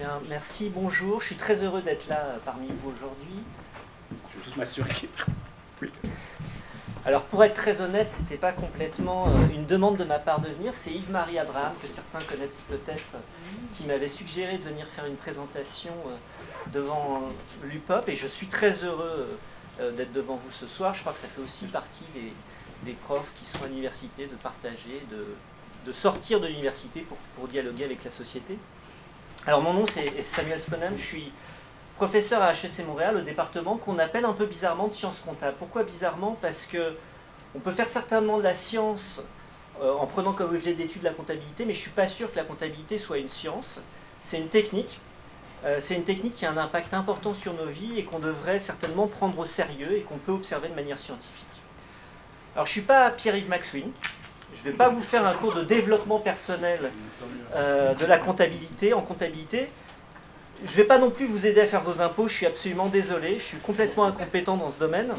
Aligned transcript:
Bien, 0.00 0.18
merci, 0.30 0.72
bonjour. 0.74 1.20
Je 1.20 1.26
suis 1.26 1.36
très 1.36 1.62
heureux 1.62 1.82
d'être 1.82 2.08
là 2.08 2.20
euh, 2.20 2.38
parmi 2.42 2.68
vous 2.68 2.90
aujourd'hui. 2.90 3.42
Je 4.30 4.38
veux 4.38 4.44
juste 4.44 4.56
m'assurer 4.56 4.88
qu'il 4.94 5.10
Oui. 5.82 5.90
Alors, 7.04 7.24
pour 7.24 7.44
être 7.44 7.52
très 7.52 7.82
honnête, 7.82 8.10
ce 8.10 8.22
n'était 8.22 8.38
pas 8.38 8.52
complètement 8.52 9.28
euh, 9.28 9.54
une 9.54 9.66
demande 9.66 9.98
de 9.98 10.04
ma 10.04 10.18
part 10.18 10.40
de 10.40 10.48
venir. 10.48 10.72
C'est 10.72 10.90
Yves-Marie 10.90 11.38
Abraham, 11.38 11.74
que 11.82 11.86
certains 11.86 12.20
connaissent 12.20 12.64
peut-être, 12.66 13.12
qui 13.74 13.84
m'avait 13.84 14.08
suggéré 14.08 14.56
de 14.56 14.62
venir 14.62 14.86
faire 14.86 15.04
une 15.04 15.16
présentation 15.16 15.92
euh, 16.06 16.16
devant 16.72 17.20
l'UPOP. 17.64 18.08
Et 18.08 18.16
je 18.16 18.26
suis 18.26 18.46
très 18.46 18.82
heureux 18.82 19.38
d'être 19.98 20.12
devant 20.12 20.40
vous 20.42 20.50
ce 20.50 20.66
soir. 20.66 20.94
Je 20.94 21.02
crois 21.02 21.12
que 21.12 21.18
ça 21.18 21.28
fait 21.28 21.42
aussi 21.42 21.66
partie 21.66 22.06
des, 22.84 22.92
profs 23.04 23.34
qui 23.36 23.44
sont 23.44 23.64
à 23.64 23.66
l'université 23.66 24.26
de 24.26 24.36
partager, 24.36 25.02
de, 25.10 25.92
sortir 25.92 26.40
de 26.40 26.46
l'université 26.46 27.02
pour, 27.02 27.18
pour 27.36 27.48
dialoguer 27.48 27.84
avec 27.84 28.02
la 28.02 28.10
société. 28.10 28.56
Alors 29.46 29.62
mon 29.62 29.72
nom 29.72 29.86
c'est 29.86 30.20
Samuel 30.22 30.60
Sponham, 30.60 30.94
je 30.94 31.02
suis 31.02 31.32
professeur 31.96 32.42
à 32.42 32.52
HEC 32.52 32.86
Montréal 32.86 33.16
au 33.16 33.20
département 33.22 33.78
qu'on 33.78 33.98
appelle 33.98 34.26
un 34.26 34.34
peu 34.34 34.44
bizarrement 34.44 34.86
de 34.86 34.92
sciences 34.92 35.20
comptables. 35.20 35.56
Pourquoi 35.58 35.82
bizarrement? 35.82 36.36
Parce 36.42 36.66
que 36.66 36.94
on 37.54 37.58
peut 37.58 37.72
faire 37.72 37.88
certainement 37.88 38.36
de 38.36 38.42
la 38.42 38.54
science 38.54 39.22
euh, 39.80 39.94
en 39.94 40.06
prenant 40.06 40.34
comme 40.34 40.54
objet 40.54 40.74
d'étude 40.74 41.02
la 41.02 41.12
comptabilité, 41.12 41.64
mais 41.64 41.72
je 41.72 41.78
ne 41.78 41.82
suis 41.82 41.90
pas 41.90 42.06
sûr 42.06 42.30
que 42.30 42.36
la 42.36 42.44
comptabilité 42.44 42.98
soit 42.98 43.16
une 43.16 43.28
science. 43.28 43.80
C'est 44.20 44.36
une 44.36 44.48
technique. 44.48 45.00
Euh, 45.64 45.78
c'est 45.80 45.94
une 45.94 46.04
technique 46.04 46.34
qui 46.34 46.44
a 46.44 46.50
un 46.50 46.58
impact 46.58 46.92
important 46.92 47.32
sur 47.32 47.54
nos 47.54 47.66
vies 47.66 47.98
et 47.98 48.04
qu'on 48.04 48.18
devrait 48.18 48.58
certainement 48.58 49.06
prendre 49.06 49.38
au 49.38 49.46
sérieux 49.46 49.96
et 49.96 50.02
qu'on 50.02 50.18
peut 50.18 50.32
observer 50.32 50.68
de 50.68 50.74
manière 50.74 50.98
scientifique. 50.98 51.46
Alors 52.54 52.66
je 52.66 52.70
ne 52.70 52.72
suis 52.72 52.82
pas 52.82 53.10
Pierre-Yves 53.10 53.48
Maxwin, 53.48 53.90
je 54.54 54.66
ne 54.66 54.72
vais 54.72 54.76
pas 54.76 54.88
vous 54.88 55.00
faire 55.00 55.26
un 55.26 55.34
cours 55.34 55.54
de 55.54 55.62
développement 55.62 56.18
personnel 56.18 56.90
euh, 57.54 57.94
de 57.94 58.04
la 58.04 58.18
comptabilité 58.18 58.92
en 58.92 59.02
comptabilité. 59.02 59.70
Je 60.64 60.70
ne 60.70 60.76
vais 60.76 60.84
pas 60.84 60.98
non 60.98 61.10
plus 61.10 61.26
vous 61.26 61.46
aider 61.46 61.60
à 61.60 61.66
faire 61.66 61.80
vos 61.80 62.00
impôts, 62.02 62.28
je 62.28 62.34
suis 62.34 62.46
absolument 62.46 62.86
désolé, 62.86 63.38
je 63.38 63.42
suis 63.42 63.56
complètement 63.58 64.04
incompétent 64.04 64.56
dans 64.56 64.68
ce 64.68 64.78
domaine. 64.78 65.14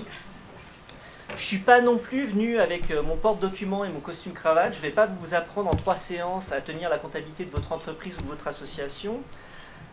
Je 1.30 1.34
ne 1.34 1.40
suis 1.40 1.58
pas 1.60 1.82
non 1.82 1.98
plus 1.98 2.26
venu 2.26 2.60
avec 2.60 2.92
euh, 2.92 3.02
mon 3.02 3.16
porte-document 3.16 3.86
et 3.86 3.90
mon 3.90 4.02
costume 4.02 4.34
cravate. 4.34 4.74
Je 4.74 4.80
ne 4.80 4.84
vais 4.84 4.92
pas 4.92 5.06
vous 5.06 5.34
apprendre 5.34 5.70
en 5.70 5.76
trois 5.76 5.96
séances 5.96 6.52
à 6.52 6.60
tenir 6.60 6.90
la 6.90 6.98
comptabilité 6.98 7.46
de 7.46 7.52
votre 7.52 7.72
entreprise 7.72 8.18
ou 8.18 8.24
de 8.24 8.28
votre 8.28 8.48
association. 8.48 9.22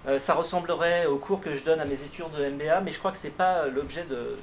Euh, 0.07 0.19
ça 0.19 0.35
ressemblerait 0.35 1.07
au 1.07 1.19
cours 1.19 1.41
que 1.41 1.55
je 1.55 1.63
donne 1.63 1.81
à 1.81 1.85
mes 1.85 2.03
études 2.03 2.31
de 2.37 2.49
MBA, 2.49 2.81
mais 2.81 2.93
je 2.93 2.99
crois 2.99 3.11
que 3.11 3.17
ce 3.17 3.27
n'est 3.27 3.33
pas 3.33 3.67
l'objet 3.67 4.05
de, 4.05 4.37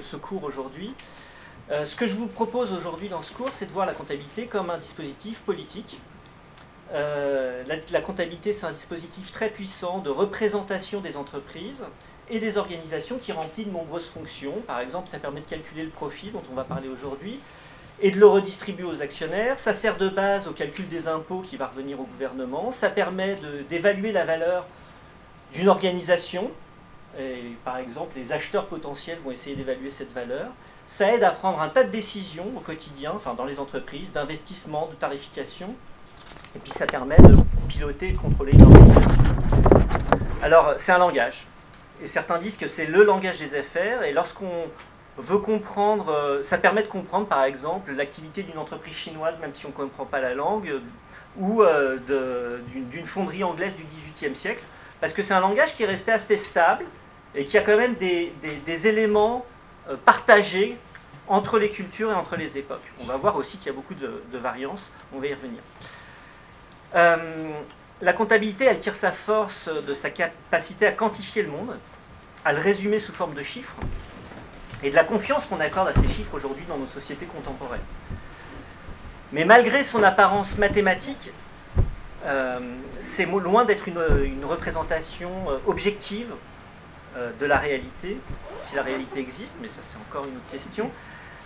ce 0.00 0.16
cours 0.16 0.44
aujourd'hui. 0.44 0.94
Euh, 1.70 1.86
ce 1.86 1.96
que 1.96 2.06
je 2.06 2.14
vous 2.14 2.26
propose 2.26 2.72
aujourd'hui 2.72 3.08
dans 3.08 3.22
ce 3.22 3.32
cours, 3.32 3.52
c'est 3.52 3.66
de 3.66 3.70
voir 3.70 3.86
la 3.86 3.94
comptabilité 3.94 4.46
comme 4.46 4.70
un 4.70 4.78
dispositif 4.78 5.40
politique. 5.40 5.98
Euh, 6.92 7.64
la, 7.66 8.00
comptabilité, 8.02 8.52
c'est 8.52 8.66
un 8.66 8.72
dispositif 8.72 9.32
très 9.32 9.48
puissant 9.48 9.98
de 9.98 10.10
représentation 10.10 11.00
des 11.00 11.16
entreprises 11.16 11.84
et 12.30 12.38
des 12.38 12.58
organisations 12.58 13.18
qui 13.18 13.32
remplit 13.32 13.64
de 13.64 13.70
nombreuses 13.70 14.08
fonctions. 14.08 14.60
Par 14.66 14.80
exemple, 14.80 15.08
ça 15.08 15.18
permet 15.18 15.40
de 15.40 15.46
calculer 15.46 15.84
le 15.84 15.90
profit 15.90 16.30
dont 16.30 16.42
on 16.52 16.54
va 16.54 16.64
parler 16.64 16.88
aujourd'hui 16.88 17.40
et 18.00 18.10
de 18.10 18.18
le 18.18 18.26
redistribuer 18.26 18.84
aux 18.84 19.00
actionnaires. 19.00 19.58
Ça 19.58 19.72
sert 19.72 19.96
de 19.96 20.08
base 20.08 20.46
au 20.46 20.52
calcul 20.52 20.86
des 20.88 21.08
impôts 21.08 21.40
qui 21.40 21.56
va 21.56 21.68
revenir 21.68 21.98
au 21.98 22.04
gouvernement. 22.04 22.70
Ça 22.72 22.90
permet 22.90 23.38
d'évaluer 23.70 24.12
la 24.12 24.24
valeur 24.24 24.66
d'une 25.52 25.68
organisation. 25.68 26.50
Par 27.64 27.78
exemple, 27.78 28.16
les 28.16 28.32
acheteurs 28.32 28.66
potentiels 28.66 29.18
vont 29.24 29.30
essayer 29.30 29.56
d'évaluer 29.56 29.90
cette 29.90 30.12
valeur 30.12 30.48
ça 30.86 31.12
aide 31.12 31.24
à 31.24 31.30
prendre 31.30 31.60
un 31.60 31.68
tas 31.68 31.84
de 31.84 31.90
décisions 31.90 32.46
au 32.56 32.60
quotidien, 32.60 33.12
enfin 33.14 33.34
dans 33.34 33.44
les 33.44 33.58
entreprises, 33.58 34.12
d'investissement, 34.12 34.88
de 34.90 34.94
tarification, 34.94 35.74
et 36.54 36.58
puis 36.58 36.72
ça 36.72 36.86
permet 36.86 37.16
de 37.16 37.36
piloter 37.68 38.08
et 38.08 38.12
de 38.12 38.18
contrôler. 38.18 38.52
Alors 40.42 40.74
c'est 40.76 40.92
un 40.92 40.98
langage, 40.98 41.46
et 42.02 42.06
certains 42.06 42.38
disent 42.38 42.58
que 42.58 42.68
c'est 42.68 42.86
le 42.86 43.02
langage 43.02 43.38
des 43.38 43.58
affaires, 43.58 44.02
et 44.02 44.12
lorsqu'on 44.12 44.66
veut 45.16 45.38
comprendre, 45.38 46.10
euh, 46.10 46.42
ça 46.42 46.58
permet 46.58 46.82
de 46.82 46.88
comprendre 46.88 47.26
par 47.26 47.44
exemple 47.44 47.92
l'activité 47.92 48.42
d'une 48.42 48.58
entreprise 48.58 48.94
chinoise, 48.94 49.36
même 49.40 49.54
si 49.54 49.64
on 49.64 49.70
ne 49.70 49.74
comprend 49.74 50.04
pas 50.04 50.20
la 50.20 50.34
langue, 50.34 50.70
ou 51.38 51.62
euh, 51.62 51.96
d'une 52.90 53.06
fonderie 53.06 53.42
anglaise 53.42 53.74
du 53.74 53.84
XVIIIe 53.84 54.36
siècle, 54.36 54.62
parce 55.00 55.12
que 55.12 55.22
c'est 55.22 55.34
un 55.34 55.40
langage 55.40 55.76
qui 55.76 55.82
est 55.82 55.86
resté 55.86 56.12
assez 56.12 56.36
stable 56.36 56.84
et 57.34 57.44
qui 57.46 57.58
a 57.58 57.62
quand 57.62 57.76
même 57.76 57.94
des 57.94 58.86
éléments 58.86 59.44
euh, 59.90 59.96
partagé 60.02 60.78
entre 61.28 61.58
les 61.58 61.70
cultures 61.70 62.10
et 62.10 62.14
entre 62.14 62.36
les 62.36 62.56
époques. 62.56 62.84
On 63.00 63.04
va 63.04 63.16
voir 63.16 63.36
aussi 63.36 63.58
qu'il 63.58 63.66
y 63.66 63.70
a 63.70 63.72
beaucoup 63.74 63.94
de, 63.94 64.38
variances, 64.38 64.90
on 65.14 65.18
va 65.18 65.26
y 65.26 65.34
revenir. 65.34 65.60
Euh, 66.94 67.50
la 68.00 68.12
comptabilité, 68.12 68.64
elle 68.64 68.78
tire 68.78 68.94
sa 68.94 69.12
force 69.12 69.68
de 69.68 69.94
sa 69.94 70.10
capacité 70.10 70.86
à 70.86 70.92
quantifier 70.92 71.42
le 71.42 71.50
monde, 71.50 71.78
à 72.44 72.52
le 72.52 72.60
résumer 72.60 72.98
sous 72.98 73.12
forme 73.12 73.34
de 73.34 73.42
chiffres, 73.42 73.74
et 74.82 74.90
de 74.90 74.94
la 74.94 75.04
confiance 75.04 75.46
qu'on 75.46 75.60
accorde 75.60 75.88
à 75.88 75.94
ces 75.94 76.08
chiffres 76.08 76.34
aujourd'hui 76.34 76.64
dans 76.68 76.76
nos 76.76 76.86
sociétés 76.86 77.26
contemporaines. 77.26 77.80
Mais 79.32 79.44
malgré 79.44 79.82
son 79.82 80.02
apparence 80.02 80.56
mathématique, 80.58 81.30
euh, 82.24 82.60
c'est 83.00 83.26
loin 83.26 83.64
d'être 83.64 83.88
une, 83.88 84.44
représentation 84.44 85.30
objective 85.66 86.28
euh, 87.16 87.30
de 87.38 87.46
la 87.46 87.58
réalité, 87.58 88.18
si 88.64 88.74
la 88.74 88.82
réalité 88.82 89.20
existe, 89.20 89.54
mais 89.60 89.68
ça 89.68 89.80
c'est 89.82 89.96
encore 90.08 90.26
une 90.28 90.36
autre 90.36 90.50
question, 90.50 90.90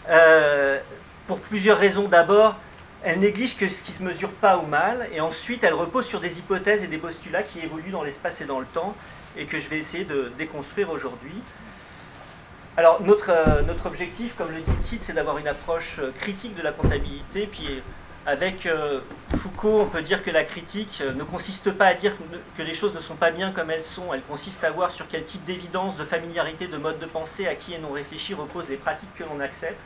euh, 0.08 0.80
pour 1.26 1.40
plusieurs 1.40 1.78
raisons. 1.78 2.08
D'abord, 2.08 2.56
elle 3.02 3.20
néglige 3.20 3.56
que 3.56 3.68
ce 3.68 3.82
qui 3.82 3.92
se 3.92 4.02
mesure 4.02 4.30
pas 4.30 4.58
ou 4.58 4.66
mal, 4.66 5.08
et 5.12 5.20
ensuite 5.20 5.62
elle 5.64 5.74
repose 5.74 6.06
sur 6.06 6.20
des 6.20 6.38
hypothèses 6.38 6.82
et 6.82 6.86
des 6.86 6.98
postulats 6.98 7.42
qui 7.42 7.60
évoluent 7.60 7.90
dans 7.90 8.02
l'espace 8.02 8.40
et 8.40 8.44
dans 8.44 8.60
le 8.60 8.66
temps, 8.66 8.96
et 9.36 9.44
que 9.46 9.60
je 9.60 9.68
vais 9.68 9.78
essayer 9.78 10.04
de 10.04 10.32
déconstruire 10.38 10.90
aujourd'hui. 10.90 11.34
Alors 12.76 13.02
notre, 13.02 13.30
euh, 13.30 13.62
notre 13.62 13.86
objectif, 13.86 14.34
comme 14.36 14.50
le 14.52 14.60
dit 14.60 14.70
le 14.70 14.82
titre, 14.82 15.04
c'est 15.04 15.12
d'avoir 15.12 15.38
une 15.38 15.48
approche 15.48 16.00
critique 16.18 16.54
de 16.54 16.62
la 16.62 16.72
comptabilité, 16.72 17.46
puis 17.46 17.82
avec 18.28 18.66
euh, 18.66 19.00
Foucault, 19.36 19.80
on 19.80 19.86
peut 19.86 20.02
dire 20.02 20.22
que 20.22 20.30
la 20.30 20.44
critique 20.44 20.98
euh, 21.00 21.14
ne 21.14 21.24
consiste 21.24 21.70
pas 21.70 21.86
à 21.86 21.94
dire 21.94 22.14
que 22.58 22.62
les 22.62 22.74
choses 22.74 22.92
ne 22.92 23.00
sont 23.00 23.14
pas 23.14 23.30
bien 23.30 23.52
comme 23.52 23.70
elles 23.70 23.82
sont, 23.82 24.12
elle 24.12 24.20
consiste 24.20 24.62
à 24.64 24.70
voir 24.70 24.90
sur 24.90 25.08
quel 25.08 25.24
type 25.24 25.42
d'évidence, 25.46 25.96
de 25.96 26.04
familiarité, 26.04 26.66
de 26.66 26.76
mode 26.76 26.98
de 26.98 27.06
pensée 27.06 27.46
acquis 27.46 27.72
et 27.72 27.78
non 27.78 27.90
réfléchi 27.90 28.34
reposent 28.34 28.68
les 28.68 28.76
pratiques 28.76 29.14
que 29.14 29.24
l'on 29.24 29.40
accepte. 29.40 29.78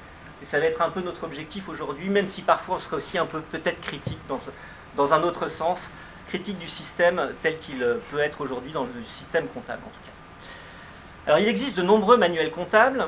Et 0.43 0.45
ça 0.45 0.59
va 0.59 0.67
être 0.67 0.83
un 0.83 0.91
peu 0.91 1.03
notre 1.03 1.23
objectif 1.23 1.69
aujourd'hui, 1.69 2.09
même 2.09 2.27
si 2.27 2.43
parfois 2.43 2.77
on 2.77 2.79
sera 2.81 2.97
aussi 2.97 3.17
un 3.17 3.27
peu 3.27 3.43
peut-être 3.43 3.81
critique 3.81 4.19
dans, 4.29 5.15
un 5.15 5.23
autre 5.23 5.47
sens, 5.47 5.89
critique 6.27 6.59
du 6.59 6.69
système 6.69 7.31
tel 7.43 7.59
qu'il 7.59 7.81
euh, 7.81 7.99
peut 8.11 8.19
être 8.19 8.41
aujourd'hui 8.41 8.73
dans 8.73 8.83
le 8.83 9.05
système 9.05 9.47
comptable 9.47 9.83
en 9.87 9.91
tout 9.91 10.01
cas. 10.05 11.29
Alors 11.29 11.39
il 11.39 11.47
existe 11.47 11.77
de 11.77 11.83
nombreux 11.83 12.17
manuels 12.17 12.51
comptables. 12.51 13.07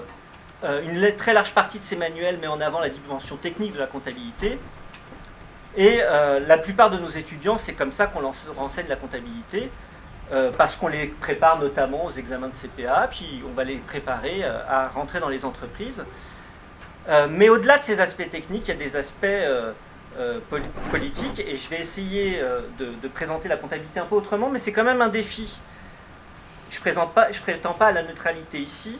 une 0.62 1.16
très 1.16 1.34
large 1.34 1.52
partie 1.52 1.80
de 1.80 1.84
ces 1.84 1.96
manuels 1.96 2.38
met 2.38 2.46
en 2.46 2.60
avant 2.60 2.78
la 2.78 2.88
dimension 2.88 3.34
technique 3.34 3.72
de 3.72 3.80
la 3.80 3.88
comptabilité, 3.88 4.60
et 5.76 6.00
euh, 6.02 6.40
la 6.46 6.58
plupart 6.58 6.90
de 6.90 6.98
nos 6.98 7.08
étudiants, 7.08 7.58
c'est 7.58 7.72
comme 7.72 7.92
ça 7.92 8.06
qu'on 8.06 8.20
renseigne 8.56 8.86
la 8.88 8.96
comptabilité, 8.96 9.70
euh, 10.32 10.50
parce 10.56 10.76
qu'on 10.76 10.88
les 10.88 11.06
prépare 11.06 11.58
notamment 11.58 12.04
aux 12.06 12.10
examens 12.10 12.48
de 12.48 12.54
CPA, 12.54 13.08
puis 13.10 13.42
on 13.48 13.52
va 13.52 13.64
les 13.64 13.76
préparer 13.76 14.42
euh, 14.44 14.58
à 14.68 14.88
rentrer 14.88 15.20
dans 15.20 15.28
les 15.28 15.44
entreprises. 15.44 16.04
mais 17.28 17.48
au-delà 17.50 17.78
de 17.78 17.84
ces 17.84 18.00
aspects 18.00 18.30
techniques, 18.30 18.68
il 18.68 18.68
y 18.68 18.74
a 18.74 18.82
des 18.82 18.96
aspects 18.96 19.26
politiques, 20.90 21.40
et 21.40 21.56
je 21.56 21.68
vais 21.68 21.80
essayer 21.80 22.40
de, 22.78 23.08
présenter 23.08 23.48
la 23.48 23.58
comptabilité 23.58 24.00
un 24.00 24.06
peu 24.06 24.14
autrement, 24.14 24.48
mais 24.48 24.58
c'est 24.58 24.72
quand 24.72 24.84
même 24.84 25.02
un 25.02 25.08
défi. 25.08 25.54
Je 26.70 26.78
ne 26.78 27.40
prétends 27.42 27.74
pas 27.74 27.86
à 27.88 27.92
la 27.92 28.02
neutralité 28.02 28.58
ici, 28.58 28.98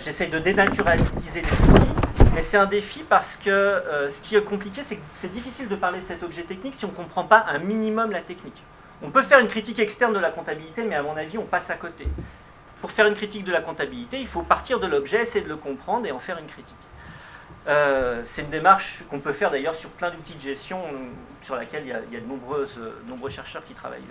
j'essaie 0.00 0.26
de 0.26 0.40
dénaturaliser 0.40 1.42
les 1.42 1.70
outils, 1.70 2.05
mais 2.36 2.42
c'est 2.42 2.58
un 2.58 2.66
défi 2.66 3.02
parce 3.02 3.38
que 3.38 3.48
euh, 3.48 4.10
ce 4.10 4.20
qui 4.20 4.36
est 4.36 4.42
compliqué, 4.42 4.82
c'est 4.82 4.96
que 4.96 5.02
c'est 5.14 5.32
difficile 5.32 5.68
de 5.68 5.74
parler 5.74 6.00
de 6.00 6.04
cet 6.04 6.22
objet 6.22 6.42
technique 6.42 6.74
si 6.74 6.84
on 6.84 6.88
ne 6.88 6.92
comprend 6.92 7.24
pas 7.24 7.46
un 7.48 7.58
minimum 7.58 8.10
la 8.10 8.20
technique. 8.20 8.62
On 9.02 9.10
peut 9.10 9.22
faire 9.22 9.38
une 9.38 9.48
critique 9.48 9.78
externe 9.78 10.12
de 10.12 10.18
la 10.18 10.30
comptabilité, 10.30 10.84
mais 10.84 10.96
à 10.96 11.02
mon 11.02 11.16
avis, 11.16 11.38
on 11.38 11.46
passe 11.46 11.70
à 11.70 11.76
côté. 11.76 12.06
Pour 12.82 12.90
faire 12.90 13.06
une 13.06 13.14
critique 13.14 13.44
de 13.44 13.52
la 13.52 13.62
comptabilité, 13.62 14.20
il 14.20 14.26
faut 14.26 14.42
partir 14.42 14.80
de 14.80 14.86
l'objet, 14.86 15.22
essayer 15.22 15.42
de 15.42 15.48
le 15.48 15.56
comprendre 15.56 16.04
et 16.04 16.12
en 16.12 16.18
faire 16.18 16.36
une 16.36 16.46
critique. 16.46 16.74
Euh, 17.68 18.20
c'est 18.24 18.42
une 18.42 18.50
démarche 18.50 19.02
qu'on 19.08 19.20
peut 19.20 19.32
faire 19.32 19.50
d'ailleurs 19.50 19.74
sur 19.74 19.88
plein 19.88 20.10
d'outils 20.10 20.34
de 20.34 20.40
gestion 20.40 20.82
sur 21.40 21.56
laquelle 21.56 21.84
il 21.84 21.88
y 21.88 21.92
a, 21.94 22.20
de 22.20 22.26
nombreux 23.08 23.30
chercheurs 23.30 23.64
qui 23.64 23.72
travaillent 23.72 24.02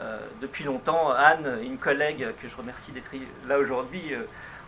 euh, 0.00 0.18
depuis 0.40 0.64
longtemps. 0.64 1.10
Anne, 1.10 1.58
une 1.62 1.76
collègue 1.76 2.26
que 2.40 2.48
je 2.48 2.56
remercie 2.56 2.92
d'être 2.92 3.10
là 3.46 3.58
aujourd'hui, 3.58 4.14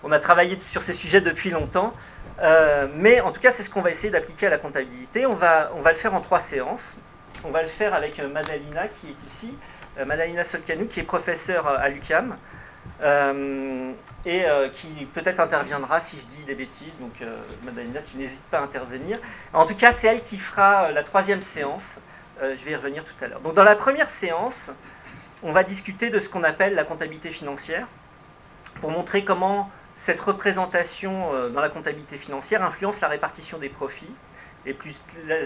on 0.04 0.12
a 0.12 0.18
travaillé 0.18 0.58
sur 0.60 0.82
ces 0.82 0.92
sujets 0.92 1.20
depuis 1.20 1.50
longtemps. 1.50 1.94
Euh, 2.40 2.88
mais 2.94 3.20
en 3.20 3.30
tout 3.30 3.40
cas, 3.40 3.50
c'est 3.50 3.62
ce 3.62 3.70
qu'on 3.70 3.82
va 3.82 3.90
essayer 3.90 4.10
d'appliquer 4.10 4.48
à 4.48 4.50
la 4.50 4.58
comptabilité. 4.58 5.26
On 5.26 5.34
va, 5.34 5.72
on 5.76 5.80
va 5.80 5.92
le 5.92 5.98
faire 5.98 6.14
en 6.14 6.20
trois 6.20 6.40
séances. 6.40 6.96
On 7.44 7.50
va 7.50 7.62
le 7.62 7.68
faire 7.68 7.94
avec 7.94 8.18
euh, 8.18 8.28
Madalina 8.28 8.88
qui 8.88 9.08
est 9.08 9.26
ici, 9.26 9.54
euh, 9.98 10.04
Madalina 10.04 10.44
Solcanou 10.44 10.86
qui 10.86 11.00
est 11.00 11.04
professeure 11.04 11.66
à 11.66 11.88
l'UCAM 11.88 12.36
et 14.24 14.44
qui 14.74 15.06
peut-être 15.14 15.38
interviendra 15.38 16.00
si 16.00 16.16
je 16.18 16.36
dis 16.36 16.44
des 16.44 16.54
bêtises. 16.54 16.92
Donc 17.00 17.12
Madalina, 17.64 18.00
tu 18.00 18.16
n'hésites 18.16 18.44
pas 18.44 18.58
à 18.58 18.62
intervenir. 18.62 19.18
En 19.52 19.66
tout 19.66 19.76
cas, 19.76 19.92
c'est 19.92 20.08
elle 20.08 20.22
qui 20.22 20.36
fera 20.36 20.90
la 20.90 21.04
troisième 21.04 21.42
séance. 21.42 21.98
je 22.40 22.64
vais 22.64 22.72
y 22.72 22.76
revenir 22.76 23.04
tout 23.04 23.24
à 23.24 23.28
l'heure. 23.28 23.40
Donc 23.40 23.54
dans 23.54 23.62
la 23.62 23.76
première 23.76 24.10
séance, 24.10 24.70
on 25.44 25.52
va 25.52 25.62
discuter 25.62 26.10
de 26.10 26.18
ce 26.18 26.28
qu'on 26.28 26.42
appelle 26.42 26.74
la 26.74 26.84
comptabilité 26.84 27.30
financière, 27.30 27.86
pour 28.80 28.90
montrer 28.90 29.24
comment 29.24 29.70
cette 29.96 30.20
représentation 30.20 31.34
euh, 31.34 31.48
dans 31.48 31.60
la 31.60 31.68
comptabilité 31.68 32.16
financière 32.16 32.62
influence 32.62 33.00
la 33.00 33.08
répartition 33.08 33.58
des 33.58 33.68
profits 33.68 34.12
et 34.66 34.74
plus 34.74 35.00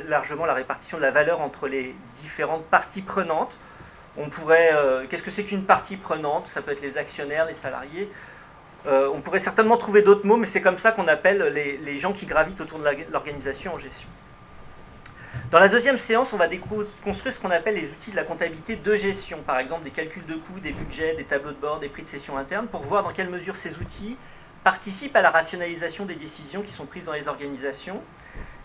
largement 0.08 0.44
la 0.46 0.54
répartition 0.54 0.98
de 0.98 1.02
la 1.02 1.10
valeur 1.10 1.40
entre 1.40 1.68
les 1.68 1.94
différentes 2.20 2.64
parties 2.66 3.02
prenantes. 3.02 3.52
On 4.18 4.28
pourrait, 4.28 4.70
euh, 4.74 5.06
qu'est-ce 5.08 5.22
que 5.22 5.30
c'est 5.30 5.44
qu'une 5.44 5.64
partie 5.64 5.96
prenante? 5.96 6.48
Ça 6.48 6.62
peut 6.62 6.72
être 6.72 6.82
les 6.82 6.98
actionnaires, 6.98 7.46
les 7.46 7.54
salariés. 7.54 8.10
Euh, 8.86 9.10
on 9.12 9.20
pourrait 9.20 9.40
certainement 9.40 9.76
trouver 9.76 10.02
d'autres 10.02 10.26
mots, 10.26 10.36
mais 10.36 10.46
c'est 10.46 10.62
comme 10.62 10.78
ça 10.78 10.92
qu'on 10.92 11.08
appelle 11.08 11.42
les, 11.52 11.98
gens 11.98 12.12
qui 12.12 12.24
gravitent 12.24 12.60
autour 12.60 12.78
de 12.78 12.84
l'organisation 13.10 13.74
en 13.74 13.78
gestion. 13.78 14.08
Dans 15.50 15.60
la 15.60 15.68
deuxième 15.68 15.98
séance, 15.98 16.32
on 16.32 16.36
va 16.36 16.48
construire 17.04 17.34
ce 17.34 17.40
qu'on 17.40 17.50
appelle 17.50 17.74
les 17.74 17.88
outils 17.90 18.10
de 18.10 18.16
la 18.16 18.24
comptabilité 18.24 18.76
de 18.76 18.96
gestion, 18.96 19.38
par 19.46 19.58
exemple 19.58 19.84
des 19.84 19.90
calculs 19.90 20.24
de 20.26 20.34
coûts, 20.34 20.60
des 20.62 20.72
budgets, 20.72 21.14
des 21.14 21.24
tableaux 21.24 21.50
de 21.50 21.56
bord, 21.56 21.78
des 21.78 21.88
prix 21.88 22.02
de 22.02 22.08
session 22.08 22.38
interne, 22.38 22.68
pour 22.68 22.82
voir 22.82 23.02
dans 23.02 23.12
quelle 23.12 23.28
mesure 23.28 23.56
ces 23.56 23.76
outils 23.78 24.16
participent 24.66 25.14
à 25.14 25.22
la 25.22 25.30
rationalisation 25.30 26.06
des 26.06 26.16
décisions 26.16 26.60
qui 26.60 26.72
sont 26.72 26.86
prises 26.86 27.04
dans 27.04 27.12
les 27.12 27.28
organisations, 27.28 28.02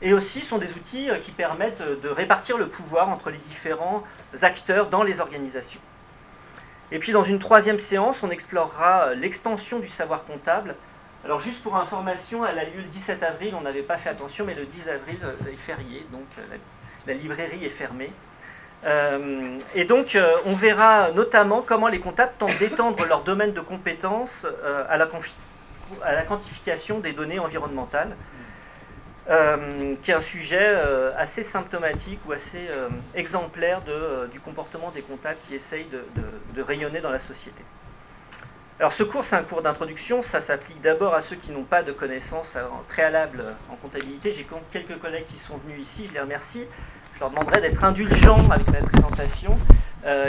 et 0.02 0.16
aussi 0.16 0.40
sont 0.40 0.58
des 0.58 0.72
outils 0.74 1.12
euh, 1.12 1.20
qui 1.20 1.30
permettent 1.30 1.84
de 1.84 2.10
répartir 2.10 2.58
le 2.58 2.70
pouvoir 2.70 3.08
entre 3.10 3.30
les 3.30 3.38
différents 3.38 4.02
acteurs 4.42 4.90
dans 4.90 5.04
les 5.04 5.20
organisations. 5.20 5.80
Et 6.92 6.98
puis 6.98 7.12
dans 7.12 7.24
une 7.24 7.38
troisième 7.38 7.78
séance, 7.78 8.24
on 8.24 8.32
explorera 8.32 9.10
euh, 9.10 9.14
l'extension 9.14 9.78
du 9.78 9.90
savoir 9.90 10.26
comptable. 10.26 10.74
Alors 11.24 11.40
juste 11.40 11.62
pour 11.62 11.76
information, 11.76 12.48
elle 12.48 12.58
a 12.58 12.64
lieu 12.64 12.78
le 12.78 12.90
17 12.90 13.22
avril, 13.22 13.54
on 13.56 13.62
n'avait 13.62 13.84
pas 13.84 13.98
fait 13.98 14.10
attention, 14.10 14.44
mais 14.44 14.56
le 14.56 14.66
10 14.66 14.90
avril 14.90 15.20
euh, 15.24 15.54
est 15.54 15.56
férié, 15.56 16.08
donc 16.12 16.26
la, 17.06 17.14
librairie 17.14 17.64
est 17.64 17.70
fermée. 17.70 18.12
et 19.76 19.86
donc, 19.86 20.18
on 20.46 20.56
verra 20.56 21.12
notamment 21.12 21.62
comment 21.62 21.88
les 21.88 22.00
comptables 22.00 22.34
tentent 22.40 22.58
d'étendre 22.58 23.06
leur 23.06 23.22
domaine 23.22 23.54
de 23.54 23.62
compétences 23.62 24.48
à, 24.90 24.98
la 24.98 25.06
à, 26.04 26.14
la 26.14 26.24
quantification 26.24 27.00
des 27.00 27.14
données 27.14 27.40
environnementales. 27.40 28.16
Euh, 29.30 29.96
qui 30.02 30.10
est 30.10 30.16
un 30.16 30.22
sujet 30.22 30.58
euh, 30.60 31.12
assez 31.16 31.44
symptomatique 31.44 32.20
ou 32.28 32.32
assez 32.32 32.68
euh, 32.72 32.90
exemplaire 33.14 33.82
de, 33.84 34.28
du 34.32 34.40
comportement 34.40 34.90
des 34.90 35.04
comptables 35.04 35.38
qui 35.48 35.54
essayent 35.54 35.88
de, 35.92 36.62
rayonner 36.64 37.02
dans 37.02 37.12
la 37.12 37.20
société. 37.20 37.64
Alors 38.80 38.92
ce 38.92 39.04
cours, 39.04 39.24
c'est 39.24 39.36
un 39.36 39.44
cours 39.44 39.62
d'introduction, 39.62 40.24
ça 40.24 40.42
s'applique 40.42 40.82
d'abord 40.82 41.14
à 41.14 41.22
ceux 41.22 41.36
qui 41.36 41.52
n'ont 41.52 41.64
pas 41.64 41.84
de 41.84 41.92
connaissances 41.92 42.58
préalables 42.90 43.44
en 43.72 43.76
comptabilité. 43.76 44.32
J'ai 44.32 44.48
quelques 44.72 44.98
collègues 45.00 45.28
qui 45.28 45.38
sont 45.38 45.58
venus 45.58 45.82
ici, 45.82 46.08
je 46.08 46.14
les 46.14 46.20
remercie. 46.20 46.66
Je 47.14 47.20
leur 47.20 47.30
demanderai 47.30 47.62
d'être 47.62 47.84
indulgents 47.84 48.50
avec 48.50 48.68
ma 48.70 48.80
présentation. 48.80 49.56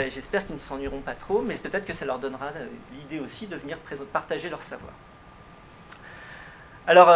J'espère 0.09 0.45
qu'ils 0.45 0.55
ne 0.55 0.61
s'ennuieront 0.61 1.01
pas 1.01 1.15
trop, 1.15 1.41
mais 1.41 1.55
peut-être 1.55 1.85
que 1.85 1.93
ça 1.93 2.05
leur 2.05 2.19
donnera 2.19 2.51
l'idée 2.95 3.19
aussi 3.19 3.47
de 3.47 3.55
venir 3.55 3.77
partager 4.13 4.49
leur 4.49 4.61
savoir. 4.61 4.93
Alors, 6.85 7.09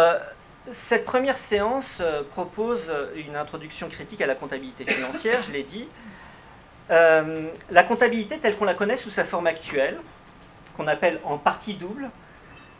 cette 0.72 1.04
première 1.04 1.38
séance 1.38 1.98
euh, 2.00 2.22
propose 2.22 2.92
une 3.16 3.36
introduction 3.36 3.88
critique 3.88 4.20
à 4.20 4.26
la 4.26 4.34
comptabilité 4.34 4.86
financière, 4.86 5.42
je 5.42 5.52
l'ai 5.52 5.62
dit. 5.62 5.88
Euh, 6.90 7.48
la 7.70 7.82
comptabilité 7.82 8.38
telle 8.38 8.56
qu'on 8.56 8.64
la 8.64 8.74
connaît 8.74 8.96
sous 8.96 9.10
sa 9.10 9.24
forme 9.24 9.46
actuelle, 9.46 9.98
qu'on 10.76 10.86
appelle 10.86 11.20
en 11.24 11.36
partie 11.36 11.74
double, 11.74 12.08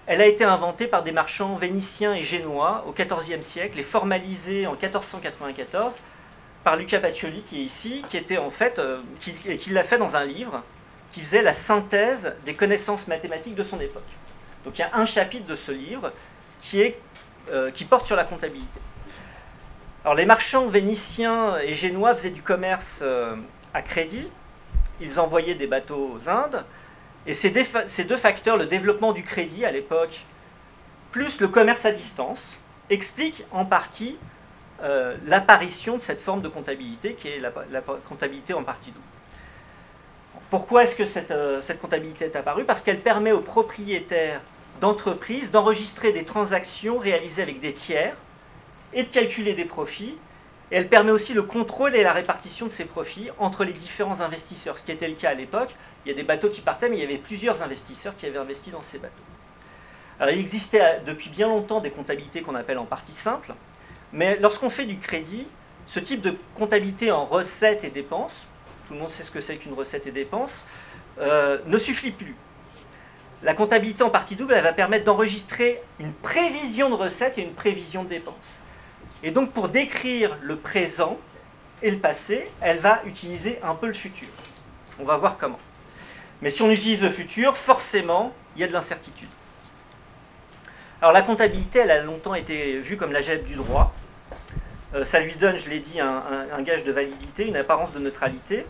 elle 0.07 0.23
a 0.23 0.27
été 0.27 0.45
inventée 0.45 0.87
par 0.87 1.03
des 1.03 1.13
marchands 1.13 1.57
vénitiens 1.57 2.15
et 2.15 2.25
génois 2.25 2.87
au 2.89 2.93
XIVe 2.93 3.43
siècle 3.43 3.79
et 3.79 3.83
formalisée 3.83 4.67
en 4.67 4.73
1494 4.73 5.93
par 6.65 6.77
Luca 6.77 7.01
Pacioli 7.01 7.43
qui 7.43 7.61
est 7.61 7.65
ici, 7.65 8.03
qui 8.09 8.17
était 8.17 8.39
en 8.39 8.51
fait, 8.51 8.79
euh, 8.79 8.99
qui 9.21 9.71
l'a 9.71 9.85
fait 9.85 9.99
dans 9.99 10.17
un 10.17 10.25
livre 10.25 10.63
qui 11.13 11.21
faisait 11.21 11.43
la 11.43 11.53
synthèse 11.53 12.35
des 12.47 12.55
connaissances 12.55 13.07
mathématiques 13.09 13.55
de 13.55 13.63
son 13.63 13.79
époque. 13.81 14.03
Donc 14.65 14.79
il 14.79 14.81
y 14.81 14.85
a 14.85 14.91
un 14.95 15.05
chapitre 15.05 15.47
de 15.47 15.57
ce 15.57 15.73
livre 15.73 16.13
euh, 17.51 17.71
qui 17.71 17.85
porte 17.85 18.07
sur 18.07 18.17
la 18.17 18.25
comptabilité. 18.25 18.81
Alors 20.05 20.15
les 20.15 20.27
marchands 20.27 20.69
vénitiens 20.69 21.59
et 21.59 21.75
génois 21.75 22.15
faisaient 22.15 22.31
du 22.31 22.43
commerce 22.43 23.01
euh, 23.03 23.37
à 23.73 23.83
crédit, 23.83 24.29
ils 25.01 25.19
envoyaient 25.19 25.55
des 25.55 25.67
bateaux 25.67 26.17
aux 26.17 26.29
Indes, 26.29 26.65
et 27.27 27.33
ces, 27.33 27.51
deux 27.51 28.17
facteurs, 28.17 28.57
le 28.57 28.67
développement 28.67 29.13
du 29.13 29.23
crédit 29.23 29.65
à 29.65 29.71
l'époque, 29.71 30.21
plus 31.11 31.41
le 31.41 31.49
commerce 31.49 31.85
à 31.85 31.93
distance, 31.93 32.57
expliquent 32.91 33.45
en 33.51 33.65
partie 33.65 34.17
euh, 34.83 35.17
l'apparition 35.27 35.97
de 35.97 36.03
cette 36.03 36.21
forme 36.21 36.43
de 36.43 36.49
comptabilité 36.49 37.15
qui 37.15 37.29
est 37.29 37.41
la, 37.41 37.51
comptabilité 38.09 38.55
en 38.55 38.63
partie 38.63 38.91
double. 38.91 39.05
Pourquoi 40.51 40.85
est-ce 40.85 40.97
que 40.97 41.07
cette 41.07 41.81
comptabilité 41.81 42.27
est 42.27 42.37
apparue? 42.37 42.65
Parce 42.65 42.83
qu'elle 42.83 43.01
permet 43.01 43.33
aux 43.33 43.41
propriétaires 43.41 44.41
d'entreprise 44.81 45.51
d'enregistrer 45.51 46.13
des 46.13 46.25
transactions 46.25 46.99
réalisées 46.99 47.43
avec 47.43 47.61
des 47.61 47.73
tiers 47.73 48.17
et 48.93 49.03
de 49.03 49.09
calculer 49.09 49.55
des 49.55 49.65
profits. 49.65 50.17
Et 50.71 50.77
elle 50.77 50.89
permet 50.89 51.13
aussi 51.13 51.33
le 51.33 51.43
contrôle 51.43 51.97
et 51.97 52.03
la 52.03 52.13
répartition 52.13 52.67
de 52.67 52.73
ces 52.73 52.85
profits 52.85 53.31
entre 53.39 53.65
les 53.65 53.73
différents 53.73 54.21
investisseurs, 54.21 54.79
ce 54.79 54.85
qui 54.85 54.93
était 54.93 55.09
le 55.09 55.15
cas 55.15 55.31
à 55.31 55.35
l'époque. 55.35 55.75
Il 56.05 56.11
y 56.11 56.13
a 56.13 56.15
des 56.15 56.23
bateaux 56.23 56.51
qui 56.51 56.61
partaient, 56.61 56.89
mais 56.89 56.97
il 56.97 57.01
y 57.01 57.05
avait 57.05 57.19
plusieurs 57.19 57.63
investisseurs 57.63 58.17
qui 58.17 58.27
avaient 58.27 58.39
investi 58.39 58.71
dans 58.71 58.83
ces 58.83 58.99
bateaux. 58.99 59.15
Alors 60.21 60.35
il 60.35 60.41
existait 60.41 61.01
depuis 61.07 61.31
bien 61.31 61.49
longtemps 61.49 61.81
des 61.81 61.91
comptabilités 61.91 62.43
qu'on 62.43 62.55
appelle 62.55 62.79
en 62.79 62.85
partie 62.85 63.13
simple, 63.13 63.55
mais 64.13 64.39
lorsqu'on 64.41 64.71
fait 64.71 64.85
du 64.85 64.99
crédit, 64.99 65.47
ce 65.87 66.01
type 66.01 66.21
de 66.21 66.35
comptabilité 66.55 67.11
en 67.13 67.25
recettes 67.25 67.85
et 67.85 67.91
dépenses, 67.91 68.47
tout 68.87 68.95
le 68.95 69.01
monde 69.01 69.11
sait 69.11 69.23
ce 69.23 69.31
que 69.31 69.41
c'est 69.41 69.57
qu'une 69.57 69.75
recette 69.75 70.07
et 70.07 70.11
dépenses, 70.11 70.67
euh, 71.21 71.59
ne 71.67 71.79
suffit 71.79 72.11
plus. 72.11 72.37
La 73.43 73.55
comptabilité 73.55 74.03
en 74.03 74.11
partie 74.11 74.35
double, 74.35 74.55
elle 74.55 74.65
va 74.65 74.73
permettre 74.73 75.05
d'enregistrer 75.05 75.81
une 76.01 76.13
prévision 76.13 76.91
de 76.91 76.95
recettes 76.95 77.39
et 77.39 77.43
une 77.43 77.55
prévision 77.55 78.03
de 78.03 78.09
dépenses. 78.09 78.35
Et 79.23 79.31
donc 79.31 79.53
pour 79.53 79.69
décrire 79.69 80.37
le 80.43 80.57
présent 80.57 81.19
et 81.83 81.91
le 81.91 81.99
passé, 81.99 82.51
elle 82.61 82.79
va 82.79 83.01
utiliser 83.05 83.61
un 83.63 83.75
peu 83.75 83.87
le 83.87 83.93
futur. 83.93 84.29
On 84.99 85.05
va 85.05 85.17
voir 85.17 85.39
comment. 85.39 85.59
Mais 86.43 86.51
si 86.51 86.63
on 86.63 86.71
utilise 86.71 87.03
le 87.03 87.11
futur, 87.11 87.57
forcément, 87.57 88.33
il 88.57 88.63
y 88.63 88.65
a 88.65 88.69
de 88.69 88.73
l'incertitude. 88.73 89.29
Alors 91.01 91.13
la 91.13 91.23
comptabilité, 91.23 91.81
elle 91.81 91.91
a 91.93 92.03
longtemps 92.03 92.35
été 92.35 92.79
vue 92.79 92.97
comme 92.97 93.13
la 93.13 93.23
du 93.23 93.55
droit. 93.55 93.95
Euh, 94.95 95.05
ça 95.05 95.21
lui 95.21 95.35
donne, 95.35 95.57
je 95.57 95.69
l'ai 95.69 95.81
dit, 95.81 96.01
un, 96.01 96.63
gage 96.63 96.85
de 96.85 96.93
validité, 96.93 97.47
une 97.47 97.57
apparence 97.57 97.93
de 97.93 97.99
neutralité. 97.99 98.67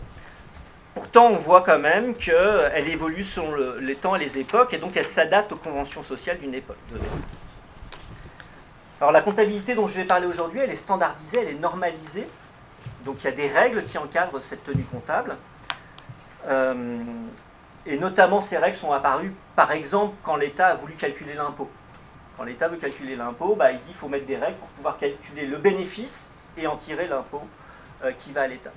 Pourtant, 0.95 1.27
on 1.27 1.37
voit 1.37 1.61
quand 1.61 1.79
même 1.79 2.15
qu'elle 2.15 2.87
évolue 2.87 3.23
selon 3.23 3.75
les 3.79 3.95
temps 3.95 4.15
et 4.15 4.19
les 4.19 4.37
époques, 4.39 4.73
et 4.73 4.77
donc 4.77 4.97
elle 4.97 5.05
s'adapte 5.05 5.51
aux 5.51 5.57
conventions 5.57 6.03
sociales 6.03 6.39
d'une 6.39 6.55
époque 6.55 6.77
Alors 8.99 9.11
la 9.11 9.21
comptabilité 9.21 9.75
dont 9.75 9.87
je 9.87 9.95
vais 9.95 10.05
parler 10.05 10.25
aujourd'hui, 10.25 10.59
elle 10.59 10.71
est 10.71 10.75
standardisée, 10.75 11.39
elle 11.41 11.49
est 11.49 11.59
normalisée. 11.59 12.27
Donc 13.05 13.23
il 13.23 13.25
y 13.25 13.27
a 13.27 13.31
des 13.31 13.47
règles 13.47 13.85
qui 13.85 13.97
encadrent 13.97 14.41
cette 14.41 14.63
tenue 14.63 14.83
comptable. 14.83 15.37
Euh, 16.47 16.97
et 17.85 17.97
notamment 17.97 18.41
ces 18.41 18.57
règles 18.57 18.77
sont 18.77 18.91
apparues, 18.91 19.33
par 19.55 19.71
exemple, 19.71 20.15
quand 20.23 20.35
l'État 20.35 20.67
a 20.67 20.75
voulu 20.75 20.93
calculer 20.93 21.33
l'impôt. 21.33 21.69
Quand 22.37 22.43
l'État 22.43 22.67
veut 22.67 22.77
calculer 22.77 23.15
l'impôt, 23.15 23.55
bah, 23.55 23.71
il 23.71 23.79
dit 23.79 23.85
qu'il 23.87 23.95
faut 23.95 24.07
mettre 24.07 24.25
des 24.25 24.37
règles 24.37 24.57
pour 24.57 24.69
pouvoir 24.69 24.97
calculer 24.97 25.45
le 25.45 25.57
bénéfice 25.57 26.29
et 26.57 26.67
en 26.67 26.77
tirer 26.77 27.07
l'impôt 27.07 27.41
euh, 28.03 28.11
qui 28.17 28.31
va 28.31 28.41
à 28.41 28.47
l'État. 28.47 28.71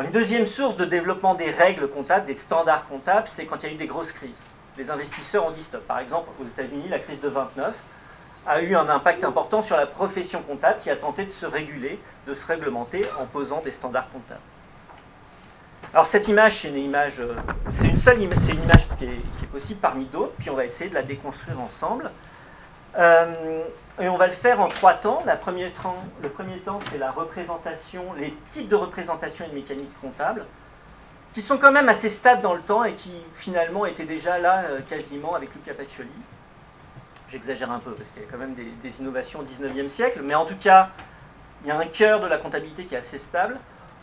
Une 0.00 0.10
deuxième 0.10 0.46
source 0.46 0.76
de 0.76 0.84
développement 0.84 1.34
des 1.34 1.50
règles 1.50 1.88
comptables, 1.88 2.26
des 2.26 2.34
standards 2.34 2.88
comptables, 2.88 3.28
c'est 3.28 3.46
quand 3.46 3.62
il 3.62 3.68
y 3.68 3.70
a 3.70 3.74
eu 3.74 3.76
des 3.76 3.86
grosses 3.86 4.10
crises. 4.10 4.30
Les 4.76 4.90
investisseurs 4.90 5.46
ont 5.46 5.52
dit 5.52 5.62
stop. 5.62 5.86
Par 5.86 6.00
exemple, 6.00 6.30
aux 6.42 6.46
États-Unis, 6.46 6.88
la 6.88 6.98
crise 6.98 7.20
de 7.20 7.28
29 7.28 7.72
a 8.46 8.60
eu 8.60 8.74
un 8.74 8.88
impact 8.88 9.22
important 9.22 9.62
sur 9.62 9.76
la 9.76 9.86
profession 9.86 10.42
comptable 10.42 10.80
qui 10.80 10.90
a 10.90 10.96
tenté 10.96 11.24
de 11.24 11.30
se 11.30 11.46
réguler, 11.46 12.00
de 12.26 12.34
se 12.34 12.44
réglementer 12.44 13.02
en 13.20 13.26
posant 13.26 13.60
des 13.60 13.70
standards 13.70 14.10
comptables. 14.10 14.40
Alors 15.92 16.06
cette 16.06 16.26
image, 16.26 16.62
c'est 16.62 16.68
une 16.68 16.78
image, 16.78 17.20
euh, 17.20 17.36
c'est 17.72 17.86
une 17.86 17.96
seule 17.96 18.20
image, 18.20 18.38
c'est 18.40 18.52
une 18.52 18.64
image 18.64 18.88
qui 18.98 19.04
est 19.04 19.46
possible 19.52 19.78
parmi 19.80 20.06
d'autres, 20.06 20.32
puis 20.38 20.50
on 20.50 20.56
va 20.56 20.64
essayer 20.64 20.90
de 20.90 20.94
la 20.94 21.02
déconstruire 21.02 21.60
ensemble. 21.60 22.10
Euh, 22.98 23.62
et 24.00 24.08
on 24.08 24.16
va 24.16 24.26
le 24.26 24.32
faire 24.32 24.60
en 24.60 24.68
trois 24.68 24.94
temps. 24.94 25.22
le 25.24 26.28
premier 26.28 26.58
temps, 26.58 26.80
c'est 26.90 26.98
la 26.98 27.10
représentation, 27.10 28.12
les 28.18 28.34
types 28.50 28.68
de 28.68 28.76
représentation 28.76 29.44
et 29.44 29.48
de 29.48 29.54
mécanique 29.54 29.92
comptable, 30.00 30.46
qui 31.32 31.42
sont 31.42 31.58
quand 31.58 31.72
même 31.72 31.88
assez 31.88 32.10
stables 32.10 32.42
dans 32.42 32.54
le 32.54 32.62
temps 32.62 32.84
et 32.84 32.94
qui 32.94 33.12
finalement 33.34 33.86
étaient 33.86 34.04
déjà 34.04 34.38
là 34.38 34.64
euh, 34.64 34.80
quasiment 34.88 35.34
avec 35.34 35.54
Luca 35.54 35.74
Pacioli. 35.74 36.10
J'exagère 37.28 37.70
un 37.70 37.78
peu 37.78 37.92
parce 37.92 38.10
qu'il 38.10 38.22
y 38.22 38.24
a 38.24 38.28
quand 38.30 38.38
même 38.38 38.54
des, 38.54 38.70
des, 38.82 39.00
innovations 39.00 39.40
au 39.40 39.44
19e 39.44 39.88
siècle, 39.88 40.20
mais 40.22 40.34
en 40.34 40.44
tout 40.44 40.56
cas, 40.56 40.90
il 41.62 41.68
y 41.68 41.70
a 41.70 41.78
un 41.78 41.86
cœur 41.86 42.20
de 42.20 42.26
la 42.26 42.38
comptabilité 42.38 42.84
qui 42.84 42.94
est 42.94 42.98
assez 42.98 43.18
stable. 43.18 43.58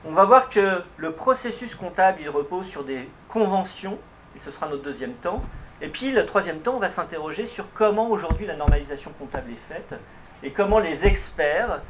On 0.05 0.11
va 0.11 0.25
voir 0.25 0.49
que 0.49 0.81
le 0.97 1.11
processus 1.11 1.75
comptable, 1.75 2.19
il 2.21 2.29
repose 2.29 2.65
sur 2.65 2.83
des 2.83 3.07
conventions, 3.29 3.97
et 4.35 4.39
ce 4.39 4.51
sera 4.51 4.67
notre 4.67 4.81
deuxième 4.81 5.13
temps, 5.13 5.41
et 5.81 5.87
puis 5.87 6.11
le 6.11 6.25
troisième 6.25 6.59
temps, 6.59 6.75
on 6.75 6.79
va 6.79 6.89
s'interroger 6.89 7.47
sur 7.47 7.65
comment 7.73 8.09
aujourd'hui 8.09 8.45
la 8.45 8.55
normalisation 8.55 9.11
comptable 9.17 9.51
est 9.51 9.73
faite 9.73 9.99
et 10.43 10.51
comment 10.51 10.79
les 10.79 11.05
experts 11.05 11.81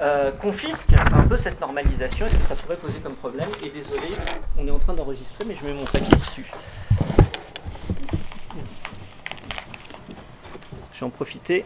euh, 0.00 0.30
confisque 0.32 0.92
un 0.92 1.26
peu 1.26 1.36
cette 1.36 1.60
normalisation 1.60 2.26
Est-ce 2.26 2.36
que 2.36 2.46
ça 2.46 2.54
pourrait 2.54 2.76
poser 2.76 3.00
comme 3.00 3.14
problème? 3.14 3.48
Et 3.64 3.70
désolé, 3.70 4.08
on 4.58 4.66
est 4.66 4.70
en 4.70 4.78
train 4.78 4.92
d'enregistrer, 4.92 5.44
mais 5.46 5.54
je 5.54 5.66
mets 5.66 5.72
mon 5.72 5.84
papier 5.84 6.16
dessus. 6.16 6.46
Je 10.92 11.00
vais 11.00 11.06
en 11.06 11.10
profiter. 11.10 11.64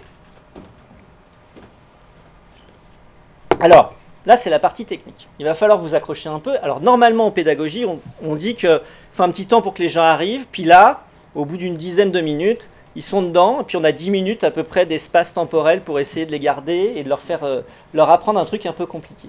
Alors, 3.61 3.95
là, 4.25 4.37
c'est 4.37 4.51
la 4.51 4.59
partie 4.59 4.87
technique. 4.87 5.29
Il 5.39 5.45
va 5.45 5.55
falloir 5.55 5.79
vous 5.79 5.95
accrocher 5.95 6.29
un 6.29 6.39
peu. 6.39 6.57
Alors, 6.63 6.81
normalement, 6.81 7.27
en 7.27 7.31
pédagogie, 7.33 7.85
on, 7.85 8.01
on 8.23 8.37
dit 8.37 8.55
qu'il 8.55 8.81
faut 9.13 9.23
un 9.25 9.31
petit 9.31 9.47
temps 9.47 9.63
pour 9.63 9.75
que 9.75 9.83
les 9.83 9.89
gens 9.89 10.03
arrivent. 10.03 10.47
Puis 10.51 10.65
là, 10.65 11.05
au 11.35 11.45
bout 11.45 11.57
d'une 11.57 11.77
dizaine 11.77 12.11
de 12.11 12.21
minutes, 12.21 12.69
ils 12.95 13.03
sont 13.03 13.23
dedans, 13.23 13.61
et 13.61 13.65
puis 13.65 13.77
on 13.77 13.85
a 13.85 13.93
10 13.93 14.11
minutes 14.11 14.45
à 14.45 14.51
peu 14.51 14.65
près 14.65 14.85
d'espace 14.85 15.33
temporel 15.33 15.81
pour 15.81 15.99
essayer 15.99 16.27
de 16.27 16.33
les 16.33 16.39
garder 16.39 16.93
et 16.97 17.05
de 17.05 17.09
leur 17.09 17.21
faire 17.21 17.45
euh, 17.45 17.63
leur 17.95 18.11
apprendre 18.11 18.39
un 18.39 18.45
truc 18.45 18.67
un 18.67 18.73
peu 18.73 18.85
compliqué. 18.85 19.29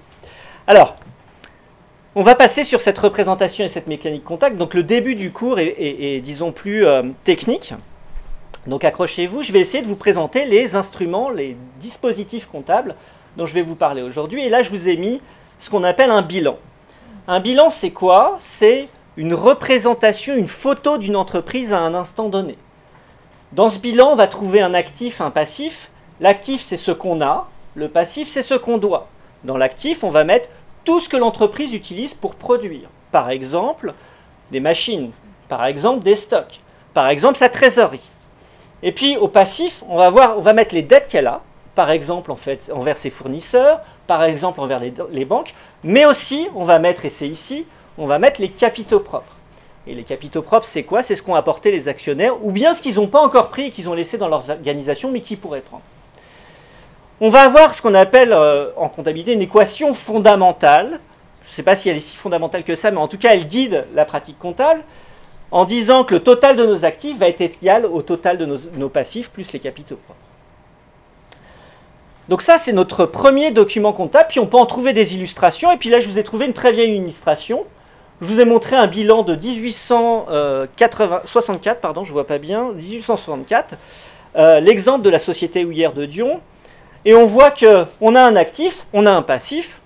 Alors, 0.66 0.96
on 2.14 2.22
va 2.22 2.34
passer 2.34 2.62
sur 2.62 2.80
cette 2.80 2.98
représentation 2.98 3.64
et 3.64 3.68
cette 3.68 3.88
mécanique 3.88 4.22
contact. 4.22 4.56
Donc 4.56 4.74
le 4.74 4.82
début 4.82 5.14
du 5.14 5.32
cours 5.32 5.58
est, 5.58 6.20
disons, 6.22 6.52
plus 6.52 6.86
euh, 6.86 7.02
technique. 7.24 7.74
Donc 8.66 8.84
accrochez-vous, 8.84 9.42
je 9.42 9.52
vais 9.52 9.60
essayer 9.60 9.82
de 9.82 9.88
vous 9.88 9.96
présenter 9.96 10.46
les 10.46 10.76
instruments, 10.76 11.28
les 11.30 11.56
dispositifs 11.80 12.46
comptables 12.46 12.94
dont 13.36 13.46
je 13.46 13.54
vais 13.54 13.62
vous 13.62 13.74
parler 13.74 14.00
aujourd'hui. 14.00 14.44
Et 14.44 14.48
là, 14.48 14.62
je 14.62 14.70
vous 14.70 14.88
ai 14.88 14.96
mis 14.96 15.20
ce 15.58 15.70
qu'on 15.70 15.82
appelle 15.82 16.10
un 16.10 16.22
bilan. 16.22 16.56
Un 17.26 17.40
bilan, 17.40 17.68
c'est 17.70 17.90
quoi? 17.90 18.36
C'est 18.38 18.86
une 19.16 19.34
représentation, 19.34 20.34
une 20.34 20.48
photo 20.48 20.98
d'une 20.98 21.16
entreprise 21.16 21.72
à 21.72 21.80
un 21.80 21.94
instant 21.94 22.28
donné. 22.28 22.58
Dans 23.52 23.70
ce 23.70 23.78
bilan, 23.78 24.12
on 24.12 24.16
va 24.16 24.26
trouver 24.26 24.60
un 24.60 24.74
actif, 24.74 25.20
un 25.20 25.30
passif. 25.30 25.90
L'actif, 26.20 26.60
c'est 26.60 26.76
ce 26.76 26.90
qu'on 26.90 27.20
a. 27.20 27.48
Le 27.76 27.88
passif, 27.88 28.28
c'est 28.28 28.42
ce 28.42 28.54
qu'on 28.54 28.78
doit. 28.78 29.06
Dans 29.44 29.56
l'actif, 29.56 30.02
on 30.02 30.10
va 30.10 30.24
mettre 30.24 30.48
tout 30.84 31.00
ce 31.00 31.08
que 31.08 31.16
l'entreprise 31.16 31.72
utilise 31.72 32.14
pour 32.14 32.34
produire. 32.34 32.88
Par 33.12 33.30
exemple, 33.30 33.94
des 34.50 34.60
machines. 34.60 35.12
Par 35.48 35.64
exemple, 35.66 36.02
des 36.02 36.16
stocks. 36.16 36.60
Par 36.94 37.08
exemple, 37.08 37.38
sa 37.38 37.48
trésorerie. 37.48 38.08
Et 38.82 38.90
puis, 38.90 39.16
au 39.16 39.28
passif, 39.28 39.84
on 39.88 39.96
va, 39.96 40.52
mettre 40.52 40.74
les 40.74 40.82
dettes 40.82 41.08
qu'elle 41.08 41.28
a. 41.28 41.42
Par 41.76 41.90
exemple, 41.90 42.32
en 42.32 42.36
fait, 42.36 42.70
envers 42.74 42.98
ses 42.98 43.10
fournisseurs. 43.10 43.80
Par 44.08 44.24
exemple, 44.24 44.60
envers 44.60 44.80
les, 44.80 44.92
les 45.10 45.24
banques. 45.24 45.54
Mais 45.84 46.04
aussi, 46.04 46.48
on 46.56 46.64
va 46.64 46.80
mettre, 46.80 47.04
et 47.04 47.10
c'est 47.10 47.28
ici, 47.28 47.66
on 47.98 48.06
va 48.06 48.18
mettre 48.18 48.40
les 48.40 48.48
capitaux 48.48 49.00
propres. 49.00 49.36
Et 49.86 49.94
les 49.94 50.04
capitaux 50.04 50.42
propres, 50.42 50.66
c'est 50.66 50.82
quoi? 50.82 51.02
C'est 51.02 51.14
ce 51.14 51.22
qu'ont 51.22 51.34
apporté 51.34 51.70
les 51.70 51.88
actionnaires, 51.88 52.42
ou 52.44 52.52
bien 52.52 52.72
ce 52.72 52.80
qu'ils 52.80 52.96
n'ont 52.96 53.06
pas 53.06 53.20
encore 53.20 53.50
pris 53.50 53.66
et 53.66 53.70
qu'ils 53.70 53.88
ont 53.88 53.94
laissé 53.94 54.16
dans 54.16 54.28
leurs 54.28 54.48
organisations, 54.50 55.10
mais 55.10 55.20
qui 55.20 55.36
pourraient 55.36 55.60
prendre. 55.60 55.82
On 57.20 57.28
va 57.28 57.42
avoir 57.42 57.74
ce 57.74 57.82
qu'on 57.82 57.94
appelle 57.94 58.32
euh, 58.32 58.70
en 58.76 58.88
comptabilité 58.88 59.32
une 59.32 59.42
équation 59.42 59.92
fondamentale. 59.92 61.00
Je 61.44 61.50
ne 61.50 61.54
sais 61.54 61.62
pas 61.62 61.76
si 61.76 61.88
elle 61.88 61.98
est 61.98 62.00
si 62.00 62.16
fondamentale 62.16 62.64
que 62.64 62.74
ça, 62.74 62.90
mais 62.90 62.98
en 62.98 63.08
tout 63.08 63.18
cas, 63.18 63.30
elle 63.32 63.46
guide 63.46 63.84
la 63.94 64.04
pratique 64.04 64.38
comptable 64.38 64.82
en 65.50 65.64
disant 65.66 66.02
que 66.02 66.14
le 66.14 66.20
total 66.20 66.56
de 66.56 66.66
nos 66.66 66.84
actifs 66.84 67.18
va 67.18 67.28
être 67.28 67.40
égal 67.40 67.86
au 67.86 68.02
total 68.02 68.38
de 68.38 68.46
nos, 68.46 68.56
nos 68.76 68.88
passifs 68.88 69.30
plus 69.30 69.52
les 69.52 69.60
capitaux 69.60 69.96
propres. 69.96 70.18
Donc 72.28 72.40
ça, 72.40 72.56
c'est 72.56 72.72
notre 72.72 73.04
premier 73.04 73.50
document 73.50 73.92
comptable, 73.92 74.26
puis 74.30 74.40
on 74.40 74.46
peut 74.46 74.56
en 74.56 74.66
trouver 74.66 74.94
des 74.94 75.14
illustrations, 75.14 75.70
et 75.70 75.76
puis 75.76 75.90
là, 75.90 76.00
je 76.00 76.08
vous 76.08 76.18
ai 76.18 76.24
trouvé 76.24 76.46
une 76.46 76.54
très 76.54 76.72
vieille 76.72 76.96
illustration 76.96 77.64
je 78.20 78.26
vous 78.26 78.40
ai 78.40 78.44
montré 78.44 78.76
un 78.76 78.86
bilan 78.86 79.22
de 79.22 79.34
1864, 79.34 81.80
pardon, 81.80 82.04
je 82.04 82.12
vois 82.12 82.26
pas 82.26 82.38
bien, 82.38 82.72
1864, 82.72 83.74
euh, 84.36 84.60
l'exemple 84.60 85.04
de 85.04 85.10
la 85.10 85.18
société 85.18 85.64
houillère 85.64 85.92
de 85.92 86.06
Dion, 86.06 86.40
et 87.04 87.14
on 87.14 87.26
voit 87.26 87.50
qu'on 87.50 88.14
a 88.14 88.22
un 88.22 88.36
actif, 88.36 88.86
on 88.92 89.06
a 89.06 89.12
un 89.12 89.22
passif, 89.22 89.80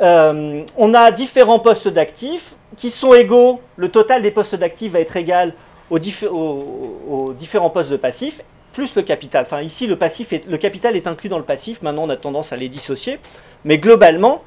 euh, 0.00 0.62
on 0.76 0.94
a 0.94 1.10
différents 1.10 1.58
postes 1.58 1.88
d'actifs 1.88 2.54
qui 2.76 2.90
sont 2.90 3.14
égaux, 3.14 3.60
le 3.76 3.90
total 3.90 4.22
des 4.22 4.30
postes 4.30 4.54
d'actifs 4.54 4.92
va 4.92 5.00
être 5.00 5.16
égal 5.16 5.52
aux, 5.90 5.98
aux, 5.98 7.32
différents 7.32 7.70
postes 7.70 7.90
de 7.90 7.96
passifs, 7.96 8.40
plus 8.72 8.94
le 8.94 9.02
capital. 9.02 9.44
Enfin 9.46 9.62
ici, 9.62 9.86
le, 9.86 9.96
passif 9.96 10.34
le 10.46 10.58
capital 10.58 10.96
est 10.96 11.06
inclus 11.06 11.28
dans 11.28 11.38
le 11.38 11.44
passif, 11.44 11.82
maintenant 11.82 12.04
on 12.04 12.10
a 12.10 12.16
tendance 12.16 12.52
à 12.52 12.56
les 12.56 12.68
dissocier, 12.68 13.18
mais 13.64 13.78
globalement, 13.78 14.42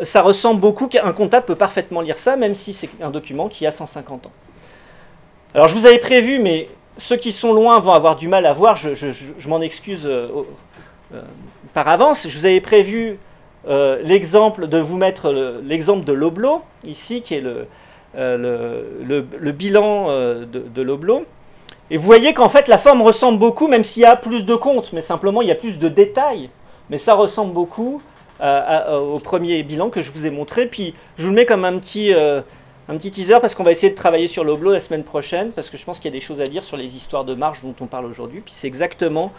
ça 0.00 0.22
ressemble 0.22 0.60
beaucoup 0.60 0.88
qu'un 0.88 1.12
comptable 1.12 1.46
peut 1.46 1.54
parfaitement 1.54 2.00
lire 2.00 2.18
ça, 2.18 2.36
même 2.36 2.54
si 2.54 2.72
c'est 2.72 2.88
un 3.00 3.10
document 3.10 3.48
qui 3.48 3.66
a 3.66 3.70
150 3.70 4.26
ans. 4.26 4.32
Alors 5.54 5.68
je 5.68 5.76
vous 5.76 5.86
avais 5.86 5.98
prévu, 5.98 6.38
mais 6.38 6.68
ceux 6.96 7.16
qui 7.16 7.32
sont 7.32 7.52
loin 7.52 7.78
vont 7.78 7.92
avoir 7.92 8.16
du 8.16 8.28
mal 8.28 8.46
à 8.46 8.52
voir, 8.52 8.76
je, 8.76 9.48
m'en 9.48 9.60
excuse 9.60 10.06
euh, 10.06 10.28
euh, 11.14 11.20
par 11.74 11.88
avance. 11.88 12.26
Je 12.28 12.38
vous 12.38 12.46
avais 12.46 12.60
prévu 12.60 13.18
euh, 13.68 14.00
l'exemple 14.02 14.66
de 14.66 14.78
vous 14.78 14.96
mettre 14.96 15.30
l'exemple 15.62 16.04
de 16.04 16.12
l'Oblo, 16.12 16.62
ici, 16.84 17.20
qui 17.22 17.34
est 17.34 17.42
le, 17.42 17.66
le, 18.14 19.52
bilan 19.52 20.08
de, 20.08 20.44
de 20.46 20.82
l'Oblo. 20.82 21.24
Et 21.90 21.98
vous 21.98 22.04
voyez 22.04 22.32
qu'en 22.32 22.48
fait 22.48 22.68
la 22.68 22.78
forme 22.78 23.02
ressemble 23.02 23.38
beaucoup, 23.38 23.68
même 23.68 23.84
s'il 23.84 24.02
y 24.02 24.06
a 24.06 24.16
plus 24.16 24.44
de 24.44 24.54
comptes, 24.54 24.94
mais 24.94 25.02
simplement 25.02 25.42
il 25.42 25.48
y 25.48 25.52
a 25.52 25.56
plus 25.56 25.78
de 25.78 25.88
détails. 25.88 26.48
Mais 26.88 26.96
ça 26.96 27.14
ressemble 27.14 27.52
beaucoup 27.52 28.00
au 28.42 29.18
premier 29.18 29.62
bilan 29.62 29.90
que 29.90 30.02
je 30.02 30.10
vous 30.10 30.26
ai 30.26 30.30
montré. 30.30 30.66
Puis 30.66 30.94
je 31.18 31.24
vous 31.24 31.30
le 31.30 31.34
mets 31.34 31.46
comme 31.46 31.64
un 31.64 31.78
petit, 31.78 32.12
euh, 32.12 32.40
un 32.88 32.96
petit 32.96 33.10
teaser 33.10 33.38
parce 33.40 33.54
qu'on 33.54 33.62
va 33.62 33.70
essayer 33.70 33.90
de 33.90 33.96
travailler 33.96 34.26
sur 34.26 34.44
l'oblo 34.44 34.72
la 34.72 34.80
semaine 34.80 35.04
prochaine 35.04 35.52
parce 35.52 35.70
que 35.70 35.76
je 35.76 35.84
pense 35.84 35.98
qu'il 35.98 36.12
y 36.12 36.14
a 36.14 36.18
des 36.18 36.24
choses 36.24 36.40
à 36.40 36.46
dire 36.46 36.64
sur 36.64 36.76
les 36.76 36.96
histoires 36.96 37.24
de 37.24 37.34
marge 37.34 37.60
dont 37.62 37.74
on 37.80 37.86
parle 37.86 38.06
aujourd'hui. 38.06 38.40
Puis 38.40 38.54
c'est 38.54 38.66
exactement 38.66 39.32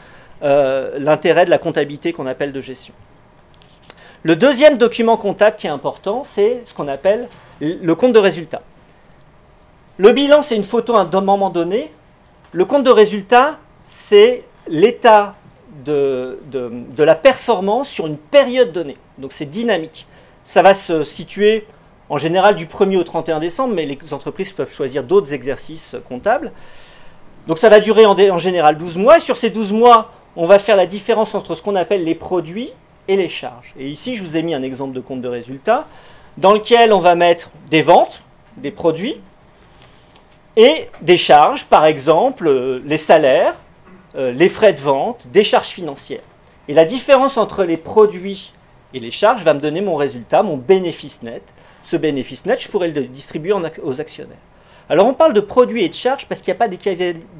euh, 0.43 0.97
l'intérêt 0.99 1.45
de 1.45 1.49
la 1.49 1.57
comptabilité 1.57 2.13
qu'on 2.13 2.27
appelle 2.27 2.51
de 2.51 2.61
gestion. 2.61 2.93
Le 4.23 4.37
deuxième 4.37 4.77
document 4.77 5.17
comptable 5.17 5.57
qui 5.57 5.67
est 5.67 5.71
important, 5.71 6.23
c'est 6.25 6.61
ce 6.63 6.73
qu'on 6.73 6.87
appelle 6.87 7.27
le 7.59 7.93
compte 7.95 8.13
de 8.13 8.19
résultat. 8.19 8.61
Le 9.97 10.11
bilan, 10.11 10.41
c'est 10.41 10.55
une 10.55 10.63
photo 10.63 10.95
à 10.95 11.01
un 11.01 11.21
moment 11.21 11.49
donné. 11.49 11.91
Le 12.53 12.63
compte 12.63 12.83
de 12.83 12.89
résultat, 12.89 13.57
c'est 13.83 14.43
l'état 14.67 15.35
de, 15.85 16.37
la 16.97 17.15
performance 17.15 17.89
sur 17.89 18.07
une 18.07 18.17
période 18.17 18.71
donnée. 18.71 18.97
Donc 19.17 19.33
c'est 19.33 19.45
dynamique. 19.45 20.07
Ça 20.43 20.61
va 20.61 20.73
se 20.73 21.03
situer 21.03 21.65
en 22.09 22.17
général 22.17 22.55
du 22.55 22.65
1er 22.65 22.97
au 22.97 23.03
31 23.03 23.39
décembre, 23.39 23.73
mais 23.73 23.85
les 23.85 24.13
entreprises 24.13 24.51
peuvent 24.51 24.71
choisir 24.71 25.03
d'autres 25.03 25.33
exercices 25.33 25.95
comptables. 26.07 26.51
Donc 27.47 27.59
ça 27.59 27.69
va 27.69 27.79
durer 27.79 28.05
en, 28.05 28.17
en, 28.17 28.37
général 28.37 28.77
12 28.77 28.97
mois. 28.97 29.17
Et 29.17 29.21
sur 29.21 29.37
ces 29.37 29.49
12 29.49 29.71
mois, 29.71 30.11
on 30.35 30.45
va 30.45 30.59
faire 30.59 30.75
la 30.75 30.85
différence 30.85 31.35
entre 31.35 31.55
ce 31.55 31.61
qu'on 31.61 31.75
appelle 31.75 32.03
les 32.03 32.15
produits 32.15 32.71
et 33.07 33.17
les 33.17 33.29
charges. 33.29 33.73
Et 33.77 33.89
ici, 33.89 34.15
je 34.15 34.23
vous 34.23 34.37
ai 34.37 34.43
mis 34.43 34.53
un 34.53 34.63
exemple 34.63 34.93
de 34.93 35.01
compte 35.01 35.21
de 35.21 35.27
résultat 35.27 35.87
dans 36.37 36.53
lequel 36.53 36.93
on 36.93 36.99
va 36.99 37.15
mettre 37.15 37.51
des 37.69 37.81
ventes, 37.81 38.21
des 38.57 38.71
produits, 38.71 39.17
et 40.55 40.89
des 41.01 41.17
charges, 41.17 41.65
par 41.65 41.85
exemple 41.85 42.47
euh, 42.47 42.81
les 42.85 42.97
salaires, 42.97 43.55
euh, 44.15 44.31
les 44.31 44.49
frais 44.49 44.73
de 44.73 44.79
vente, 44.79 45.27
des 45.31 45.43
charges 45.43 45.67
financières. 45.67 46.21
Et 46.67 46.73
la 46.73 46.85
différence 46.85 47.37
entre 47.37 47.63
les 47.63 47.77
produits 47.77 48.53
et 48.93 48.99
les 48.99 49.11
charges 49.11 49.43
va 49.43 49.53
me 49.53 49.59
donner 49.59 49.81
mon 49.81 49.95
résultat, 49.95 50.43
mon 50.43 50.57
bénéfice 50.57 51.23
net. 51.23 51.43
Ce 51.83 51.97
bénéfice 51.97 52.45
net, 52.45 52.61
je 52.61 52.69
pourrais 52.69 52.89
le 52.89 53.05
distribuer 53.05 53.53
aux 53.53 54.01
actionnaires. 54.01 54.37
Alors 54.89 55.07
on 55.07 55.13
parle 55.13 55.33
de 55.33 55.39
produits 55.39 55.83
et 55.83 55.89
de 55.89 55.93
charges 55.93 56.25
parce 56.27 56.41
qu'il 56.41 56.53
n'y 56.53 56.57
a 56.57 56.67
pas 56.67 56.75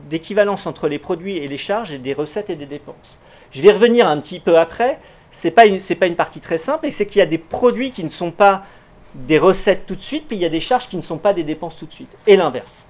d'équivalence 0.10 0.66
entre 0.66 0.88
les 0.88 1.00
produits 1.00 1.38
et 1.38 1.48
les 1.48 1.58
charges 1.58 1.92
et 1.92 1.98
des 1.98 2.14
recettes 2.14 2.50
et 2.50 2.56
des 2.56 2.66
dépenses. 2.66 3.18
Je 3.52 3.62
vais 3.62 3.72
revenir 3.72 4.08
un 4.08 4.20
petit 4.20 4.40
peu 4.40 4.58
après. 4.58 5.00
Ce 5.32 5.48
n'est 5.48 5.52
pas, 5.52 5.64
pas, 6.00 6.08
une 6.08 6.16
partie 6.16 6.40
très 6.40 6.60
simple, 6.60 6.86
et 6.86 6.92
c'est 6.92 7.08
qu'il 7.08 7.18
y 7.20 7.22
a 7.22 7.26
des 7.26 7.40
produits 7.40 7.92
qui 7.92 8.04
ne 8.04 8.10
sont 8.10 8.30
pas 8.30 8.64
des 9.16 9.40
recettes 9.40 9.86
tout 9.88 9.96
de 9.96 10.02
suite, 10.02 10.28
puis 10.28 10.38
il 10.38 10.42
y 10.42 10.46
a 10.46 10.50
des 10.50 10.60
charges 10.60 10.88
qui 10.88 10.98
ne 10.98 11.02
sont 11.02 11.18
pas 11.18 11.34
des 11.34 11.44
dépenses 11.44 11.76
tout 11.76 11.88
de 11.88 11.94
suite. 11.94 12.16
Et 12.28 12.36
l'inverse. 12.36 12.86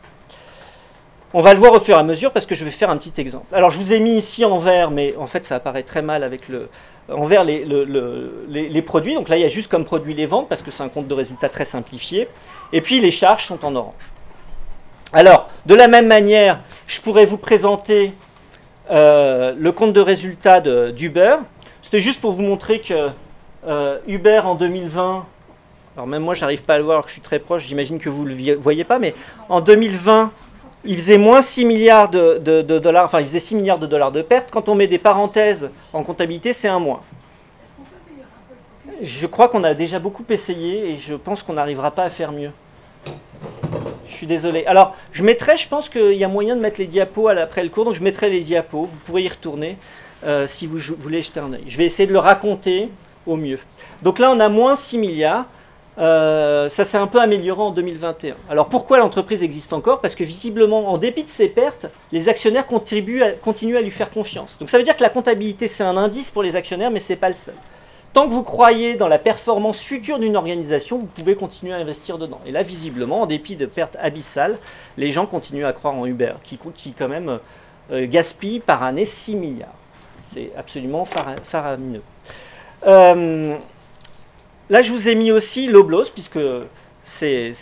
On 1.36 1.42
va 1.42 1.54
le 1.54 1.60
voir 1.60 1.74
au 1.74 1.80
fur 1.80 1.96
et 1.96 2.00
à 2.00 2.04
mesure 2.04 2.32
parce 2.32 2.46
que 2.46 2.54
je 2.54 2.64
vais 2.64 2.70
faire 2.70 2.92
un 2.92 2.98
petit 2.98 3.20
exemple. 3.20 3.48
Alors 3.54 3.72
je 3.72 3.80
vous 3.80 3.92
ai 3.92 4.00
mis 4.00 4.18
ici 4.18 4.46
en 4.46 4.60
vert, 4.60 4.92
mais 4.92 5.16
en 5.18 5.26
fait 5.26 5.46
ça 5.46 5.56
apparaît 5.56 5.82
très 5.82 6.04
mal 6.04 6.24
avec 6.24 6.48
le, 6.48 6.70
en 7.12 7.24
vert 7.24 7.44
les, 7.44 8.82
produits. 8.84 9.16
Donc 9.16 9.30
là 9.30 9.38
il 9.38 9.42
y 9.42 9.46
a 9.46 9.48
juste 9.48 9.72
comme 9.72 9.84
produit 9.84 10.14
les 10.14 10.28
ventes 10.28 10.48
parce 10.48 10.62
que 10.62 10.70
c'est 10.70 10.84
un 10.84 10.90
compte 10.90 11.08
de 11.08 11.14
résultat 11.16 11.50
très 11.50 11.66
simplifié. 11.66 12.28
Et 12.72 12.82
puis 12.82 13.00
les 13.00 13.10
charges 13.10 13.46
sont 13.46 13.66
en 13.66 13.76
orange. 13.76 13.94
Alors 15.12 15.50
de 15.66 15.74
la 15.74 15.88
même 15.88 16.06
manière, 16.06 16.60
je 16.86 17.02
pourrais 17.02 17.26
vous 17.26 17.38
présenter 17.38 18.14
euh, 18.92 19.56
le 19.58 19.72
compte 19.72 19.94
de 19.94 20.02
résultat 20.02 20.60
d'Uber. 20.60 21.38
C'était 21.82 22.02
juste 22.02 22.22
pour 22.22 22.34
vous 22.34 22.44
montrer 22.44 22.80
que 22.80 23.10
euh, 23.66 23.98
Uber 24.08 24.42
en 24.44 24.54
2020, 24.54 25.26
alors 25.96 26.08
même 26.08 26.22
moi 26.22 26.36
j'arrive 26.36 26.62
pas 26.62 26.76
à 26.76 26.78
le 26.78 26.84
voir, 26.84 27.02
que 27.02 27.08
je 27.08 27.14
suis 27.14 27.22
très 27.22 27.40
proche, 27.40 27.66
j'imagine 27.66 27.98
que 27.98 28.10
vous 28.10 28.24
ne 28.24 28.36
le 28.36 28.56
voyez 28.56 28.84
pas, 28.84 29.00
mais 29.00 29.16
en 29.50 29.62
2020 29.62 30.32
il 30.86 30.96
faisait 30.98 31.18
moins 31.18 31.42
6 31.42 31.66
milliards 31.66 32.10
de, 32.10 32.62
dollars, 32.62 33.06
enfin 33.06 33.22
il 33.22 33.28
faisait 33.28 33.40
6 33.40 33.56
milliards 33.56 33.80
de 33.80 33.88
dollars 33.88 34.12
de 34.12 34.22
pertes. 34.22 34.50
Quand 34.52 34.70
on 34.70 34.76
met 34.76 34.88
des 34.88 34.98
parenthèses 34.98 35.70
en 35.94 36.04
comptabilité, 36.04 36.54
c'est 36.54 36.68
un 36.68 36.80
moins. 36.80 37.02
Je 39.02 39.28
crois 39.28 39.50
qu'on 39.50 39.64
a 39.64 39.74
déjà 39.74 40.00
beaucoup 40.00 40.24
essayé 40.30 40.92
et 40.92 40.98
je 40.98 41.16
pense 41.16 41.44
qu'on 41.44 41.54
n'arrivera 41.54 41.92
pas 41.92 42.04
à 42.04 42.10
faire 42.10 42.32
mieux. 42.32 42.52
Je 44.08 44.14
suis 44.14 44.28
désolé. 44.28 44.66
Alors, 44.66 44.96
je 45.12 45.24
mettrai, 45.24 45.58
je 45.58 45.68
pense 45.68 45.90
qu'il 45.90 46.14
y 46.14 46.24
a 46.24 46.28
moyen 46.28 46.56
de 46.56 46.62
mettre 46.62 46.80
les 46.80 46.88
diapos 46.88 47.28
après 47.30 47.64
le 47.64 47.70
cours, 47.70 47.86
donc 47.86 47.96
je 47.96 48.04
mettrai 48.04 48.30
les 48.30 48.42
diapos. 48.42 48.84
Vous 48.84 48.98
pourrez 49.06 49.24
y 49.24 49.30
retourner 49.30 49.78
euh, 50.24 50.48
si 50.48 50.68
vous 50.68 50.78
voulez 51.00 51.22
jeter 51.22 51.40
un 51.40 51.52
œil. 51.54 51.64
Je 51.68 51.78
vais 51.78 51.86
essayer 51.86 52.08
de 52.08 52.14
le 52.14 52.20
raconter 52.20 52.90
au 53.26 53.36
mieux. 53.36 53.60
Donc 54.02 54.20
là, 54.20 54.32
on 54.32 54.40
a 54.40 54.50
moins 54.50 54.76
6 54.76 54.98
milliards. 54.98 55.46
Euh, 56.00 56.70
ça 56.70 56.86
s'est 56.86 56.98
un 56.98 57.08
peu 57.08 57.22
amélioré 57.22 57.62
en 57.62 57.72
2021. 57.72 58.36
Alors 58.50 58.68
pourquoi 58.68 58.98
l'entreprise 58.98 59.44
existe 59.44 59.74
encore? 59.74 60.02
Parce 60.02 60.16
que 60.16 60.24
visiblement, 60.24 60.90
en 60.90 60.98
dépit 60.98 61.24
de 61.24 61.30
ses 61.30 61.50
pertes, 61.50 61.86
les 62.12 62.30
actionnaires 62.30 62.66
continuent 62.66 63.78
à 63.78 63.82
lui 63.82 63.92
faire 63.92 64.10
confiance. 64.10 64.58
Donc 64.60 64.70
ça 64.70 64.78
veut 64.78 64.84
dire 64.84 64.98
que 64.98 65.04
la 65.04 65.10
comptabilité, 65.10 65.68
c'est 65.68 65.84
un 65.84 65.98
indice 65.98 66.32
pour 66.32 66.42
les 66.42 66.56
actionnaires, 66.56 66.90
mais 66.90 67.00
ce 67.00 67.14
n'est 67.14 67.20
pas 67.20 67.30
le 67.30 67.36
seul. 67.36 67.56
Tant 68.14 68.28
que 68.28 68.34
vous 68.34 68.44
croyez 68.44 68.94
dans 68.94 69.08
la 69.08 69.18
performance 69.18 69.82
future 69.82 70.20
d'une 70.20 70.36
organisation, 70.36 71.00
vous 71.00 71.08
pouvez 71.08 71.36
continuer 71.36 71.74
à 71.74 71.78
investir 71.78 72.20
dedans. 72.20 72.40
Et 72.46 72.52
là, 72.52 72.62
visiblement, 72.62 73.22
en 73.22 73.26
dépit 73.26 73.56
de 73.56 73.66
pertes 73.66 73.98
abyssales, 74.00 74.60
les 74.98 75.12
gens 75.12 75.26
continuent 75.26 75.66
à 75.66 75.74
croire 75.74 75.96
en 75.96 76.06
Uber, 76.06 76.34
qui, 76.44 76.60
qui 76.76 76.94
quand 76.94 77.08
même 77.08 77.40
euh, 77.92 78.08
gaspille 78.08 78.60
par 78.60 78.84
année 78.84 79.06
6 79.06 79.36
milliards. 79.36 79.74
C'est 80.32 80.52
absolument 80.56 81.06
faramineux. 81.06 82.04
Euh, 82.86 83.58
là, 84.70 84.82
je 84.82 84.92
vous 84.92 85.08
ai 85.08 85.16
mis 85.16 85.32
aussi 85.32 85.68
l'Oblos, 85.68 86.06
puisque 86.14 86.40
c'est 87.04 87.54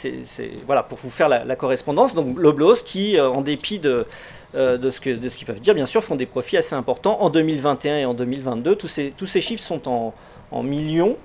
voilà, 0.65 0.83
pour 0.83 0.97
vous 0.99 1.09
faire 1.09 1.29
la, 1.29 1.55
correspondance. 1.55 2.13
Donc 2.13 2.37
l'Oblos 2.37 2.83
qui, 2.85 3.17
euh, 3.17 3.29
en 3.29 3.41
dépit 3.41 3.79
de, 3.79 4.05
de 4.53 4.89
ce 4.89 4.99
qu'ils 5.01 5.45
peuvent 5.45 5.59
dire, 5.59 5.73
bien 5.73 5.85
sûr, 5.85 6.03
font 6.03 6.15
des 6.15 6.25
profits 6.25 6.57
assez 6.57 6.75
importants 6.75 7.21
en 7.21 7.29
2021 7.29 7.97
et 7.97 8.05
en 8.05 8.13
2022. 8.13 8.75
Tous 8.75 8.87
ces, 8.87 9.13
tous 9.15 9.27
ces 9.27 9.41
chiffres 9.41 9.63
sont 9.63 9.87
en, 9.87 10.13
en 10.51 10.63
millions. 10.63 11.17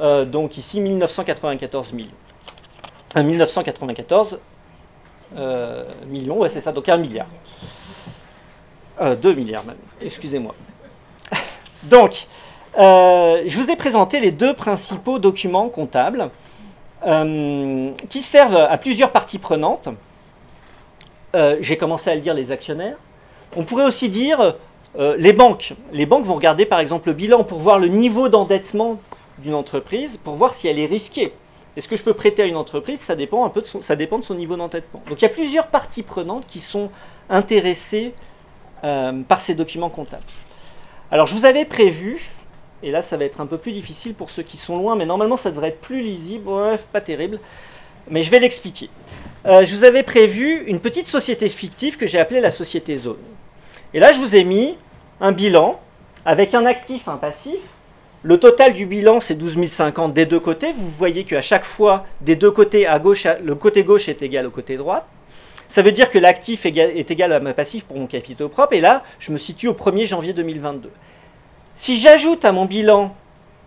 Euh, 0.00 0.24
donc 0.24 0.56
ici, 0.56 0.80
1994 0.80 1.92
millions. 1.92 2.10
1994 3.16 4.38
euh, 5.36 5.84
millions, 6.06 6.38
ouais, 6.38 6.48
c'est 6.48 6.60
ça, 6.60 6.72
donc 6.72 6.88
un 6.88 6.96
milliard. 6.96 7.26
Euh, 9.00 9.16
2 9.16 9.34
milliards 9.34 9.64
même, 9.64 9.76
excusez-moi. 10.00 10.54
donc, 11.84 12.26
euh, 12.78 13.42
je 13.46 13.56
vous 13.58 13.70
ai 13.70 13.76
présenté 13.76 14.20
les 14.20 14.30
deux 14.30 14.54
principaux 14.54 15.18
documents 15.18 15.68
comptables 15.68 16.30
qui 18.10 18.22
servent 18.22 18.56
à 18.56 18.76
plusieurs 18.76 19.12
parties 19.12 19.38
prenantes. 19.38 19.88
J'ai 21.60 21.76
commencé 21.76 22.10
à 22.10 22.16
le 22.16 22.20
dire 22.20 22.34
les 22.34 22.50
actionnaires. 22.50 22.96
On 23.56 23.62
pourrait 23.62 23.86
aussi 23.86 24.08
dire 24.08 24.56
euh, 24.96 25.16
les 25.18 25.32
banques. 25.32 25.74
Les 25.92 26.06
banques 26.06 26.24
vont 26.24 26.34
regarder 26.34 26.66
par 26.66 26.80
exemple 26.80 27.08
le 27.08 27.14
bilan 27.14 27.44
pour 27.44 27.58
voir 27.58 27.78
le 27.78 27.88
niveau 27.88 28.28
d'endettement 28.28 28.96
d'une 29.38 29.54
entreprise, 29.54 30.16
pour 30.16 30.34
voir 30.34 30.54
si 30.54 30.66
elle 30.66 30.78
est 30.78 30.86
risquée. 30.86 31.32
Est-ce 31.76 31.86
que 31.86 31.96
je 31.96 32.02
peux 32.02 32.14
prêter 32.14 32.42
à 32.42 32.46
une 32.46 32.56
entreprise? 32.56 33.00
Ça 33.00 33.14
dépend, 33.14 33.44
un 33.44 33.50
peu 33.50 33.60
de 33.60 33.66
son, 33.66 33.82
ça 33.82 33.94
dépend 33.94 34.18
de 34.18 34.24
son 34.24 34.34
niveau 34.34 34.56
d'endettement. 34.56 35.02
Donc 35.08 35.20
il 35.20 35.22
y 35.22 35.26
a 35.26 35.30
plusieurs 35.30 35.68
parties 35.68 36.02
prenantes 36.02 36.46
qui 36.46 36.58
sont 36.58 36.90
intéressées 37.30 38.14
euh, 38.82 39.22
par 39.28 39.40
ces 39.40 39.54
documents 39.54 39.90
comptables. 39.90 40.24
Alors 41.10 41.26
je 41.26 41.34
vous 41.34 41.44
avais 41.44 41.64
prévu, 41.64 42.30
et 42.82 42.90
là 42.90 43.02
ça 43.02 43.16
va 43.16 43.24
être 43.24 43.40
un 43.40 43.46
peu 43.46 43.58
plus 43.58 43.72
difficile 43.72 44.14
pour 44.14 44.30
ceux 44.30 44.42
qui 44.42 44.56
sont 44.56 44.76
loin, 44.76 44.96
mais 44.96 45.06
normalement 45.06 45.36
ça 45.36 45.50
devrait 45.50 45.68
être 45.68 45.80
plus 45.80 46.02
lisible, 46.02 46.44
bref, 46.44 46.84
pas 46.92 47.00
terrible, 47.00 47.38
mais 48.10 48.22
je 48.22 48.30
vais 48.30 48.40
l'expliquer. 48.40 48.90
Euh, 49.46 49.64
je 49.64 49.74
vous 49.74 49.84
avais 49.84 50.02
prévu 50.02 50.64
une 50.66 50.80
petite 50.80 51.06
société 51.06 51.48
fictive 51.48 51.96
que 51.96 52.06
j'ai 52.06 52.18
appelée 52.18 52.40
la 52.40 52.50
société 52.50 52.98
zone. 52.98 53.16
Et 53.94 54.00
là, 54.00 54.12
je 54.12 54.18
vous 54.18 54.36
ai 54.36 54.44
mis 54.44 54.76
un 55.20 55.32
bilan 55.32 55.80
avec 56.24 56.54
un 56.54 56.66
actif, 56.66 57.08
un 57.08 57.16
passif. 57.16 57.60
Le 58.22 58.38
total 58.38 58.72
du 58.72 58.84
bilan, 58.84 59.20
c'est 59.20 59.36
12 59.36 59.68
050 59.68 60.12
des 60.12 60.26
deux 60.26 60.40
côtés. 60.40 60.72
Vous 60.72 60.90
voyez 60.98 61.24
qu'à 61.24 61.40
chaque 61.40 61.64
fois, 61.64 62.04
des 62.20 62.36
deux 62.36 62.50
côtés, 62.50 62.86
à 62.86 62.98
gauche, 62.98 63.26
le 63.42 63.54
côté 63.54 63.84
gauche 63.84 64.08
est 64.08 64.22
égal 64.22 64.46
au 64.46 64.50
côté 64.50 64.76
droit. 64.76 65.06
Ça 65.68 65.82
veut 65.82 65.92
dire 65.92 66.10
que 66.10 66.18
l'actif 66.18 66.66
est 66.66 67.10
égal 67.10 67.32
à 67.32 67.40
ma 67.40 67.52
passif 67.52 67.84
pour 67.84 67.96
mon 67.96 68.06
capitaux 68.06 68.48
propre. 68.48 68.72
Et 68.72 68.80
là, 68.80 69.04
je 69.20 69.32
me 69.32 69.38
situe 69.38 69.68
au 69.68 69.74
1er 69.74 70.06
janvier 70.06 70.32
2022. 70.32 70.90
Si 71.78 71.96
j'ajoute 71.96 72.44
à 72.44 72.50
mon 72.50 72.64
bilan 72.64 73.14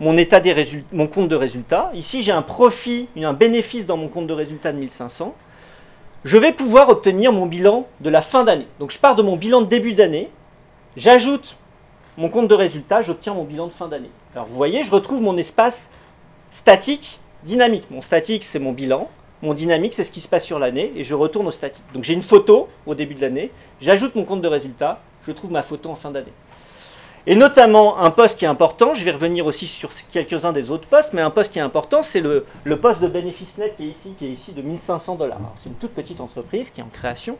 mon, 0.01 0.17
état 0.17 0.41
des 0.41 0.83
mon 0.91 1.07
compte 1.07 1.29
de 1.29 1.35
résultat, 1.35 1.91
ici 1.95 2.23
j'ai 2.23 2.33
un 2.33 2.41
profit, 2.41 3.07
un 3.15 3.31
bénéfice 3.31 3.85
dans 3.85 3.95
mon 3.95 4.09
compte 4.09 4.27
de 4.27 4.33
résultat 4.33 4.73
de 4.73 4.77
1500, 4.79 5.33
je 6.25 6.37
vais 6.37 6.51
pouvoir 6.51 6.89
obtenir 6.89 7.31
mon 7.31 7.45
bilan 7.45 7.87
de 8.01 8.09
la 8.09 8.21
fin 8.21 8.43
d'année. 8.43 8.67
Donc 8.81 8.91
je 8.91 8.99
pars 8.99 9.15
de 9.15 9.21
mon 9.21 9.37
bilan 9.37 9.61
de 9.61 9.67
début 9.67 9.93
d'année, 9.93 10.29
j'ajoute 10.97 11.55
mon 12.17 12.27
compte 12.27 12.50
de 12.50 12.53
résultat, 12.53 13.01
j'obtiens 13.01 13.33
mon 13.33 13.45
bilan 13.45 13.67
de 13.67 13.71
fin 13.71 13.87
d'année. 13.87 14.11
Alors 14.35 14.45
vous 14.45 14.55
voyez, 14.55 14.83
je 14.83 14.91
retrouve 14.91 15.21
mon 15.21 15.37
espace 15.37 15.89
statique, 16.51 17.21
dynamique. 17.45 17.89
Mon 17.91 18.01
statique, 18.01 18.43
c'est 18.43 18.59
mon 18.59 18.74
bilan. 18.74 19.07
Mon 19.41 19.53
dynamique, 19.53 19.93
c'est 19.93 20.03
ce 20.03 20.11
qui 20.11 20.19
se 20.19 20.27
passe 20.27 20.43
sur 20.43 20.59
l'année, 20.59 20.91
et 20.97 21.05
je 21.05 21.15
retourne 21.15 21.47
au 21.47 21.51
statique. 21.51 21.85
Donc 21.93 22.03
j'ai 22.03 22.13
une 22.13 22.21
photo 22.21 22.67
au 22.85 22.93
début 22.93 23.15
de 23.15 23.21
l'année, 23.21 23.51
j'ajoute 23.79 24.15
mon 24.15 24.25
compte 24.25 24.41
de 24.41 24.50
résultat, 24.50 25.00
je 25.25 25.31
trouve 25.31 25.51
ma 25.53 25.63
photo 25.63 25.89
en 25.89 25.95
fin 25.95 26.11
d'année. 26.11 26.33
Et 27.27 27.36
notamment, 27.36 28.00
un 28.00 28.10
poste 28.10 28.40
qui 28.40 28.46
est 28.46 28.48
important, 28.48 28.94
je 28.94 29.03
vais 29.03 29.12
revenir 29.12 29.46
aussi 29.46 29.68
sur 29.68 29.92
quelques-uns 30.12 30.53
des 30.53 30.72
autres 30.72 30.88
postes, 30.88 31.14
mais 31.14 31.22
un 31.22 31.29
poste 31.29 31.53
qui 31.53 31.60
est 31.60 31.62
important, 31.62 32.01
c'est 32.01 32.22
le, 32.22 32.46
poste 32.77 33.00
de 33.00 33.07
bénéfice 33.07 33.57
net 33.57 33.75
qui 33.77 33.84
est 33.84 33.90
ici, 33.90 34.14
qui 34.18 34.25
est 34.25 34.31
ici 34.31 34.53
de 34.53 34.62
1500 34.62 35.16
dollars. 35.16 35.40
C'est 35.57 35.70
une 35.70 35.75
toute 35.75 35.92
petite 35.92 36.20
entreprise 36.20 36.72
qui 36.72 36.81
est 36.81 36.84
en 36.84 36.90
création. 36.92 37.38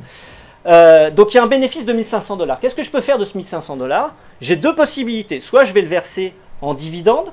Euh, 0.68 1.10
donc 1.10 1.34
il 1.34 1.38
y 1.38 1.40
a 1.40 1.44
un 1.44 1.48
bénéfice 1.48 1.86
de 1.86 1.94
1500 1.94 2.38
dollars. 2.38 2.60
Qu'est-ce 2.60 2.76
que 2.76 2.84
je 2.84 2.92
peux 2.92 3.02
faire 3.02 3.18
de 3.18 3.26
ce 3.26 3.36
1500 3.36 3.78
dollars? 3.78 4.14
J'ai 4.40 4.56
deux 4.56 4.76
possibilités. 4.76 5.42
Soit 5.42 5.64
je 5.64 5.74
vais 5.74 5.82
le 5.82 5.88
verser 5.88 6.36
en 6.62 6.76
dividende, 6.76 7.32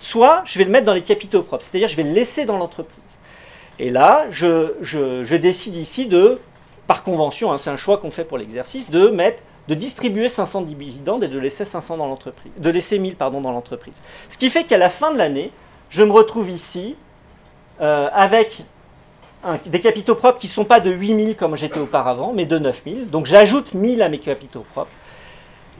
soit 0.00 0.42
je 0.44 0.58
vais 0.58 0.64
le 0.64 0.70
mettre 0.70 0.84
dans 0.84 0.92
les 0.92 1.02
capitaux 1.02 1.42
propres, 1.42 1.64
c'est-à-dire 1.64 1.88
je 1.88 1.96
vais 1.96 2.02
le 2.02 2.12
laisser 2.12 2.44
dans 2.44 2.58
l'entreprise. 2.58 2.98
Et 3.78 3.90
là, 3.90 4.26
je, 4.30 5.36
décide 5.36 5.76
ici 5.76 6.06
de, 6.06 6.38
par 6.86 7.02
convention, 7.02 7.50
hein, 7.50 7.58
c'est 7.58 7.70
un 7.70 7.78
choix 7.78 7.96
qu'on 7.96 8.10
fait 8.10 8.24
pour 8.24 8.36
l'exercice, 8.36 8.90
de 8.90 9.08
mettre 9.08 9.42
de 9.68 9.74
distribuer 9.74 10.28
500 10.28 10.62
dividendes 10.62 11.24
et 11.24 11.28
de 11.28 11.38
laisser 11.38 11.64
500 11.64 11.96
dans 11.96 12.06
l'entreprise, 12.06 12.52
de 12.56 12.70
laisser 12.70 12.98
1000 12.98 13.16
pardon 13.16 13.40
dans 13.40 13.52
l'entreprise. 13.52 13.94
Ce 14.28 14.36
qui 14.36 14.50
fait 14.50 14.64
qu'à 14.64 14.78
la 14.78 14.90
fin 14.90 15.12
de 15.12 15.18
l'année, 15.18 15.52
je 15.90 16.02
me 16.02 16.10
retrouve 16.10 16.50
ici 16.50 16.96
euh, 17.80 18.08
avec 18.12 18.62
des 19.66 19.80
capitaux 19.80 20.14
propres 20.14 20.38
qui 20.38 20.46
ne 20.46 20.52
sont 20.52 20.64
pas 20.64 20.80
de 20.80 20.90
8000 20.90 21.36
comme 21.36 21.56
j'étais 21.56 21.80
auparavant, 21.80 22.32
mais 22.34 22.44
de 22.44 22.58
9000. 22.58 23.10
Donc 23.10 23.26
j'ajoute 23.26 23.74
1000 23.74 24.02
à 24.02 24.08
mes 24.08 24.18
capitaux 24.18 24.64
propres 24.72 24.90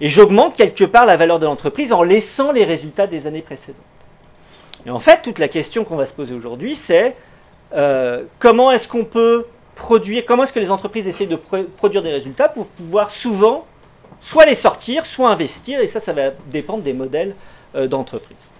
et 0.00 0.08
j'augmente 0.08 0.56
quelque 0.56 0.84
part 0.84 1.06
la 1.06 1.16
valeur 1.16 1.38
de 1.38 1.46
l'entreprise 1.46 1.92
en 1.92 2.02
laissant 2.02 2.52
les 2.52 2.64
résultats 2.64 3.06
des 3.06 3.26
années 3.26 3.42
précédentes. 3.42 3.80
Et 4.84 4.90
en 4.90 4.98
fait, 4.98 5.22
toute 5.22 5.38
la 5.38 5.48
question 5.48 5.84
qu'on 5.84 5.96
va 5.96 6.06
se 6.06 6.12
poser 6.12 6.34
aujourd'hui, 6.34 6.74
c'est 6.74 7.14
euh, 7.74 8.24
comment 8.38 8.72
est-ce 8.72 8.88
qu'on 8.88 9.04
peut 9.04 9.46
produire, 9.76 10.24
comment 10.26 10.42
est-ce 10.42 10.52
que 10.52 10.60
les 10.60 10.70
entreprises 10.70 11.06
essaient 11.06 11.26
de 11.26 11.36
produire 11.36 12.02
des 12.02 12.10
résultats 12.10 12.48
pour 12.48 12.66
pouvoir 12.66 13.12
souvent 13.12 13.64
soit 14.22 14.46
les 14.46 14.54
sortir, 14.54 15.04
soit 15.04 15.30
investir, 15.30 15.80
et 15.80 15.86
ça, 15.86 16.00
ça 16.00 16.14
va 16.14 16.30
dépendre 16.46 16.82
des 16.82 16.94
modèles 16.94 17.34
euh, 17.74 17.86
d'entreprise. 17.86 18.52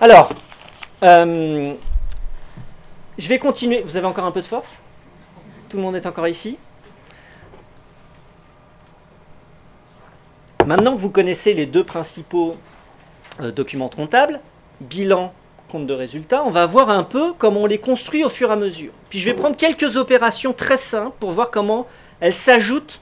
Alors, 0.00 0.30
euh, 1.02 1.74
je 3.16 3.28
vais 3.28 3.38
continuer. 3.40 3.82
Vous 3.82 3.96
avez 3.96 4.06
encore 4.06 4.26
un 4.26 4.30
peu 4.30 4.42
de 4.42 4.46
force? 4.46 4.78
Tout 5.68 5.78
le 5.78 5.82
monde 5.82 5.96
est 5.96 6.06
encore 6.06 6.28
ici? 6.28 6.56
Maintenant 10.64 10.94
que 10.94 11.00
vous 11.00 11.10
connaissez 11.10 11.54
les 11.54 11.66
deux 11.66 11.82
principaux 11.82 12.56
euh, 13.40 13.50
documents 13.50 13.88
comptables, 13.88 14.38
bilan, 14.80 15.32
compte 15.70 15.86
de 15.86 15.94
résultats, 15.94 16.44
on 16.44 16.50
va 16.50 16.66
voir 16.66 16.90
un 16.90 17.04
peu 17.04 17.32
comment 17.32 17.62
on 17.62 17.66
les 17.66 17.78
construit 17.78 18.22
au 18.22 18.28
fur 18.28 18.50
et 18.50 18.52
à 18.52 18.56
mesure. 18.56 18.92
Puis 19.08 19.18
je 19.18 19.24
vais 19.24 19.34
prendre 19.34 19.56
quelques 19.56 19.96
opérations 19.96 20.52
très 20.52 20.76
simples 20.76 21.16
pour 21.18 21.32
voir 21.32 21.50
comment 21.50 21.86
elles 22.20 22.34
s'ajoutent 22.34 23.00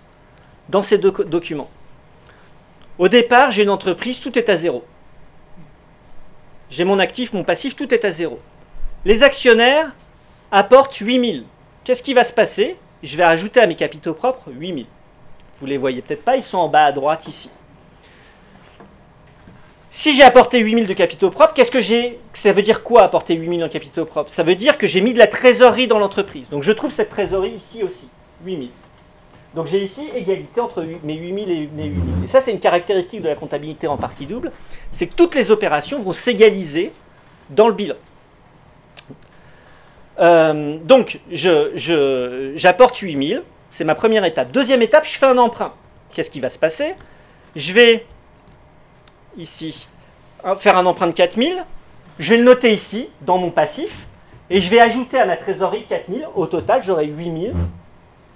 dans 0.69 0.83
ces 0.83 0.99
documents. 0.99 1.71
Au 2.99 3.09
départ, 3.09 3.51
j'ai 3.51 3.63
une 3.63 3.71
entreprise, 3.71 4.21
tout 4.21 4.39
est 4.39 4.49
à 4.49 4.57
zéro. 4.57 4.85
J'ai 6.71 6.85
mon 6.85 6.99
actif, 6.99 7.33
mon 7.33 7.45
passif, 7.45 7.77
tout 7.77 7.93
est 7.95 8.05
à 8.05 8.11
zéro. 8.11 8.41
Les 9.05 9.23
actionnaires 9.23 9.93
apportent 10.51 10.97
8000. 10.97 11.45
Qu'est-ce 11.85 12.03
qui 12.03 12.15
va 12.15 12.25
se 12.25 12.33
passer? 12.33 12.77
Je 13.03 13.17
vais 13.17 13.23
ajouter 13.23 13.61
à 13.61 13.67
mes 13.67 13.77
capitaux 13.77 14.15
propres 14.15 14.51
8000. 14.51 14.87
Vous 15.61 15.67
les 15.67 15.77
voyez 15.77 16.03
peut-être 16.03 16.25
pas, 16.25 16.37
ils 16.37 16.43
sont 16.43 16.59
en 16.59 16.69
bas 16.69 16.87
à 16.87 16.93
droite 16.93 17.29
ici. 17.29 17.51
Si 19.91 20.15
j'ai 20.15 20.25
apporté 20.25 20.59
8000 20.59 20.87
de 20.87 20.93
capitaux 20.93 21.31
propres, 21.31 21.55
qu'est-ce 21.55 21.71
que 21.71 21.81
j'ai? 21.81 22.19
Ça 22.35 22.53
veut 22.53 22.63
dire 22.63 22.83
quoi 22.83 23.03
apporter 23.03 23.35
8000 23.35 23.65
en 23.65 23.69
capitaux 23.69 24.05
propres? 24.05 24.31
Ça 24.31 24.43
veut 24.43 24.55
dire 24.55 24.77
que 24.77 24.87
j'ai 24.87 25.01
mis 25.01 25.15
de 25.15 25.19
la 25.19 25.27
trésorerie 25.27 25.87
dans 25.87 25.99
l'entreprise. 25.99 26.49
Donc 26.51 26.65
je 26.65 26.73
trouve 26.73 26.93
cette 26.93 27.09
trésorerie 27.09 27.53
ici 27.53 27.83
aussi, 27.83 28.09
8000. 28.45 28.71
Donc 29.57 29.67
j'ai 29.69 29.83
ici 29.83 30.11
égalité 30.15 30.61
entre 30.61 30.87
mes 31.03 31.15
8000 31.15 31.51
et 31.51 31.71
mes 31.75 31.87
8000. 31.87 32.25
Et 32.25 32.29
ça, 32.29 32.43
c'est 32.43 32.53
une 32.53 32.61
caractéristique 32.61 33.23
de 33.23 33.29
la 33.29 33.35
comptabilité 33.35 33.89
en 33.89 33.97
partie 33.97 34.27
double, 34.27 34.53
c'est 34.93 35.07
que 35.07 35.15
toutes 35.15 35.35
les 35.35 35.51
opérations 35.51 36.03
vont 36.03 36.13
s'égaliser 36.13 36.93
dans 37.49 37.67
le 37.67 37.73
bilan. 37.73 37.95
Euh, 40.19 40.77
donc, 40.85 41.21
j'apporte 41.31 42.99
je, 42.99 43.07
8000, 43.07 43.43
c'est 43.71 43.85
ma 43.85 43.95
première 43.95 44.27
étape. 44.27 44.53
Deuxième 44.53 44.83
étape, 44.83 45.07
je 45.07 45.17
fais 45.17 45.25
un 45.25 45.39
emprunt. 45.39 45.73
Qu'est-ce 46.13 46.31
qui 46.31 46.41
va 46.41 46.51
se 46.51 46.59
passer? 46.59 46.95
Je 47.55 47.73
vais, 47.73 48.05
ici, 49.39 49.89
faire 50.59 50.77
un 50.77 50.85
emprunt 50.85 51.07
de 51.07 51.13
4000, 51.13 51.65
je 52.19 52.31
vais 52.31 52.37
le 52.37 52.45
noter 52.45 52.75
ici, 52.75 53.09
dans 53.23 53.39
mon 53.39 53.51
passif, 53.51 54.07
et 54.51 54.61
je 54.61 54.69
vais 54.69 54.81
ajouter 54.81 55.19
à 55.19 55.25
ma 55.25 55.39
trésorerie 55.39 55.87
4000. 55.89 56.29
Au 56.35 56.47
total, 56.47 56.83
j'aurai 56.85 57.07
8000, 57.07 57.55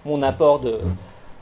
mon 0.07 0.23
apport 0.23 0.61
de, 0.61 0.81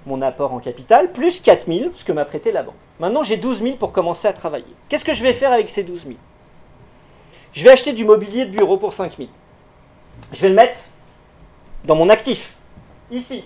mon 0.09 0.23
apport 0.23 0.53
en 0.53 0.59
capital, 0.59 1.13
plus 1.13 1.41
4 1.41 1.67
000, 1.73 1.91
ce 1.95 2.05
que 2.05 2.13
m'a 2.13 2.25
prêté 2.25 2.51
la 2.51 2.63
banque. 2.63 2.75
Maintenant, 2.99 3.23
j'ai 3.23 3.37
12 3.37 3.63
000 3.63 3.77
pour 3.77 3.93
commencer 3.93 4.27
à 4.27 4.33
travailler. 4.33 4.75
Qu'est-ce 4.89 5.05
que 5.05 5.15
je 5.15 5.23
vais 5.23 5.35
faire 5.35 5.53
avec 5.53 5.69
ces 5.71 5.85
12 5.85 6.03
000 6.05 6.15
Je 7.53 7.63
vais 7.63 7.71
acheter 7.71 7.93
du 7.93 8.05
mobilier 8.05 8.47
de 8.47 8.51
bureau 8.51 8.79
pour 8.79 8.93
5 8.93 9.17
000. 9.17 9.29
Je 10.33 10.41
vais 10.41 10.49
le 10.49 10.55
mettre 10.55 10.79
dans 11.85 11.95
mon 11.95 12.09
actif, 12.09 12.57
ici. 13.11 13.45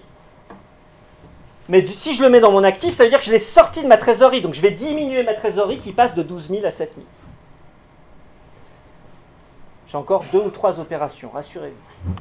Mais 1.69 1.87
si 1.87 2.15
je 2.15 2.23
le 2.23 2.31
mets 2.31 2.41
dans 2.41 2.53
mon 2.53 2.65
actif, 2.65 2.95
ça 2.95 3.05
veut 3.05 3.11
dire 3.11 3.19
que 3.19 3.25
je 3.25 3.33
l'ai 3.33 3.39
sorti 3.39 3.83
de 3.83 3.87
ma 3.87 3.97
trésorerie. 3.97 4.41
Donc 4.41 4.55
je 4.55 4.61
vais 4.61 4.71
diminuer 4.71 5.23
ma 5.23 5.35
trésorerie 5.35 5.79
qui 5.79 5.93
passe 5.93 6.15
de 6.15 6.23
12 6.23 6.49
000 6.49 6.65
à 6.65 6.71
7 6.71 6.93
000. 6.95 7.07
J'ai 9.87 9.97
encore 9.99 10.25
deux 10.33 10.41
ou 10.41 10.51
trois 10.51 10.81
opérations, 10.81 11.31
rassurez-vous. 11.31 12.13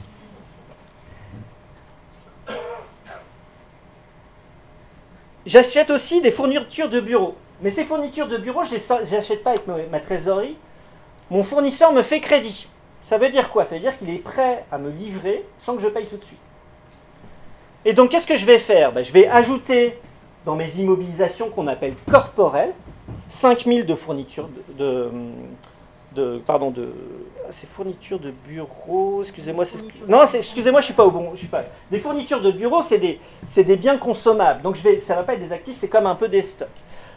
J'achète 5.46 5.90
aussi 5.90 6.22
des 6.22 6.32
fournitures 6.32 6.90
de 6.90 7.00
bureau. 7.00 7.36
Mais 7.62 7.72
ces 7.72 7.84
fournitures 7.84 8.28
de 8.28 8.38
bureau, 8.38 8.64
je 8.64 8.76
les 8.76 9.16
achète 9.16 9.44
pas 9.44 9.52
avec 9.52 9.68
ma 9.68 10.00
trésorerie. 10.00 10.58
Mon 11.30 11.44
fournisseur 11.44 11.94
me 11.94 12.02
fait 12.02 12.20
crédit. 12.20 12.68
Ça 13.04 13.18
veut 13.18 13.30
dire 13.30 13.50
quoi? 13.52 13.66
Ça 13.66 13.76
veut 13.76 13.82
dire 13.82 13.98
qu'il 13.98 14.10
est 14.10 14.20
prêt 14.20 14.66
à 14.72 14.78
me 14.78 14.90
livrer 14.90 15.46
sans 15.60 15.76
que 15.76 15.82
je 15.82 15.88
paye 15.88 16.06
tout 16.06 16.18
de 16.18 16.24
suite. 16.24 16.40
Et 17.86 17.94
donc, 17.94 18.10
qu'est-ce 18.10 18.28
que 18.28 18.36
je 18.36 18.46
vais 18.46 18.60
faire? 18.60 18.92
Ben, 18.92 19.04
Je 19.04 19.12
vais 19.12 19.28
ajouter 19.28 20.00
dans 20.46 20.56
mes 20.56 20.70
immobilisations 20.80 21.50
qu'on 21.50 21.68
appelle 21.68 21.94
corporelles 22.10 22.74
5000 23.28 23.86
de 23.86 23.96
fournitures 23.96 24.50
de, 24.78 25.10
pardon 26.46 26.72
de 26.72 26.90
ces 27.50 27.68
fournitures 27.68 28.20
de 28.20 28.32
bureau 28.32 29.22
excusez-moi 29.22 29.66
non 30.08 30.24
excusez-moi 30.24 30.82
je 30.82 30.86
suis 30.86 30.94
pas 30.94 31.06
au 31.06 31.12
bon 31.12 31.32
je 31.34 31.40
suis 31.40 31.48
pas 31.48 31.64
des 31.90 32.00
fournitures 32.00 32.42
de 32.42 32.52
bureau 32.52 32.82
c'est 32.82 32.98
des 32.98 33.20
c'est 33.48 33.64
des 33.64 33.78
biens 33.78 33.98
consommables. 33.98 34.62
Donc 34.62 34.76
je 34.76 34.84
vais 34.84 35.00
ça 35.02 35.16
va 35.16 35.24
pas 35.24 35.34
être 35.34 35.44
des 35.44 35.52
actifs 35.52 35.78
c'est 35.78 35.90
comme 35.90 36.06
un 36.08 36.16
peu 36.16 36.28
des 36.28 36.42
stocks. 36.42 36.68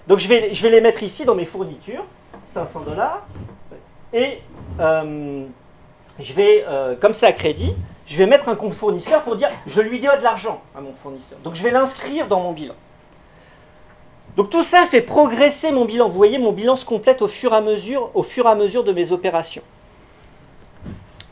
Donc 0.07 0.19
je 0.19 0.29
vais 0.29 0.55
je 0.55 0.63
vais 0.63 0.71
les 0.71 0.81
mettre 0.81 1.03
ici 1.03 1.25
dans 1.25 1.35
mes 1.35 1.45
fournitures 1.45 2.05
500 2.47 2.81
dollars. 2.81 3.27
Et 4.13 4.41
euh, 4.81 5.45
je 6.19 6.33
vais 6.33 6.65
euh, 6.67 6.95
comme 6.97 7.15
c'est 7.15 7.27
à 7.27 7.33
crédit 7.33 7.75
je 8.07 8.17
vais 8.19 8.27
mettre 8.27 8.49
un 8.49 8.55
compte 8.55 8.75
fournisseur 8.75 9.23
pour 9.23 9.37
dire 9.37 9.51
je 9.67 9.81
lui 9.81 10.01
dois 10.01 10.17
de 10.17 10.23
l'argent 10.23 10.61
à 10.77 10.81
mon 10.81 10.93
fournisseur. 10.93 11.39
Donc 11.43 11.55
je 11.55 11.63
vais 11.63 11.71
l'inscrire 11.71 12.29
dans 12.29 12.41
mon 12.41 12.53
bilan. 12.53 12.75
Donc 14.37 14.51
tout 14.51 14.63
ça 14.63 14.85
fait 14.85 15.01
progresser 15.01 15.71
mon 15.71 15.85
bilan. 15.85 16.09
Vous 16.09 16.17
voyez, 16.17 16.39
mon 16.39 16.53
bilan 16.53 16.77
se 16.77 16.85
complète 16.85 17.23
au 17.23 17.29
fur 17.29 17.53
et 17.53 17.57
à 17.57 17.61
mesure, 17.61 18.11
au 18.15 18.23
fur 18.23 18.47
et 18.47 18.51
à 18.51 18.55
mesure 18.55 18.83
de 18.83 18.93
mes 18.93 19.13
opérations. 19.13 19.63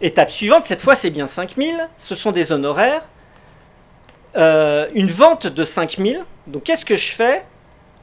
Étape 0.02 0.30
suivante, 0.30 0.64
cette 0.64 0.82
fois 0.82 0.96
c'est 0.96 1.10
bien 1.10 1.26
5000, 1.26 1.88
ce 1.96 2.14
sont 2.14 2.32
des 2.32 2.52
honoraires. 2.52 3.06
Euh, 4.36 4.88
une 4.94 5.06
vente 5.06 5.46
de 5.46 5.64
5000, 5.64 6.24
donc 6.46 6.64
qu'est-ce 6.64 6.84
que 6.84 6.96
je 6.96 7.12
fais? 7.12 7.44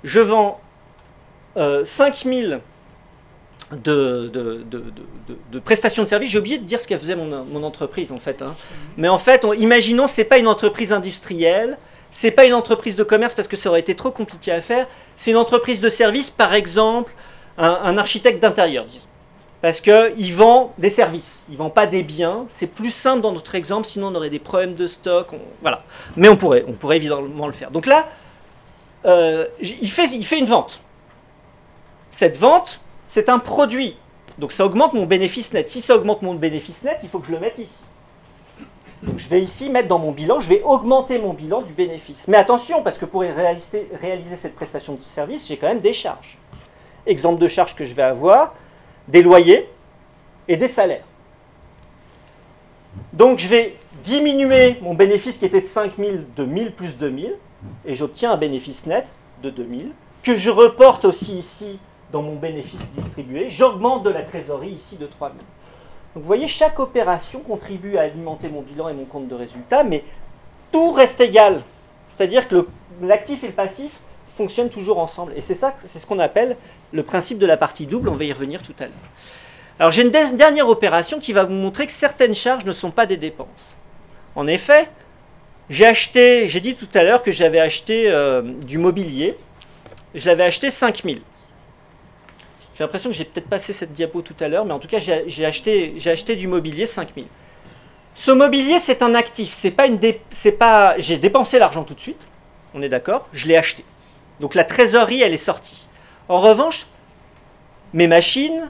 Je 0.04 0.20
vends 0.20 0.62
euh, 1.58 1.84
5000 1.84 2.62
de, 3.72 4.32
de, 4.32 5.60
prestations 5.60 6.04
de 6.04 6.08
services. 6.08 6.32
J'ai 6.32 6.40
oublié 6.40 6.58
de 6.58 6.64
dire 6.64 6.80
ce 6.80 6.88
qu'elle 6.88 7.00
faisait 7.00 7.16
mon, 7.16 7.64
entreprise 7.64 8.12
en 8.12 8.18
fait. 8.20 8.42
Hein. 8.42 8.56
Mais 8.98 9.10
en 9.10 9.20
fait, 9.20 9.46
imaginons, 9.58 10.08
ce 10.08 10.22
n'est 10.22 10.26
pas 10.26 10.38
une 10.38 10.48
entreprise 10.48 10.92
industrielle, 10.92 11.78
c'est 12.12 12.32
pas 12.32 12.46
une 12.46 12.54
entreprise 12.54 12.96
de 12.96 13.04
commerce 13.04 13.34
parce 13.34 13.48
que 13.48 13.58
ça 13.58 13.70
aurait 13.70 13.82
été 13.82 13.96
trop 13.96 14.12
compliqué 14.12 14.52
à 14.52 14.62
faire. 14.62 14.88
C'est 15.18 15.32
une 15.32 15.38
entreprise 15.38 15.80
de 15.80 15.90
service, 15.90 16.30
par 16.30 16.54
exemple, 16.54 17.12
un, 17.58 17.98
architecte 17.98 18.42
d'intérieur, 18.42 18.86
disons. 18.86 19.06
Parce 19.62 19.82
qu'il 19.82 20.34
vend 20.34 20.74
des 20.78 20.90
services, 20.90 21.46
il 21.50 21.58
vend 21.58 21.70
pas 21.70 21.86
des 21.86 22.02
biens. 22.02 22.46
C'est 22.48 22.68
plus 22.68 22.92
simple 22.92 23.22
dans 23.22 23.34
notre 23.34 23.56
exemple, 23.56 23.88
sinon 23.88 24.08
on 24.08 24.16
aurait 24.16 24.30
des 24.30 24.40
problèmes 24.40 24.74
de 24.74 24.88
stock. 24.88 25.28
voilà. 25.62 25.84
Mais 26.16 26.30
on 26.30 26.38
pourrait, 26.38 26.64
on 26.68 26.74
pourrait 26.74 26.98
évidemment 26.98 27.48
le 27.48 27.54
faire. 27.54 27.70
Donc 27.70 27.86
là, 27.86 28.08
euh, 29.06 29.48
il, 29.62 29.92
fait, 29.92 30.38
une 30.38 30.46
vente. 30.46 30.80
Cette 32.12 32.38
vente, 32.38 32.80
c'est 33.08 33.28
un 33.28 33.40
produit. 33.40 33.98
Donc 34.38 34.54
ça 34.54 34.66
augmente 34.66 34.94
mon 34.94 35.06
bénéfice 35.06 35.52
net. 35.52 35.70
Si 35.70 35.82
ça 35.82 35.96
augmente 35.96 36.22
mon 36.22 36.36
bénéfice 36.36 36.84
net, 36.84 37.00
il 37.04 37.10
faut 37.10 37.20
que 37.20 37.28
je 37.28 37.34
le 37.34 37.40
mette 37.40 37.60
ici. 37.60 37.84
Donc 39.04 39.18
je 39.18 39.28
vais 39.28 39.42
ici 39.42 39.70
mettre 39.70 39.88
dans 39.88 40.00
mon 40.00 40.12
bilan, 40.12 40.40
je 40.42 40.50
vais 40.50 40.62
augmenter 40.64 41.20
mon 41.20 41.34
bilan 41.34 41.62
du 41.62 41.72
bénéfice. 41.72 42.28
Mais 42.28 42.38
attention, 42.38 42.82
parce 42.84 42.98
que 42.98 43.06
pour 43.06 43.22
réaliser, 43.22 43.90
réaliser 44.00 44.36
cette 44.36 44.56
prestation 44.56 44.96
de 44.96 45.02
service, 45.02 45.48
j'ai 45.48 45.58
quand 45.58 45.68
même 45.68 45.80
des 45.80 45.94
charges. 45.94 46.38
Exemple 47.06 47.42
de 47.42 47.48
charges 47.48 47.76
que 47.76 47.86
je 47.86 47.94
vais 47.94 48.04
avoir, 48.04 48.54
des 49.10 49.22
loyers 49.22 49.68
et 50.48 50.58
des 50.58 50.68
salaires. 50.68 51.04
Donc 53.14 53.40
je 53.40 53.48
vais 53.48 53.76
diminuer 54.02 54.78
mon 54.82 54.94
bénéfice 54.94 55.38
qui 55.38 55.46
était 55.46 55.62
de 55.62 55.66
5000 55.66 56.26
de 56.36 56.46
1000 56.46 56.72
plus 56.72 56.98
2000 56.98 57.36
et 57.86 57.96
j'obtiens 57.96 58.32
un 58.32 58.38
bénéfice 58.38 58.86
net 58.86 59.10
de 59.44 59.50
2000 59.50 59.92
que 60.24 60.36
je 60.36 60.50
reporte 60.50 61.06
aussi 61.06 61.38
ici 61.38 61.80
dans 62.12 62.22
mon 62.22 62.36
bénéfice 62.36 62.82
distribué. 62.96 63.50
J'augmente 63.50 64.04
de 64.04 64.10
la 64.10 64.24
trésorerie 64.24 64.72
ici 64.72 64.96
de 64.98 65.06
3000. 65.06 65.38
Donc 66.16 66.24
vous 66.24 66.28
voyez, 66.28 66.48
chaque 66.48 66.80
opération 66.80 67.42
contribue 67.42 67.98
à 67.98 68.02
alimenter 68.02 68.50
mon 68.50 68.62
bilan 68.62 68.90
et 68.90 68.94
mon 68.94 69.06
compte 69.06 69.28
de 69.28 69.36
résultat, 69.36 69.84
mais 69.84 70.04
tout 70.72 70.92
reste 70.92 71.22
égal. 71.22 71.62
C'est-à-dire 72.10 72.48
que 72.48 72.68
l'actif 73.02 73.44
et 73.44 73.48
le 73.48 73.54
passif 73.54 74.00
fonctionnent 74.28 74.70
toujours 74.70 74.98
ensemble. 74.98 75.34
Et 75.36 75.42
c'est 75.42 75.56
ça, 75.56 75.76
c'est 75.86 76.00
ce 76.00 76.08
qu'on 76.08 76.20
appelle 76.20 76.58
le 76.92 77.04
principe 77.04 77.40
de 77.40 77.46
la 77.46 77.58
partie 77.58 77.86
double. 77.86 78.10
On 78.10 78.16
va 78.16 78.24
y 78.24 78.34
revenir 78.34 78.62
tout 78.62 78.76
à 78.80 78.84
l'heure. 78.84 78.94
Alors 79.80 79.92
j'ai 79.92 80.02
une 80.02 80.12
dernière 80.12 80.68
opération 80.68 81.20
qui 81.20 81.34
va 81.34 81.46
vous 81.46 81.54
montrer 81.54 81.86
que 81.86 81.92
certaines 81.92 82.36
charges 82.36 82.66
ne 82.66 82.74
sont 82.74 82.92
pas 82.92 83.06
des 83.06 83.18
dépenses. 83.18 83.78
En 84.36 84.46
effet, 84.46 84.90
j'ai 85.70 85.86
acheté, 85.86 86.48
j'ai 86.48 86.60
dit 86.60 86.76
tout 86.76 86.88
à 86.94 87.04
l'heure 87.04 87.24
que 87.24 87.32
j'avais 87.32 87.60
acheté 87.60 88.10
euh, 88.10 88.42
du 88.42 88.78
mobilier. 88.78 89.38
Je 90.16 90.26
l'avais 90.28 90.44
acheté 90.44 90.72
5000. 90.72 91.22
J'ai 92.80 92.84
l'impression 92.84 93.10
que 93.10 93.16
j'ai 93.16 93.26
peut-être 93.26 93.50
passé 93.50 93.74
cette 93.74 93.92
diapo 93.92 94.22
tout 94.22 94.36
à 94.40 94.48
l'heure, 94.48 94.64
mais 94.64 94.72
en 94.72 94.80
tout 94.80 94.88
cas, 94.88 95.00
j'ai 95.00 95.46
acheté, 95.46 96.36
du 96.38 96.48
mobilier 96.48 96.86
5000. 96.86 97.26
Ce 98.16 98.32
mobilier, 98.32 98.80
c'est 98.80 99.02
un 99.02 99.16
actif. 99.16 99.52
C'est 99.54 99.72
pas 99.72 99.86
une 99.86 100.00
c'est 100.30 100.54
pas 100.54 100.96
j'ai 100.98 101.18
dépensé 101.18 101.60
l'argent 101.60 101.84
tout 101.84 101.94
de 101.94 102.00
suite. 102.00 102.22
On 102.74 102.82
est 102.82 102.88
d'accord 102.90 103.28
Je 103.34 103.48
l'ai 103.48 103.58
acheté. 103.58 103.84
Donc 104.40 104.56
la 104.56 104.64
trésorerie, 104.64 105.22
elle 105.22 105.34
est 105.34 105.38
sortie. 105.38 105.89
En 106.30 106.40
revanche, 106.40 106.86
mes 107.94 108.06
machines, 108.06 108.70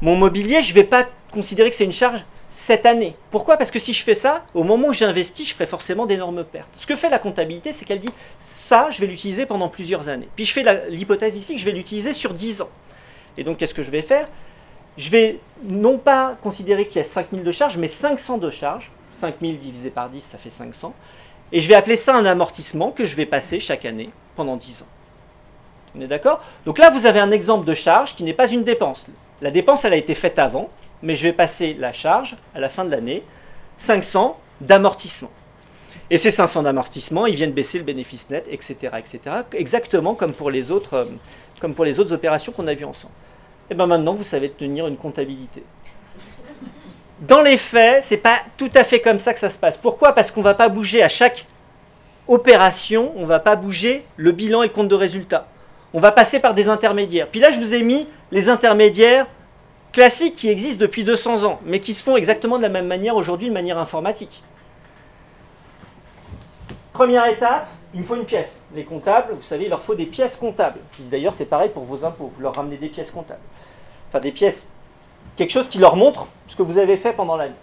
mon 0.00 0.14
mobilier, 0.14 0.62
je 0.62 0.70
ne 0.70 0.74
vais 0.74 0.84
pas 0.84 1.08
considérer 1.32 1.68
que 1.68 1.74
c'est 1.74 1.84
une 1.84 1.92
charge 1.92 2.20
cette 2.48 2.86
année. 2.86 3.16
Pourquoi? 3.32 3.56
Parce 3.56 3.72
que 3.72 3.80
si 3.80 3.92
je 3.92 4.04
fais 4.04 4.14
ça, 4.14 4.44
au 4.54 4.62
moment 4.62 4.88
où 4.88 4.92
j'investis, 4.92 5.48
je 5.48 5.54
ferai 5.54 5.66
forcément 5.66 6.06
d'énormes 6.06 6.44
pertes. 6.44 6.68
Ce 6.78 6.86
que 6.86 6.94
fait 6.94 7.10
la 7.10 7.18
comptabilité, 7.18 7.72
c'est 7.72 7.84
qu'elle 7.84 7.98
dit 7.98 8.12
ça, 8.40 8.88
je 8.90 9.00
vais 9.00 9.08
l'utiliser 9.08 9.46
pendant 9.46 9.68
plusieurs 9.68 10.08
années. 10.08 10.28
Puis 10.36 10.44
je 10.44 10.52
fais 10.52 10.90
l'hypothèse 10.90 11.34
ici 11.34 11.54
que 11.54 11.60
je 11.60 11.64
vais 11.64 11.72
l'utiliser 11.72 12.12
sur 12.12 12.34
10 12.34 12.62
ans. 12.62 12.70
Et 13.36 13.42
donc, 13.42 13.56
qu'est-ce 13.56 13.74
que 13.74 13.82
je 13.82 13.90
vais 13.90 14.02
faire? 14.02 14.28
Je 14.96 15.10
vais 15.10 15.40
non 15.68 15.98
pas 15.98 16.36
considérer 16.40 16.86
qu'il 16.86 16.98
y 16.98 17.00
a 17.00 17.04
5000 17.04 17.42
de 17.42 17.50
charges, 17.50 17.78
mais 17.78 17.88
500 17.88 18.38
de 18.38 18.50
charges. 18.50 18.92
5000 19.18 19.58
divisé 19.58 19.90
par 19.90 20.08
10, 20.08 20.22
ça 20.22 20.38
fait 20.38 20.50
500. 20.50 20.94
Et 21.50 21.60
je 21.60 21.68
vais 21.68 21.74
appeler 21.74 21.96
ça 21.96 22.14
un 22.14 22.26
amortissement 22.26 22.92
que 22.92 23.06
je 23.06 23.16
vais 23.16 23.26
passer 23.26 23.58
chaque 23.58 23.86
année 23.86 24.10
pendant 24.36 24.56
10 24.56 24.82
ans. 24.82 25.01
On 25.96 26.00
est 26.00 26.06
d'accord? 26.06 26.40
Donc 26.64 26.78
là, 26.78 26.90
vous 26.90 27.06
avez 27.06 27.20
un 27.20 27.30
exemple 27.30 27.66
de 27.66 27.74
charge 27.74 28.14
qui 28.16 28.24
n'est 28.24 28.32
pas 28.32 28.48
une 28.48 28.64
dépense. 28.64 29.06
La 29.40 29.50
dépense, 29.50 29.84
elle 29.84 29.92
a 29.92 29.96
été 29.96 30.14
faite 30.14 30.38
avant, 30.38 30.70
mais 31.02 31.16
je 31.16 31.24
vais 31.24 31.32
passer 31.32 31.76
la 31.78 31.92
charge 31.92 32.36
à 32.54 32.60
la 32.60 32.68
fin 32.68 32.84
de 32.84 32.90
l'année, 32.90 33.22
500 33.76 34.38
d'amortissement. 34.60 35.30
Et 36.10 36.18
ces 36.18 36.30
500 36.30 36.62
d'amortissement, 36.62 37.26
ils 37.26 37.34
viennent 37.34 37.52
baisser 37.52 37.78
le 37.78 37.84
bénéfice 37.84 38.30
net, 38.30 38.46
etc., 38.50 38.94
etc., 38.98 39.20
exactement 39.54 40.14
comme 40.14 40.32
pour 40.32 40.50
les 40.50 40.70
autres, 40.70 40.94
euh, 40.94 41.04
comme 41.60 41.74
pour 41.74 41.84
les 41.84 41.98
autres 42.00 42.12
opérations 42.12 42.52
qu'on 42.52 42.66
a 42.66 42.74
vues 42.74 42.84
ensemble. 42.84 43.14
Et 43.70 43.74
bien 43.74 43.86
maintenant, 43.86 44.14
vous 44.14 44.24
savez 44.24 44.50
tenir 44.50 44.86
une 44.86 44.96
comptabilité. 44.96 45.62
Dans 47.20 47.40
les 47.40 47.56
faits, 47.56 48.04
c'est 48.04 48.16
pas 48.16 48.40
tout 48.56 48.70
à 48.74 48.84
fait 48.84 49.00
comme 49.00 49.20
ça 49.20 49.32
que 49.32 49.38
ça 49.38 49.48
se 49.48 49.58
passe. 49.58 49.76
Pourquoi? 49.76 50.12
Parce 50.12 50.30
qu'on 50.30 50.40
ne 50.40 50.44
va 50.44 50.54
pas 50.54 50.68
bouger 50.68 51.02
à 51.02 51.08
chaque 51.08 51.46
opération, 52.28 53.12
on 53.16 53.22
ne 53.22 53.26
va 53.26 53.38
pas 53.38 53.56
bouger 53.56 54.04
le 54.16 54.32
bilan 54.32 54.62
et 54.62 54.66
le 54.66 54.72
compte 54.72 54.88
de 54.88 54.94
résultat. 54.94 55.46
On 55.94 56.00
va 56.00 56.12
passer 56.12 56.40
par 56.40 56.54
des 56.54 56.68
intermédiaires. 56.68 57.28
Puis 57.28 57.40
là, 57.40 57.50
je 57.50 57.60
vous 57.60 57.74
ai 57.74 57.82
mis 57.82 58.06
les 58.30 58.48
intermédiaires 58.48 59.26
classiques 59.92 60.36
qui 60.36 60.48
existent 60.48 60.80
depuis 60.80 61.04
200 61.04 61.44
ans, 61.44 61.60
mais 61.64 61.80
qui 61.80 61.92
se 61.92 62.02
font 62.02 62.16
exactement 62.16 62.56
de 62.56 62.62
la 62.62 62.70
même 62.70 62.86
manière 62.86 63.14
aujourd'hui, 63.14 63.48
de 63.48 63.52
manière 63.52 63.78
informatique. 63.78 64.42
Première 66.94 67.26
étape, 67.26 67.68
il 67.94 68.00
me 68.00 68.06
faut 68.06 68.16
une 68.16 68.24
pièce. 68.24 68.62
Les 68.74 68.84
comptables, 68.84 69.34
vous 69.34 69.42
savez, 69.42 69.64
il 69.64 69.70
leur 69.70 69.82
faut 69.82 69.94
des 69.94 70.06
pièces 70.06 70.36
comptables. 70.36 70.78
D'ailleurs, 71.10 71.32
c'est 71.32 71.44
pareil 71.44 71.68
pour 71.68 71.84
vos 71.84 72.04
impôts. 72.04 72.32
Vous 72.34 72.42
leur 72.42 72.54
ramenez 72.54 72.76
des 72.76 72.88
pièces 72.88 73.10
comptables. 73.10 73.40
Enfin, 74.08 74.20
des 74.20 74.32
pièces, 74.32 74.68
quelque 75.36 75.50
chose 75.50 75.68
qui 75.68 75.78
leur 75.78 75.96
montre 75.96 76.26
ce 76.48 76.56
que 76.56 76.62
vous 76.62 76.78
avez 76.78 76.96
fait 76.96 77.12
pendant 77.12 77.36
l'année. 77.36 77.54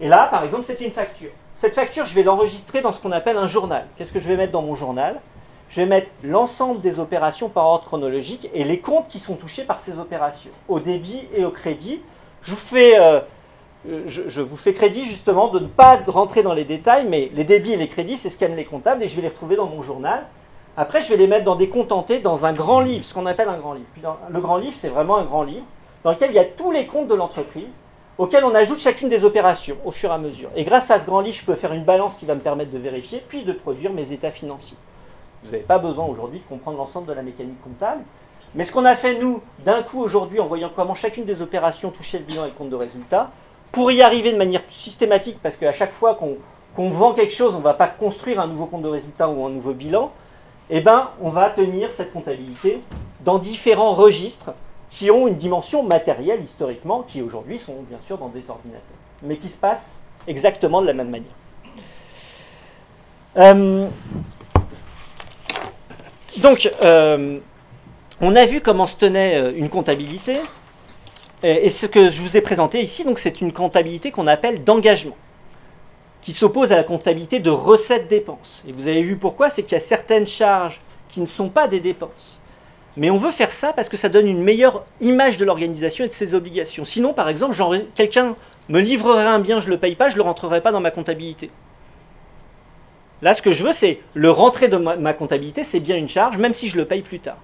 Et 0.00 0.08
là, 0.08 0.26
par 0.26 0.44
exemple, 0.44 0.64
c'est 0.66 0.80
une 0.80 0.90
facture. 0.90 1.30
Cette 1.54 1.74
facture, 1.74 2.04
je 2.04 2.14
vais 2.14 2.24
l'enregistrer 2.24 2.80
dans 2.80 2.90
ce 2.90 3.00
qu'on 3.00 3.12
appelle 3.12 3.36
un 3.36 3.46
journal. 3.46 3.86
Qu'est-ce 3.96 4.12
que 4.12 4.18
je 4.18 4.26
vais 4.26 4.36
mettre 4.36 4.52
dans 4.52 4.62
mon 4.62 4.74
journal? 4.74 5.20
Je 5.68 5.80
vais 5.80 5.86
mettre 5.86 6.10
l'ensemble 6.22 6.80
des 6.80 7.00
opérations 7.00 7.48
par 7.48 7.66
ordre 7.66 7.84
chronologique 7.84 8.48
et 8.54 8.64
les 8.64 8.78
comptes 8.78 9.08
qui 9.08 9.18
sont 9.18 9.34
touchés 9.34 9.64
par 9.64 9.80
ces 9.80 9.98
opérations, 9.98 10.50
au 10.68 10.78
débit 10.78 11.22
et 11.36 11.44
au 11.44 11.50
crédit. 11.50 12.00
Je 12.42 12.50
vous 12.52 12.56
fais 12.56 13.00
euh, 13.00 13.20
je, 14.06 14.40
vous 14.40 14.56
fais 14.56 14.72
crédit 14.72 15.04
justement 15.04 15.48
de 15.48 15.58
ne 15.58 15.66
pas 15.66 16.00
rentrer 16.06 16.42
dans 16.42 16.54
les 16.54 16.64
détails, 16.64 17.06
mais 17.08 17.30
les 17.34 17.44
débits 17.44 17.72
et 17.72 17.76
les 17.76 17.88
crédits, 17.88 18.16
c'est 18.16 18.30
ce 18.30 18.38
qu'aiment 18.38 18.56
les 18.56 18.64
comptables, 18.64 19.02
et 19.02 19.08
je 19.08 19.16
vais 19.16 19.22
les 19.22 19.28
retrouver 19.28 19.56
dans 19.56 19.66
mon 19.66 19.82
journal. 19.82 20.26
Après, 20.76 21.02
je 21.02 21.08
vais 21.08 21.16
les 21.16 21.26
mettre 21.26 21.44
dans 21.44 21.54
des 21.54 21.68
contentés, 21.68 22.18
dans 22.18 22.46
un 22.46 22.52
grand 22.52 22.80
livre, 22.80 23.04
ce 23.04 23.14
qu'on 23.14 23.26
appelle 23.26 23.48
un 23.48 23.58
grand 23.58 23.74
livre. 23.74 23.86
le 24.28 24.40
grand 24.40 24.56
livre, 24.56 24.74
c'est 24.76 24.88
vraiment 24.88 25.18
un 25.18 25.24
grand 25.24 25.42
livre 25.42 25.64
dans 26.02 26.10
lequel 26.10 26.30
il 26.30 26.36
y 26.36 26.38
a 26.38 26.44
tous 26.44 26.70
les 26.70 26.86
comptes 26.86 27.08
de 27.08 27.14
l'entreprise, 27.14 27.78
auxquels 28.18 28.44
on 28.44 28.54
ajoute 28.54 28.80
chacune 28.80 29.08
des 29.08 29.24
opérations 29.24 29.76
au 29.84 29.90
fur 29.90 30.10
et 30.10 30.14
à 30.14 30.18
mesure. 30.18 30.50
Et 30.54 30.64
grâce 30.64 30.90
à 30.90 31.00
ce 31.00 31.06
grand 31.06 31.20
livre, 31.20 31.36
je 31.36 31.44
peux 31.44 31.54
faire 31.54 31.72
une 31.72 31.84
balance 31.84 32.14
qui 32.14 32.26
va 32.26 32.34
me 32.34 32.40
permettre 32.40 32.70
de 32.70 32.78
vérifier, 32.78 33.22
puis 33.26 33.42
de 33.42 33.52
produire 33.52 33.92
mes 33.92 34.12
états 34.12 34.30
financiers. 34.30 34.76
Vous 35.44 35.50
n'avez 35.50 35.62
pas 35.62 35.78
besoin 35.78 36.06
aujourd'hui 36.06 36.38
de 36.40 36.44
comprendre 36.44 36.78
l'ensemble 36.78 37.06
de 37.06 37.12
la 37.12 37.22
mécanique 37.22 37.62
comptable. 37.62 38.02
Mais 38.54 38.64
ce 38.64 38.72
qu'on 38.72 38.84
a 38.84 38.94
fait, 38.94 39.18
nous, 39.18 39.42
d'un 39.64 39.82
coup 39.82 40.00
aujourd'hui, 40.00 40.40
en 40.40 40.46
voyant 40.46 40.70
comment 40.74 40.94
chacune 40.94 41.24
des 41.24 41.42
opérations 41.42 41.90
touchait 41.90 42.18
le 42.18 42.24
bilan 42.24 42.44
et 42.44 42.48
le 42.48 42.54
compte 42.54 42.70
de 42.70 42.76
résultat, 42.76 43.30
pour 43.72 43.90
y 43.90 44.02
arriver 44.02 44.32
de 44.32 44.38
manière 44.38 44.62
systématique, 44.70 45.38
parce 45.42 45.56
qu'à 45.56 45.72
chaque 45.72 45.92
fois 45.92 46.14
qu'on 46.14 46.90
vend 46.90 47.12
quelque 47.12 47.34
chose, 47.34 47.54
on 47.54 47.58
ne 47.58 47.64
va 47.64 47.74
pas 47.74 47.88
construire 47.88 48.40
un 48.40 48.46
nouveau 48.46 48.66
compte 48.66 48.82
de 48.82 48.88
résultat 48.88 49.28
ou 49.28 49.44
un 49.44 49.50
nouveau 49.50 49.72
bilan, 49.72 50.12
eh 50.70 50.80
ben, 50.80 51.10
on 51.20 51.30
va 51.30 51.50
tenir 51.50 51.92
cette 51.92 52.12
comptabilité 52.12 52.80
dans 53.20 53.38
différents 53.38 53.94
registres 53.94 54.52
qui 54.88 55.10
ont 55.10 55.26
une 55.26 55.36
dimension 55.36 55.82
matérielle 55.82 56.42
historiquement, 56.42 57.02
qui 57.02 57.20
aujourd'hui 57.20 57.58
sont 57.58 57.82
bien 57.88 57.98
sûr 58.06 58.16
dans 58.16 58.28
des 58.28 58.48
ordinateurs, 58.48 58.82
mais 59.22 59.36
qui 59.36 59.48
se 59.48 59.58
passent 59.58 59.98
exactement 60.26 60.80
de 60.80 60.86
la 60.86 60.92
même 60.92 61.10
manière. 61.10 61.26
Euh, 63.36 63.88
donc, 66.38 66.70
euh, 66.82 67.38
on 68.20 68.36
a 68.36 68.46
vu 68.46 68.60
comment 68.60 68.86
se 68.86 68.96
tenait 68.96 69.36
euh, 69.36 69.52
une 69.54 69.68
comptabilité, 69.68 70.38
et 71.42 71.68
ce 71.68 71.84
que 71.84 72.08
je 72.08 72.22
vous 72.22 72.38
ai 72.38 72.40
présenté 72.40 72.80
ici, 72.80 73.04
c'est 73.16 73.42
une 73.42 73.52
comptabilité 73.52 74.10
qu'on 74.10 74.26
appelle 74.26 74.64
d'engagement, 74.64 75.16
qui 76.22 76.32
s'oppose 76.32 76.72
à 76.72 76.76
la 76.76 76.84
comptabilité 76.84 77.38
de 77.38 77.50
recettes-dépenses. 77.50 78.62
Et 78.66 78.72
vous 78.72 78.86
avez 78.86 79.02
vu 79.02 79.16
pourquoi, 79.16 79.50
c'est 79.50 79.62
qu'il 79.62 79.72
y 79.72 79.76
a 79.76 79.80
certaines 79.80 80.26
charges 80.26 80.80
qui 81.10 81.20
ne 81.20 81.26
sont 81.26 81.50
pas 81.50 81.68
des 81.68 81.80
dépenses. 81.80 82.40
Mais 82.96 83.10
on 83.10 83.18
veut 83.18 83.30
faire 83.30 83.52
ça 83.52 83.72
parce 83.72 83.88
que 83.88 83.96
ça 83.96 84.08
donne 84.08 84.26
une 84.26 84.42
meilleure 84.42 84.84
image 85.02 85.36
de 85.36 85.44
l'organisation 85.44 86.04
et 86.04 86.08
de 86.08 86.14
ses 86.14 86.34
obligations. 86.34 86.84
Sinon, 86.86 87.12
par 87.12 87.28
exemple, 87.28 87.54
quelqu'un 87.94 88.36
me 88.68 88.80
livrerait 88.80 89.26
un 89.26 89.40
bien, 89.40 89.60
je 89.60 89.66
ne 89.66 89.72
le 89.72 89.78
paye 89.78 89.96
pas, 89.96 90.08
je 90.08 90.14
ne 90.14 90.18
le 90.18 90.22
rentrerai 90.22 90.60
pas 90.60 90.72
dans 90.72 90.80
ma 90.80 90.90
comptabilité. 90.90 91.50
Là, 93.24 93.32
ce 93.32 93.40
que 93.40 93.52
je 93.52 93.64
veux, 93.64 93.72
c'est 93.72 94.00
le 94.12 94.30
rentrer 94.30 94.68
dans 94.68 94.80
ma, 94.80 95.14
comptabilité, 95.14 95.64
c'est 95.64 95.80
bien 95.80 95.96
une 95.96 96.10
charge, 96.10 96.36
même 96.36 96.52
si 96.52 96.68
je 96.68 96.76
le 96.76 96.84
paye 96.84 97.00
plus 97.00 97.20
tard. 97.20 97.38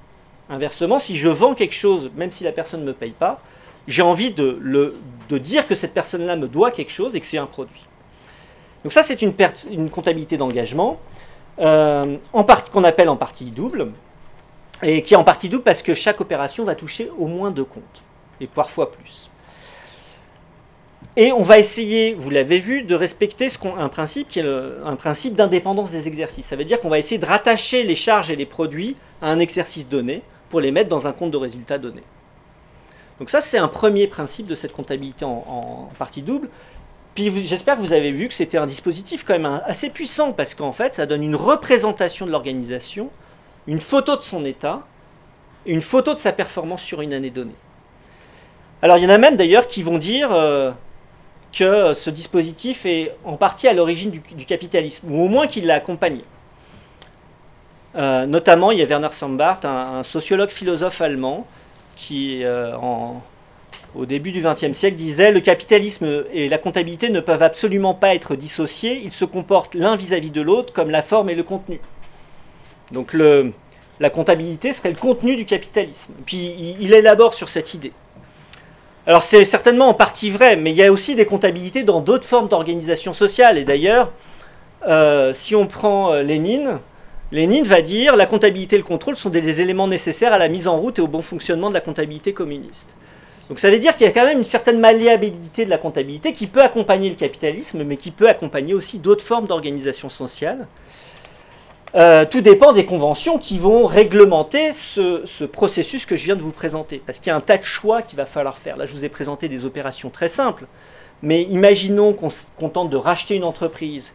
Inversement, 0.51 0.99
si 0.99 1.17
je 1.17 1.31
vends 1.31 1.55
quelque 1.55 1.75
chose, 1.75 2.11
même 2.17 2.31
si 2.31 2.45
la 2.45 2.53
personne 2.53 2.83
ne 2.83 2.87
me 2.89 2.93
paye 2.93 3.13
pas, 3.13 3.41
j'ai 3.89 4.03
envie 4.03 4.31
de, 4.31 4.59
le, 4.61 4.97
de, 5.31 5.39
dire 5.39 5.65
que 5.65 5.75
cette 5.75 5.95
personne-là 5.95 6.37
me 6.37 6.49
doit 6.49 6.71
quelque 6.71 6.93
chose 6.93 7.17
et 7.17 7.21
que 7.21 7.27
c'est 7.27 7.39
un 7.39 7.47
produit. 7.47 7.87
Donc 8.85 8.93
ça, 8.93 9.03
c'est 9.03 9.23
une, 9.23 9.33
une, 9.71 9.89
comptabilité 9.89 10.37
d'engagement, 10.37 11.01
euh, 11.61 12.19
qu'on 12.71 12.85
appelle 12.85 13.09
en 13.09 13.17
partie 13.17 13.47
double 13.47 13.93
et 14.83 15.01
qui 15.01 15.15
est 15.15 15.17
en 15.17 15.25
partie 15.25 15.49
double 15.49 15.63
parce 15.63 15.81
que 15.81 15.95
chaque 15.95 16.21
opération 16.21 16.63
va 16.65 16.75
toucher 16.75 17.11
au 17.19 17.27
moins 17.27 17.51
deux 17.51 17.65
comptes, 17.65 18.03
et 18.39 18.47
parfois 18.47 18.93
plus. 18.93 19.30
Et 21.17 21.33
on 21.33 21.43
va 21.43 21.59
essayer, 21.59 22.15
vous 22.15 22.31
l'avez 22.31 22.59
vu, 22.59 22.83
de 22.83 22.95
respecter 22.95 23.49
un 23.77 23.89
principe 23.89 24.29
qui 24.29 24.39
est 24.39 24.47
un 24.85 24.97
principe 24.97 25.35
d'indépendance 25.35 25.91
des 25.91 26.07
exercices. 26.07 26.47
Ça 26.47 26.57
veut 26.57 26.65
dire 26.65 26.81
qu'on 26.81 26.89
va 26.89 26.99
essayer 26.99 27.19
de 27.19 27.27
rattacher 27.27 27.83
les 27.83 27.97
charges 27.97 28.31
et 28.31 28.37
les 28.37 28.47
produits 28.47 28.97
à 29.21 29.31
un 29.31 29.41
exercice 29.41 29.89
donné 29.89 30.23
pour 30.49 30.61
les 30.61 30.71
mettre 30.71 30.89
dans 30.89 31.07
un 31.07 31.13
compte 31.13 31.33
de 31.33 31.37
résultat 31.37 31.79
donné. 31.79 32.03
Donc 33.19 33.29
ça, 33.29 33.41
c'est 33.41 33.59
un 33.59 33.69
premier 33.69 34.07
principe 34.07 34.47
de 34.47 34.55
cette 34.55 34.73
comptabilité 34.73 35.25
en, 35.25 35.45
en 35.47 35.89
partie 35.99 36.23
double. 36.23 36.49
Puis 37.15 37.47
j'espère 37.47 37.77
que 37.77 37.81
vous 37.81 37.93
avez 37.93 38.13
vu 38.13 38.29
que 38.29 38.35
c'était 38.35 38.57
un 38.57 38.67
dispositif 38.67 39.25
quand 39.25 39.35
même 39.35 39.61
assez 39.65 39.91
puissant 39.91 40.33
parce 40.33 40.55
qu'en 40.55 40.73
fait, 40.73 40.95
ça 40.95 41.07
donne 41.07 41.25
une 41.25 41.37
représentation 41.37 42.25
de 42.25 42.31
l'organisation 42.31 43.11
une 43.67 43.81
photo 43.81 44.17
de 44.17 44.23
son 44.23 44.45
état, 44.45 44.83
une 45.67 45.83
photo 45.83 46.15
de 46.15 46.19
sa 46.19 46.33
performance 46.33 46.83
sur 46.83 47.03
une 47.03 47.13
année 47.13 47.31
donnée. 47.31 47.55
Alors 48.83 48.97
il 48.97 49.05
y 49.05 49.07
en 49.07 49.11
a 49.11 49.19
même 49.19 49.37
d'ailleurs 49.37 49.69
qui 49.69 49.83
vont 49.83 49.99
dire 49.99 50.33
euh, 50.33 50.73
que 51.53 51.95
ce 51.95 52.11
dispositif 52.11 52.87
est 52.87 53.15
en 53.25 53.37
partie 53.37 53.69
à 53.69 53.73
l'origine 53.73 54.11
du, 54.11 54.45
capitalisme, 54.45 55.11
ou 55.11 55.25
au 55.25 55.29
moins 55.29 55.47
qu'il 55.47 55.67
l'a 55.67 55.75
accompagné. 55.75 56.25
Euh, 57.97 58.27
notamment, 58.27 58.71
il 58.71 58.79
y 58.79 58.83
a 58.83 58.87
Werner 58.87 59.09
Sambart, 59.11 59.61
un, 59.65 60.03
sociologue 60.03 60.51
philosophe 60.51 61.01
allemand, 61.01 61.47
qui, 61.97 62.45
euh, 62.45 62.77
au 63.95 64.07
début 64.07 64.33
du 64.33 64.43
XXe 64.43 64.73
siècle, 64.73 64.97
disait 64.97 65.33
Le 65.33 65.41
capitalisme 65.41 66.25
et 66.33 66.49
la 66.49 66.59
comptabilité 66.59 67.11
ne 67.11 67.21
peuvent 67.21 67.43
absolument 67.43 67.95
pas 67.95 68.15
être 68.15 68.37
dissociés, 68.37 69.01
ils 69.03 69.13
se 69.13 69.25
comportent 69.25 69.75
l'un 69.75 69.97
vis-à-vis 69.97 70.31
de 70.31 70.41
l'autre 70.41 70.73
comme 70.73 70.91
la 70.91 71.03
forme 71.03 71.31
et 71.31 71.35
le 71.35 71.43
contenu. 71.43 71.81
Donc 72.93 73.13
la 74.01 74.11
comptabilité 74.11 74.73
serait 74.73 74.91
le 74.91 74.97
contenu 74.97 75.37
du 75.37 75.45
capitalisme. 75.45 76.15
Puis 76.27 76.77
il, 76.81 76.93
élabore 76.93 77.35
sur 77.35 77.49
cette 77.49 77.75
idée. 77.75 77.93
Alors 79.07 79.23
c'est 79.23 79.45
certainement 79.45 79.89
en 79.89 79.95
partie 79.95 80.31
vrai, 80.31 80.57
mais 80.57 80.73
il 80.73 80.77
y 80.77 80.83
a 80.83 80.93
aussi 80.93 81.15
des 81.15 81.25
comptabilités 81.25 81.83
dans 81.83 82.01
d'autres 82.01 82.29
formes 82.29 82.49
d'organisation 82.49 83.15
sociale. 83.15 83.57
Et 83.57 83.65
d'ailleurs, 83.65 84.13
euh, 84.87 85.33
si 85.35 85.55
on 85.55 85.67
prend 85.67 86.13
euh, 86.13 86.23
Lénine, 86.23 86.79
Lénine 87.33 87.65
va 87.65 87.81
dire 87.81 88.17
la 88.17 88.27
comptabilité 88.27 88.77
et 88.77 88.79
le 88.79 88.85
contrôle 88.85 89.17
sont 89.17 89.31
des, 89.31 89.61
éléments 89.61 89.89
nécessaires 89.89 90.33
à 90.33 90.39
la 90.39 90.49
mise 90.49 90.69
en 90.69 90.77
route 90.79 90.99
et 90.99 91.03
au 91.03 91.07
bon 91.07 91.21
fonctionnement 91.23 91.69
de 91.69 91.75
la 91.75 91.81
comptabilité 91.81 92.33
communiste. 92.33 92.91
Donc 93.49 93.59
ça 93.59 93.71
veut 93.71 93.79
dire 93.79 93.97
qu'il 93.97 94.07
y 94.07 94.09
a 94.09 94.13
quand 94.13 94.25
même 94.25 94.39
une 94.39 94.45
certaine 94.45 94.79
malléabilité 94.79 95.65
de 95.65 95.71
la 95.71 95.79
comptabilité 95.79 96.33
qui 96.33 96.47
peut 96.47 96.63
accompagner 96.63 97.09
le 97.09 97.17
capitalisme, 97.17 97.83
mais 97.85 97.97
qui 97.97 98.11
peut 98.11 98.29
accompagner 98.29 98.75
aussi 98.75 98.99
d'autres 98.99 99.25
formes 99.25 99.47
d'organisation 99.47 100.09
sociale. 100.09 100.67
Euh, 101.97 102.25
tout 102.25 102.41
dépend 102.41 102.73
des 102.73 102.85
conventions 102.85 103.39
qui 103.39 103.59
vont 103.59 103.87
réglementer 103.87 104.73
ce, 104.73 105.45
processus 105.45 106.07
que 106.07 106.17
je 106.17 106.25
viens 106.25 106.37
de 106.37 106.43
vous 106.43 106.53
présenter. 106.53 107.03
Parce 107.05 107.19
qu'il 107.19 107.29
y 107.29 107.31
a 107.31 107.37
un 107.37 107.41
tas 107.41 107.59
de 107.59 107.65
choix 107.65 108.03
qu'il 108.03 108.17
va 108.17 108.27
falloir 108.27 108.59
faire. 108.59 108.77
Là, 108.77 108.87
je 108.87 108.93
vous 108.93 109.05
ai 109.05 109.09
présenté 109.09 109.49
des 109.49 109.65
opérations 109.65 110.11
très 110.11 110.29
simples. 110.29 110.67
Mais 111.23 111.43
imaginons 111.43 112.15
qu'on 112.15 112.69
tente 112.69 112.91
de 112.91 112.97
racheter 112.97 113.35
une 113.35 113.45
entreprise, 113.45 114.15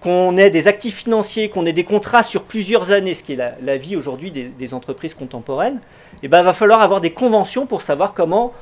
qu'on 0.00 0.36
ait 0.36 0.50
des 0.50 0.68
actifs 0.68 0.96
financiers, 0.96 1.48
qu'on 1.48 1.64
ait 1.64 1.72
des 1.72 1.84
contrats 1.84 2.22
sur 2.22 2.42
plusieurs 2.42 2.90
années, 2.90 3.14
ce 3.14 3.22
qui 3.22 3.32
est 3.32 3.54
la, 3.62 3.76
vie 3.76 3.96
aujourd'hui 3.96 4.30
des, 4.30 4.74
entreprises 4.74 5.14
contemporaines. 5.14 5.80
Et 6.16 6.24
eh 6.26 6.28
ben, 6.28 6.40
il 6.40 6.44
va 6.44 6.52
falloir 6.52 6.82
avoir 6.82 7.00
des 7.00 7.12
conventions 7.12 7.64
pour 7.64 7.80
savoir 7.80 8.12
comment 8.12 8.52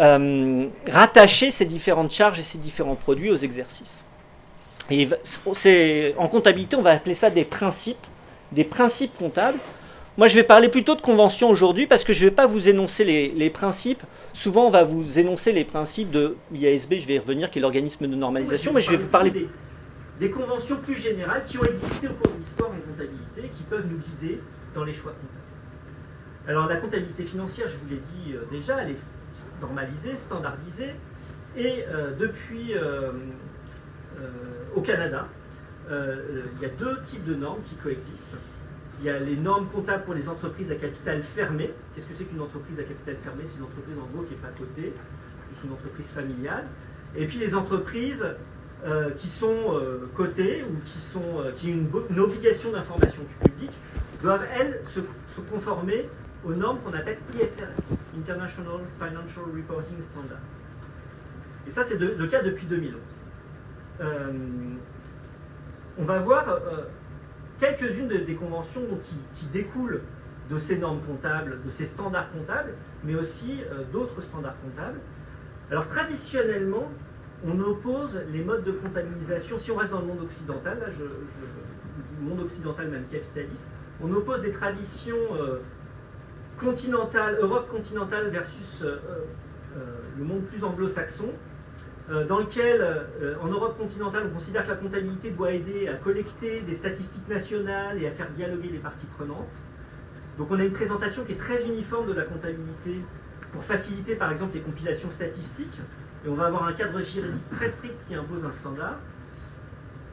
euh, 0.00 0.66
rattacher 0.90 1.50
ces 1.50 1.66
différentes 1.66 2.10
charges 2.10 2.40
et 2.40 2.42
ces 2.42 2.58
différents 2.58 2.96
produits 2.96 3.30
aux 3.30 3.36
exercices 3.36 4.04
en 4.90 6.28
comptabilité, 6.28 6.76
on 6.76 6.82
va 6.82 6.90
appeler 6.90 7.14
ça 7.14 7.30
des 7.30 7.44
principes, 7.44 8.06
des 8.52 8.64
principes 8.64 9.16
comptables. 9.16 9.58
Moi, 10.18 10.28
je 10.28 10.34
vais 10.34 10.42
parler 10.42 10.68
plutôt 10.68 10.94
de 10.94 11.00
convention 11.00 11.48
aujourd'hui 11.48 11.86
parce 11.86 12.04
que 12.04 12.12
je 12.12 12.24
ne 12.24 12.28
vais 12.28 12.34
pas 12.34 12.46
vous 12.46 12.68
énoncer 12.68 13.04
les, 13.04 13.50
principes. 13.50 14.02
Souvent, 14.34 14.66
on 14.66 14.70
va 14.70 14.84
vous 14.84 15.18
énoncer 15.18 15.52
les 15.52 15.64
principes 15.64 16.10
de 16.10 16.36
l'IASB, 16.52 16.94
je 16.98 17.06
vais 17.06 17.14
y 17.14 17.18
revenir, 17.18 17.50
qui 17.50 17.58
est 17.58 17.62
l'organisme 17.62 18.06
de 18.06 18.14
normalisation, 18.14 18.72
mais 18.74 18.82
je 18.82 18.90
vais 18.90 18.98
vous 18.98 19.08
parler 19.08 19.30
des, 19.30 19.48
des, 20.20 20.30
conventions 20.30 20.76
plus 20.76 20.96
générales 20.96 21.44
qui 21.46 21.56
ont 21.56 21.64
existé 21.64 22.08
au 22.08 22.12
cours 22.12 22.30
de 22.30 22.38
l'histoire 22.38 22.70
en 22.70 22.90
comptabilité, 22.90 23.56
qui 23.56 23.62
peuvent 23.62 23.86
nous 23.90 23.98
guider 23.98 24.40
dans 24.74 24.84
les 24.84 24.92
choix 24.92 25.12
comptables. 25.12 25.42
Alors, 26.46 26.66
la 26.66 26.76
comptabilité 26.76 27.24
financière, 27.24 27.68
je 27.68 27.76
vous 27.78 27.88
l'ai 27.88 28.00
dit 28.00 28.34
euh, 28.34 28.44
déjà, 28.50 28.82
elle 28.82 28.90
est 28.90 29.00
normalisée, 29.60 30.16
standardisée, 30.16 30.90
et 31.56 31.84
euh, 31.88 32.12
depuis 32.18 32.74
euh, 32.74 33.12
au 34.74 34.80
Canada, 34.80 35.26
euh, 35.90 36.42
il 36.56 36.62
y 36.62 36.64
a 36.64 36.68
deux 36.68 37.00
types 37.06 37.24
de 37.24 37.34
normes 37.34 37.62
qui 37.66 37.74
coexistent. 37.76 38.36
Il 39.00 39.06
y 39.06 39.10
a 39.10 39.18
les 39.18 39.36
normes 39.36 39.66
comptables 39.66 40.04
pour 40.04 40.14
les 40.14 40.28
entreprises 40.28 40.70
à 40.70 40.76
capital 40.76 41.22
fermé. 41.22 41.72
Qu'est-ce 41.94 42.06
que 42.06 42.14
c'est 42.16 42.24
qu'une 42.24 42.40
entreprise 42.40 42.78
à 42.78 42.84
capital 42.84 43.16
fermé? 43.22 43.42
C'est 43.46 43.58
une 43.58 43.64
entreprise 43.64 43.96
en 43.98 44.06
gros 44.14 44.22
qui 44.22 44.34
n'est 44.34 44.40
pas 44.40 44.52
cotée, 44.56 44.92
c'est 45.54 45.66
une 45.66 45.72
entreprise 45.72 46.06
familiale. 46.06 46.66
Et 47.16 47.26
puis 47.26 47.38
les 47.38 47.54
entreprises 47.54 48.24
euh, 48.84 49.10
qui 49.10 49.28
sont 49.28 49.80
cotées 50.16 50.64
ou 50.64 50.76
qui, 50.86 50.98
sont, 51.12 51.44
qui 51.56 51.68
ont 51.68 52.04
une, 52.10 52.20
obligation 52.20 52.70
d'information 52.70 53.22
du 53.22 53.50
public 53.50 53.70
doivent, 54.22 54.46
elles, 54.58 54.80
se, 54.94 55.00
conformer 55.50 56.08
aux 56.44 56.54
normes 56.54 56.78
qu'on 56.80 56.92
appelle 56.92 57.18
IFRS, 57.34 57.96
International 58.16 58.80
Financial 58.98 59.44
Reporting 59.54 60.00
Standards. 60.00 60.38
Et 61.66 61.70
ça, 61.70 61.84
c'est 61.84 61.98
le 61.98 62.26
cas 62.26 62.42
depuis 62.42 62.66
2011. 62.66 63.00
Euh, 64.00 64.32
on 65.98 66.04
va 66.04 66.18
voir 66.20 66.48
euh, 66.48 66.84
quelques-unes 67.60 68.08
des 68.08 68.34
conventions 68.34 68.82
qui, 69.36 69.46
découlent 69.52 70.02
de 70.50 70.58
ces 70.58 70.78
normes 70.78 71.00
comptables, 71.06 71.58
de 71.64 71.70
ces 71.70 71.86
standards 71.86 72.30
comptables, 72.32 72.74
mais 73.04 73.14
aussi 73.14 73.60
euh, 73.62 73.84
d'autres 73.92 74.20
standards 74.22 74.56
comptables. 74.62 75.00
Alors 75.70 75.88
traditionnellement, 75.88 76.90
on 77.46 77.58
oppose 77.60 78.20
les 78.32 78.42
modes 78.42 78.64
de 78.64 78.72
comptabilisation, 78.72 79.58
si 79.58 79.70
on 79.70 79.76
reste 79.76 79.90
dans 79.90 80.00
le 80.00 80.06
monde 80.06 80.22
occidental, 80.22 80.78
là, 80.78 80.86
le 80.98 82.28
monde 82.28 82.40
occidental 82.40 82.88
même 82.88 83.04
capitaliste, 83.10 83.68
on 84.00 84.12
oppose 84.12 84.42
des 84.42 84.52
traditions 84.52 85.16
continentales, 86.58 87.38
Europe 87.40 87.68
continentale 87.68 88.28
versus 88.28 88.84
le 90.16 90.24
monde 90.24 90.44
plus 90.44 90.62
anglo-saxon, 90.62 91.30
dans 92.10 92.38
lequel, 92.38 92.80
euh, 92.80 93.34
en 93.40 93.46
Europe 93.46 93.78
continentale, 93.78 94.24
on 94.26 94.34
considère 94.34 94.64
que 94.64 94.70
la 94.70 94.76
comptabilité 94.76 95.30
doit 95.30 95.52
aider 95.52 95.88
à 95.88 95.94
collecter 95.94 96.60
des 96.60 96.74
statistiques 96.74 97.28
nationales 97.28 98.02
et 98.02 98.08
à 98.08 98.10
faire 98.10 98.28
dialoguer 98.30 98.70
les 98.70 98.78
parties 98.78 99.06
prenantes. 99.16 99.54
Donc 100.36 100.50
on 100.50 100.58
a 100.58 100.64
une 100.64 100.72
présentation 100.72 101.24
qui 101.24 101.32
est 101.32 101.38
très 101.38 101.64
uniforme 101.64 102.08
de 102.08 102.14
la 102.14 102.24
comptabilité 102.24 103.00
pour 103.52 103.62
faciliter 103.62 104.16
par 104.16 104.32
exemple 104.32 104.54
les 104.54 104.62
compilations 104.62 105.10
statistiques. 105.10 105.78
Et 106.24 106.28
on 106.28 106.34
va 106.34 106.46
avoir 106.46 106.66
un 106.66 106.72
cadre 106.72 107.00
juridique 107.00 107.50
très 107.50 107.68
strict 107.68 107.94
qui 108.08 108.14
impose 108.14 108.44
un 108.44 108.52
standard. 108.52 108.96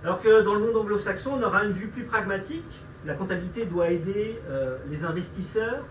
Alors 0.04 0.22
que 0.22 0.42
dans 0.44 0.54
le 0.56 0.60
monde 0.60 0.76
anglo-saxon, 0.78 1.40
on 1.40 1.44
aura 1.44 1.66
une 1.66 1.72
vue 1.72 1.88
plus 1.88 2.04
pragmatique. 2.04 2.80
La 3.06 3.16
comptabilité 3.16 3.66
doit 3.66 3.90
aider 3.90 4.40
euh, 4.50 4.78
les 4.90 5.04
investisseurs, 5.06 5.86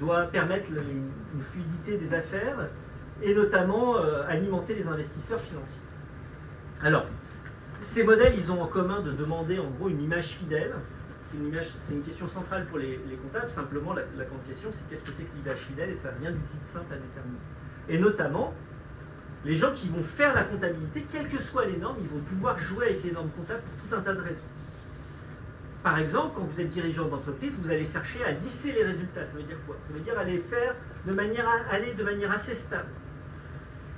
doit 0.00 0.22
permettre 0.24 0.70
une, 0.70 1.40
fluidité 1.52 1.96
des 1.96 2.14
affaires 2.14 2.68
et 3.22 3.34
notamment 3.34 3.96
euh, 3.96 4.22
alimenter 4.28 4.74
les 4.74 4.86
investisseurs 4.86 5.40
financiers. 5.40 5.80
Alors, 6.82 7.06
ces 7.82 8.02
modèles, 8.04 8.34
ils 8.36 8.50
ont 8.50 8.60
en 8.60 8.66
commun 8.66 9.00
de 9.00 9.12
demander 9.12 9.58
en 9.58 9.70
gros 9.70 9.88
une 9.88 10.02
image 10.02 10.28
fidèle. 10.28 10.72
C'est 11.30 11.94
une, 11.94 12.02
question 12.02 12.28
centrale 12.28 12.66
pour 12.66 12.78
les, 12.78 13.00
comptables. 13.22 13.50
Simplement, 13.50 13.94
la, 13.94 14.02
grande 14.24 14.44
question, 14.46 14.68
c'est 14.72 14.88
qu'est-ce 14.90 15.02
que 15.02 15.16
c'est 15.16 15.24
que 15.24 15.34
l'image 15.36 15.60
fidèle 15.60 15.90
et 15.90 15.94
ça 15.94 16.10
vient 16.20 16.30
du 16.30 16.38
type 16.38 16.64
simple 16.72 16.92
à 16.92 16.96
déterminer. 16.96 17.38
Et 17.88 17.98
notamment, 17.98 18.52
les 19.44 19.56
gens 19.56 19.72
qui 19.72 19.88
vont 19.88 20.02
faire 20.02 20.34
la 20.34 20.44
comptabilité, 20.44 21.06
quelles 21.10 21.28
que 21.28 21.40
soient 21.40 21.64
les 21.64 21.78
normes, 21.78 21.96
ils 22.02 22.08
vont 22.08 22.22
pouvoir 22.22 22.58
jouer 22.58 22.86
avec 22.86 23.04
les 23.04 23.12
normes 23.12 23.30
comptables 23.30 23.62
pour 23.62 23.88
tout 23.88 23.96
un 23.96 24.02
tas 24.02 24.14
de 24.14 24.20
raisons. 24.20 24.42
Par 25.82 25.98
exemple, 25.98 26.34
quand 26.36 26.44
vous 26.44 26.60
êtes 26.60 26.68
dirigeant 26.68 27.08
d'entreprise, 27.08 27.52
vous 27.60 27.70
allez 27.70 27.86
chercher 27.86 28.22
à 28.24 28.32
lisser 28.32 28.72
les 28.72 28.84
résultats. 28.84 29.26
Ça 29.26 29.32
veut 29.32 29.42
dire 29.42 29.56
quoi? 29.66 29.76
Ça 29.86 29.92
veut 29.92 30.00
dire 30.00 30.16
aller 30.18 30.38
faire 30.38 30.74
de 31.06 31.12
manière, 31.12 31.48
aller 31.70 31.94
de 31.94 32.04
manière 32.04 32.30
assez 32.30 32.54
stable. 32.54 32.88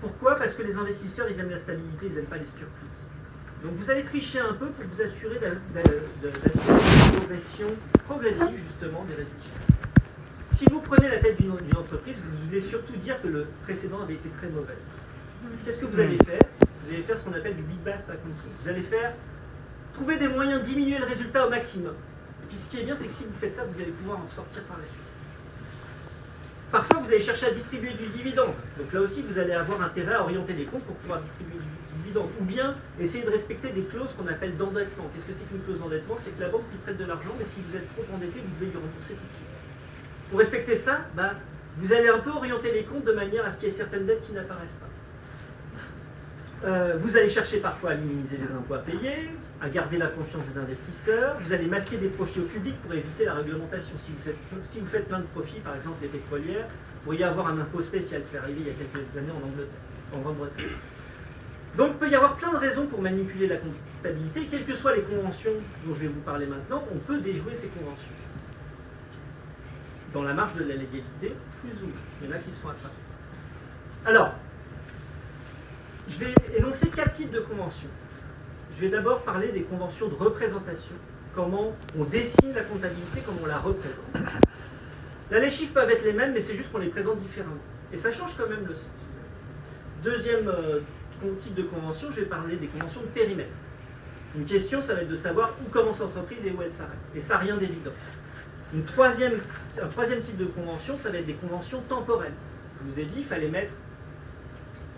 Pourquoi? 0.05 0.35
Parce 0.37 0.55
que 0.55 0.63
les 0.63 0.77
investisseurs, 0.77 1.27
ils 1.31 1.41
aiment 1.41 1.49
la 1.49 1.59
stabilité, 1.59 2.09
ils 2.09 2.15
n'aiment 2.15 2.27
pas 2.27 2.37
les 2.37 2.45
surprises. 2.45 2.69
Donc 3.63 3.73
vous 3.79 3.91
allez 3.91 4.05
tricher 4.05 4.39
un 4.39 4.53
peu 4.53 4.67
pour 4.67 4.85
vous 4.85 5.01
assurer 5.01 5.41
une 5.43 7.17
progression 7.17 7.69
progressive 8.05 8.55
justement 8.55 9.03
des 9.05 9.15
résultats. 9.15 9.65
Si 10.53 10.67
vous 10.67 10.83
prenez 10.83 11.09
la 11.09 11.17
tête 11.17 11.41
d'une 11.41 11.53
entreprise, 11.53 12.17
vous 12.19 12.47
voulez 12.47 12.61
surtout 12.61 12.95
dire 12.97 13.21
que 13.23 13.29
le 13.29 13.47
précédent 13.63 14.03
avait 14.03 14.13
été 14.15 14.29
très 14.29 14.49
mauvais. 14.49 14.77
Qu'est-ce 15.65 15.79
que 15.79 15.87
vous 15.87 15.99
allez 15.99 16.19
faire? 16.19 16.43
Vous 16.61 16.93
allez 16.93 17.03
faire 17.03 17.17
ce 17.17 17.25
qu'on 17.25 17.33
appelle 17.33 17.57
du 17.57 17.63
big 17.63 17.79
bang 17.79 17.95
accounting. 18.07 18.53
Vous 18.63 18.69
allez 18.69 18.83
faire 18.83 19.15
trouver 19.95 20.19
des 20.19 20.29
moyens 20.29 20.61
de 20.61 20.67
diminuer 20.67 20.99
le 20.99 21.07
résultat 21.07 21.47
au 21.47 21.51
maximum. 21.51 21.95
Et 22.43 22.47
puis 22.47 22.59
ce 22.59 22.69
qui 22.69 22.81
est 22.81 22.85
bien, 22.85 22.95
c'est 22.95 23.07
que 23.07 23.15
si 23.15 23.25
vous 23.25 23.33
faites 23.41 23.55
ça, 23.57 23.65
vous 23.65 23.81
allez 23.81 23.93
pouvoir 23.93 24.19
en 24.19 24.29
sortir 24.31 24.63
par 24.65 24.77
la 24.77 24.85
suite. 24.85 25.04
Parfois, 26.75 26.99
vous 27.05 27.13
allez 27.13 27.21
chercher 27.21 27.47
à 27.47 27.51
distribuer 27.53 27.93
du 27.93 28.09
dividende. 28.09 28.53
Donc 28.77 28.93
là 28.93 29.01
aussi, 29.01 29.23
vous 29.23 29.39
allez 29.39 29.53
avoir 29.53 29.81
intérêt 29.81 30.15
à 30.15 30.23
orienter 30.23 30.55
les 30.55 30.65
comptes 30.65 30.83
pour 30.83 30.97
pouvoir 30.97 31.21
distribuer 31.21 31.61
du 31.61 32.03
dividende. 32.03 32.31
Ou 32.41 32.45
bien 32.45 32.75
essayer 32.99 33.23
de 33.23 33.31
respecter 33.31 33.69
des 33.69 33.83
clauses 33.83 34.11
qu'on 34.19 34.27
appelle 34.27 34.57
d'endettement. 34.57 35.09
Qu'est-ce 35.15 35.27
que 35.27 35.35
c'est 35.35 35.49
qu'une 35.49 35.63
clause 35.63 35.79
d'endettement? 35.79 36.17
C'est 36.19 36.37
que 36.37 36.41
la 36.41 36.49
banque 36.49 36.65
vous 36.73 36.79
prête 36.79 36.99
de 36.99 37.05
l'argent, 37.05 37.31
mais 37.39 37.45
si 37.45 37.61
vous 37.61 37.77
êtes 37.77 37.89
trop 37.95 38.03
endetté, 38.13 38.41
vous 38.41 38.51
devez 38.59 38.73
lui 38.73 38.77
rembourser 38.77 39.15
tout 39.15 39.23
de 39.23 39.37
suite. 39.39 39.55
Pour 40.31 40.39
respecter 40.41 40.75
ça, 40.75 41.03
bah, 41.15 41.35
vous 41.79 41.93
allez 41.93 42.09
un 42.09 42.19
peu 42.19 42.31
orienter 42.31 42.73
les 42.73 42.83
comptes 42.83 43.05
de 43.05 43.13
manière 43.13 43.47
à 43.47 43.53
ce 43.53 43.59
qu'il 43.59 43.69
y 43.69 43.71
ait 43.71 43.75
certaines 43.75 44.07
dettes 44.07 44.23
qui 44.23 44.33
n'apparaissent 44.33 44.81
pas. 44.81 44.91
Euh, 46.65 46.97
vous 46.99 47.15
allez 47.17 47.29
chercher 47.29 47.59
parfois 47.59 47.91
à 47.91 47.95
minimiser 47.95 48.39
les 48.39 48.51
impôts 48.51 48.75
à 48.75 48.79
payer, 48.79 49.31
à 49.61 49.69
garder 49.69 49.99
la 49.99 50.07
confiance 50.07 50.47
des 50.47 50.59
investisseurs. 50.59 51.37
Vous 51.45 51.53
allez 51.53 51.67
masquer 51.67 51.99
des 51.99 52.09
profits 52.09 52.41
au 52.41 52.45
public 52.45 52.75
pour 52.81 52.95
éviter 52.95 53.27
la 53.27 53.35
réglementation. 53.35 53.97
Si 53.99 54.13
vous, 54.81 54.87
faites 54.87 55.07
plein 55.07 55.19
de 55.19 55.27
profits, 55.27 55.61
par 55.61 55.77
exemple 55.77 55.99
les 56.01 56.09
pétrolières, 56.09 56.67
vous 56.67 57.01
pourriez 57.05 57.25
avoir 57.25 57.49
un 57.49 57.59
impôt 57.59 57.83
spécial. 57.83 58.23
C'est 58.25 58.39
arrivé 58.39 58.61
il 58.61 58.67
y 58.67 58.71
a 58.71 58.75
quelques 58.75 59.17
années 59.19 59.31
en 59.31 59.47
Angleterre, 59.47 59.75
en 60.15 60.21
Grande-Bretagne. 60.21 60.65
Donc 61.77 61.91
il 61.93 61.99
peut 61.99 62.11
y 62.11 62.15
avoir 62.15 62.37
plein 62.37 62.53
de 62.53 62.57
raisons 62.57 62.87
pour 62.87 63.03
manipuler 63.03 63.47
la 63.47 63.57
comptabilité. 63.57 64.47
Quelles 64.51 64.65
que 64.65 64.75
soient 64.75 64.95
les 64.95 65.03
conventions 65.03 65.53
dont 65.85 65.95
je 65.95 66.01
vais 66.01 66.09
vous 66.09 66.21
parler 66.21 66.47
maintenant, 66.47 66.83
on 66.91 66.99
peut 66.99 67.19
déjouer 67.19 67.55
ces 67.55 67.69
conventions. 67.69 68.15
Dans 70.15 70.23
la 70.23 70.33
marge 70.33 70.55
de 70.55 70.61
la 70.61 70.77
légalité, 70.77 71.35
plus 71.61 71.83
ou 71.83 71.89
moins. 71.89 72.01
Il 72.23 72.31
y 72.31 72.33
en 72.33 72.37
a 72.37 72.39
qui 72.39 72.53
se 72.53 72.61
font 72.61 72.69
attraper. 72.69 72.95
Alors, 74.07 74.35
je 76.09 76.19
vais 76.19 76.35
énoncer 76.57 76.89
quatre 76.89 77.13
types 77.13 77.31
de 77.31 77.41
conventions. 77.41 77.89
Je 78.77 78.81
vais 78.81 78.89
d'abord 78.89 79.23
parler 79.23 79.49
des 79.49 79.63
conventions 79.63 80.09
de 80.09 80.15
représentation, 80.15 80.95
comment 81.35 81.73
on 81.99 82.05
dessine 82.05 82.53
la 82.55 82.63
comptabilité, 82.63 83.21
comment 83.25 83.41
on 83.43 83.47
la 83.47 83.59
représente. 83.59 83.99
Là, 85.31 85.39
les 85.39 85.51
chiffres 85.51 85.73
peuvent 85.73 85.91
être 85.91 86.05
les 86.05 86.13
mêmes, 86.13 86.33
mais 86.33 86.41
c'est 86.41 86.55
juste 86.55 86.71
qu'on 86.71 86.79
les 86.79 86.89
présente 86.89 87.19
différemment. 87.21 87.57
Et 87.93 87.97
ça 87.97 88.13
change 88.13 88.37
quand 88.37 88.49
même 88.49 88.67
le 88.67 88.75
sens. 88.75 88.91
Deuxième 90.03 90.49
euh, 90.49 90.81
type 91.41 91.55
de 91.55 91.63
convention, 91.63 92.09
je 92.11 92.21
vais 92.21 92.27
parler 92.27 92.57
des 92.57 92.67
conventions 92.67 93.01
de 93.01 93.07
périmètre. 93.07 93.55
Une 94.37 94.45
question, 94.45 94.83
ça 94.83 94.95
va 94.95 95.03
être 95.03 95.09
de 95.09 95.17
savoir 95.17 95.55
où 95.65 95.71
commence 95.71 96.01
l'entreprise 96.01 96.39
et 96.45 96.51
où 96.51 96.61
elle 96.61 96.73
s'arrête. 96.73 96.99
Et 97.15 97.21
ça, 97.21 97.39
rien 97.39 97.57
d'évident. 97.57 97.93
Une 98.75 98.85
troisième, 98.85 99.35
un 99.81 99.87
troisième 99.87 100.21
type 100.21 100.37
de 100.37 100.47
convention, 100.47 100.99
ça 100.99 101.11
va 101.11 101.19
être 101.19 101.27
des 101.27 101.35
conventions 101.35 101.81
temporelles. 101.83 102.35
Je 102.81 102.93
vous 102.93 103.01
ai 103.01 103.05
dit, 103.05 103.19
il 103.19 103.25
fallait 103.25 103.49
mettre 103.49 103.73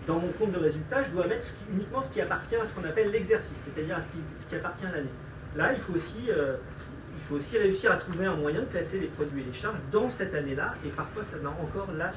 dans 0.07 0.19
mon 0.19 0.29
compte 0.29 0.53
de 0.53 0.59
résultat, 0.59 1.03
je 1.03 1.11
dois 1.11 1.27
mettre 1.27 1.45
uniquement 1.71 2.01
ce 2.01 2.11
qui 2.11 2.21
appartient 2.21 2.55
à 2.55 2.65
ce 2.65 2.73
qu'on 2.73 2.87
appelle 2.87 3.11
l'exercice, 3.11 3.57
c'est-à-dire 3.65 3.97
à 3.97 4.01
ce 4.01 4.07
qui, 4.47 4.55
appartient 4.55 4.85
à 4.85 4.91
l'année. 4.91 5.09
Là, 5.55 5.73
il 5.73 5.79
faut, 5.81 5.93
aussi, 5.93 6.29
euh, 6.29 6.55
il 7.15 7.23
faut 7.27 7.35
aussi 7.35 7.57
réussir 7.57 7.91
à 7.91 7.97
trouver 7.97 8.25
un 8.25 8.35
moyen 8.35 8.61
de 8.61 8.65
classer 8.65 8.99
les 8.99 9.07
produits 9.07 9.41
et 9.41 9.45
les 9.45 9.53
charges 9.53 9.79
dans 9.91 10.09
cette 10.09 10.33
année-là, 10.33 10.75
et 10.85 10.89
parfois 10.89 11.23
ça 11.25 11.37
n'a 11.37 11.49
encore 11.49 11.91
là 11.97 12.11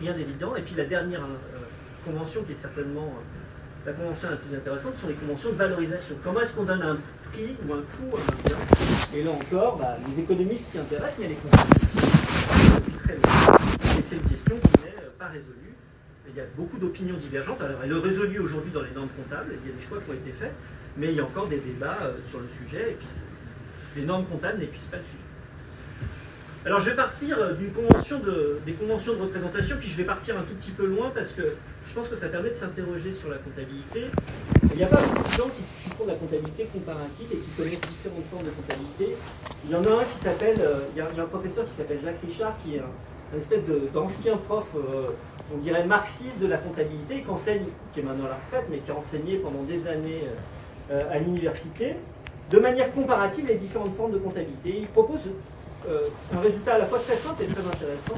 rien 0.00 0.12
d'évident. 0.12 0.56
Et 0.56 0.62
puis 0.62 0.74
la 0.74 0.84
dernière 0.84 1.22
euh, 1.22 2.04
convention 2.04 2.42
qui 2.42 2.52
est 2.52 2.56
certainement 2.56 3.14
euh, 3.16 3.86
la 3.86 3.92
convention 3.92 4.30
la 4.30 4.36
plus 4.36 4.54
intéressante, 4.54 4.94
sont 5.00 5.06
les 5.06 5.14
conventions 5.14 5.52
de 5.52 5.56
valorisation. 5.56 6.16
Comment 6.24 6.40
est-ce 6.40 6.52
qu'on 6.52 6.64
donne 6.64 6.82
un 6.82 6.98
prix 7.30 7.54
ou 7.64 7.74
un 7.74 7.82
coût 7.82 8.16
à 8.16 8.20
un 8.20 8.48
bien 8.48 8.56
Et 9.14 9.22
là 9.22 9.30
encore, 9.30 9.76
bah, 9.76 9.94
les 10.08 10.22
économistes 10.24 10.72
s'y 10.72 10.78
intéressent, 10.78 11.20
mais 11.20 11.28
les 11.28 11.34
longtemps. 11.34 11.62
Et 13.08 14.02
c'est 14.10 14.16
une 14.16 14.22
question 14.22 14.56
qui 14.56 14.82
n'est 14.82 15.10
pas 15.16 15.26
résolue 15.26 15.65
il 16.36 16.40
y 16.40 16.42
a 16.42 16.48
beaucoup 16.54 16.76
d'opinions 16.76 17.16
divergentes. 17.16 17.62
Alors, 17.62 17.80
elle 17.82 17.90
est 17.90 17.94
résolue 17.94 18.40
aujourd'hui 18.40 18.70
dans 18.70 18.82
les 18.82 18.90
normes 18.90 19.08
comptables, 19.16 19.54
il 19.64 19.70
y 19.70 19.72
a 19.72 19.74
des 19.74 19.82
choix 19.88 19.98
qui 20.04 20.10
ont 20.10 20.14
été 20.14 20.32
faits, 20.38 20.52
mais 20.98 21.08
il 21.08 21.14
y 21.14 21.20
a 21.20 21.24
encore 21.24 21.48
des 21.48 21.56
débats 21.56 21.96
euh, 22.02 22.12
sur 22.28 22.40
le 22.40 22.48
sujet, 22.60 22.90
et 22.90 22.94
puis 22.94 23.08
les 23.96 24.02
normes 24.02 24.26
comptables 24.26 24.58
n'épuisent 24.58 24.90
pas 24.90 24.98
le 24.98 25.02
sujet. 25.02 25.24
Alors, 26.66 26.80
je 26.80 26.90
vais 26.90 26.96
partir 26.96 27.38
euh, 27.38 27.54
d'une 27.54 27.72
convention 27.72 28.18
de, 28.18 28.60
des 28.66 28.74
conventions 28.74 29.14
de 29.14 29.22
représentation, 29.22 29.76
puis 29.80 29.88
je 29.88 29.96
vais 29.96 30.04
partir 30.04 30.36
un 30.36 30.42
tout 30.42 30.52
petit 30.60 30.72
peu 30.72 30.84
loin 30.84 31.10
parce 31.14 31.32
que 31.32 31.56
je 31.88 31.94
pense 31.94 32.10
que 32.10 32.16
ça 32.16 32.28
permet 32.28 32.50
de 32.50 32.56
s'interroger 32.56 33.12
sur 33.12 33.30
la 33.30 33.38
comptabilité. 33.38 34.10
Il 34.72 34.76
n'y 34.76 34.84
a 34.84 34.88
pas 34.88 35.00
beaucoup 35.00 35.24
de 35.24 35.32
gens 35.32 35.48
qui, 35.48 35.62
font 35.88 36.04
de 36.04 36.10
la 36.10 36.16
comptabilité 36.16 36.68
comparative 36.70 37.28
et 37.32 37.36
qui 37.36 37.50
connaissent 37.56 37.80
différentes 37.80 38.26
formes 38.30 38.44
de 38.44 38.50
comptabilité. 38.50 39.16
Il 39.64 39.70
y 39.70 39.74
en 39.74 39.84
a 39.84 40.02
un 40.02 40.04
qui 40.04 40.18
s'appelle, 40.18 40.60
euh, 40.60 40.80
il, 40.92 40.98
y 40.98 41.00
a 41.00 41.06
un 41.06 41.26
professeur 41.26 41.64
qui 41.64 41.72
s'appelle 41.72 42.00
Jacques 42.04 42.20
Richard, 42.26 42.58
qui 42.62 42.74
est 42.74 42.80
un, 42.80 42.92
espèce 43.34 43.62
d'ancien 43.92 44.36
prof 44.36 44.66
on 45.54 45.58
dirait 45.58 45.84
marxiste 45.84 46.38
de 46.40 46.46
la 46.46 46.58
comptabilité, 46.58 47.22
qui 47.22 47.30
enseigne, 47.30 47.64
qui 47.92 48.00
est 48.00 48.02
maintenant 48.02 48.26
à 48.26 48.30
la 48.30 48.34
retraite, 48.34 48.66
mais 48.70 48.78
qui 48.78 48.90
a 48.90 48.96
enseigné 48.96 49.36
pendant 49.36 49.62
des 49.62 49.86
années 49.86 50.22
euh, 50.90 51.02
à 51.10 51.18
l'université, 51.18 51.96
de 52.50 52.58
manière 52.58 52.92
comparative 52.92 53.46
les 53.46 53.54
différentes 53.54 53.94
formes 53.94 54.12
de 54.12 54.18
comptabilité. 54.18 54.78
Il 54.78 54.88
propose 54.88 55.28
euh, 55.88 56.08
un 56.34 56.40
résultat 56.40 56.74
à 56.74 56.78
la 56.78 56.86
fois 56.86 56.98
très 56.98 57.16
simple 57.16 57.44
et 57.44 57.46
très 57.46 57.66
intéressant. 57.66 58.14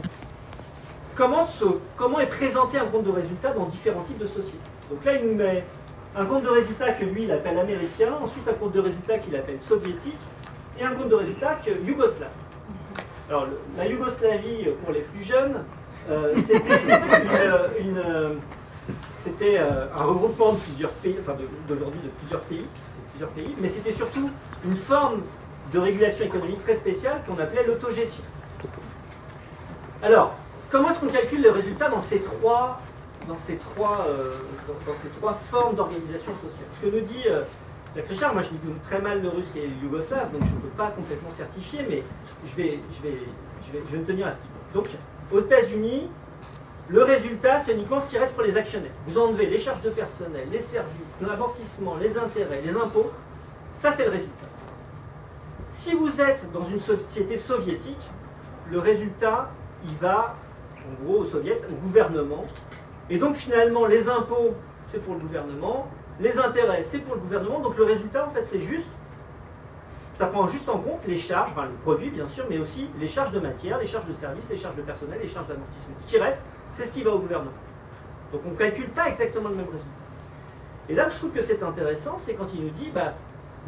Comment, 1.17 1.49
comment 1.97 2.21
est 2.21 2.27
présenté 2.27 2.79
un 2.79 2.87
compte 2.87 3.05
de 3.05 3.11
résultat 3.11 3.53
dans 3.53 3.67
différents 3.67 4.03
types 4.03 4.19
de 4.19 4.27
sociétés? 4.27 4.59
Donc 4.91 5.05
là, 5.05 5.17
il 5.17 5.29
nous 5.29 5.35
met 5.35 5.65
un 6.17 6.25
compte 6.25 6.45
de 6.45 6.49
résultat 6.49 6.93
que 6.93 7.05
lui, 7.05 7.25
il 7.25 7.33
appelle 7.33 7.59
américain, 7.59 8.13
ensuite 8.23 8.47
un 8.49 8.55
compte 8.55 8.73
de 8.73 8.81
résultat 8.81 9.19
qu'il 9.19 9.37
appelle 9.37 9.59
soviétique, 9.61 10.19
et 10.81 10.85
un 10.85 10.93
compte 10.93 11.09
de 11.09 11.17
résultat 11.17 11.59
que 11.65 11.71
yougoslave. 11.71 12.31
Alors, 13.29 13.47
la 13.77 13.87
Yougoslavie, 13.87 14.69
pour 14.83 14.95
les 14.95 15.03
plus 15.03 15.23
jeunes, 15.23 15.63
euh, 16.09 16.35
c'était 19.23 19.59
euh, 19.59 19.85
un 19.95 20.05
regroupement 20.05 20.53
de 20.53 20.59
plusieurs 20.59 20.91
pays, 20.93 21.17
enfin 21.21 21.37
d'aujourd'hui 21.69 22.01
de, 22.01 22.09
plusieurs 22.09 22.41
pays, 22.43 22.65
plusieurs 23.11 23.31
pays, 23.31 23.55
mais 23.61 23.69
c'était 23.69 23.93
surtout 23.93 24.31
une 24.65 24.77
forme 24.77 25.21
de 25.75 25.79
régulation 25.79 26.25
économique 26.25 26.63
très 26.65 26.77
spéciale 26.77 27.21
qu'on 27.29 27.39
appelait 27.39 27.67
l'autogestion. 27.67 28.23
Alors, 30.03 30.35
comment 30.71 30.89
est-ce 30.89 31.01
qu'on 31.01 31.09
calcule 31.09 31.43
les 31.43 31.51
résultats 31.51 31.91
dans 31.91 32.01
ces 32.01 32.21
trois, 32.21 32.81
dans 33.29 33.37
ces 33.37 33.57
trois, 33.57 34.07
euh, 34.09 34.37
dans, 34.67 34.95
ces 35.03 35.09
trois 35.19 35.35
formes 35.35 35.75
d'organisation 35.75 36.33
sociale? 36.35 36.65
Ce 36.81 36.87
que 36.87 36.97
nous 36.97 37.03
dit 37.03 37.27
Jacques 37.99 38.11
Richard, 38.11 38.33
moi 38.33 38.43
je 38.43 38.51
dis 38.51 38.59
très 38.85 39.01
mal 39.01 39.21
le 39.21 39.29
russe 39.29 39.51
et 39.57 39.67
le 39.67 39.75
yougoslave, 39.83 40.31
donc 40.31 40.43
je 40.43 40.55
ne 40.55 40.61
peux 40.61 40.77
pas 40.77 40.93
complètement 40.93 41.33
certifier, 41.33 41.81
mais 41.91 42.05
je 42.47 42.57
vais, 42.57 42.79
je 42.97 43.03
vais, 43.03 43.19
je 43.67 43.77
vais, 43.77 43.99
me 43.99 44.05
tenir 44.05 44.29
à 44.29 44.31
ce 44.31 44.37
qu'il 44.37 44.47
faut. 44.47 44.79
Donc, 44.79 44.89
aux 45.33 45.41
États-Unis, 45.41 46.09
le 46.91 47.03
résultat, 47.03 47.59
c'est 47.59 47.73
uniquement 47.73 48.01
ce 48.01 48.09
qui 48.09 48.17
reste 48.17 48.35
pour 48.35 48.45
les 48.45 48.57
actionnaires. 48.57 48.93
Vous 49.09 49.19
enlevez 49.19 49.47
les 49.47 49.59
charges 49.59 49.83
de 49.83 49.91
personnel, 49.91 50.47
les 50.49 50.61
services, 50.61 51.19
l'amortissement, 51.21 51.97
les 52.01 52.17
intérêts, 52.17 52.63
les 52.65 52.77
impôts. 52.77 53.11
Ça, 53.79 53.91
c'est 53.91 54.05
le 54.05 54.11
résultat. 54.11 54.47
Si 55.73 55.93
vous 55.95 56.21
êtes 56.21 56.45
dans 56.53 56.67
une 56.69 56.81
société 56.81 57.37
soviétique, 57.37 58.09
le 58.71 58.79
résultat, 58.79 59.51
il 59.85 59.97
va, 59.97 60.37
en 60.77 61.05
gros, 61.05 61.23
au 61.23 61.25
soviet, 61.25 61.61
au 61.69 61.75
gouvernement. 61.75 62.47
Et 63.11 63.19
donc, 63.19 63.35
finalement, 63.35 63.87
les 63.87 64.09
impôts 64.09 64.55
c'est 64.91 65.03
pour 65.03 65.15
le 65.15 65.21
gouvernement. 65.21 65.87
Les 66.21 66.39
intérêts, 66.39 66.83
c'est 66.83 66.99
pour 66.99 67.15
le 67.15 67.21
gouvernement. 67.21 67.61
Donc 67.61 67.77
le 67.77 67.85
résultat, 67.85 68.27
en 68.27 68.31
fait, 68.31 68.45
c'est 68.47 68.61
juste, 68.61 68.87
ça 70.15 70.27
prend 70.27 70.49
juste 70.49 70.69
en 70.69 70.79
compte 70.79 71.01
les 71.07 71.19
charges, 71.19 71.53
le 71.57 71.77
produit 71.83 72.11
bien 72.11 72.27
sûr, 72.27 72.45
mais 72.51 72.59
aussi 72.59 72.89
les 72.99 73.09
charges 73.09 73.33
de 73.33 73.41
matière, 73.41 73.79
les 73.79 73.87
charges 73.87 74.07
de 74.07 74.13
service, 74.13 74.45
les 74.51 74.59
charges 74.59 74.77
de 74.77 74.83
personnel, 74.83 75.19
les 75.23 75.29
charges 75.29 75.47
d'amortissement. 75.47 75.95
Ce 76.01 76.07
qui 76.07 76.19
reste, 76.19 76.41
c'est 76.77 76.87
ce 76.87 76.93
qui 76.93 77.03
va 77.03 77.13
au 77.13 77.19
gouvernement. 77.19 77.53
Donc 78.33 78.43
on 78.47 78.51
ne 78.51 78.57
calcule 78.57 78.91
pas 78.91 79.09
exactement 79.09 79.49
le 79.49 79.57
même 79.57 79.67
résultat. 79.67 79.87
Et 80.89 80.95
là, 80.95 81.09
je 81.09 81.17
trouve 81.17 81.31
que 81.31 81.43
c'est 81.43 81.63
intéressant, 81.63 82.19
c'est 82.19 82.35
quand 82.35 82.49
il 82.55 82.65
nous 82.65 82.71
dit, 82.71 82.91
bah, 82.93 83.15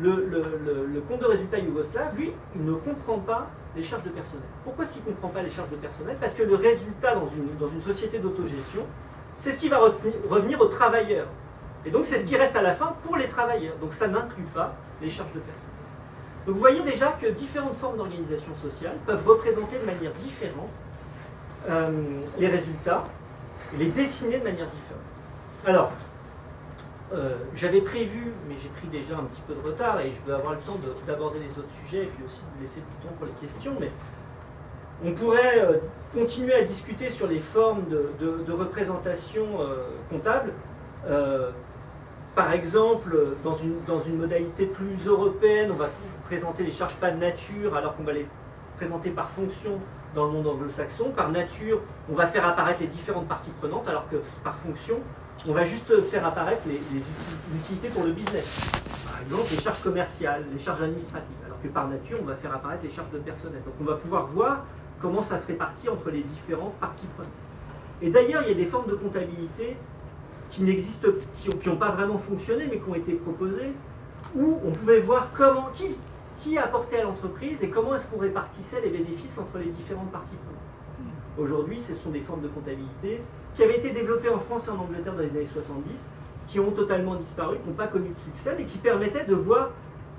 le, 0.01 1.01
compte 1.09 1.21
de 1.21 1.27
résultat 1.27 1.59
yougoslave, 1.59 2.17
lui, 2.17 2.33
il 2.55 2.65
ne 2.65 2.73
comprend 2.73 3.19
pas 3.19 3.49
les 3.77 3.83
charges 3.83 4.05
de 4.05 4.09
personnel. 4.09 4.47
Pourquoi 4.65 4.85
est-ce 4.85 4.95
qu'il 4.95 5.03
ne 5.03 5.11
comprend 5.11 5.29
pas 5.29 5.43
les 5.43 5.51
charges 5.51 5.71
de 5.71 5.77
personnel? 5.77 6.17
Parce 6.21 6.35
que 6.35 6.43
le 6.43 6.55
résultat 6.55 7.15
dans 7.15 7.29
une, 7.29 7.57
dans 7.59 7.69
une 7.69 7.83
société 7.83 8.19
d'autogestion, 8.19 8.87
c'est 9.39 9.53
ce 9.53 9.59
qui 9.59 9.69
va 9.69 9.79
revenir 10.29 10.61
aux 10.61 10.67
travailleurs. 10.67 11.29
Et 11.87 11.91
donc 11.91 12.05
c'est 12.05 12.19
ce 12.19 12.27
qui 12.27 12.37
reste 12.37 12.57
à 12.57 12.63
la 12.63 12.75
fin 12.75 12.95
pour 13.05 13.17
les 13.17 13.27
travailleurs. 13.27 13.77
Donc 13.81 13.95
ça 13.95 14.07
n'inclut 14.07 14.45
pas 14.55 14.75
les 15.01 15.09
charges 15.09 15.33
de 15.33 15.41
personnel. 15.41 15.81
Donc 16.47 16.55
vous 16.55 16.61
voyez 16.61 16.83
déjà 16.83 17.17
que 17.21 17.27
différentes 17.29 17.77
formes 17.77 17.97
d'organisation 17.97 18.55
sociale 18.57 18.95
peuvent 19.07 19.27
représenter 19.27 19.79
de 19.79 19.85
manière 19.85 20.13
différente 20.13 20.71
euh, 21.69 21.87
les 22.39 22.49
résultats 22.49 23.05
et 23.75 23.77
les 23.77 23.91
dessiner 23.91 24.39
de 24.39 24.45
manière 24.45 24.67
différente. 24.67 25.01
Alors, 25.67 25.93
euh, 27.13 27.37
j'avais 27.55 27.81
prévu, 27.81 28.33
mais 28.49 28.55
j'ai 28.63 28.69
pris 28.69 28.89
déjà 28.89 29.17
un 29.17 29.25
petit 29.25 29.43
peu 29.47 29.55
de 29.55 29.61
retard 29.61 30.01
et 30.01 30.13
je 30.13 30.27
veux 30.27 30.35
avoir 30.35 30.55
le 30.55 30.61
temps 30.61 30.79
d'aborder 31.07 31.41
les 31.41 31.51
autres 31.59 31.73
sujets 31.85 32.05
et 32.05 32.07
puis 32.07 32.25
aussi 32.25 32.41
de 32.57 32.63
laisser 32.63 32.81
du 32.81 33.07
temps 33.07 33.15
pour 33.19 33.27
les 33.27 33.47
questions, 33.47 33.75
mais 33.79 33.91
on 35.05 35.13
pourrait 35.13 35.59
euh, 35.59 35.79
continuer 36.15 36.55
à 36.55 36.63
discuter 36.63 37.11
sur 37.11 37.27
les 37.27 37.41
formes 37.41 37.85
de, 37.89 38.53
représentation 38.53 39.47
comptable. 40.11 40.53
Par 42.41 42.53
exemple, 42.53 43.15
dans 43.45 43.55
une, 43.55 43.75
dans 43.87 44.01
une 44.01 44.17
modalité 44.17 44.65
plus 44.65 44.97
européenne, 45.07 45.73
on 45.73 45.77
va 45.77 45.91
présenter 46.25 46.63
les 46.63 46.73
charges 46.73 46.97
de 46.99 47.19
nature 47.19 47.77
alors 47.77 47.95
qu'on 47.95 48.03
va 48.03 48.15
les 48.15 48.27
présenter 48.79 49.11
par 49.11 49.29
fonction 49.29 49.73
dans 50.15 50.25
le 50.25 50.33
monde 50.33 50.47
anglo-saxon. 50.47 51.13
Par 51.15 51.31
nature, 51.31 51.83
on 52.11 52.15
va 52.15 52.27
faire 52.27 52.47
apparaître 52.47 52.81
les 52.81 52.87
différentes 52.87 53.29
parties 53.29 53.51
prenantes 53.61 53.87
alors 53.89 54.09
que 54.09 54.17
par 54.43 54.57
fonction, 54.57 55.01
on 55.47 55.53
va 55.53 55.65
juste 55.65 56.01
faire 56.09 56.25
apparaître 56.25 56.63
les, 56.67 56.81
utilités 57.59 57.89
pour 57.89 58.05
le 58.05 58.13
business. 58.13 58.71
Par 59.05 59.21
exemple, 59.21 59.55
les 59.55 59.61
charges 59.61 59.83
commerciales, 59.83 60.47
les 60.51 60.61
charges 60.61 60.81
administratives, 60.81 61.37
alors 61.45 61.61
que 61.63 61.69
par 61.69 61.89
nature, 61.89 62.21
on 62.23 62.25
va 62.25 62.37
faire 62.37 62.55
apparaître 62.55 62.85
les 62.85 62.91
charges 62.91 63.11
de 63.11 63.19
personnel. 63.19 63.61
Donc 63.67 63.75
on 63.83 63.85
va 63.85 63.97
pouvoir 63.97 64.25
voir 64.29 64.65
comment 64.99 65.21
ça 65.21 65.37
se 65.37 65.47
répartit 65.47 65.91
entre 65.91 66.09
les 66.11 66.23
différentes 66.23 66.77
parties 66.77 67.07
prenantes. 67.09 67.33
Et 68.01 68.09
d'ailleurs, 68.09 68.45
il 68.45 68.49
y 68.49 68.53
a 68.53 68.55
des 68.55 68.65
formes 68.65 68.89
de 68.89 68.95
comptabilité 68.95 69.77
qui 70.51 70.65
n'existent, 70.65 71.09
qui 71.37 71.69
n'ont 71.69 71.77
pas 71.77 71.91
vraiment 71.91 72.19
fonctionné, 72.19 72.67
mais 72.71 72.79
qui 72.79 72.89
ont 72.89 72.95
été 72.95 73.13
proposées, 73.13 73.73
où 74.35 74.61
on 74.65 74.71
pouvait 74.71 75.01
voir 75.01 75.29
comment, 75.35 75.71
qui, 76.37 76.59
apportait 76.59 77.01
à 77.01 77.05
l'entreprise 77.05 77.63
et 77.63 77.69
comment 77.69 77.95
est-ce 77.95 78.07
qu'on 78.07 78.21
répartissait 78.21 78.81
les 78.81 78.91
bénéfices 78.91 79.39
entre 79.39 79.59
les 79.59 79.71
différentes 79.71 80.11
parties 80.11 80.35
prenantes. 80.37 80.57
Aujourd'hui, 81.39 81.79
ce 81.79 81.95
sont 81.95 82.11
des 82.11 82.21
formes 82.21 82.43
de 82.43 82.49
comptabilité 82.49 83.21
qui 83.55 83.63
avaient 83.63 83.79
été 83.79 83.91
développés 83.91 84.29
en 84.29 84.39
France 84.39 84.67
et 84.69 84.71
en 84.71 84.79
Angleterre 84.79 85.15
dans 85.15 85.21
les 85.21 85.31
années 85.31 85.45
70, 85.45 86.09
qui 86.49 86.61
ont 86.61 86.71
totalement 86.71 87.15
disparu, 87.15 87.59
qui 87.63 87.69
n'ont 87.69 87.75
pas 87.75 87.87
connu 87.87 88.09
de 88.09 88.19
succès, 88.19 88.55
mais 88.57 88.65
qui 88.65 88.79
permettaient 88.79 89.25
de 89.25 89.35
voir 89.35 89.71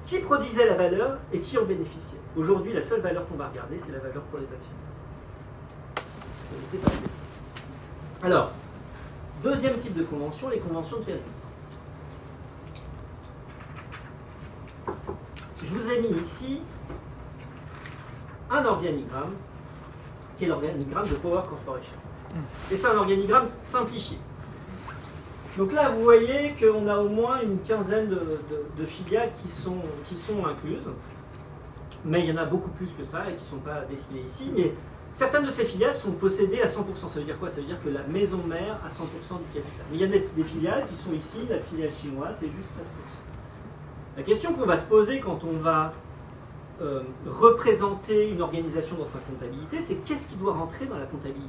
qui 0.05 0.19
produisait 0.19 0.65
la 0.65 0.75
valeur 0.75 1.19
et 1.31 1.39
qui 1.39 1.57
en 1.57 1.63
bénéficiait. 1.65 2.17
Aujourd'hui, 2.35 2.73
la 2.73 2.81
seule 2.81 3.01
valeur 3.01 3.27
qu'on 3.27 3.35
va 3.35 3.49
regarder, 3.49 3.77
c'est 3.77 3.91
la 3.91 3.99
valeur 3.99 4.23
pour 4.23 4.39
les 4.39 4.45
actions. 4.45 4.71
Alors, 8.23 8.51
deuxième 9.43 9.77
type 9.77 9.95
de 9.95 10.03
convention, 10.03 10.49
les 10.49 10.59
conventions 10.59 10.97
de 10.97 11.03
périmètre. 11.03 11.27
Je 15.63 15.75
vous 15.75 15.89
ai 15.89 16.01
mis 16.01 16.19
ici 16.19 16.61
un 18.49 18.65
organigramme, 18.65 19.33
qui 20.37 20.45
est 20.45 20.47
l'organigramme 20.47 21.07
de 21.07 21.15
Power 21.15 21.41
Corporation. 21.47 21.93
Et 22.71 22.77
c'est 22.77 22.87
un 22.87 22.97
organigramme 22.97 23.47
simplifié. 23.63 24.17
Donc 25.57 25.73
là, 25.73 25.89
vous 25.89 26.03
voyez 26.03 26.55
qu'on 26.59 26.87
a 26.87 26.97
au 26.97 27.09
moins 27.09 27.41
une 27.41 27.59
quinzaine 27.59 28.09
de, 28.09 28.85
filiales 28.85 29.31
qui 29.41 29.49
sont, 29.49 29.77
qui 30.07 30.15
incluses. 30.45 30.89
Mais 32.05 32.21
il 32.21 32.27
y 32.27 32.31
en 32.31 32.37
a 32.37 32.45
beaucoup 32.45 32.69
plus 32.69 32.89
que 32.97 33.03
ça 33.03 33.29
et 33.29 33.35
qui 33.35 33.43
ne 33.43 33.49
sont 33.49 33.57
pas 33.57 33.81
dessinées 33.89 34.23
ici. 34.25 34.49
Certaines 35.11 35.45
de 35.45 35.51
ces 35.51 35.65
filiales 35.65 35.95
sont 35.95 36.13
possédées 36.13 36.61
à 36.61 36.67
100%. 36.67 36.69
Ça 37.07 37.19
veut 37.19 37.25
dire 37.25 37.37
quoi? 37.37 37.49
Ça 37.49 37.57
veut 37.57 37.67
dire 37.67 37.81
que 37.83 37.89
la 37.89 38.03
maison 38.03 38.39
mère 38.47 38.79
a 38.83 38.89
100% 38.89 39.37
du 39.39 39.53
capital. 39.53 39.85
Mais 39.91 39.97
il 39.97 40.01
y 40.01 40.03
a 40.03 40.07
des, 40.07 40.25
filiales 40.43 40.85
qui 40.87 40.95
sont 40.95 41.13
ici. 41.13 41.45
La 41.49 41.59
filiale 41.59 41.91
chinoise, 42.01 42.35
c'est 42.39 42.47
juste 42.47 42.69
13%. 42.79 44.17
La 44.17 44.23
question 44.23 44.53
qu'on 44.53 44.65
va 44.65 44.77
se 44.77 44.85
poser 44.85 45.19
quand 45.19 45.43
on 45.43 45.57
va 45.57 45.93
euh, 46.81 47.01
représenter 47.27 48.29
une 48.29 48.41
organisation 48.41 48.95
dans 48.97 49.05
sa 49.05 49.19
comptabilité, 49.19 49.81
c'est 49.81 49.95
qu'est-ce 50.03 50.27
qui 50.27 50.35
doit 50.35 50.53
rentrer 50.53 50.85
dans 50.85 50.97
la 50.97 51.05
comptabilité? 51.05 51.47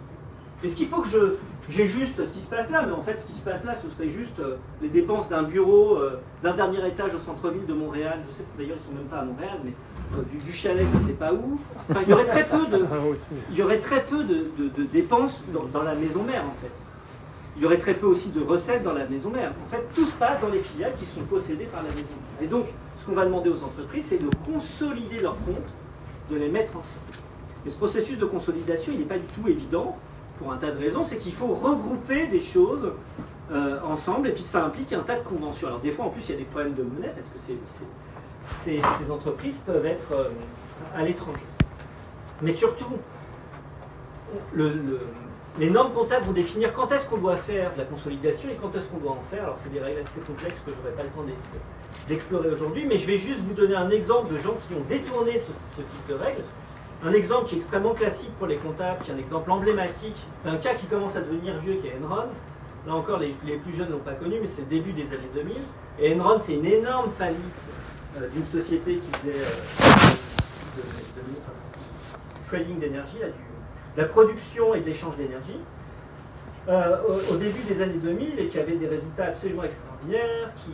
Est-ce 0.64 0.76
qu'il 0.76 0.86
faut 0.86 1.02
que 1.02 1.38
j'ai 1.70 1.86
juste 1.86 2.24
ce 2.24 2.30
qui 2.30 2.38
se 2.38 2.46
passe 2.46 2.70
là? 2.70 2.84
Mais 2.86 2.92
en 2.92 3.02
fait, 3.02 3.18
ce 3.18 3.26
qui 3.26 3.32
se 3.32 3.40
passe 3.40 3.64
là, 3.64 3.74
ce 3.82 3.88
serait 3.90 4.08
juste 4.08 4.38
euh, 4.38 4.56
les 4.80 4.88
dépenses 4.88 5.28
d'un 5.28 5.42
bureau, 5.42 5.96
euh, 5.96 6.20
d'un 6.42 6.54
dernier 6.54 6.86
étage 6.86 7.14
au 7.14 7.18
centre-ville 7.18 7.66
de 7.66 7.72
Montréal. 7.72 8.20
Je 8.28 8.32
sais 8.32 8.44
d'ailleurs, 8.56 8.76
ils 8.76 8.92
ne 8.92 8.96
sont 8.96 9.02
même 9.02 9.10
pas 9.10 9.18
à 9.18 9.24
Montréal, 9.24 9.58
mais 9.64 9.72
du, 10.20 10.52
chalet, 10.52 10.86
je 10.92 10.98
ne 10.98 11.06
sais 11.06 11.12
pas 11.12 11.32
où. 11.32 11.58
Enfin, 11.88 12.00
il 12.02 12.10
y 12.10 12.12
aurait 12.12 12.26
très 12.26 12.44
peu 12.44 12.66
de, 12.66 12.84
il 13.50 13.56
y 13.56 13.62
aurait 13.62 13.78
très 13.78 14.02
peu 14.02 14.24
de, 14.24 14.82
dépenses 14.92 15.42
dans, 15.72 15.82
la 15.82 15.94
maison 15.94 16.22
mère, 16.22 16.44
en 16.44 16.60
fait. 16.60 16.70
Il 17.56 17.62
y 17.62 17.66
aurait 17.66 17.78
très 17.78 17.94
peu 17.94 18.06
aussi 18.06 18.30
de 18.30 18.42
recettes 18.42 18.82
dans 18.82 18.94
la 18.94 19.06
maison 19.06 19.30
mère. 19.30 19.52
En 19.66 19.70
fait, 19.70 19.82
tout 19.94 20.06
se 20.06 20.12
passe 20.12 20.40
dans 20.40 20.48
les 20.48 20.60
filiales 20.60 20.94
qui 20.98 21.04
sont 21.06 21.24
possédées 21.28 21.66
par 21.66 21.82
la 21.82 21.88
maison 21.90 21.98
mère. 21.98 22.42
Et 22.42 22.46
donc, 22.46 22.66
ce 22.96 23.04
qu'on 23.04 23.12
va 23.12 23.26
demander 23.26 23.50
aux 23.50 23.62
entreprises, 23.62 24.06
c'est 24.08 24.22
de 24.22 24.30
consolider 24.46 25.20
leurs 25.20 25.36
comptes, 25.44 25.72
de 26.30 26.36
les 26.36 26.48
mettre 26.48 26.70
ensemble. 26.70 27.18
Mais 27.64 27.70
ce 27.70 27.76
processus 27.76 28.18
de 28.18 28.24
consolidation, 28.24 28.92
il 28.92 29.00
n'est 29.00 29.04
pas 29.04 29.18
du 29.18 29.26
tout 29.26 29.48
évident 29.48 29.96
pour 30.38 30.52
un 30.52 30.56
tas 30.56 30.70
de 30.70 30.78
raisons, 30.78 31.04
c'est 31.04 31.18
qu'il 31.18 31.34
faut 31.34 31.48
regrouper 31.48 32.26
des 32.26 32.40
choses 32.40 32.92
euh, 33.52 33.78
ensemble, 33.84 34.28
et 34.28 34.32
puis 34.32 34.42
ça 34.42 34.64
implique 34.64 34.92
un 34.92 35.02
tas 35.02 35.16
de 35.16 35.24
conventions. 35.24 35.68
Alors 35.68 35.80
des 35.80 35.92
fois, 35.92 36.06
en 36.06 36.08
plus, 36.08 36.26
il 36.28 36.32
y 36.32 36.34
a 36.34 36.38
des 36.38 36.44
problèmes 36.44 36.74
de 36.74 36.82
monnaie, 36.82 37.12
parce 37.14 37.28
que 37.28 37.38
ces, 38.57 38.80
entreprises 39.11 39.57
peuvent 39.66 39.86
être 39.86 40.12
euh, 40.12 40.28
à 40.97 41.03
l'étranger. 41.03 41.40
Mais 42.40 42.53
surtout, 42.53 42.99
les 45.59 45.70
normes 45.70 45.93
comptables 45.93 46.24
vont 46.26 46.32
définir 46.32 46.72
quand 46.72 46.90
est-ce 46.93 47.07
qu'on 47.07 47.18
doit 47.18 47.36
faire 47.36 47.72
de 47.74 47.78
la 47.78 47.84
consolidation 47.84 48.49
et 48.49 48.55
quand 48.55 48.74
est-ce 48.74 48.88
qu'on 48.88 48.99
doit 48.99 49.12
en 49.12 49.22
faire. 49.30 49.45
Alors 49.45 49.59
c'est 49.62 49.72
des 49.72 49.80
règles 49.80 50.01
assez 50.01 50.20
complexes 50.20 50.57
que 50.64 50.72
je 50.72 50.78
n'aurai 50.78 50.97
pas 50.97 51.03
le 51.03 51.11
temps 51.11 51.24
d'explorer 52.09 52.51
aujourd'hui, 52.51 52.86
mais 52.86 52.99
je 52.99 53.07
vais 53.07 53.18
juste 53.18 53.40
vous 53.40 53.55
donner 53.55 53.74
un 53.74 53.90
exemple 53.90 54.32
de 54.32 54.38
gens 54.38 54.57
qui 54.66 54.74
ont 54.74 54.84
détourné 54.88 55.38
ce, 55.38 55.47
type 55.76 56.09
de 56.09 56.14
règles. 56.14 56.45
Un 57.05 57.12
exemple 57.12 57.49
qui 57.49 57.57
est 57.57 57.59
extrêmement 57.59 57.95
classique 57.95 58.30
pour 58.38 58.47
les 58.47 58.57
comptables, 58.57 59.03
qui 59.05 59.11
est 59.11 59.14
un 59.14 59.18
exemple 59.18 59.51
emblématique 59.51 60.16
d'un 60.45 60.57
cas 60.57 60.74
qui 60.74 60.86
commence 60.86 61.16
à 61.16 61.20
devenir 61.20 61.59
vieux, 61.59 61.74
qui 61.74 61.88
est 61.88 61.97
Enron. 62.03 62.28
Là 62.86 62.95
encore, 62.95 63.18
les, 63.18 63.32
plus 63.32 63.74
jeunes 63.76 63.88
ne 63.88 63.93
l'ont 63.93 63.99
pas 63.99 64.14
connu, 64.14 64.36
mais 64.40 64.47
c'est 64.47 64.62
le 64.62 64.68
début 64.68 64.93
des 64.93 65.03
années 65.03 65.30
2000. 65.34 65.57
Et 66.01 66.18
Enron, 66.18 66.38
c'est 66.40 66.55
une 66.55 66.66
énorme 66.66 67.11
faillite 67.18 67.38
d'une 68.32 68.46
société 68.46 68.96
qui 68.98 69.18
faisait 69.18 69.40
euh, 69.40 70.12
de, 70.76 70.82
trading 72.46 72.78
d'énergie, 72.78 73.18
de 73.18 74.00
la 74.00 74.08
production 74.08 74.74
et 74.74 74.80
de 74.80 74.86
l'échange 74.86 75.16
d'énergie. 75.16 75.60
Euh, 76.68 76.98
au, 77.32 77.36
début 77.36 77.62
des 77.62 77.82
années 77.82 77.98
2000 78.00 78.38
et 78.38 78.46
qui 78.46 78.58
avait 78.58 78.76
des 78.76 78.86
résultats 78.86 79.24
absolument 79.24 79.64
extraordinaires, 79.64 80.52
qui, 80.54 80.70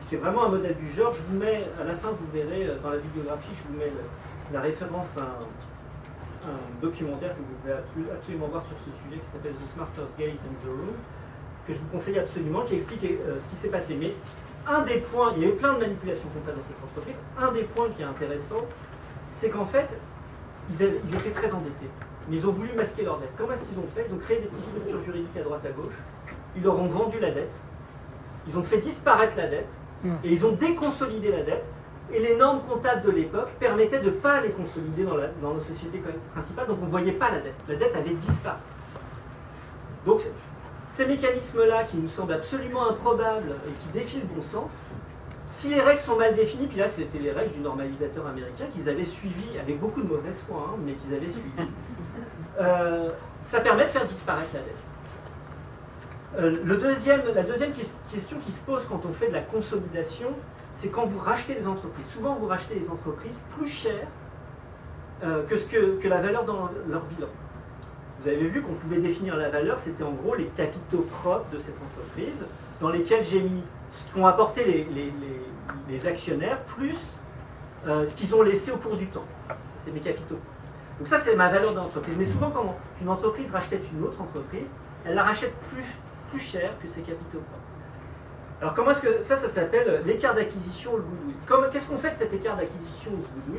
c'est 0.00 0.16
vraiment 0.16 0.46
un 0.46 0.48
modèle 0.48 0.74
du 0.74 0.90
genre. 0.90 1.12
Je 1.12 1.20
vous 1.22 1.38
mets, 1.38 1.64
à 1.78 1.84
la 1.84 1.94
fin, 1.94 2.08
vous 2.08 2.26
verrez 2.32 2.70
dans 2.82 2.90
la 2.90 2.96
bibliographie, 2.96 3.50
je 3.52 3.70
vous 3.70 3.78
mets 3.78 3.92
la 4.52 4.60
référence 4.62 5.18
à 5.18 5.22
un, 5.22 6.80
documentaire 6.80 7.34
que 7.34 7.40
vous 7.40 7.54
pouvez 7.62 8.10
absolument 8.10 8.46
voir 8.46 8.64
sur 8.64 8.76
ce 8.78 8.90
sujet 9.04 9.20
qui 9.20 9.26
s'appelle 9.28 9.52
The 9.52 9.68
Smarter's 9.68 10.08
Gaze 10.18 10.40
in 10.48 10.56
the 10.64 10.70
Room, 10.70 10.96
que 11.66 11.74
je 11.74 11.78
vous 11.78 11.88
conseille 11.88 12.18
absolument, 12.18 12.62
qui 12.62 12.76
explique 12.76 13.04
euh, 13.04 13.38
ce 13.38 13.48
qui 13.50 13.56
s'est 13.56 13.68
passé. 13.68 13.96
Mais 14.00 14.14
un 14.66 14.82
des 14.82 14.98
points, 14.98 15.32
il 15.36 15.42
y 15.42 15.46
avait 15.46 15.54
plein 15.54 15.74
de 15.74 15.80
manipulations 15.80 16.28
comptables 16.28 16.58
dans 16.58 16.64
cette 16.64 16.82
entreprise, 16.82 17.20
un 17.38 17.52
des 17.52 17.64
points 17.64 17.88
qui 17.96 18.02
est 18.02 18.06
intéressant, 18.06 18.66
c'est 19.34 19.50
qu'en 19.50 19.64
fait, 19.64 19.88
ils, 20.70 20.82
étaient 20.82 21.30
très 21.30 21.52
endettés. 21.52 21.90
Mais 22.28 22.36
ils 22.36 22.46
ont 22.46 22.52
voulu 22.52 22.72
masquer 22.74 23.02
leur 23.02 23.18
dette. 23.18 23.32
Comment 23.36 23.52
est-ce 23.52 23.64
qu'ils 23.64 23.78
ont 23.78 23.88
fait? 23.94 24.04
Ils 24.08 24.14
ont 24.14 24.18
créé 24.18 24.38
des 24.38 24.46
petites 24.46 24.64
structures 24.64 25.00
juridiques 25.00 25.36
à 25.36 25.42
droite 25.42 25.64
à 25.64 25.70
gauche. 25.70 25.94
Ils 26.56 26.62
leur 26.62 26.78
ont 26.78 26.86
vendu 26.86 27.18
la 27.18 27.30
dette. 27.30 27.58
Ils 28.46 28.56
ont 28.56 28.62
fait 28.62 28.78
disparaître 28.78 29.36
la 29.36 29.48
dette. 29.48 29.72
Hmm. 30.04 30.14
Et 30.24 30.32
ils 30.32 30.46
ont 30.46 30.52
déconsolidé 30.52 31.30
la 31.32 31.42
dette 31.42 31.64
et 32.12 32.18
les 32.18 32.36
normes 32.36 32.60
comptables 32.68 33.02
de 33.02 33.10
l'époque 33.10 33.50
permettaient 33.58 34.00
de 34.00 34.06
ne 34.06 34.10
pas 34.10 34.40
les 34.40 34.50
consolider 34.50 35.04
dans, 35.04 35.54
nos 35.54 35.60
sociétés 35.60 36.02
principales, 36.32 36.66
donc 36.66 36.78
on 36.82 36.86
ne 36.86 36.90
voyait 36.90 37.12
pas 37.12 37.30
la 37.30 37.40
dette. 37.40 37.54
La 37.68 37.76
dette 37.76 37.94
avait 37.94 38.14
disparu. 38.14 38.58
Donc 40.04 40.22
ces 41.00 41.06
mécanismes-là 41.06 41.84
qui 41.84 41.96
nous 41.96 42.08
semblent 42.08 42.34
absolument 42.34 42.90
improbables 42.90 43.54
et 43.66 43.72
qui 43.72 43.88
défient 43.98 44.20
le 44.20 44.34
bon 44.34 44.42
sens, 44.42 44.82
si 45.48 45.70
les 45.70 45.80
règles 45.80 45.98
sont 45.98 46.16
mal 46.16 46.34
définies, 46.34 46.66
puis 46.66 46.76
là 46.76 46.88
c'était 46.90 47.18
les 47.18 47.32
règles 47.32 47.54
du 47.54 47.60
normalisateur 47.60 48.26
américain 48.26 48.66
qu'ils 48.70 48.86
avaient 48.86 49.06
suivies 49.06 49.58
avec 49.58 49.80
beaucoup 49.80 50.02
de 50.02 50.08
mauvaise 50.08 50.44
foi, 50.46 50.66
hein, 50.68 50.76
mais 50.84 50.92
qu'ils 50.92 51.14
avaient 51.14 51.30
suivies, 51.30 51.50
euh, 52.60 53.08
ça 53.46 53.60
permet 53.60 53.84
de 53.84 53.88
faire 53.88 54.04
disparaître 54.04 54.50
la 54.52 54.60
dette. 54.60 54.76
Euh, 56.38 56.60
le 56.62 56.76
deuxième, 56.76 57.22
la 57.34 57.44
deuxième 57.44 57.72
question 57.72 58.36
qui 58.44 58.52
se 58.52 58.60
pose 58.60 58.84
quand 58.84 59.00
on 59.08 59.12
fait 59.14 59.28
de 59.28 59.32
la 59.32 59.40
consolidation, 59.40 60.28
c'est 60.74 60.90
quand 60.90 61.06
vous 61.06 61.18
rachetez 61.18 61.54
des 61.54 61.66
entreprises. 61.66 62.08
Souvent, 62.12 62.34
vous 62.34 62.46
rachetez 62.46 62.74
des 62.74 62.90
entreprises 62.90 63.42
plus 63.56 63.66
chères 63.66 64.06
euh, 65.24 65.46
que, 65.46 65.56
ce 65.56 65.64
que, 65.64 65.98
que, 65.98 66.08
la 66.08 66.20
valeur 66.20 66.44
dans 66.44 66.68
leur 66.88 67.04
bilan. 67.04 67.28
Vous 68.20 68.28
avez 68.28 68.48
vu 68.48 68.60
qu'on 68.60 68.74
pouvait 68.74 68.98
définir 68.98 69.36
la 69.36 69.48
valeur, 69.48 69.80
c'était 69.80 70.02
en 70.02 70.12
gros 70.12 70.34
les 70.34 70.44
capitaux 70.44 71.06
propres 71.10 71.50
de 71.52 71.58
cette 71.58 71.76
entreprise, 71.82 72.44
dans 72.80 72.90
lesquels 72.90 73.24
j'ai 73.24 73.40
mis 73.40 73.62
ce 73.92 74.12
qu'ont 74.12 74.26
apporté 74.26 74.86
les, 75.88 76.06
actionnaires, 76.06 76.62
plus 76.64 77.14
euh, 77.86 78.06
ce 78.06 78.14
qu'ils 78.14 78.34
ont 78.34 78.42
laissé 78.42 78.72
au 78.72 78.76
cours 78.76 78.96
du 78.96 79.06
temps. 79.06 79.24
C'est 79.78 79.92
mes 79.92 80.00
capitaux. 80.00 80.38
Donc 80.98 81.08
ça, 81.08 81.18
c'est 81.18 81.34
ma 81.34 81.48
valeur 81.48 81.72
d'entreprise. 81.72 82.14
Mais 82.18 82.26
souvent, 82.26 82.50
quand 82.50 82.76
une 83.00 83.08
entreprise 83.08 83.50
rachète 83.50 83.82
une 83.90 84.04
autre 84.04 84.20
entreprise, 84.20 84.68
elle 85.06 85.14
la 85.14 85.24
rachète 85.24 85.54
plus, 85.72 86.38
cher 86.38 86.72
que 86.80 86.86
ses 86.88 87.00
capitaux 87.00 87.38
propres. 87.38 87.64
Alors 88.60 88.74
comment 88.74 88.90
est-ce 88.92 89.00
que 89.00 89.22
ça, 89.22 89.34
ça 89.34 89.48
s'appelle 89.48 90.02
l'écart 90.06 90.34
d'acquisition 90.34 90.96
le 90.96 91.02
goodwill 91.02 91.70
Qu'est-ce 91.72 91.86
qu'on 91.86 91.98
fait 91.98 92.10
de 92.10 92.16
cet 92.16 92.32
écart 92.32 92.56
d'acquisition 92.56 93.10
ou 93.12 93.24
ce 93.24 93.50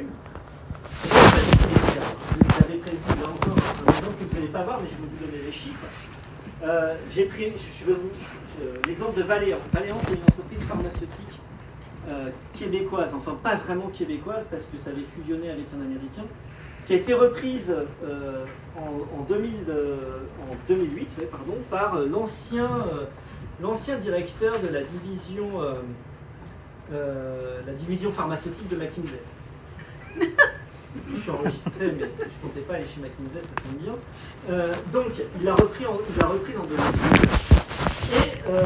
goodwill 1.04 2.02
J'avais 2.60 2.78
prévu 2.78 3.22
là 3.22 3.30
encore 3.30 3.58
un 3.58 3.92
exemple 3.92 4.16
que 4.20 4.30
vous 4.30 4.36
n'allez 4.36 4.52
pas 4.52 4.64
voir, 4.64 4.80
mais 4.82 4.90
je 4.90 4.96
vais 4.96 5.10
vous 5.10 5.26
donner 5.26 5.44
les 5.46 5.52
chiffres. 5.52 5.88
Euh, 6.64 6.96
j'ai 7.14 7.26
pris, 7.26 7.54
je 7.80 7.86
vous, 7.86 7.92
euh, 8.62 8.76
l'exemple 8.88 9.18
de 9.18 9.24
Valéan. 9.24 9.58
Valéan, 9.74 9.98
c'est 10.04 10.14
une 10.14 10.22
entreprise 10.22 10.64
pharmaceutique 10.64 11.40
euh, 12.10 12.30
québécoise, 12.54 13.14
enfin 13.16 13.38
pas 13.42 13.56
vraiment 13.56 13.88
québécoise 13.88 14.46
parce 14.50 14.66
que 14.66 14.78
ça 14.78 14.92
avait 14.92 15.06
fusionné 15.16 15.50
avec 15.50 15.66
un 15.76 15.82
américain, 15.82 16.24
qui 16.86 16.94
a 16.94 16.98
été 16.98 17.14
reprise 17.14 17.74
en, 18.78 19.24
2000, 19.24 19.52
en, 19.70 20.56
2008 20.68 21.10
pardon, 21.32 21.54
par 21.70 22.00
l'ancien 22.00 22.70
l'ancien 23.62 23.98
directeur 23.98 24.60
de 24.60 24.68
la 24.68 24.82
division, 24.82 25.62
la 26.92 27.74
division 27.74 28.12
pharmaceutique 28.12 28.68
de 28.68 28.76
McKinsey. 28.76 29.20
Je 31.10 31.22
suis 31.22 31.30
enregistré, 31.30 31.72
mais 31.80 32.10
je 32.20 32.26
ne 32.26 32.42
comptais 32.42 32.62
pas 32.62 32.76
aller 32.76 32.86
chez 32.86 33.02
McKinsey, 33.02 33.42
ça 33.42 33.62
tombe 33.64 33.82
bien. 33.82 33.96
Euh, 34.50 34.74
donc, 34.92 35.12
il 35.40 35.48
a 35.48 35.56
repris 35.56 35.86
en, 35.86 35.98
il 36.16 36.24
a 36.24 36.28
repris 36.28 36.54
en 36.58 36.66
2008. 36.66 37.30
Et 38.14 38.50
euh, 38.50 38.66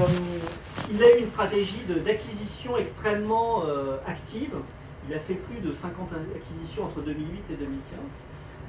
il 0.92 1.04
a 1.04 1.16
eu 1.16 1.20
une 1.20 1.28
stratégie 1.28 1.84
d'acquisition 2.06 2.78
extrêmement 2.78 3.64
euh, 3.66 3.98
active. 4.08 4.54
Il 5.08 5.14
a 5.14 5.20
fait 5.20 5.36
plus 5.36 5.60
de 5.62 5.72
50 5.72 6.10
acquisitions 6.36 6.86
entre 6.86 7.02
2008 7.02 7.44
et 7.52 7.56
2015. 7.56 8.00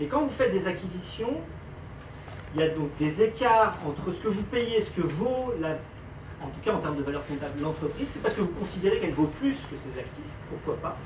Et 0.00 0.06
quand 0.06 0.20
vous 0.20 0.28
faites 0.28 0.52
des 0.52 0.66
acquisitions, 0.66 1.40
il 2.54 2.60
y 2.60 2.64
a 2.64 2.68
donc 2.68 2.90
des 2.98 3.22
écarts 3.22 3.78
entre 3.86 4.12
ce 4.12 4.20
que 4.20 4.28
vous 4.28 4.42
payez 4.42 4.78
et 4.78 4.82
ce 4.82 4.90
que 4.90 5.00
vaut, 5.00 5.54
en 6.42 6.46
tout 6.48 6.60
cas 6.62 6.72
en 6.72 6.78
termes 6.78 6.96
de 6.96 7.02
valeur 7.02 7.26
comptable, 7.26 7.60
l'entreprise. 7.62 8.08
C'est 8.08 8.22
parce 8.22 8.34
que 8.34 8.42
vous 8.42 8.48
considérez 8.48 8.98
qu'elle 8.98 9.14
vaut 9.14 9.30
plus 9.40 9.54
que 9.54 9.76
ses 9.76 9.98
actifs. 9.98 10.24
Pourquoi 10.50 10.76
pas? 10.76 10.98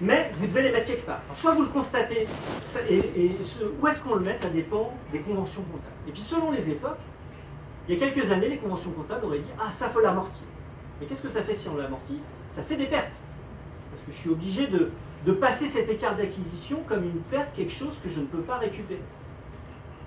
Mais 0.00 0.30
vous 0.38 0.46
devez 0.46 0.62
les 0.62 0.72
mettre 0.72 0.86
quelque 0.86 1.06
part. 1.06 1.20
soit 1.36 1.52
vous 1.52 1.62
le 1.62 1.68
constatez, 1.68 2.26
et, 2.90 3.36
où 3.80 3.86
est-ce 3.86 4.00
qu'on 4.00 4.16
le 4.16 4.20
met, 4.20 4.34
ça 4.34 4.48
dépend 4.48 4.92
des 5.12 5.20
conventions 5.20 5.62
comptables. 5.62 5.94
Et 6.08 6.12
puis 6.12 6.20
selon 6.20 6.50
les 6.50 6.70
époques, 6.70 6.98
il 7.88 7.94
y 7.94 8.02
a 8.02 8.06
quelques 8.08 8.30
années, 8.32 8.48
les 8.48 8.56
conventions 8.56 8.90
comptables 8.90 9.24
auraient 9.24 9.38
dit 9.38 9.50
Ah, 9.60 9.70
ça 9.70 9.88
faut 9.88 10.00
l'amortir. 10.00 10.44
Mais 11.00 11.06
qu'est-ce 11.06 11.22
que 11.22 11.28
ça 11.28 11.42
fait 11.42 11.54
si 11.54 11.68
on 11.68 11.76
l'amortit? 11.76 12.18
Ça 12.50 12.62
fait 12.62 12.76
des 12.76 12.86
pertes. 12.86 13.20
Parce 13.90 14.02
que 14.04 14.12
je 14.12 14.16
suis 14.16 14.30
obligé 14.30 14.66
de, 14.66 14.90
de 15.26 15.32
passer 15.32 15.68
cet 15.68 15.88
écart 15.88 16.16
d'acquisition 16.16 16.82
comme 16.86 17.04
une 17.04 17.20
perte, 17.30 17.54
quelque 17.54 17.72
chose 17.72 18.00
que 18.02 18.08
je 18.08 18.20
ne 18.20 18.26
peux 18.26 18.40
pas 18.40 18.58
récupérer. 18.58 19.02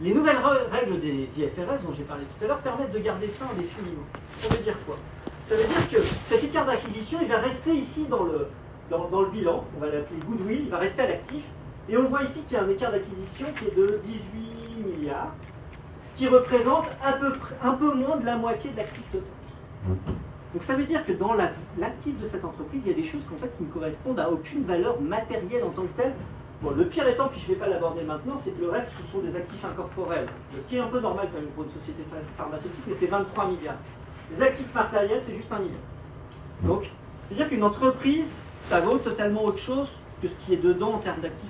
Les 0.02 0.14
nouvelles 0.14 0.38
règles 0.72 1.00
des 1.00 1.42
IFRS 1.42 1.84
dont 1.84 1.94
j'ai 1.96 2.04
parlé 2.04 2.24
tout 2.26 2.46
à 2.46 2.48
l'heure 2.48 2.60
permettent 2.60 2.92
de 2.92 3.00
garder 3.00 3.30
ça 3.30 3.46
indéfiniment. 3.46 4.06
Ça 4.42 4.50
veut 4.50 4.64
dire 4.64 4.78
quoi? 4.86 4.98
Ça 5.48 5.56
veut 5.56 5.64
dire 5.64 5.90
que 5.90 6.00
cet 6.26 6.44
écart 6.44 6.66
d'acquisition, 6.66 7.20
il 7.22 7.28
va 7.28 7.38
rester 7.38 7.74
ici 7.74 8.06
dans 8.08 8.24
le, 8.24 8.48
dans, 8.90 9.22
le 9.22 9.30
bilan, 9.30 9.64
on 9.76 9.80
va 9.80 9.88
l'appeler 9.88 10.20
goodwill, 10.26 10.62
il 10.64 10.70
va 10.70 10.78
rester 10.78 11.02
à 11.02 11.08
l'actif. 11.08 11.44
Et 11.90 11.98
on 11.98 12.04
voit 12.04 12.24
ici 12.24 12.42
qu'il 12.44 12.58
y 12.58 12.60
a 12.60 12.64
un 12.64 12.70
écart 12.70 12.92
d'acquisition 12.92 13.48
qui 13.58 13.66
est 13.66 13.76
de 13.76 14.00
18 14.04 14.98
milliards, 14.98 15.34
ce 16.04 16.16
qui 16.16 16.28
représente 16.28 16.86
un 17.04 17.14
peu, 17.14 17.34
un 17.64 17.74
peu 17.74 17.94
moins 17.94 18.18
de 18.18 18.26
la 18.26 18.38
moitié 18.38 18.72
de 18.72 18.78
l'actif 18.78 19.10
total. 19.10 19.28
Donc 20.54 20.64
ça 20.64 20.76
veut 20.76 20.84
dire 20.84 21.06
que 21.06 21.12
dans 21.12 21.34
l'actif 21.78 22.20
de 22.20 22.26
cette 22.26 22.44
entreprise, 22.44 22.84
il 22.86 22.92
y 22.92 22.94
a 22.94 22.98
des 22.98 23.04
choses 23.04 23.24
qu'en 23.30 23.38
fait, 23.38 23.56
qui 23.58 23.64
ne 23.64 23.70
correspondent 23.70 24.20
à 24.20 24.30
aucune 24.30 24.64
valeur 24.64 25.00
matérielle 25.02 25.64
en 25.64 25.70
tant 25.70 25.84
que 25.84 26.02
telle. 26.02 26.14
Bon, 26.62 26.72
le 26.72 26.86
pire 26.86 27.08
étant, 27.08 27.28
puis 27.28 27.40
je 27.40 27.52
ne 27.52 27.54
vais 27.54 27.60
pas 27.60 27.68
l'aborder 27.68 28.02
maintenant, 28.04 28.36
c'est 28.42 28.52
que 28.52 28.62
le 28.62 28.72
reste, 28.72 28.92
ce 28.98 29.12
sont 29.12 29.20
des 29.20 29.36
actifs 29.36 29.64
incorporels. 29.64 30.26
Ce 30.60 30.66
qui 30.68 30.78
est 30.78 30.80
un 30.80 30.88
peu 30.88 31.00
normal 31.00 31.28
quand 31.32 31.40
même 31.40 31.50
pour 31.50 31.66
une 31.66 31.70
société 31.70 32.04
pharmaceutique, 32.36 32.84
mais 32.88 32.94
c'est 32.94 33.08
23 33.08 33.48
milliards. 33.50 33.76
Les 34.36 34.42
actifs 34.42 34.74
matériels, 34.74 35.22
c'est 35.22 35.36
juste 35.36 35.52
un 35.52 35.60
milliard. 35.60 35.78
Donc, 36.64 36.90
c'est-à-dire 37.28 37.50
qu'une 37.50 37.64
entreprise, 37.64 38.57
ça 38.68 38.82
vaut 38.82 38.98
totalement 38.98 39.46
autre 39.46 39.60
chose 39.60 39.90
que 40.22 40.28
ce 40.28 40.34
qui 40.46 40.54
est 40.54 40.62
dedans 40.62 40.96
en 40.96 40.98
termes 40.98 41.22
d'actifs. 41.22 41.50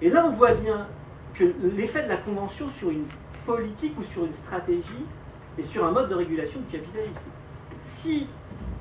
Et 0.00 0.10
là, 0.10 0.26
on 0.26 0.30
voit 0.30 0.54
bien 0.54 0.88
que 1.34 1.44
l'effet 1.76 2.02
de 2.02 2.08
la 2.08 2.16
convention 2.16 2.68
sur 2.68 2.90
une 2.90 3.04
politique 3.46 3.96
ou 3.98 4.02
sur 4.02 4.24
une 4.24 4.32
stratégie 4.32 5.06
et 5.56 5.62
sur 5.62 5.84
un 5.84 5.92
mode 5.92 6.08
de 6.08 6.16
régulation 6.16 6.58
du 6.60 6.66
capitalisme. 6.66 7.28
Si 7.84 8.26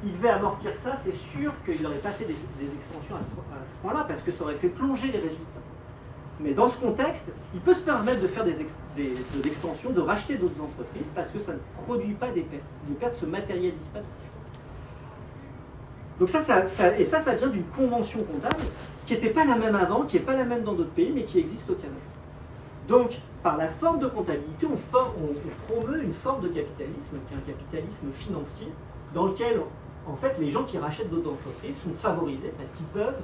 il 0.03 0.11
devait 0.13 0.29
amortir 0.29 0.73
ça, 0.73 0.95
c'est 0.95 1.15
sûr 1.15 1.53
qu'il 1.65 1.84
n'aurait 1.84 1.97
pas 1.97 2.09
fait 2.09 2.25
des, 2.25 2.34
extensions 2.75 3.15
à 3.15 3.19
ce, 3.19 3.75
point-là, 3.84 4.05
parce 4.07 4.23
que 4.23 4.32
ça 4.32 4.43
aurait 4.43 4.55
fait 4.55 4.69
plonger 4.69 5.07
les 5.07 5.19
résultats. 5.19 5.45
Mais 6.39 6.53
dans 6.53 6.67
ce 6.67 6.79
contexte, 6.79 7.27
il 7.53 7.59
peut 7.59 7.75
se 7.75 7.82
permettre 7.82 8.23
de 8.23 8.27
faire 8.27 8.43
des, 8.43 8.59
extensions, 9.45 9.91
de 9.91 10.01
racheter 10.01 10.38
d'autres 10.38 10.59
entreprises, 10.63 11.07
parce 11.13 11.29
que 11.29 11.38
ça 11.38 11.53
ne 11.53 11.59
produit 11.86 12.15
pas 12.15 12.29
des 12.29 12.41
pertes. 12.41 12.63
Les 12.89 12.95
pertes 12.95 13.15
se 13.15 13.27
matérialisent 13.27 13.91
pas 13.93 13.99
tout 13.99 14.30
Donc 16.22 16.30
ça, 16.30 16.39
et 16.99 17.03
ça, 17.03 17.19
ça 17.19 17.34
vient 17.34 17.47
d'une 17.47 17.63
convention 17.63 18.24
comptable 18.24 18.61
qui 19.07 19.15
n'était 19.15 19.32
pas 19.32 19.43
la 19.43 19.55
même 19.55 19.74
avant, 19.74 20.03
qui 20.03 20.17
n'est 20.17 20.24
pas 20.24 20.36
la 20.36 20.43
même 20.43 20.61
dans 20.61 20.74
d'autres 20.74 20.91
pays, 20.91 21.11
mais 21.11 21.24
qui 21.24 21.39
existe 21.39 21.67
au 21.67 21.74
Canada. 21.74 21.97
Donc, 22.88 23.17
par 23.41 23.57
la 23.57 23.67
forme 23.67 23.97
de 23.97 24.05
comptabilité, 24.05 24.67
on, 24.67 25.74
promeut 25.74 26.03
une 26.03 26.13
forme 26.13 26.43
de 26.43 26.49
capitalisme, 26.49 27.17
qui 27.28 27.34
est 27.34 27.38
un 27.38 27.51
capitalisme 27.51 28.11
financier, 28.11 28.67
dans 29.15 29.26
lequel, 29.26 29.61
en 30.07 30.15
fait, 30.15 30.36
les 30.39 30.51
gens 30.51 30.63
qui 30.63 30.78
rachètent 30.78 31.09
d'autres 31.09 31.32
entreprises 31.32 31.78
sont 31.84 31.95
favorisés 31.95 32.53
parce 32.55 32.72
qu'ils 32.74 32.86
peuvent 32.86 33.17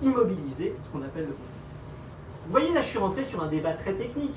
immobiliser 0.00 0.72
ce 0.84 0.90
qu'on 0.90 1.04
appelle 1.04 1.24
le 1.24 1.34
Vous 2.46 2.52
voyez, 2.52 2.72
là, 2.72 2.80
je 2.80 2.86
suis 2.86 2.98
rentré 2.98 3.24
sur 3.24 3.42
un 3.42 3.48
débat 3.48 3.72
très 3.72 3.94
technique. 3.94 4.36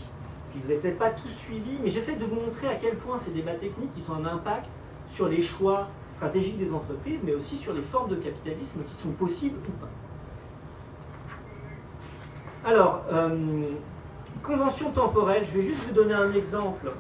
Puis 0.50 0.62
vous 0.64 0.68
n'avez 0.68 0.80
peut-être 0.80 0.98
pas 0.98 1.12
tous 1.12 1.30
suivi, 1.30 1.78
mais 1.84 1.90
j'essaie 1.90 2.16
de 2.16 2.26
vous 2.26 2.34
montrer 2.34 2.70
à 2.70 2.76
quel 2.82 2.96
point 2.96 3.20
ces 3.20 3.30
débats 3.30 3.54
techniques 3.54 3.92
ils 3.96 4.12
ont 4.12 4.16
un 4.16 4.26
impact 4.26 4.66
sur 5.10 5.28
les 5.28 5.44
choix 5.44 5.90
stratégique 6.20 6.60
des 6.60 6.74
entreprises, 6.74 7.20
mais 7.24 7.34
aussi 7.34 7.56
sur 7.56 7.74
les 7.74 7.82
formes 7.82 8.10
de 8.10 8.18
capitalisme 8.18 8.82
qui 8.84 9.02
sont 9.02 9.12
possibles 9.12 9.58
ou 9.66 9.72
pas. 9.80 9.88
Alors, 12.70 13.04
euh, 13.10 13.64
convention 14.44 14.92
temporelle, 14.92 15.46
je 15.46 15.58
vais 15.58 15.64
juste 15.64 15.82
vous 15.86 15.94
donner 15.94 16.14
un 16.14 16.34
exemple 16.34 16.92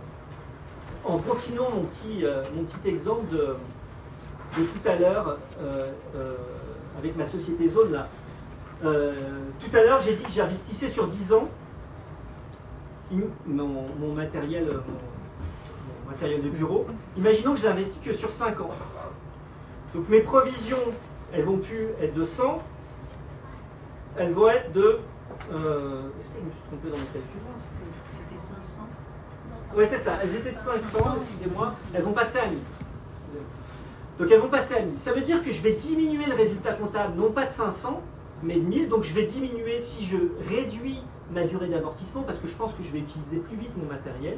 en 1.03 1.17
continuant 1.17 1.69
mon 1.69 1.81
petit, 1.81 2.23
euh, 2.23 2.43
mon 2.55 2.63
petit 2.63 2.87
exemple 2.87 3.25
de, 3.35 3.57
tout 4.55 4.87
à 4.89 4.95
l'heure 4.95 5.37
euh, 5.61 5.91
avec 6.97 7.17
ma 7.17 7.25
société 7.25 7.67
Zone 7.67 7.91
là. 7.91 8.07
tout 8.81 9.77
à 9.77 9.83
l'heure, 9.83 9.99
j'ai 9.99 10.15
dit 10.15 10.23
que 10.23 10.31
j'investissais 10.31 10.87
sur 10.87 11.07
10 11.07 11.33
ans 11.33 11.49
mon, 13.45 13.85
mon 13.99 14.13
matériel, 14.13 14.65
mon, 14.65 16.09
matériel 16.09 16.41
de 16.41 16.49
bureau. 16.49 16.87
Imaginons 17.17 17.53
que 17.53 17.59
je 17.59 17.65
l'investis 17.65 17.99
que 18.01 18.13
sur 18.13 18.31
5 18.31 18.61
ans. 18.61 18.69
Donc 19.93 20.07
mes 20.09 20.21
provisions, 20.21 20.77
elles 21.33 21.43
vont 21.43 21.57
plus 21.57 21.87
être 22.01 22.13
de 22.13 22.25
100, 22.25 22.61
elles 24.17 24.31
vont 24.31 24.49
être 24.49 24.71
de... 24.71 24.99
Euh, 25.51 26.09
est-ce 26.19 26.27
que 26.27 26.39
je 26.39 26.45
me 26.45 26.51
suis 26.51 26.61
trompé 26.67 26.89
dans 26.89 26.97
mon 26.97 27.03
calcul 27.03 27.39
C'était 28.11 28.39
500 28.39 28.55
Oui, 29.75 29.85
c'est 29.89 29.99
ça. 29.99 30.19
Elles 30.21 30.35
étaient 30.35 30.51
de 30.51 30.57
500, 30.57 31.17
excusez-moi. 31.21 31.73
Elles 31.93 32.03
vont 32.03 32.13
passer 32.13 32.39
à 32.39 32.47
1000. 32.47 32.57
Donc 34.19 34.29
elles 34.29 34.41
vont 34.41 34.49
passer 34.49 34.75
à 34.75 34.81
1000. 34.81 34.99
Ça 34.99 35.13
veut 35.13 35.21
dire 35.21 35.43
que 35.43 35.51
je 35.51 35.61
vais 35.61 35.71
diminuer 35.71 36.25
le 36.25 36.35
résultat 36.35 36.73
comptable, 36.73 37.17
non 37.17 37.31
pas 37.31 37.45
de 37.45 37.51
500, 37.51 38.01
mais 38.43 38.55
de 38.55 38.65
1000. 38.65 38.89
Donc 38.89 39.03
je 39.03 39.13
vais 39.13 39.23
diminuer, 39.23 39.79
si 39.79 40.05
je 40.05 40.17
réduis 40.49 41.01
ma 41.31 41.45
durée 41.45 41.67
d'amortissement, 41.67 42.23
parce 42.23 42.39
que 42.39 42.47
je 42.47 42.55
pense 42.55 42.75
que 42.75 42.83
je 42.83 42.91
vais 42.91 42.99
utiliser 42.99 43.37
plus 43.37 43.55
vite 43.55 43.71
mon 43.77 43.87
matériel, 43.87 44.37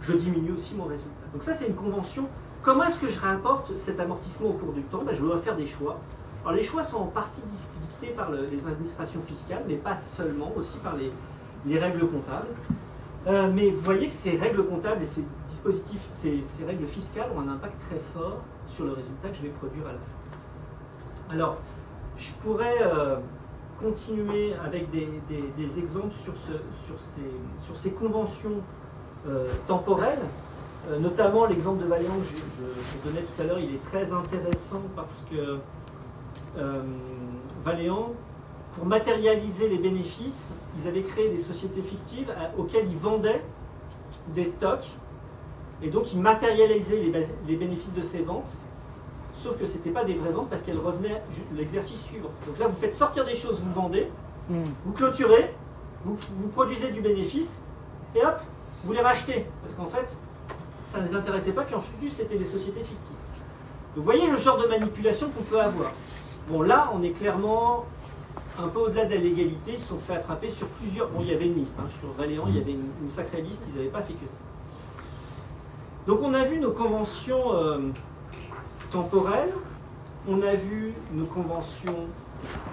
je 0.00 0.12
diminue 0.12 0.52
aussi 0.52 0.74
mon 0.74 0.84
résultat. 0.84 1.26
Donc 1.32 1.42
ça, 1.42 1.54
c'est 1.54 1.66
une 1.66 1.74
convention 1.74 2.28
Comment 2.64 2.84
est-ce 2.84 2.98
que 2.98 3.10
je 3.10 3.20
rapporte 3.20 3.72
cet 3.78 4.00
amortissement 4.00 4.48
au 4.48 4.52
cours 4.54 4.72
du 4.72 4.80
temps? 4.84 5.02
Ben, 5.04 5.14
Je 5.14 5.20
dois 5.20 5.38
faire 5.40 5.54
des 5.54 5.66
choix. 5.66 5.98
Alors 6.42 6.56
les 6.56 6.62
choix 6.62 6.82
sont 6.82 6.96
en 6.96 7.06
partie 7.06 7.42
dictés 7.42 8.14
par 8.14 8.30
les 8.30 8.66
administrations 8.66 9.20
fiscales, 9.26 9.64
mais 9.68 9.74
pas 9.74 9.98
seulement, 9.98 10.50
aussi 10.56 10.78
par 10.78 10.94
les, 10.96 11.78
règles 11.78 12.08
comptables. 12.08 12.48
Euh, 13.26 13.50
mais 13.52 13.70
vous 13.70 13.80
voyez 13.82 14.06
que 14.06 14.12
ces 14.12 14.38
règles 14.38 14.64
comptables 14.64 15.02
et 15.02 15.06
ces 15.06 15.24
dispositifs, 15.46 16.00
ces, 16.14 16.64
règles 16.64 16.86
fiscales 16.86 17.28
ont 17.36 17.40
un 17.40 17.52
impact 17.52 17.74
très 17.86 18.00
fort 18.14 18.38
sur 18.66 18.86
le 18.86 18.92
résultat 18.92 19.28
que 19.28 19.36
je 19.36 19.42
vais 19.42 19.48
produire 19.48 19.84
à 19.86 19.92
la 19.92 19.98
fin. 19.98 21.34
Alors, 21.34 21.58
je 22.16 22.30
pourrais 22.42 22.78
euh, 22.80 23.16
continuer 23.78 24.54
avec 24.64 24.90
des, 24.90 25.78
exemples 25.78 26.14
sur, 26.14 26.34
ces, 27.76 27.90
conventions 27.90 28.62
euh, 29.26 29.48
temporelles 29.66 30.22
Euh, 30.90 30.98
notamment 30.98 31.46
l'exemple 31.46 31.82
de 31.82 31.88
Valéant 31.88 32.14
que 32.16 32.24
je, 32.24 32.36
je- 32.36 32.98
je 32.98 33.08
donnais 33.08 33.22
tout 33.24 33.42
à 33.42 33.44
l'heure, 33.46 33.58
il 33.58 33.74
est 33.74 33.84
très 33.86 34.12
intéressant 34.12 34.82
parce 34.94 35.24
que 35.30 35.58
euh, 36.58 36.82
Valéant, 37.64 38.12
pour 38.74 38.84
matérialiser 38.84 39.68
les 39.68 39.78
bénéfices, 39.78 40.52
ils 40.78 40.86
avaient 40.88 41.02
créé 41.02 41.30
des 41.30 41.38
sociétés 41.42 41.80
fictives 41.80 42.30
à- 42.30 42.58
auxquelles 42.58 42.86
ils 42.90 42.98
vendaient 42.98 43.42
des 44.34 44.44
stocks 44.44 44.90
et 45.82 45.88
donc 45.88 46.12
ils 46.12 46.20
matérialisaient 46.20 47.00
les, 47.46 47.56
bénéfices 47.56 47.92
de 47.94 48.02
ces 48.02 48.22
ventes. 48.22 48.52
Sauf 49.36 49.58
que 49.58 49.64
ce 49.66 49.74
n'était 49.74 49.90
pas 49.90 50.04
des 50.04 50.14
vraies 50.14 50.30
ventes 50.32 50.48
parce 50.50 50.62
qu'elles 50.62 50.78
revenaient 50.78 51.22
l'exercice 51.56 52.00
suivant. 52.02 52.30
Donc 52.46 52.58
là, 52.58 52.68
vous 52.68 52.76
faites 52.78 52.94
sortir 52.94 53.24
des 53.24 53.34
choses, 53.34 53.60
vous 53.60 53.72
vendez, 53.72 54.08
vous 54.84 54.92
clôturez, 54.92 55.54
vous, 56.04 56.16
vous 56.40 56.48
produisez 56.48 56.90
du 56.90 57.00
bénéfice, 57.00 57.62
et 58.14 58.20
hop, 58.24 58.38
vous 58.84 58.92
les 58.92 59.00
rachetez. 59.00 59.46
Parce 59.62 59.74
qu'en 59.74 59.86
fait, 59.86 60.16
ça 60.94 61.00
ne 61.00 61.08
les 61.08 61.14
intéressait 61.16 61.50
pas, 61.50 61.64
puis 61.64 61.74
en 61.74 61.82
plus, 61.98 62.08
c'était 62.08 62.36
des 62.36 62.44
sociétés 62.44 62.80
fictives. 62.80 63.16
Donc 63.96 63.96
vous 63.96 64.02
voyez 64.04 64.30
le 64.30 64.36
genre 64.36 64.58
de 64.58 64.68
manipulation 64.68 65.28
qu'on 65.28 65.42
peut 65.42 65.60
avoir. 65.60 65.92
Bon, 66.48 66.62
là, 66.62 66.90
on 66.94 67.02
est 67.02 67.10
clairement 67.10 67.84
un 68.62 68.68
peu 68.68 68.78
au-delà 68.78 69.04
de 69.04 69.14
la 69.14 69.20
légalité. 69.20 69.72
Ils 69.72 69.78
se 69.78 69.88
sont 69.88 69.98
fait 69.98 70.14
attraper 70.14 70.50
sur 70.50 70.68
plusieurs. 70.68 71.08
Bon, 71.08 71.18
il 71.20 71.30
y 71.30 71.34
avait 71.34 71.46
une 71.46 71.56
liste. 71.56 71.74
hein, 71.80 71.88
sur 71.98 72.12
Valéant, 72.12 72.44
il 72.48 72.56
y 72.56 72.60
avait 72.60 72.72
une, 72.72 73.10
sacrée 73.10 73.42
liste. 73.42 73.62
Ils 73.68 73.76
n'avaient 73.76 73.88
pas 73.88 74.02
fait 74.02 74.12
que 74.12 74.28
ça. 74.28 74.38
Donc 76.06 76.20
on 76.22 76.32
a 76.32 76.44
vu 76.44 76.60
nos 76.60 76.70
conventions 76.70 77.54
euh, 77.54 77.78
temporelles. 78.92 79.52
On 80.28 80.42
a 80.42 80.54
vu 80.54 80.94
nos 81.12 81.26
conventions 81.26 82.06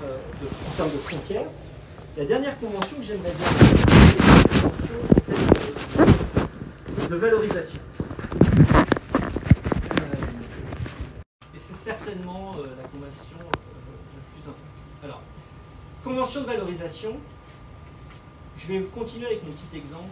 euh, 0.04 0.18
en 0.70 0.78
termes 0.78 0.92
de 0.92 0.98
frontières. 0.98 1.48
La 2.18 2.26
dernière 2.26 2.60
convention 2.60 2.98
que 2.98 3.04
j'aimerais 3.04 3.32
bien 3.32 3.48
c'est 3.48 3.68
la 3.68 4.62
convention 4.62 5.12
de 7.10 7.16
valorisation. 7.16 7.80
Et 11.54 11.60
c'est 11.60 11.76
certainement 11.76 12.56
euh, 12.58 12.76
la 12.78 12.88
convention 12.88 13.38
euh, 13.40 13.46
la 14.16 14.22
plus 14.34 14.42
importante. 14.42 14.66
Alors, 15.04 15.22
convention 16.04 16.42
de 16.42 16.46
valorisation, 16.46 17.18
je 18.58 18.68
vais 18.68 18.82
continuer 18.84 19.26
avec 19.26 19.44
mon 19.44 19.52
petit 19.52 19.78
exemple 19.78 20.10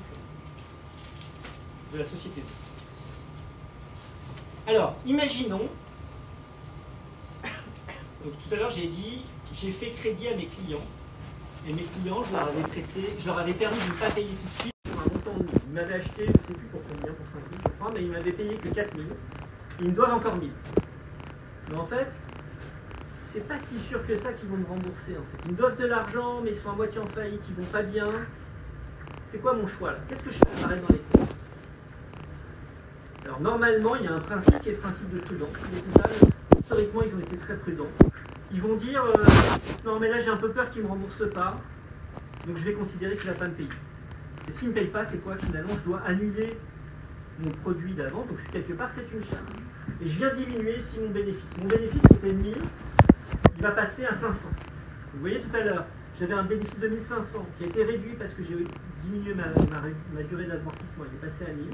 de 1.93 1.97
la 1.97 2.05
société. 2.05 2.43
Alors, 4.67 4.95
imaginons, 5.05 5.67
donc 8.23 8.33
tout 8.33 8.53
à 8.53 8.57
l'heure 8.57 8.69
j'ai 8.69 8.87
dit, 8.87 9.21
j'ai 9.53 9.71
fait 9.71 9.91
crédit 9.91 10.27
à 10.27 10.35
mes 10.35 10.45
clients, 10.45 10.85
et 11.67 11.73
mes 11.73 11.83
clients, 11.83 12.23
je 12.23 12.31
leur 12.33 12.47
avais 12.47 12.61
prêté, 12.61 13.15
je 13.17 13.25
leur 13.25 13.39
avais 13.39 13.53
permis 13.53 13.79
de 13.79 13.85
ne 13.85 13.93
pas 13.93 14.09
payer 14.11 14.27
tout 14.27 14.47
de 14.47 14.61
suite 14.61 14.78
pour 15.79 15.87
un 15.87 15.87
montant 15.87 15.87
de 15.87 15.87
1000. 15.87 15.87
Ils 15.87 15.87
m'avaient 15.87 15.95
acheté, 15.95 16.25
je 16.25 16.31
ne 16.31 16.47
sais 16.47 16.53
plus 16.53 16.67
pour 16.71 16.81
combien, 16.83 17.13
pour 17.13 17.27
5 17.27 17.33
000 17.33 17.61
je 17.63 17.69
crois, 17.79 17.91
mais 17.93 18.03
ils 18.03 18.11
m'avaient 18.11 18.31
payé 18.31 18.55
que 18.55 18.69
4 18.69 18.95
000. 18.95 19.07
Ils 19.81 19.89
me 19.89 19.93
doivent 19.93 20.13
encore 20.13 20.35
1000. 20.35 20.49
Mais 21.71 21.77
en 21.77 21.85
fait, 21.85 22.07
c'est 23.31 23.47
pas 23.47 23.57
si 23.59 23.79
sûr 23.79 24.05
que 24.05 24.15
ça 24.17 24.33
qu'ils 24.33 24.49
vont 24.49 24.57
me 24.57 24.65
rembourser. 24.65 25.15
En 25.17 25.23
fait. 25.23 25.45
Ils 25.45 25.51
me 25.51 25.57
doivent 25.57 25.77
de 25.77 25.85
l'argent, 25.85 26.41
mais 26.43 26.51
ils 26.51 26.57
sont 26.57 26.71
à 26.71 26.75
moitié 26.75 26.99
en 26.99 27.05
faillite, 27.07 27.41
ils 27.49 27.55
vont 27.55 27.71
pas 27.71 27.83
bien. 27.83 28.07
C'est 29.27 29.37
quoi 29.37 29.53
mon 29.53 29.67
choix 29.67 29.91
là? 29.91 29.99
Qu'est-ce 30.07 30.23
que 30.23 30.31
je 30.31 30.37
fais 30.37 30.63
dans 30.63 30.69
les 30.69 31.01
comptes 31.13 31.35
Alors 33.25 33.39
normalement, 33.39 33.95
il 33.95 34.05
y 34.05 34.07
a 34.07 34.13
un 34.13 34.19
principe 34.19 34.59
qui 34.61 34.69
est 34.69 34.73
le 34.73 34.79
principe 34.79 35.13
de 35.13 35.19
prudence. 35.19 35.49
Les 35.71 35.81
comptables, 35.81 36.33
historiquement, 36.59 37.01
ils 37.03 37.15
ont 37.15 37.19
été 37.19 37.37
très 37.37 37.55
prudents. 37.57 37.91
Ils 38.51 38.61
vont 38.61 38.75
dire 38.75 39.03
euh, 39.03 39.23
non 39.85 39.99
mais 39.99 40.09
là 40.09 40.17
j'ai 40.17 40.29
un 40.29 40.37
peu 40.37 40.49
peur 40.49 40.71
qu'ils 40.71 40.81
me 40.81 40.87
remboursent 40.87 41.29
pas, 41.31 41.55
donc 42.47 42.57
je 42.57 42.63
vais 42.63 42.73
considérer 42.73 43.13
ne 43.13 43.19
va 43.19 43.33
pas 43.33 43.47
me 43.47 43.53
payer. 43.53 43.69
Et 44.49 44.51
s'il 44.51 44.69
ne 44.69 44.73
paye 44.73 44.87
pas, 44.87 45.05
c'est 45.05 45.19
quoi 45.19 45.37
finalement 45.37 45.73
Je 45.77 45.89
dois 45.89 46.01
annuler 46.07 46.57
mon 47.39 47.51
produit 47.51 47.93
d'avant, 47.93 48.25
donc 48.25 48.39
quelque 48.51 48.73
part 48.73 48.89
c'est 48.91 49.05
une 49.15 49.23
charge. 49.23 49.43
Et 50.01 50.07
je 50.07 50.17
viens 50.17 50.33
diminuer 50.33 50.79
ici 50.79 50.99
mon 50.99 51.11
bénéfice. 51.11 51.57
Mon 51.61 51.67
bénéfice 51.67 52.03
était 52.11 52.33
1000, 52.33 52.55
il 53.57 53.61
va 53.61 53.71
passer 53.71 54.05
à 54.05 54.15
500. 54.15 54.33
Vous 55.13 55.19
voyez 55.19 55.39
tout 55.39 55.55
à 55.55 55.63
l'heure, 55.63 55.85
j'avais 56.19 56.33
un 56.33 56.43
bénéfice 56.43 56.79
de 56.79 56.87
1500 56.87 57.45
qui 57.57 57.63
a 57.63 57.67
été 57.67 57.83
réduit 57.83 58.13
parce 58.17 58.33
que 58.33 58.43
j'ai 58.43 58.55
diminué 59.03 59.35
ma 59.35 60.23
durée 60.23 60.45
d'amortissement, 60.45 61.05
il 61.11 61.15
est 61.15 61.29
passé 61.29 61.45
à 61.45 61.53
1000. 61.53 61.67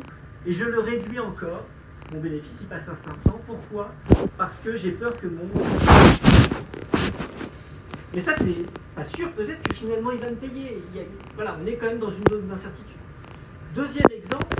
Et 0.45 0.51
je 0.51 0.65
le 0.65 0.79
réduis 0.81 1.19
encore, 1.19 1.65
mon 2.13 2.19
bénéfice 2.19 2.57
il 2.59 2.67
passe 2.67 2.89
à 2.89 2.95
500. 2.95 3.39
Pourquoi? 3.47 3.93
Parce 4.37 4.59
que 4.59 4.75
j'ai 4.75 4.91
peur 4.91 5.17
que 5.17 5.27
mon... 5.27 5.49
Mais 8.15 8.21
ça 8.21 8.33
c'est 8.37 8.55
pas 8.95 9.03
sûr, 9.03 9.29
peut-être 9.33 9.61
que 9.61 9.75
finalement 9.75 10.09
il 10.11 10.19
va 10.19 10.29
me 10.29 10.37
payer. 10.37 10.81
Voilà, 11.35 11.57
on 11.61 11.67
est 11.67 11.75
quand 11.75 11.87
même 11.87 11.99
dans 11.99 12.11
une 12.11 12.23
zone 12.31 12.47
d'incertitude. 12.47 12.95
Deuxième 13.75 14.07
exemple, 14.09 14.55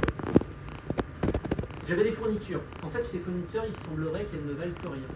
j'avais 1.87 2.03
des 2.03 2.11
fournitures. 2.11 2.59
En 2.83 2.89
fait, 2.89 3.01
ces 3.03 3.19
fournitures, 3.19 3.63
il 3.65 3.73
semblerait 3.87 4.25
qu'elles 4.25 4.45
ne 4.45 4.53
valent 4.53 4.73
plus 4.73 4.89
rien. 4.89 5.07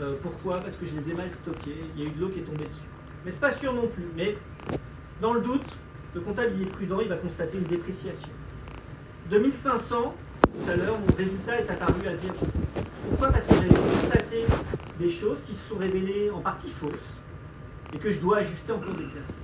Euh, 0.00 0.14
pourquoi? 0.22 0.60
Parce 0.60 0.76
que 0.76 0.86
je 0.86 0.94
les 0.94 1.10
ai 1.10 1.14
mal 1.14 1.28
stockées, 1.32 1.82
il 1.96 2.02
y 2.02 2.06
a 2.06 2.08
eu 2.08 2.12
de 2.12 2.20
l'eau 2.20 2.28
qui 2.28 2.38
est 2.38 2.44
tombée 2.44 2.64
dessus. 2.64 2.86
Mais 3.24 3.32
c'est 3.32 3.40
pas 3.40 3.52
sûr 3.52 3.72
non 3.74 3.88
plus. 3.88 4.06
Mais 4.14 4.36
dans 5.20 5.34
le 5.34 5.40
doute, 5.40 5.66
le 6.14 6.20
comptable 6.20 6.52
il 6.54 6.62
est 6.62 6.70
prudent, 6.70 7.00
il 7.00 7.08
va 7.08 7.16
constater 7.16 7.58
une 7.58 7.64
dépréciation. 7.64 8.28
De 9.28 9.38
1500, 9.40 10.14
tout 10.64 10.70
à 10.70 10.76
l'heure, 10.76 10.98
mon 10.98 11.16
résultat 11.16 11.60
est 11.60 11.70
apparu 11.70 12.06
à 12.06 12.14
zéro. 12.14 12.34
Pourquoi 13.10 13.30
Parce 13.30 13.46
que 13.46 13.54
j'avais 13.54 13.68
constaté 13.68 14.44
des 14.98 15.10
choses 15.10 15.42
qui 15.42 15.54
se 15.54 15.68
sont 15.68 15.78
révélées 15.78 16.30
en 16.30 16.40
partie 16.40 16.70
fausses 16.70 17.20
et 17.94 17.98
que 17.98 18.10
je 18.10 18.20
dois 18.20 18.38
ajuster 18.38 18.72
en 18.72 18.78
cours 18.78 18.94
d'exercice. 18.94 19.34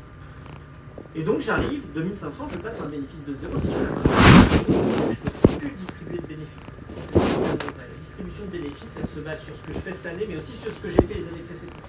Et 1.14 1.22
donc 1.22 1.40
j'arrive, 1.40 1.82
2500, 1.94 2.48
je 2.52 2.58
passe 2.58 2.80
un 2.80 2.88
bénéfice 2.88 3.24
de 3.26 3.34
zéro. 3.34 3.52
Si 3.60 3.68
je 3.68 3.84
passe 3.84 3.96
un 3.96 4.02
bénéfice 4.02 5.18
je 5.42 5.52
ne 5.52 5.58
peux 5.58 5.58
plus 5.58 5.70
distribuer 5.86 6.18
de 6.18 6.26
bénéfices. 6.26 6.72
La 7.14 7.98
distribution 7.98 8.44
de 8.46 8.50
bénéfices, 8.50 8.98
elle 9.00 9.08
se 9.08 9.20
base 9.20 9.42
sur 9.42 9.54
ce 9.56 9.62
que 9.62 9.74
je 9.74 9.78
fais 9.78 9.92
cette 9.92 10.06
année, 10.06 10.26
mais 10.28 10.36
aussi 10.36 10.52
sur 10.52 10.72
ce 10.74 10.80
que 10.80 10.88
j'ai 10.88 11.02
fait 11.02 11.20
les 11.20 11.28
années 11.28 11.44
précédentes. 11.46 11.88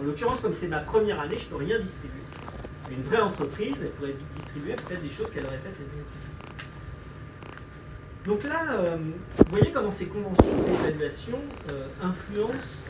En 0.00 0.04
l'occurrence, 0.04 0.40
comme 0.40 0.54
c'est 0.54 0.68
ma 0.68 0.78
première 0.78 1.20
année, 1.20 1.36
je 1.36 1.44
ne 1.44 1.50
peux 1.50 1.56
rien 1.56 1.78
distribuer. 1.78 2.22
Une 2.90 3.02
vraie 3.02 3.20
entreprise, 3.20 3.76
elle 3.82 3.90
pourrait 3.90 4.16
distribuer 4.36 4.74
peut-être 4.74 5.02
des 5.02 5.10
choses 5.10 5.30
qu'elle 5.30 5.46
aurait 5.46 5.58
faites 5.58 5.78
les 5.78 5.86
années 5.86 6.06
précédentes. 6.06 6.39
Donc 8.26 8.44
là, 8.44 8.72
euh, 8.72 8.96
vous 9.38 9.44
voyez 9.50 9.72
comment 9.72 9.90
ces 9.90 10.06
conventions 10.06 10.62
d'évaluation 10.66 11.38
euh, 11.72 11.86
influencent 12.02 12.82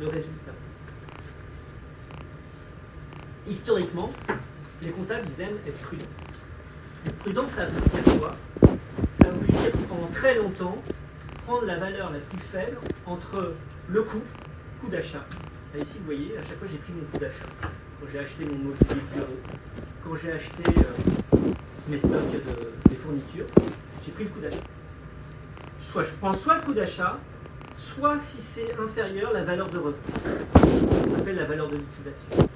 le 0.00 0.06
résultat. 0.06 0.52
Historiquement, 3.46 4.10
les 4.80 4.90
comptables, 4.90 5.26
ils 5.36 5.42
aiment 5.42 5.58
être 5.66 5.78
prudents. 5.78 6.04
Prudent, 7.18 7.46
ça 7.48 7.66
veut 7.66 7.80
dire 7.80 8.18
quoi? 8.18 8.36
Ça 9.20 9.30
veut 9.30 9.46
dire 9.46 9.72
pendant 9.88 10.06
très 10.14 10.36
longtemps 10.36 10.78
prendre 11.46 11.64
la 11.66 11.76
valeur 11.76 12.12
la 12.12 12.20
plus 12.20 12.38
faible 12.38 12.78
entre 13.04 13.54
le 13.88 14.02
coût, 14.02 14.22
coût 14.80 14.88
d'achat. 14.88 15.24
Ici, 15.76 15.98
vous 15.98 16.04
voyez, 16.06 16.36
à 16.38 16.42
chaque 16.42 16.58
fois, 16.58 16.68
j'ai 16.70 16.78
pris 16.78 16.92
mon 16.92 17.04
coût 17.10 17.18
d'achat. 17.18 17.46
Quand 17.60 18.06
j'ai 18.12 18.18
acheté 18.20 18.44
mon 18.44 18.70
mobilier 18.70 19.02
bureau, 19.12 19.38
quand 20.04 20.16
j'ai 20.16 20.32
acheté 20.32 20.62
euh, 20.78 21.36
mes 21.88 21.98
stocks 21.98 22.30
de, 22.30 22.96
fournitures, 22.96 23.46
j'ai 24.04 24.12
pris 24.12 24.24
le 24.24 24.30
coût 24.30 24.40
d'achat. 24.40 24.56
Soit 25.80 26.04
je 26.04 26.10
prends 26.20 26.34
soit 26.34 26.56
le 26.56 26.60
coût 26.62 26.72
d'achat, 26.72 27.18
soit 27.76 28.18
si 28.18 28.38
c'est 28.38 28.76
inférieur, 28.78 29.32
la 29.32 29.44
valeur 29.44 29.68
de 29.68 29.78
revenu. 29.78 29.98
On 31.10 31.18
appelle 31.18 31.36
la 31.36 31.44
valeur 31.44 31.68
de 31.68 31.76
liquidation. 31.76 32.48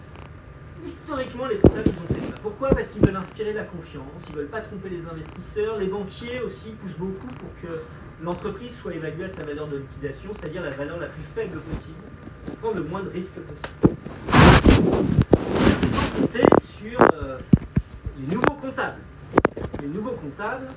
Historiquement, 0.84 1.46
les 1.46 1.56
comptables, 1.56 1.84
ils 1.86 1.90
ont 1.90 2.14
fait 2.14 2.26
ça. 2.26 2.34
Pourquoi? 2.42 2.70
Parce 2.70 2.88
qu'ils 2.88 3.04
veulent 3.04 3.16
inspirer 3.16 3.52
la 3.52 3.64
confiance, 3.64 4.04
ils 4.28 4.32
ne 4.32 4.40
veulent 4.40 4.50
pas 4.50 4.60
tromper 4.60 4.88
les 4.88 5.02
investisseurs. 5.10 5.78
Les 5.78 5.86
banquiers 5.86 6.40
aussi 6.40 6.70
poussent 6.70 6.98
beaucoup 6.98 7.26
pour 7.26 7.50
que 7.62 7.82
l'entreprise 8.22 8.74
soit 8.76 8.94
évaluée 8.94 9.24
à 9.24 9.28
sa 9.28 9.42
valeur 9.44 9.68
de 9.68 9.78
liquidation, 9.78 10.30
c'est-à-dire 10.34 10.62
la 10.62 10.70
valeur 10.70 10.98
la 10.98 11.06
plus 11.06 11.22
faible 11.34 11.58
possible, 11.58 11.96
pour 12.46 12.56
prendre 12.56 12.76
le 12.76 12.84
moins 12.84 13.02
de 13.02 13.10
risques 13.10 13.34
possible. 13.34 13.96
C'est 15.80 15.88
sans 15.88 16.20
compter 16.20 16.44
sur 16.78 17.00
euh, 17.00 17.38
les 18.18 18.34
nouveaux 18.34 18.54
comptables. 18.54 19.00
Les 19.80 19.88
nouveaux 19.88 20.12
comptables, 20.12 20.68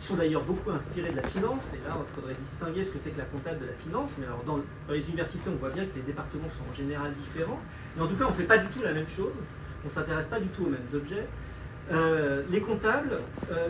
sont 0.00 0.14
d'ailleurs 0.14 0.42
beaucoup 0.42 0.70
inspirés 0.70 1.10
de 1.10 1.16
la 1.16 1.26
finance, 1.26 1.62
et 1.74 1.88
là 1.88 1.96
il 1.98 2.14
faudrait 2.14 2.34
distinguer 2.34 2.84
ce 2.84 2.90
que 2.90 2.98
c'est 2.98 3.10
que 3.10 3.18
la 3.18 3.24
comptable 3.24 3.60
de 3.60 3.66
la 3.66 3.74
finance, 3.74 4.14
mais 4.18 4.26
alors 4.26 4.42
dans, 4.44 4.58
les 4.92 5.08
universités 5.08 5.48
on 5.48 5.56
voit 5.56 5.70
bien 5.70 5.84
que 5.84 5.94
les 5.94 6.02
départements 6.02 6.48
sont 6.48 6.70
en 6.70 6.74
général 6.74 7.12
différents, 7.12 7.60
mais 7.96 8.02
en 8.02 8.06
tout 8.06 8.16
cas 8.16 8.24
on 8.26 8.30
ne 8.30 8.34
fait 8.34 8.44
pas 8.44 8.58
du 8.58 8.66
tout 8.68 8.82
la 8.82 8.92
même 8.92 9.06
chose, 9.06 9.32
on 9.84 9.88
ne 9.88 9.92
s'intéresse 9.92 10.26
pas 10.26 10.40
du 10.40 10.48
tout 10.48 10.64
aux 10.64 10.70
mêmes 10.70 10.80
objets. 10.94 11.26
Euh, 11.92 12.42
les 12.50 12.60
comptables, 12.60 13.18
euh, 13.50 13.68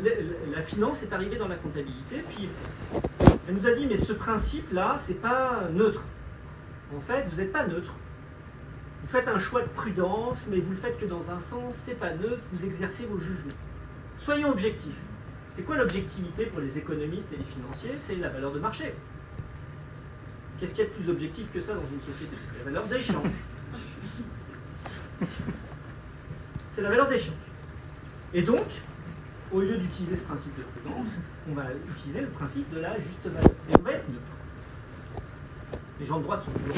la 0.54 0.62
finance 0.62 1.02
est 1.02 1.12
arrivée 1.12 1.36
dans 1.36 1.48
la 1.48 1.56
comptabilité, 1.56 2.22
puis 2.28 2.48
elle 3.48 3.54
nous 3.54 3.66
a 3.66 3.72
dit 3.72 3.86
mais 3.86 3.96
ce 3.96 4.12
principe-là, 4.12 4.96
c'est 4.98 5.20
pas 5.20 5.62
neutre. 5.72 6.02
En 6.96 7.00
fait, 7.00 7.24
vous 7.30 7.36
n'êtes 7.36 7.52
pas 7.52 7.66
neutre. 7.66 7.94
Vous 9.02 9.08
faites 9.08 9.28
un 9.28 9.38
choix 9.38 9.62
de 9.62 9.68
prudence, 9.68 10.38
mais 10.50 10.60
vous 10.60 10.70
le 10.70 10.76
faites 10.76 10.98
que 11.00 11.06
dans 11.06 11.30
un 11.30 11.40
sens, 11.40 11.74
c'est 11.74 11.98
pas 11.98 12.10
neutre, 12.10 12.42
vous 12.52 12.64
exercez 12.64 13.06
vos 13.06 13.18
jugements. 13.18 13.54
Soyons 14.18 14.50
objectifs. 14.50 15.00
C'est 15.60 15.66
quoi 15.66 15.76
l'objectivité 15.76 16.46
pour 16.46 16.60
les 16.60 16.78
économistes 16.78 17.28
et 17.34 17.36
les 17.36 17.44
financiers? 17.44 17.90
C'est 18.00 18.16
la 18.16 18.30
valeur 18.30 18.50
de 18.50 18.58
marché. 18.58 18.94
Qu'est-ce 20.58 20.72
qu'il 20.72 20.84
y 20.84 20.86
a 20.86 20.90
de 20.90 20.94
plus 20.94 21.10
objectif 21.10 21.52
que 21.52 21.60
ça 21.60 21.74
dans 21.74 21.82
une 21.82 22.00
société? 22.00 22.34
C'est 22.34 22.58
la 22.60 22.64
valeur 22.64 22.86
d'échange. 22.86 23.30
C'est 26.74 26.80
la 26.80 26.88
valeur 26.88 27.08
d'échange. 27.10 27.34
Et 28.32 28.40
donc, 28.40 28.64
au 29.52 29.60
lieu 29.60 29.76
d'utiliser 29.76 30.16
ce 30.16 30.22
principe 30.22 30.56
de 30.56 30.62
prudence, 30.62 31.08
on 31.50 31.52
va 31.52 31.64
utiliser 31.90 32.22
le 32.22 32.28
principe 32.28 32.72
de 32.72 32.80
la 32.80 32.98
juste 32.98 33.26
valeur. 33.26 33.50
Et 33.68 33.76
on 33.78 33.82
va 33.82 33.92
être 33.92 34.08
neutre. 34.08 34.22
Les 36.00 36.06
gens 36.06 36.20
de 36.20 36.22
droite 36.22 36.42
sont 36.42 36.52
toujours. 36.52 36.76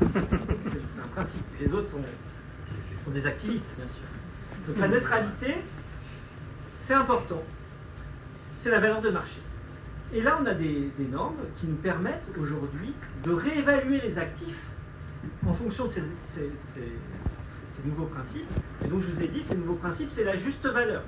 C'est 0.00 1.02
un 1.04 1.08
principe. 1.14 1.44
Les 1.60 1.70
autres 1.70 1.90
sont, 1.90 2.00
sont 3.04 3.10
des 3.10 3.26
activistes, 3.26 3.66
bien 3.76 3.88
sûr. 3.88 4.06
Donc 4.68 4.78
la 4.78 4.88
neutralité, 4.88 5.56
c'est 6.80 6.94
important. 6.94 7.42
C'est 8.56 8.70
la 8.70 8.80
valeur 8.80 9.00
de 9.00 9.10
marché. 9.10 9.40
Et 10.12 10.22
là, 10.22 10.38
on 10.40 10.46
a 10.46 10.54
des, 10.54 10.90
normes 11.10 11.36
qui 11.60 11.66
nous 11.66 11.76
permettent 11.76 12.28
aujourd'hui 12.40 12.92
de 13.24 13.32
réévaluer 13.32 14.00
les 14.00 14.18
actifs 14.18 14.66
en 15.46 15.54
fonction 15.54 15.86
de 15.86 15.92
ces, 15.92 16.50
nouveaux 17.84 18.06
principes. 18.06 18.48
Et 18.84 18.88
donc, 18.88 19.00
je 19.00 19.06
vous 19.06 19.22
ai 19.22 19.28
dit, 19.28 19.40
ces 19.40 19.56
nouveaux 19.56 19.74
principes, 19.74 20.10
c'est 20.12 20.24
la 20.24 20.36
juste 20.36 20.66
valeur. 20.66 21.02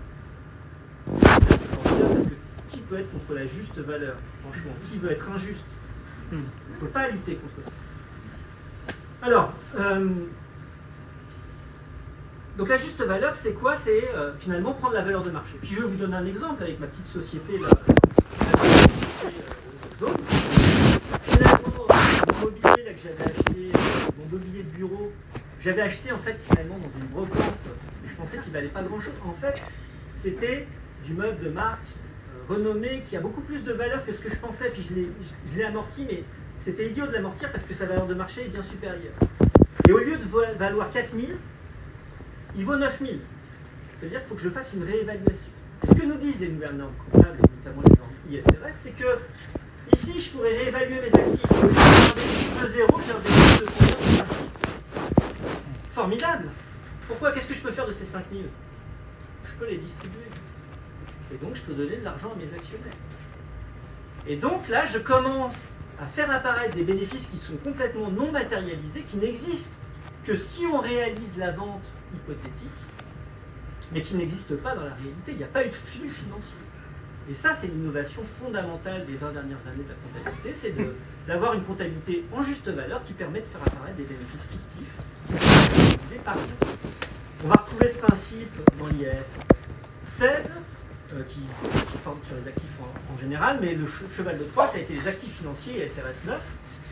Qui 2.68 2.78
peut 2.80 2.98
être 2.98 3.10
contre 3.10 3.34
la 3.34 3.46
juste 3.46 3.76
valeur 3.78 4.14
Franchement, 4.40 4.72
qui 4.88 4.98
veut 4.98 5.10
être 5.10 5.28
injuste? 5.30 5.64
On 6.32 6.36
ne 6.36 6.80
peut 6.80 6.86
pas 6.86 7.08
lutter 7.08 7.34
contre 7.34 7.66
ça. 7.66 7.72
Alors, 9.22 9.52
euh, 9.78 10.08
donc 12.58 12.68
la 12.68 12.76
juste 12.76 13.00
valeur, 13.00 13.34
c'est 13.34 13.52
quoi? 13.52 13.76
C'est 13.82 14.10
euh, 14.14 14.32
finalement 14.38 14.74
prendre 14.74 14.94
la 14.94 15.02
valeur 15.02 15.22
de 15.22 15.30
marché. 15.30 15.54
Puis 15.60 15.70
je 15.74 15.80
vais 15.80 15.88
vous 15.88 15.96
donner 15.96 16.16
un 16.16 16.26
exemple 16.26 16.62
avec 16.62 16.78
ma 16.78 16.86
petite 16.86 17.08
société 17.08 17.58
là. 17.58 17.68
Finalement, 21.22 21.72
mon 21.78 22.40
mobilier 22.40 22.84
là, 22.84 22.92
que 22.92 23.00
j'avais 23.00 23.24
acheté, 23.24 23.72
euh, 23.74 24.10
mon 24.18 24.36
mobilier 24.36 24.64
de 24.64 24.70
bureau, 24.70 25.12
j'avais 25.60 25.80
acheté 25.80 26.12
en 26.12 26.18
fait 26.18 26.36
finalement 26.50 26.76
dans 26.76 27.00
une 27.00 27.06
brocante. 27.08 27.60
Je 28.04 28.14
pensais 28.16 28.36
qu'il 28.38 28.52
valait 28.52 28.68
pas 28.68 28.82
grand 28.82 29.00
chose. 29.00 29.14
En 29.24 29.32
fait, 29.32 29.54
c'était 30.14 30.66
du 31.06 31.14
meuble 31.14 31.42
de 31.42 31.48
marque 31.48 31.80
euh, 31.88 32.52
renommé 32.52 33.00
qui 33.02 33.16
a 33.16 33.20
beaucoup 33.20 33.40
plus 33.40 33.64
de 33.64 33.72
valeur 33.72 34.04
que 34.04 34.12
ce 34.12 34.20
que 34.20 34.28
je 34.28 34.36
pensais. 34.36 34.68
Puis 34.68 34.86
je 34.92 35.56
l'ai, 35.56 35.64
amorti, 35.64 36.06
mais 36.06 36.22
c'était 36.56 36.90
idiot 36.90 37.06
de 37.06 37.12
l'amortir 37.12 37.50
parce 37.50 37.64
que 37.64 37.72
sa 37.72 37.86
valeur 37.86 38.06
de 38.06 38.14
marché 38.14 38.42
est 38.42 38.48
bien 38.48 38.62
supérieure. 38.62 39.14
Et 39.88 39.92
au 39.92 39.98
lieu 39.98 40.18
de 40.18 40.58
valoir 40.58 40.90
4000, 40.90 41.34
il 42.56 42.64
vaut 42.64 42.76
9000. 42.76 43.18
C'est-à-dire 43.98 44.20
qu'il 44.20 44.28
faut 44.28 44.34
que 44.34 44.40
je 44.40 44.50
fasse 44.50 44.72
une 44.74 44.84
réévaluation. 44.84 45.50
Ce 45.88 45.94
que 45.94 46.04
nous 46.04 46.16
disent 46.16 46.40
les 46.40 46.48
nouvelles 46.48 46.76
normes 46.76 46.94
comptables, 47.10 47.38
notamment 47.38 47.82
les 47.86 47.96
normes 47.96 48.12
IFRS, 48.30 48.74
c'est 48.74 48.90
que 48.90 49.18
ici, 49.94 50.20
je 50.20 50.30
pourrais 50.30 50.56
réévaluer 50.56 51.00
mes 51.00 51.06
actifs. 51.06 51.50
Au 51.50 51.66
lieu 51.66 51.72
d'avoir 51.72 51.86
un 51.86 52.14
bénéfice 52.14 52.62
de 52.62 52.68
zéro, 52.68 53.00
j'ai 53.04 53.12
un 53.12 53.14
de 53.14 53.28
combien 53.28 53.56
de 53.58 54.16
5000 54.16 54.24
Formidable 55.90 56.48
Pourquoi? 57.06 57.32
Qu'est-ce 57.32 57.46
que 57.46 57.54
je 57.54 57.60
peux 57.60 57.72
faire 57.72 57.86
de 57.86 57.92
ces 57.92 58.04
5000 58.04 58.44
Je 59.44 59.52
peux 59.58 59.66
les 59.68 59.78
distribuer. 59.78 60.18
Et 61.32 61.36
donc, 61.36 61.56
je 61.56 61.62
peux 61.62 61.74
donner 61.74 61.96
de 61.96 62.04
l'argent 62.04 62.32
à 62.32 62.36
mes 62.36 62.52
actionnaires. 62.54 62.96
Et 64.26 64.36
donc, 64.36 64.68
là, 64.68 64.84
je 64.84 64.98
commence 64.98 65.72
à 65.98 66.06
faire 66.06 66.30
apparaître 66.30 66.74
des 66.74 66.84
bénéfices 66.84 67.26
qui 67.26 67.38
sont 67.38 67.56
complètement 67.56 68.10
non 68.10 68.30
matérialisés, 68.30 69.02
qui 69.02 69.16
n'existent 69.16 69.74
que 70.24 70.36
si 70.36 70.64
on 70.66 70.78
réalise 70.80 71.36
la 71.38 71.50
vente 71.52 71.84
hypothétique, 72.14 72.68
mais 73.92 74.02
qui 74.02 74.14
n'existe 74.14 74.56
pas 74.56 74.74
dans 74.74 74.84
la 74.84 74.94
réalité. 74.94 75.32
Il 75.32 75.36
n'y 75.36 75.44
a 75.44 75.48
pas 75.48 75.66
eu 75.66 75.68
de 75.68 75.74
flux 75.74 76.08
financier. 76.08 76.54
Et 77.30 77.34
ça, 77.34 77.52
c'est 77.54 77.66
l'innovation 77.68 78.22
fondamentale 78.40 79.04
des 79.06 79.14
20 79.14 79.32
dernières 79.32 79.58
années 79.66 79.84
de 79.84 79.88
la 79.88 79.94
comptabilité, 80.22 80.52
c'est 80.54 80.74
d'avoir 81.26 81.54
une 81.54 81.62
comptabilité 81.62 82.24
en 82.32 82.42
juste 82.42 82.68
valeur 82.68 83.04
qui 83.04 83.12
permet 83.12 83.40
de 83.40 83.46
faire 83.46 83.60
apparaître 83.64 83.96
des 83.96 84.04
bénéfices 84.04 84.48
fictifs 84.50 84.94
qui 85.28 85.32
sont 85.34 85.38
réalisés 85.76 86.20
par. 86.24 86.36
On 87.44 87.48
va 87.48 87.54
retrouver 87.54 87.88
ce 87.88 87.98
principe 87.98 88.56
dans 88.78 88.86
l'IS 88.88 89.38
16, 90.06 90.28
euh, 91.14 91.22
qui 91.28 91.40
se 91.92 91.98
porte 91.98 92.24
sur 92.24 92.36
les 92.36 92.48
actifs 92.48 92.64
en, 92.80 93.14
en 93.14 93.18
général, 93.18 93.58
mais 93.60 93.74
le 93.74 93.84
che- 93.86 94.08
cheval 94.10 94.38
de 94.38 94.44
Troie, 94.44 94.66
ça 94.68 94.78
a 94.78 94.80
été 94.80 94.94
les 94.94 95.06
actifs 95.06 95.36
financiers 95.38 95.84
et 95.84 95.88
FRS 95.88 96.26
9. 96.26 96.40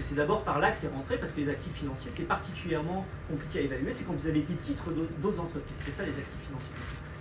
C'est 0.02 0.14
d'abord 0.14 0.42
par 0.44 0.58
là 0.58 0.70
que 0.70 0.76
c'est 0.76 0.88
rentré, 0.88 1.18
parce 1.18 1.32
que 1.32 1.40
les 1.40 1.48
actifs 1.48 1.74
financiers, 1.74 2.10
c'est 2.14 2.22
particulièrement 2.24 3.06
compliqué 3.30 3.60
à 3.60 3.62
évaluer. 3.62 3.92
C'est 3.92 4.04
quand 4.04 4.14
vous 4.14 4.26
avez 4.26 4.40
été 4.40 4.54
titre 4.54 4.90
d'au- 4.90 5.08
d'autres 5.18 5.40
entreprises. 5.40 5.76
C'est 5.84 5.92
ça 5.92 6.02
les 6.02 6.10
actifs 6.10 6.46
financiers. 6.46 6.74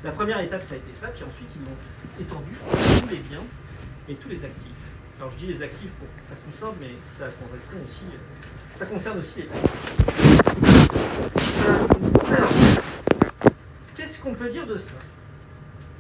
La 0.04 0.12
première 0.12 0.40
étape, 0.40 0.62
ça 0.64 0.76
a 0.76 0.78
été 0.78 0.94
ça, 0.94 1.08
puis 1.08 1.24
ensuite, 1.24 1.48
ils 1.56 1.66
l'ont 1.66 1.78
étendu 2.20 2.52
tous 3.02 3.10
les 3.10 3.18
biens 3.18 3.44
et 4.08 4.16
tous 4.16 4.30
les 4.30 4.44
actifs. 4.46 4.72
Alors, 5.20 5.32
je 5.34 5.38
dis 5.38 5.48
les 5.48 5.62
actifs 5.62 5.92
pour 6.00 6.08
faire 6.28 6.38
plus 6.38 6.58
simple, 6.58 6.76
mais 6.80 6.92
ça 7.06 7.26
correspond 7.46 7.78
aussi, 7.84 8.04
ça 8.78 8.86
concerne 8.86 9.20
aussi 9.20 9.42
les 9.42 9.50
qu'est-ce 13.96 14.22
qu'on 14.22 14.34
peut 14.34 14.50
dire 14.50 14.66
de 14.66 14.78
ça? 14.78 14.96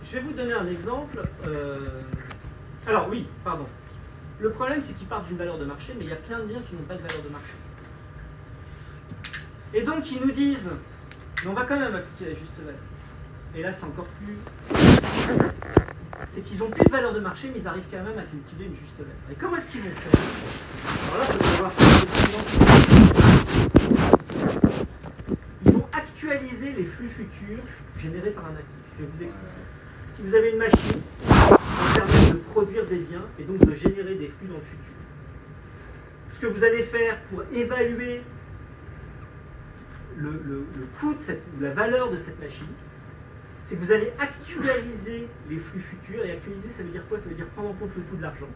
Je 0.05 0.13
vais 0.15 0.21
vous 0.21 0.32
donner 0.34 0.53
un 0.53 0.67
exemple. 0.67 1.21
euh, 1.45 2.01
Alors, 2.88 3.07
oui, 3.09 3.27
pardon. 3.43 3.65
Le 4.41 4.51
problème, 4.51 4.79
c'est 4.79 4.93
qu'ils 4.93 5.07
partent 5.07 5.27
d'une 5.27 5.37
valeur 5.37 5.57
de 5.57 5.65
marché, 5.65 5.93
mais 5.97 6.05
il 6.05 6.09
y 6.09 6.13
a 6.13 6.15
plein 6.15 6.39
de 6.39 6.45
biens 6.45 6.61
qui 6.61 6.73
n'ont 6.73 6.83
pas 6.83 6.95
de 6.95 7.01
valeur 7.01 7.21
de 7.21 7.29
marché. 7.29 7.53
Et 9.73 9.81
donc, 9.81 10.09
ils 10.11 10.21
nous 10.21 10.31
disent, 10.31 10.71
mais 11.43 11.49
on 11.49 11.53
va 11.53 11.63
quand 11.63 11.77
même 11.77 11.93
appliquer 11.93 12.25
la 12.31 12.33
juste 12.33 12.57
valeur. 12.57 12.79
Et 13.53 13.61
là, 13.61 13.73
c'est 13.73 13.83
encore 13.83 14.07
plus. 14.07 14.37
C'est 16.29 16.41
qu'ils 16.41 16.59
n'ont 16.59 16.69
plus 16.69 16.85
de 16.85 16.89
valeur 16.89 17.13
de 17.13 17.19
marché, 17.19 17.51
mais 17.53 17.59
ils 17.59 17.67
arrivent 17.67 17.87
quand 17.91 17.97
même 17.97 18.17
à 18.17 18.21
calculer 18.21 18.65
une 18.67 18.75
juste 18.75 18.97
valeur. 18.97 19.13
Et 19.29 19.35
comment 19.35 19.57
est-ce 19.57 19.67
qu'ils 19.67 19.81
vont 19.81 19.89
faire? 19.89 20.21
Alors 21.03 21.17
là, 21.17 21.25
il 21.27 21.33
faut 21.33 21.43
savoir 21.43 21.71
Ils 25.65 25.71
vont 25.73 25.87
actualiser 25.91 26.71
les 26.71 26.85
flux 26.85 27.09
futurs 27.09 27.63
générés 27.97 28.31
par 28.31 28.45
un 28.45 28.55
actif. 28.55 28.79
Je 28.97 29.03
vais 29.03 29.09
vous 29.13 29.23
expliquer. 29.23 29.68
Si 30.20 30.26
vous 30.26 30.36
avez 30.36 30.51
une 30.51 30.57
machine, 30.57 30.99
ça 31.30 31.57
permet 31.95 32.32
de 32.32 32.38
produire 32.51 32.86
des 32.88 32.97
biens 32.97 33.24
et 33.39 33.43
donc 33.43 33.59
de 33.59 33.74
générer 33.74 34.15
des 34.15 34.28
flux 34.28 34.47
dans 34.49 34.55
le 34.55 34.59
futur. 34.59 34.93
Ce 36.34 36.41
que 36.41 36.47
vous 36.47 36.61
allez 36.65 36.84
faire 36.84 37.22
pour 37.30 37.43
évaluer 37.55 38.22
le, 40.17 40.30
le- 40.45 40.65
coût, 40.99 41.13
de 41.13 41.24
cette, 41.24 41.41
ou 41.57 41.63
la 41.63 41.70
valeur 41.70 42.11
de 42.11 42.17
cette 42.17 42.38
machine, 42.41 42.67
c'est 43.63 43.78
que 43.78 43.82
vous 43.82 43.93
allez 43.93 44.11
actualiser 44.20 45.30
les 45.49 45.57
flux 45.57 45.80
futurs. 45.80 46.26
Et 46.26 46.32
actualiser, 46.32 46.70
ça 46.72 46.84
veut 46.84 46.89
dire 46.89 47.07
quoi? 47.07 47.17
Ça 47.17 47.30
veut 47.30 47.36
dire 47.36 47.47
prendre 47.55 47.70
en 47.70 47.74
compte 47.74 47.91
le 47.95 48.01
coût 48.01 48.17
de 48.17 48.22
l'argent. 48.22 48.49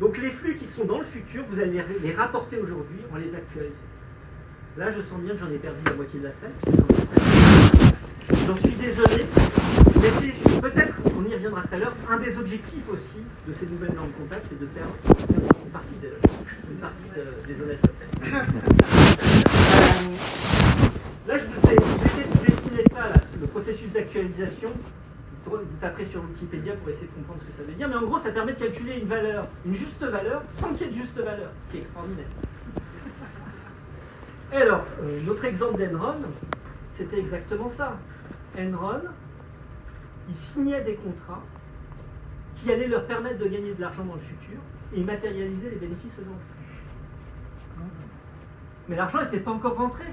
Donc 0.00 0.18
les 0.18 0.30
flux 0.32 0.56
qui 0.56 0.64
sont 0.64 0.84
dans 0.84 0.98
le 0.98 1.04
futur, 1.04 1.44
vous 1.48 1.60
allez 1.60 1.80
les 2.02 2.12
rapporter 2.12 2.58
aujourd'hui 2.58 2.98
en 3.12 3.18
les 3.18 3.36
actualisant. 3.36 3.74
Là, 4.76 4.90
je 4.90 5.00
sens 5.00 5.20
bien 5.20 5.34
que 5.34 5.38
j'en 5.38 5.50
ai 5.50 5.58
perdu 5.58 5.78
la 5.86 5.94
moitié 5.94 6.18
de 6.18 6.24
la 6.24 6.32
salle. 6.32 6.50
J'en 8.46 8.56
suis 8.56 8.70
désolé, 8.74 9.26
mais 10.00 10.10
c'est 10.20 10.60
peut-être, 10.60 10.87
reviendra 11.38 11.62
tout 11.62 11.74
à 11.74 11.78
l'heure, 11.78 11.94
un 12.10 12.18
des 12.18 12.36
objectifs 12.36 12.88
aussi 12.88 13.18
de 13.46 13.52
ces 13.52 13.66
nouvelles 13.66 13.94
normes 13.94 14.10
comptables, 14.10 14.42
c'est 14.44 14.58
de 14.58 14.66
perdre 14.66 14.92
une 15.06 15.70
partie, 15.70 15.94
de- 16.02 16.18
partie 16.80 17.08
de- 17.14 17.46
des 17.54 17.62
honnêtes. 17.62 17.84
Euh, 18.24 18.44
Là, 21.28 21.36
je 21.36 21.44
vous 21.44 21.70
ai 21.70 21.76
j'essaie 21.76 22.26
de 22.26 22.46
dessiner 22.46 22.82
ça, 22.90 23.08
là, 23.10 23.20
le 23.38 23.46
processus 23.46 23.90
d'actualisation. 23.92 24.70
Vous 25.44 25.56
taperez 25.80 26.06
sur 26.06 26.22
Wikipédia 26.24 26.74
pour 26.76 26.88
essayer 26.90 27.06
de 27.06 27.12
comprendre 27.12 27.40
ce 27.40 27.46
que 27.46 27.52
ça 27.58 27.62
veut 27.66 27.74
dire. 27.74 27.86
Mais 27.88 27.94
en 27.96 28.02
gros, 28.02 28.18
ça 28.18 28.30
permet 28.30 28.52
de 28.54 28.58
calculer 28.58 28.98
une 28.98 29.06
valeur, 29.08 29.46
une 29.66 29.74
juste 29.74 30.02
valeur, 30.02 30.42
sans 30.58 30.68
qu'il 30.72 30.86
y 30.86 30.90
ait 30.90 30.92
de 30.92 30.96
juste 30.98 31.16
valeur, 31.18 31.50
ce 31.60 31.68
qui 31.68 31.76
est 31.76 31.80
extraordinaire. 31.80 32.26
Et 34.52 34.56
alors, 34.56 34.84
euh, 35.02 35.20
notre 35.26 35.44
exemple 35.44 35.78
d'Enron, 35.78 36.14
c'était 36.96 37.18
exactement 37.18 37.68
ça. 37.68 37.98
Enron, 38.58 39.00
ils 40.28 40.36
signaient 40.36 40.82
des 40.82 40.94
contrats 40.94 41.42
qui 42.56 42.72
allaient 42.72 42.88
leur 42.88 43.06
permettre 43.06 43.38
de 43.38 43.46
gagner 43.46 43.72
de 43.72 43.80
l'argent 43.80 44.04
dans 44.04 44.14
le 44.14 44.20
futur 44.20 44.58
et 44.94 45.00
ils 45.00 45.06
matérialisaient 45.06 45.70
les 45.70 45.76
bénéfices 45.76 46.14
aujourd'hui. 46.14 46.46
Mais 48.88 48.96
l'argent 48.96 49.22
n'était 49.22 49.40
pas 49.40 49.50
encore 49.50 49.76
rentré. 49.76 50.04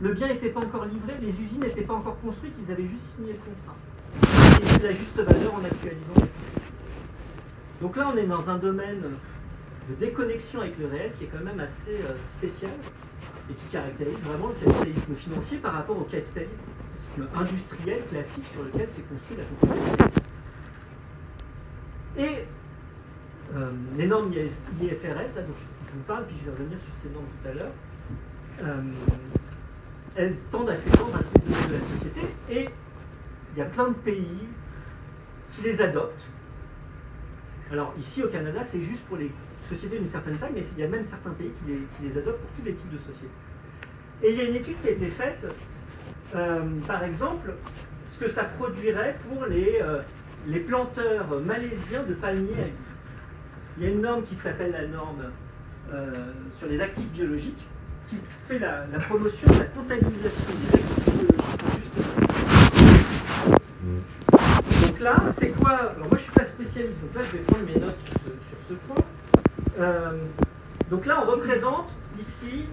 Le 0.00 0.12
bien 0.14 0.28
n'était 0.28 0.50
pas 0.50 0.60
encore 0.60 0.84
livré, 0.84 1.14
les 1.20 1.28
usines 1.28 1.60
n'étaient 1.60 1.82
pas 1.82 1.94
encore 1.94 2.18
construites, 2.20 2.54
ils 2.64 2.72
avaient 2.72 2.86
juste 2.86 3.16
signé 3.16 3.32
le 3.32 3.38
contrat. 3.38 3.76
Et 4.76 4.82
la 4.82 4.92
juste 4.92 5.20
valeur 5.20 5.54
en 5.54 5.64
actualisant. 5.64 6.28
Donc 7.80 7.96
là, 7.96 8.10
on 8.12 8.16
est 8.16 8.26
dans 8.26 8.48
un 8.48 8.58
domaine 8.58 9.02
de 9.88 9.94
déconnexion 9.94 10.60
avec 10.60 10.78
le 10.78 10.86
réel 10.86 11.12
qui 11.18 11.24
est 11.24 11.26
quand 11.26 11.44
même 11.44 11.60
assez 11.60 11.94
euh, 11.94 12.14
spécial 12.28 12.70
et 13.50 13.54
qui 13.54 13.64
caractérise 13.72 14.20
vraiment 14.20 14.48
le 14.48 14.54
capitalisme 14.54 15.14
financier 15.16 15.58
par 15.58 15.74
rapport 15.74 15.98
au 15.98 16.04
capitalisme 16.04 16.52
industriel 17.34 18.02
classique 18.08 18.46
sur 18.46 18.62
lequel 18.62 18.88
s'est 18.88 19.02
construit 19.02 19.36
la 19.36 19.44
compétitivité. 19.44 20.20
Et 22.18 22.46
euh, 23.54 23.70
les 23.96 24.06
normes 24.06 24.32
IFRS, 24.32 25.34
là 25.36 25.42
dont 25.42 25.52
je, 25.52 25.92
vous 25.92 26.02
parle, 26.06 26.26
puis 26.26 26.36
je 26.40 26.50
vais 26.50 26.56
revenir 26.56 26.78
sur 26.80 26.94
ces 26.94 27.08
normes 27.10 27.26
tout 27.42 27.48
à 27.48 27.52
l'heure, 27.52 27.72
euh, 28.62 28.82
elles 30.16 30.36
tendent 30.50 30.70
à 30.70 30.76
s'étendre 30.76 31.16
à 31.16 31.18
de 31.18 31.72
la 31.72 31.80
société 31.80 32.20
et 32.50 32.68
il 33.54 33.58
y 33.58 33.62
a 33.62 33.66
plein 33.66 33.88
de 33.88 33.94
pays 33.94 34.48
qui 35.50 35.62
les 35.62 35.80
adoptent. 35.82 36.28
Alors 37.70 37.94
ici 37.98 38.22
au 38.22 38.28
Canada, 38.28 38.62
c'est 38.64 38.80
juste 38.80 39.04
pour 39.04 39.16
les 39.16 39.30
sociétés 39.68 39.98
d'une 39.98 40.08
certaine 40.08 40.36
taille, 40.38 40.52
mais 40.54 40.62
il 40.76 40.80
y 40.80 40.84
a 40.84 40.88
même 40.88 41.04
certains 41.04 41.30
pays 41.30 41.50
qui 41.50 42.04
les, 42.04 42.18
adoptent 42.18 42.40
pour 42.40 42.50
tous 42.50 42.64
les 42.64 42.74
types 42.74 42.92
de 42.92 42.98
sociétés. 42.98 43.28
Et 44.22 44.30
il 44.30 44.36
y 44.36 44.40
a 44.40 44.44
une 44.44 44.54
étude 44.54 44.80
qui 44.80 44.88
a 44.88 44.90
été 44.92 45.08
faite, 45.08 45.44
par 46.86 47.04
exemple, 47.04 47.52
ce 48.12 48.24
que 48.24 48.30
ça 48.30 48.44
produirait 48.44 49.16
pour 49.28 49.46
les, 49.46 49.80
euh, 49.82 50.00
les 50.46 50.60
planteurs 50.60 51.40
malaisiens 51.44 52.02
de 52.08 52.14
palmiers. 52.14 52.72
Il 53.76 53.84
y 53.84 53.86
a 53.86 53.90
une 53.90 54.02
norme 54.02 54.22
qui 54.22 54.34
s'appelle 54.34 54.72
la 54.72 54.86
norme 54.86 55.24
euh, 55.92 56.12
sur 56.58 56.68
les 56.68 56.80
actifs 56.80 57.08
biologiques 57.10 57.66
qui 58.08 58.16
fait 58.46 58.58
la, 58.58 58.84
promotion 59.08 59.48
de 59.48 59.58
la 59.58 59.64
comptabilisation 59.64 60.44
des 60.60 60.74
actifs 60.74 61.04
biologiques. 61.04 61.38
Donc 64.86 65.00
là, 65.00 65.16
c'est 65.38 65.50
quoi? 65.50 65.70
Alors 65.70 65.96
moi, 65.96 66.08
je 66.10 66.14
ne 66.14 66.18
suis 66.18 66.32
pas 66.32 66.44
spécialiste, 66.44 67.00
donc 67.00 67.14
là, 67.14 67.22
je 67.24 67.36
vais 67.36 67.44
prendre 67.44 67.64
mes 67.64 67.76
notes 67.76 67.98
sur 67.98 68.12
ce, 68.68 68.74
point. 68.74 69.04
Euh, 69.80 70.18
donc 70.90 71.06
là, 71.06 71.24
on 71.26 71.30
représente 71.30 71.90
ici, 72.20 72.66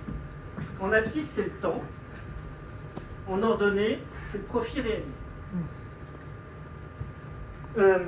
en 0.82 0.92
abscisse, 0.92 1.30
c'est 1.30 1.44
le 1.44 1.52
temps. 1.62 1.82
En 3.30 3.42
ordonnée, 3.44 4.00
c'est 4.26 4.40
le 4.40 4.44
profit 4.46 4.82
réalisé. 4.82 5.08
Euh, 7.78 8.00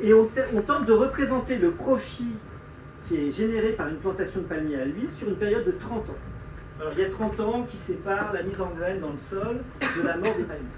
et 0.00 0.14
on, 0.14 0.26
te- 0.26 0.40
on 0.56 0.60
tente 0.62 0.86
de 0.86 0.92
représenter 0.92 1.56
le 1.58 1.72
profit 1.72 2.34
qui 3.06 3.16
est 3.16 3.30
généré 3.30 3.70
par 3.72 3.88
une 3.88 3.96
plantation 3.96 4.40
de 4.40 4.46
palmiers 4.46 4.80
à 4.80 4.84
l'huile 4.84 5.10
sur 5.10 5.28
une 5.28 5.36
période 5.36 5.64
de 5.64 5.72
30 5.72 6.10
ans. 6.10 6.14
Alors 6.80 6.92
il 6.92 7.00
y 7.00 7.04
a 7.04 7.10
30 7.10 7.40
ans 7.40 7.66
qui 7.68 7.76
séparent 7.76 8.32
la 8.32 8.42
mise 8.42 8.60
en 8.60 8.70
graine 8.70 9.00
dans 9.00 9.10
le 9.12 9.18
sol 9.18 9.58
de 9.96 10.02
la 10.02 10.16
mort 10.16 10.34
des 10.36 10.44
palmiers. 10.44 10.68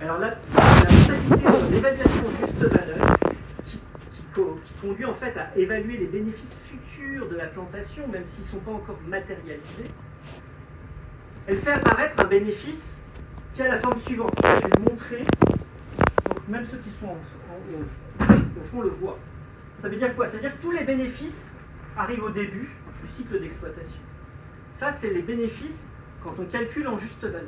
Alors 0.00 0.18
la, 0.18 0.28
la 0.28 1.36
de 1.66 1.72
l'évaluation 1.72 2.22
juste 2.30 2.58
valeur 2.72 3.16
qui, 3.64 3.80
qui 4.12 4.22
co- 4.34 4.60
qui 4.64 4.72
conduit 4.86 5.04
en 5.06 5.14
fait 5.14 5.34
à 5.36 5.56
évaluer 5.56 5.96
les 5.96 6.06
bénéfices 6.06 6.56
futurs 6.64 7.28
de 7.28 7.36
la 7.36 7.46
plantation, 7.46 8.06
même 8.06 8.24
s'ils 8.24 8.44
ne 8.44 8.50
sont 8.50 8.58
pas 8.58 8.70
encore 8.72 8.98
matérialisés, 9.08 9.90
elle 11.48 11.56
fait 11.58 11.70
apparaître 11.72 12.20
un 12.20 12.24
bénéfice 12.24 13.00
qui 13.54 13.62
a 13.62 13.68
la 13.68 13.78
forme 13.78 13.98
suivante. 14.00 14.32
Je 14.44 14.62
vais 14.66 14.70
le 14.76 14.90
montrer 14.90 15.24
donc 16.28 16.48
même 16.48 16.64
ceux 16.64 16.78
qui 16.78 16.90
sont 16.90 17.06
en- 17.06 17.10
en- 17.10 18.34
au, 18.34 18.34
au 18.60 18.64
fond 18.70 18.82
le 18.82 18.90
voient. 18.90 19.18
Ça 19.80 19.88
veut 19.88 19.96
dire 19.96 20.14
quoi? 20.14 20.26
Ça 20.26 20.34
veut 20.34 20.40
dire 20.40 20.56
que 20.56 20.62
tous 20.62 20.70
les 20.72 20.84
bénéfices 20.84 21.56
arrivent 21.96 22.22
au 22.24 22.30
début 22.30 22.68
du 23.02 23.08
cycle 23.10 23.40
d'exploitation. 23.40 24.00
Ça, 24.70 24.92
c'est 24.92 25.10
les 25.12 25.22
bénéfices 25.22 25.90
quand 26.22 26.34
on 26.38 26.44
calcule 26.44 26.86
en 26.88 26.98
juste 26.98 27.24
valeur. 27.24 27.42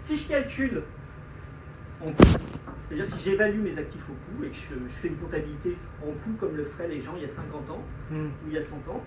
Si 0.00 0.16
je 0.16 0.28
calcule 0.28 0.82
en 2.00 2.10
coût, 2.12 2.38
c'est-à-dire 2.88 3.06
si 3.06 3.18
j'évalue 3.20 3.60
mes 3.60 3.78
actifs 3.78 4.04
au 4.08 4.12
coût 4.12 4.44
et 4.44 4.48
que 4.50 4.54
je, 4.56 4.74
je 4.88 4.94
fais 4.94 5.08
une 5.08 5.16
comptabilité 5.16 5.76
en 6.02 6.10
coût 6.12 6.36
comme 6.38 6.56
le 6.56 6.64
feraient 6.64 6.88
les 6.88 7.00
gens 7.00 7.14
il 7.16 7.22
y 7.22 7.24
a 7.24 7.28
50 7.28 7.70
ans 7.70 7.82
ou 8.12 8.48
il 8.48 8.54
y 8.54 8.58
a 8.58 8.62
100 8.62 8.76
ans, 8.92 9.02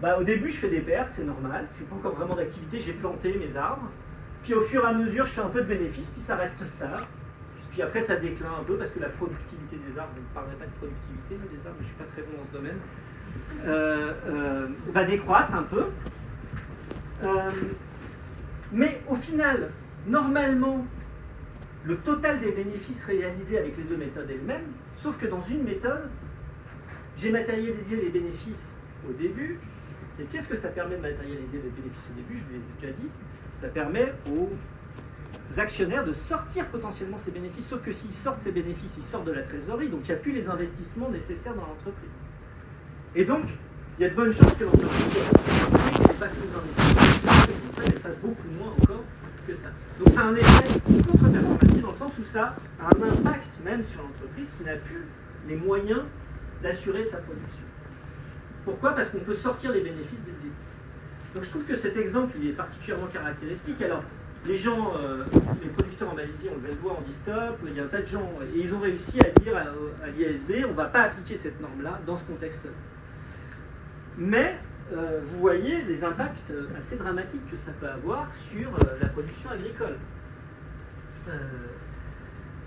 bah, 0.00 0.18
au 0.18 0.24
début 0.24 0.50
je 0.50 0.56
fais 0.56 0.68
des 0.68 0.80
pertes, 0.80 1.12
c'est 1.12 1.24
normal, 1.24 1.66
je 1.74 1.80
n'ai 1.80 1.86
pas 1.86 1.96
encore 1.96 2.14
vraiment 2.14 2.34
d'activité, 2.34 2.80
j'ai 2.80 2.92
planté 2.92 3.34
mes 3.38 3.56
arbres, 3.56 3.90
puis 4.42 4.54
au 4.54 4.60
fur 4.60 4.84
et 4.84 4.88
à 4.88 4.92
mesure 4.92 5.26
je 5.26 5.32
fais 5.32 5.40
un 5.40 5.48
peu 5.48 5.62
de 5.62 5.66
bénéfices, 5.66 6.08
puis 6.08 6.22
ça 6.22 6.36
reste 6.36 6.56
stable, 6.76 7.06
puis 7.76 7.82
après, 7.82 8.00
ça 8.00 8.16
décline 8.16 8.46
un 8.58 8.64
peu 8.64 8.78
parce 8.78 8.90
que 8.90 9.00
la 9.00 9.10
productivité 9.10 9.76
des 9.76 9.98
arbres, 9.98 10.12
je 10.14 10.20
ne 10.22 10.26
parlerai 10.32 10.56
pas 10.56 10.64
de 10.64 10.70
productivité 10.70 11.34
des 11.34 11.66
arbres, 11.68 11.76
je 11.78 11.82
ne 11.82 11.88
suis 11.88 11.96
pas 11.96 12.04
très 12.04 12.22
bon 12.22 12.38
dans 12.38 12.44
ce 12.44 12.50
domaine, 12.50 12.78
euh, 13.66 14.14
euh, 14.28 14.68
va 14.94 15.04
décroître 15.04 15.54
un 15.54 15.62
peu. 15.62 15.84
Euh, 17.22 17.50
mais 18.72 19.02
au 19.06 19.14
final, 19.14 19.72
normalement, 20.06 20.86
le 21.84 21.98
total 21.98 22.40
des 22.40 22.52
bénéfices 22.52 23.04
réalisés 23.04 23.58
avec 23.58 23.76
les 23.76 23.82
deux 23.82 23.98
méthodes 23.98 24.30
est 24.30 24.38
le 24.38 24.46
même, 24.46 24.64
sauf 24.96 25.18
que 25.18 25.26
dans 25.26 25.42
une 25.42 25.64
méthode, 25.64 26.08
j'ai 27.18 27.30
matérialisé 27.30 27.96
les 27.96 28.08
bénéfices 28.08 28.78
au 29.06 29.12
début. 29.12 29.60
Et 30.18 30.24
qu'est-ce 30.24 30.48
que 30.48 30.56
ça 30.56 30.68
permet 30.68 30.96
de 30.96 31.02
matérialiser 31.02 31.58
les 31.62 31.70
bénéfices 31.70 32.10
au 32.10 32.14
début? 32.16 32.34
Je 32.36 32.44
vous 32.44 32.52
l'ai 32.52 32.60
déjà 32.80 32.92
dit. 32.92 33.08
Ça 33.52 33.68
permet 33.68 34.12
aux 34.26 34.50
actionnaires 35.58 36.04
de 36.04 36.12
sortir 36.12 36.66
potentiellement 36.66 37.18
ces 37.18 37.30
bénéfices. 37.30 37.66
Sauf 37.66 37.82
que 37.82 37.92
s'ils 37.92 38.10
sortent 38.10 38.40
ces 38.40 38.52
bénéfices, 38.52 38.96
ils 38.96 39.02
sortent 39.02 39.26
de 39.26 39.32
la 39.32 39.42
trésorerie, 39.42 39.88
donc 39.88 40.00
il 40.04 40.12
n'y 40.12 40.16
a 40.16 40.18
plus 40.18 40.32
les 40.32 40.48
investissements 40.48 41.10
nécessaires 41.10 41.54
dans 41.54 41.66
l'entreprise. 41.66 42.10
Et 43.14 43.24
donc, 43.24 43.44
il 43.98 44.02
y 44.02 44.06
a 44.06 44.10
de 44.10 44.14
bonnes 44.14 44.32
chances 44.32 44.54
que 44.54 44.64
l'entreprise 44.64 44.90
n'ait 44.90 46.14
pas 46.14 46.28
fait 46.28 46.40
les 46.40 46.54
investissements, 46.54 47.32
et 47.78 47.90
qu'elle 47.90 48.00
fasse 48.00 48.18
beaucoup 48.18 48.48
moins 48.58 48.72
encore 48.72 49.04
que 49.46 49.54
ça. 49.54 49.68
Donc 49.98 50.14
ça 50.14 50.20
a 50.22 50.24
un 50.24 50.34
effet 50.34 50.80
contre-performatif 50.84 51.82
dans 51.82 51.90
le 51.92 51.96
sens 51.96 52.18
où 52.18 52.24
ça 52.24 52.56
a 52.80 52.86
un 52.86 53.08
impact 53.10 53.48
même 53.64 53.86
sur 53.86 54.02
l'entreprise 54.02 54.50
qui 54.56 54.64
n'a 54.64 54.76
plus 54.76 55.06
les 55.48 55.56
moyens 55.56 56.02
d'assurer 56.62 57.04
sa 57.04 57.18
production. 57.18 57.64
Pourquoi 58.66 58.96
Parce 58.96 59.10
qu'on 59.10 59.20
peut 59.20 59.32
sortir 59.32 59.70
les 59.70 59.80
bénéfices 59.80 60.18
dès 60.26 60.32
le. 60.32 60.50
Donc 61.36 61.44
je 61.44 61.50
trouve 61.50 61.62
que 61.62 61.76
cet 61.76 61.96
exemple 61.96 62.36
est 62.44 62.50
particulièrement 62.50 63.06
caractéristique. 63.06 63.80
Alors, 63.80 64.02
les 64.44 64.56
gens, 64.56 64.92
euh, 64.98 65.24
les 65.62 65.68
producteurs 65.68 66.10
en 66.10 66.14
Malaisie, 66.14 66.48
on 66.50 66.66
le 66.66 66.74
doigt, 66.74 66.96
on 66.98 67.02
dit 67.02 67.14
stop, 67.14 67.58
il 67.64 67.74
y 67.74 67.80
a 67.80 67.84
un 67.84 67.86
tas 67.86 68.00
de 68.00 68.06
gens, 68.06 68.28
et 68.42 68.58
ils 68.58 68.74
ont 68.74 68.80
réussi 68.80 69.20
à 69.20 69.30
dire 69.40 69.56
à, 69.56 70.08
l'IASB, 70.08 70.64
on 70.66 70.70
ne 70.70 70.76
va 70.76 70.86
pas 70.86 71.02
appliquer 71.02 71.36
cette 71.36 71.60
norme-là 71.60 72.00
dans 72.06 72.16
ce 72.16 72.24
contexte-là. 72.24 72.72
Mais 74.18 74.56
euh, 74.92 75.20
vous 75.24 75.38
voyez 75.38 75.82
les 75.82 76.02
impacts 76.02 76.52
assez 76.76 76.96
dramatiques 76.96 77.48
que 77.48 77.56
ça 77.56 77.70
peut 77.80 77.88
avoir 77.88 78.32
sur 78.32 78.68
euh, 78.68 78.98
la 79.00 79.08
production 79.10 79.50
agricole. 79.50 79.96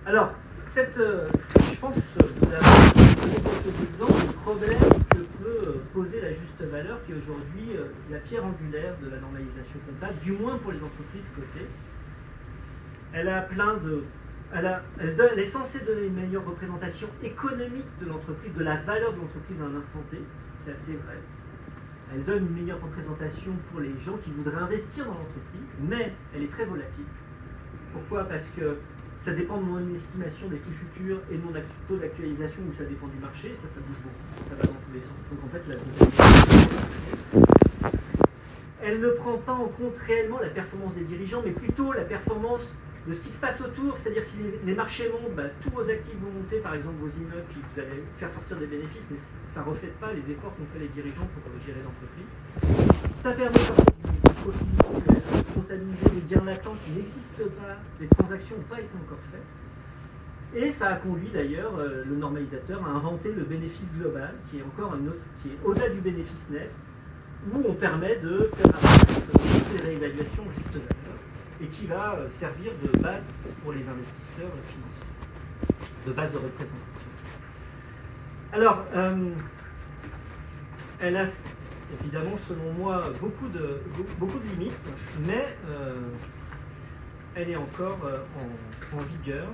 Alors, 0.05 0.31
cette, 0.65 0.97
je 0.97 1.77
pense 1.79 1.95
vous 1.95 2.53
avez 2.53 2.91
quelques 2.93 3.93
exemples 3.93 4.27
de 4.27 4.33
problèmes 4.33 5.03
que 5.09 5.28
euh, 5.49 5.73
poser 5.93 6.21
la 6.21 6.31
juste 6.31 6.61
valeur, 6.61 7.03
qui 7.05 7.11
est 7.11 7.15
aujourd'hui 7.15 7.75
euh, 7.75 7.85
la 8.11 8.19
pierre 8.19 8.45
angulaire 8.45 8.93
de 9.03 9.09
la 9.09 9.17
normalisation 9.17 9.79
comptable, 9.87 10.19
du 10.23 10.31
moins 10.33 10.57
pour 10.57 10.71
les 10.71 10.83
entreprises 10.83 11.29
cotées. 11.35 11.67
Elle 13.13 13.29
a 13.29 13.41
plein 13.41 13.75
de. 13.75 14.03
Elle, 14.53 14.65
a- 14.65 14.81
elle 14.99 15.39
est 15.39 15.45
censée 15.45 15.79
donner 15.79 16.07
une 16.07 16.15
meilleure 16.15 16.45
représentation 16.45 17.07
économique 17.23 17.85
de 18.01 18.07
l'entreprise, 18.07 18.53
de 18.53 18.63
la 18.63 18.77
valeur 18.77 19.13
de 19.13 19.17
l'entreprise 19.17 19.61
à 19.61 19.65
un 19.65 19.75
instant 19.77 20.01
T. 20.09 20.17
C'est 20.65 20.71
assez 20.71 20.93
vrai. 20.93 21.17
Elle 22.13 22.23
donne 22.23 22.47
une 22.47 22.61
meilleure 22.61 22.81
représentation 22.81 23.51
pour 23.71 23.81
les 23.81 23.97
gens 23.99 24.17
qui 24.23 24.31
voudraient 24.31 24.61
investir 24.61 25.05
dans 25.05 25.11
l'entreprise, 25.13 25.77
mais 25.87 26.11
elle 26.35 26.43
est 26.43 26.51
très 26.51 26.65
volatile. 26.65 27.05
Pourquoi? 27.93 28.23
Parce 28.23 28.49
que 28.49 28.77
ça 29.19 29.33
dépend 29.33 29.57
de 29.57 29.63
mon 29.63 29.93
estimation 29.93 30.47
des 30.47 30.57
flux 30.57 30.73
futurs 30.73 31.19
et 31.29 31.35
de 31.35 31.43
mon 31.43 31.51
taux 31.87 31.97
d'actualisation, 31.97 32.61
ou 32.69 32.73
ça 32.73 32.85
dépend 32.85 33.07
du 33.07 33.19
marché, 33.19 33.53
ça, 33.53 33.67
ça 33.67 33.79
bouge 33.85 33.97
beaucoup. 34.01 34.49
Ça 34.49 34.55
va 34.55 34.63
dans 34.63 34.79
tous 34.79 34.93
les 34.93 35.01
sens. 35.01 35.11
Donc 35.29 35.43
en 35.43 35.49
fait, 35.49 35.67
la 35.67 35.75
elle 38.81 39.01
ne 39.01 39.09
prend 39.09 39.37
pas 39.37 39.53
en 39.53 39.67
compte 39.67 39.97
réellement 39.97 40.39
la 40.39 40.47
performance 40.47 40.95
des 40.95 41.03
dirigeants, 41.03 41.41
mais 41.45 41.51
plutôt 41.51 41.91
la 41.91 42.05
performance 42.05 42.73
de 43.07 43.13
ce 43.13 43.19
qui 43.19 43.29
se 43.29 43.37
passe 43.37 43.59
autour. 43.61 43.97
C'est-à-dire 43.97 44.23
si 44.23 44.37
les, 44.65 44.73
marchés 44.73 45.11
montent, 45.11 45.35
bah, 45.35 45.43
tous 45.61 45.69
vos 45.69 45.89
actifs 45.89 46.15
vont 46.21 46.31
monter, 46.31 46.59
par 46.59 46.75
exemple 46.75 46.95
vos 47.01 47.09
immeubles, 47.09 47.43
puis 47.49 47.59
vous 47.59 47.79
allez 47.79 48.03
faire 48.17 48.29
sortir 48.29 48.57
des 48.57 48.67
bénéfices, 48.67 49.07
mais 49.11 49.17
ça 49.43 49.59
ne 49.61 49.65
reflète 49.65 49.95
pas 49.99 50.13
les 50.13 50.31
efforts 50.31 50.55
qu'ont 50.55 50.65
fait 50.73 50.79
les 50.79 50.87
dirigeants 50.87 51.27
pour 51.35 51.43
gérer 51.59 51.81
l'entreprise. 51.83 52.31
Ça 53.21 53.31
permet 53.33 53.53
de 53.53 55.48
comptabiliser 55.53 56.05
les 56.13 56.35
gains 56.35 56.45
latents 56.45 56.75
qui 56.83 56.91
n'existent 56.91 57.43
pas, 57.59 57.77
les 57.99 58.07
transactions 58.07 58.57
n'ont 58.57 58.63
pas 58.63 58.79
été 58.79 58.91
encore 59.05 59.19
faites. 59.31 60.61
Et 60.61 60.71
ça 60.71 60.89
a 60.89 60.95
conduit 60.95 61.29
d'ailleurs 61.31 61.75
euh, 61.77 62.03
le 62.05 62.15
normalisateur 62.15 62.83
à 62.83 62.89
inventer 62.89 63.31
le 63.31 63.43
bénéfice 63.43 63.91
global, 63.93 64.33
qui 64.49 64.57
est 64.57 64.63
encore 64.63 64.95
une 64.95 65.09
autre, 65.09 65.21
qui 65.41 65.49
est 65.49 65.57
au-delà 65.63 65.89
du 65.89 66.01
bénéfice 66.01 66.45
net, 66.49 66.71
où 67.53 67.63
on 67.67 67.73
permet 67.73 68.15
de 68.17 68.49
faire 68.55 68.71
toutes 68.71 69.73
les 69.75 69.89
réévaluations 69.89 70.43
juste 70.55 70.73
valeur, 70.73 71.19
et 71.61 71.67
qui 71.67 71.85
va 71.85 72.15
euh, 72.15 72.29
servir 72.29 72.71
de 72.83 72.97
base 72.99 73.25
pour 73.63 73.73
les 73.73 73.87
investisseurs 73.87 74.51
financiers, 74.67 75.77
de 76.07 76.11
base 76.13 76.31
de 76.31 76.37
représentation. 76.37 77.09
Alors, 78.51 78.83
euh, 78.95 79.29
elle 80.99 81.15
a 81.15 81.25
évidemment, 81.93 82.37
selon 82.47 82.71
moi, 82.73 83.11
beaucoup 83.19 83.47
de, 83.47 83.81
beaucoup 84.19 84.39
de 84.39 84.47
limites, 84.49 84.73
mais 85.25 85.55
euh, 85.67 85.93
elle 87.35 87.49
est 87.49 87.55
encore 87.55 87.99
euh, 88.03 88.19
en, 88.93 88.99
vigueur 88.99 89.47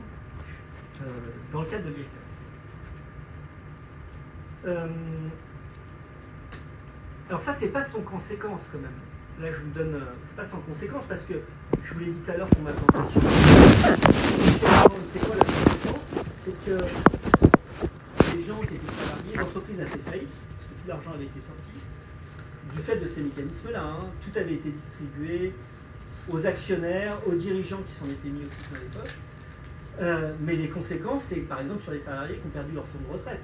euh, 1.01 1.05
dans 1.51 1.61
le 1.61 1.67
cadre 1.67 1.85
de 1.85 1.89
l'IFRS. 1.89 2.09
Alors 7.29 7.41
ça, 7.41 7.53
c'est 7.53 7.69
pas 7.69 7.83
sans 7.83 8.01
conséquence 8.01 8.69
quand 8.71 8.79
même. 8.79 8.91
Là, 9.39 9.51
je 9.51 9.61
vous 9.61 9.71
donne, 9.71 9.99
c'est 10.23 10.35
pas 10.35 10.45
sans 10.45 10.59
conséquence 10.59 11.03
parce 11.09 11.23
que 11.23 11.33
je 11.83 11.93
vous 11.93 11.99
l'ai 11.99 12.05
dit 12.05 12.19
tout 12.19 12.31
à 12.31 12.37
l'heure 12.37 12.47
pour 12.47 12.61
ma 12.61 12.71
plantation. 12.71 13.19
C'est 15.11 15.19
quoi 15.25 15.35
la 15.35 15.45
conséquence? 15.45 16.13
C'est 16.33 16.65
que 16.65 16.77
les 18.35 18.43
gens 18.43 18.59
qui 18.59 18.75
étaient 18.75 18.91
salariés, 18.91 19.35
l'entreprise 19.37 19.81
a 19.81 19.85
fait 19.85 19.99
faillite 19.99 20.29
parce 20.29 20.63
que 20.63 20.81
tout 20.81 20.87
l'argent 20.87 21.11
avait 21.13 21.25
été 21.25 21.39
sorti 21.39 21.71
du 22.75 22.81
fait 22.81 22.97
de 22.97 23.07
ces 23.07 23.21
mécanismes-là. 23.21 23.83
hein. 23.83 24.05
tout 24.23 24.37
avait 24.37 24.53
été 24.53 24.69
distribué 24.69 25.53
aux 26.29 26.45
actionnaires, 26.45 27.17
aux 27.25 27.33
dirigeants 27.33 27.81
qui 27.87 27.93
s'en 27.93 28.05
étaient 28.05 28.29
mis 28.29 28.45
aussi 28.45 28.57
dans 28.71 28.79
les 28.79 29.01
poches. 29.01 29.17
Euh, 30.01 30.33
mais 30.41 30.55
les 30.55 30.67
conséquences, 30.67 31.25
c'est 31.29 31.41
par 31.41 31.61
exemple 31.61 31.81
sur 31.81 31.91
les 31.91 31.99
salariés 31.99 32.35
qui 32.37 32.47
ont 32.47 32.49
perdu 32.49 32.73
leur 32.73 32.85
fonds 32.85 32.99
de 33.07 33.13
retraite. 33.13 33.43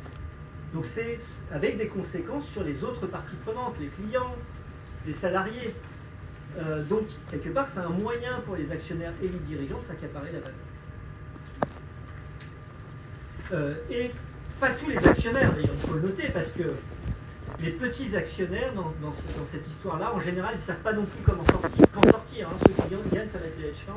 Donc 0.74 0.86
c'est 0.86 1.18
avec 1.52 1.78
des 1.78 1.88
conséquences 1.88 2.48
sur 2.48 2.64
les 2.64 2.84
autres 2.84 3.08
parties 3.08 3.36
prenantes, 3.46 3.76
les 3.80 3.88
clients, 3.88 4.36
les 5.06 5.14
salariés. 5.14 5.74
Euh, 6.58 6.84
donc, 6.84 7.04
quelque 7.30 7.50
part, 7.50 7.66
c'est 7.66 7.80
un 7.80 7.90
moyen 7.90 8.42
pour 8.46 8.58
les 8.58 8.70
actionnaires 8.72 9.14
et 9.24 9.28
les 9.28 9.40
dirigeants 9.40 9.78
de 9.78 9.84
s'accaparer 9.84 10.32
la 10.34 10.40
valeur. 10.40 10.56
Euh, 13.54 13.74
et 13.90 14.12
pas 14.60 14.72
tous 14.72 14.90
les 14.90 14.98
actionnaires, 15.08 15.54
d'ailleurs, 15.54 15.74
il 15.74 15.88
faut 15.88 15.94
le 15.94 16.02
noter, 16.02 16.30
parce 16.34 16.52
que 16.52 16.64
les 17.60 17.72
petits 17.72 18.16
actionnaires 18.16 18.74
dans, 18.74 18.94
dans 19.02 19.14
ce- 19.14 19.38
dans 19.38 19.46
cette 19.46 19.68
histoire-là, 19.68 20.14
en 20.14 20.20
général, 20.20 20.52
ils 20.56 20.58
ne 20.60 20.64
savent 20.64 20.78
pas 20.78 20.94
non 20.94 21.06
plus 21.06 21.22
comment 21.24 21.46
sortir. 21.46 21.86
Qu'en 21.92 22.04
sortir 22.12 22.50
hein. 22.50 22.56
Ceux 22.66 22.84
qui 22.84 23.16
gagnent, 23.16 23.28
ça 23.28 23.38
va 23.40 23.46
être 23.46 23.60
les 23.60 23.68
hedge 23.70 23.84
funds. 23.86 23.94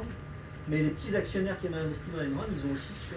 Mais 0.68 0.78
les 0.82 0.90
petits 0.90 1.14
actionnaires 1.14 1.59
qui 1.59 1.66
avaient 1.66 1.76
investi 1.78 2.11
dans 2.11 2.22
Enron, 2.22 2.44
ils 2.57 2.70
ont 2.70 2.74
aussi. 2.74 3.11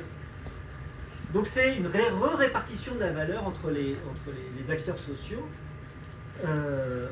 Donc 1.34 1.46
c'est 1.48 1.76
une 1.78 1.88
ré- 1.88 2.10
re-répartition 2.10 2.96
de 2.96 3.00
la 3.02 3.12
valeur 3.12 3.46
entre 3.46 3.70
les, 3.70 3.92
entre 4.10 4.36
les 4.58 4.72
acteurs 4.72 4.98
sociaux 5.00 5.46
euh, 6.46 7.08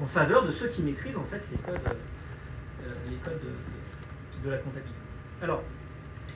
en 0.00 0.06
faveur 0.06 0.44
de 0.46 0.52
ceux 0.52 0.68
qui 0.68 0.82
maîtrisent 0.82 1.16
en 1.16 1.24
fait 1.24 1.42
les 1.50 1.58
codes, 1.58 1.80
euh, 1.86 2.92
les 3.10 3.16
codes 3.16 3.40
de, 3.40 3.48
de- 3.48 4.46
de 4.46 4.50
la 4.50 4.58
comptabilité. 4.58 4.94
Alors, 5.42 5.62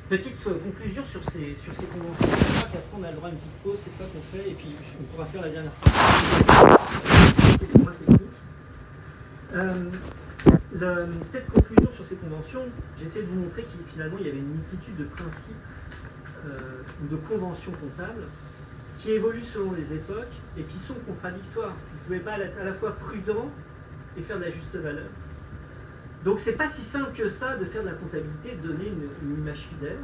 petite 0.08 0.42
conclusion 0.42 1.04
sur 1.04 1.22
ces, 1.30 1.54
sur 1.54 1.74
ces 1.74 1.86
conventions. 1.86 2.26
Qu'après 2.72 2.96
on 2.98 3.02
a 3.04 3.10
le 3.10 3.16
droit 3.16 3.28
à 3.28 3.32
une 3.32 3.38
petite 3.38 3.62
pause, 3.64 3.78
c'est 3.82 3.90
ça 3.92 4.04
qu'on 4.12 4.20
fait, 4.36 4.50
et 4.50 4.54
puis 4.54 4.68
on 5.00 5.04
pourra 5.04 5.26
faire 5.26 5.42
la 5.42 5.48
dernière. 5.50 5.72
Euh, 9.54 9.74
le- 10.72 11.06
peut-être 11.32 11.50
conclusion 11.52 11.90
sur 11.92 12.04
ces 12.04 12.16
conventions, 12.16 12.62
j'essaie 13.00 13.22
de 13.22 13.26
vous 13.26 13.40
montrer 13.40 13.62
qu'il 13.62 13.80
finalement 13.92 14.16
il 14.20 14.26
y 14.26 14.28
avait 14.30 14.38
une 14.38 14.54
multitude 14.56 14.96
de 14.98 15.04
principes 15.04 15.54
euh, 16.46 16.82
ou 17.02 17.06
de 17.08 17.16
conventions 17.16 17.72
comptables 17.72 18.24
qui 18.98 19.12
évoluent 19.12 19.42
selon 19.44 19.72
les 19.72 19.94
époques 19.94 20.32
et 20.58 20.62
qui 20.62 20.76
sont 20.78 20.94
contradictoires. 21.06 21.72
Vous 22.08 22.14
ne 22.14 22.18
pouvez 22.18 22.30
pas 22.30 22.38
être 22.38 22.58
à 22.60 22.64
la 22.64 22.74
fois 22.74 22.92
prudent 22.96 23.48
et 24.18 24.22
faire 24.22 24.38
de 24.38 24.44
la 24.44 24.50
juste 24.50 24.74
valeur. 24.74 25.08
Donc 26.26 26.40
c'est 26.40 26.56
pas 26.58 26.66
si 26.66 26.82
simple 26.82 27.12
que 27.16 27.28
ça 27.28 27.56
de 27.56 27.64
faire 27.64 27.82
de 27.82 27.86
la 27.86 27.94
comptabilité, 27.94 28.56
de 28.60 28.66
donner 28.66 28.90
une, 29.22 29.38
image 29.38 29.68
fidèle. 29.70 29.98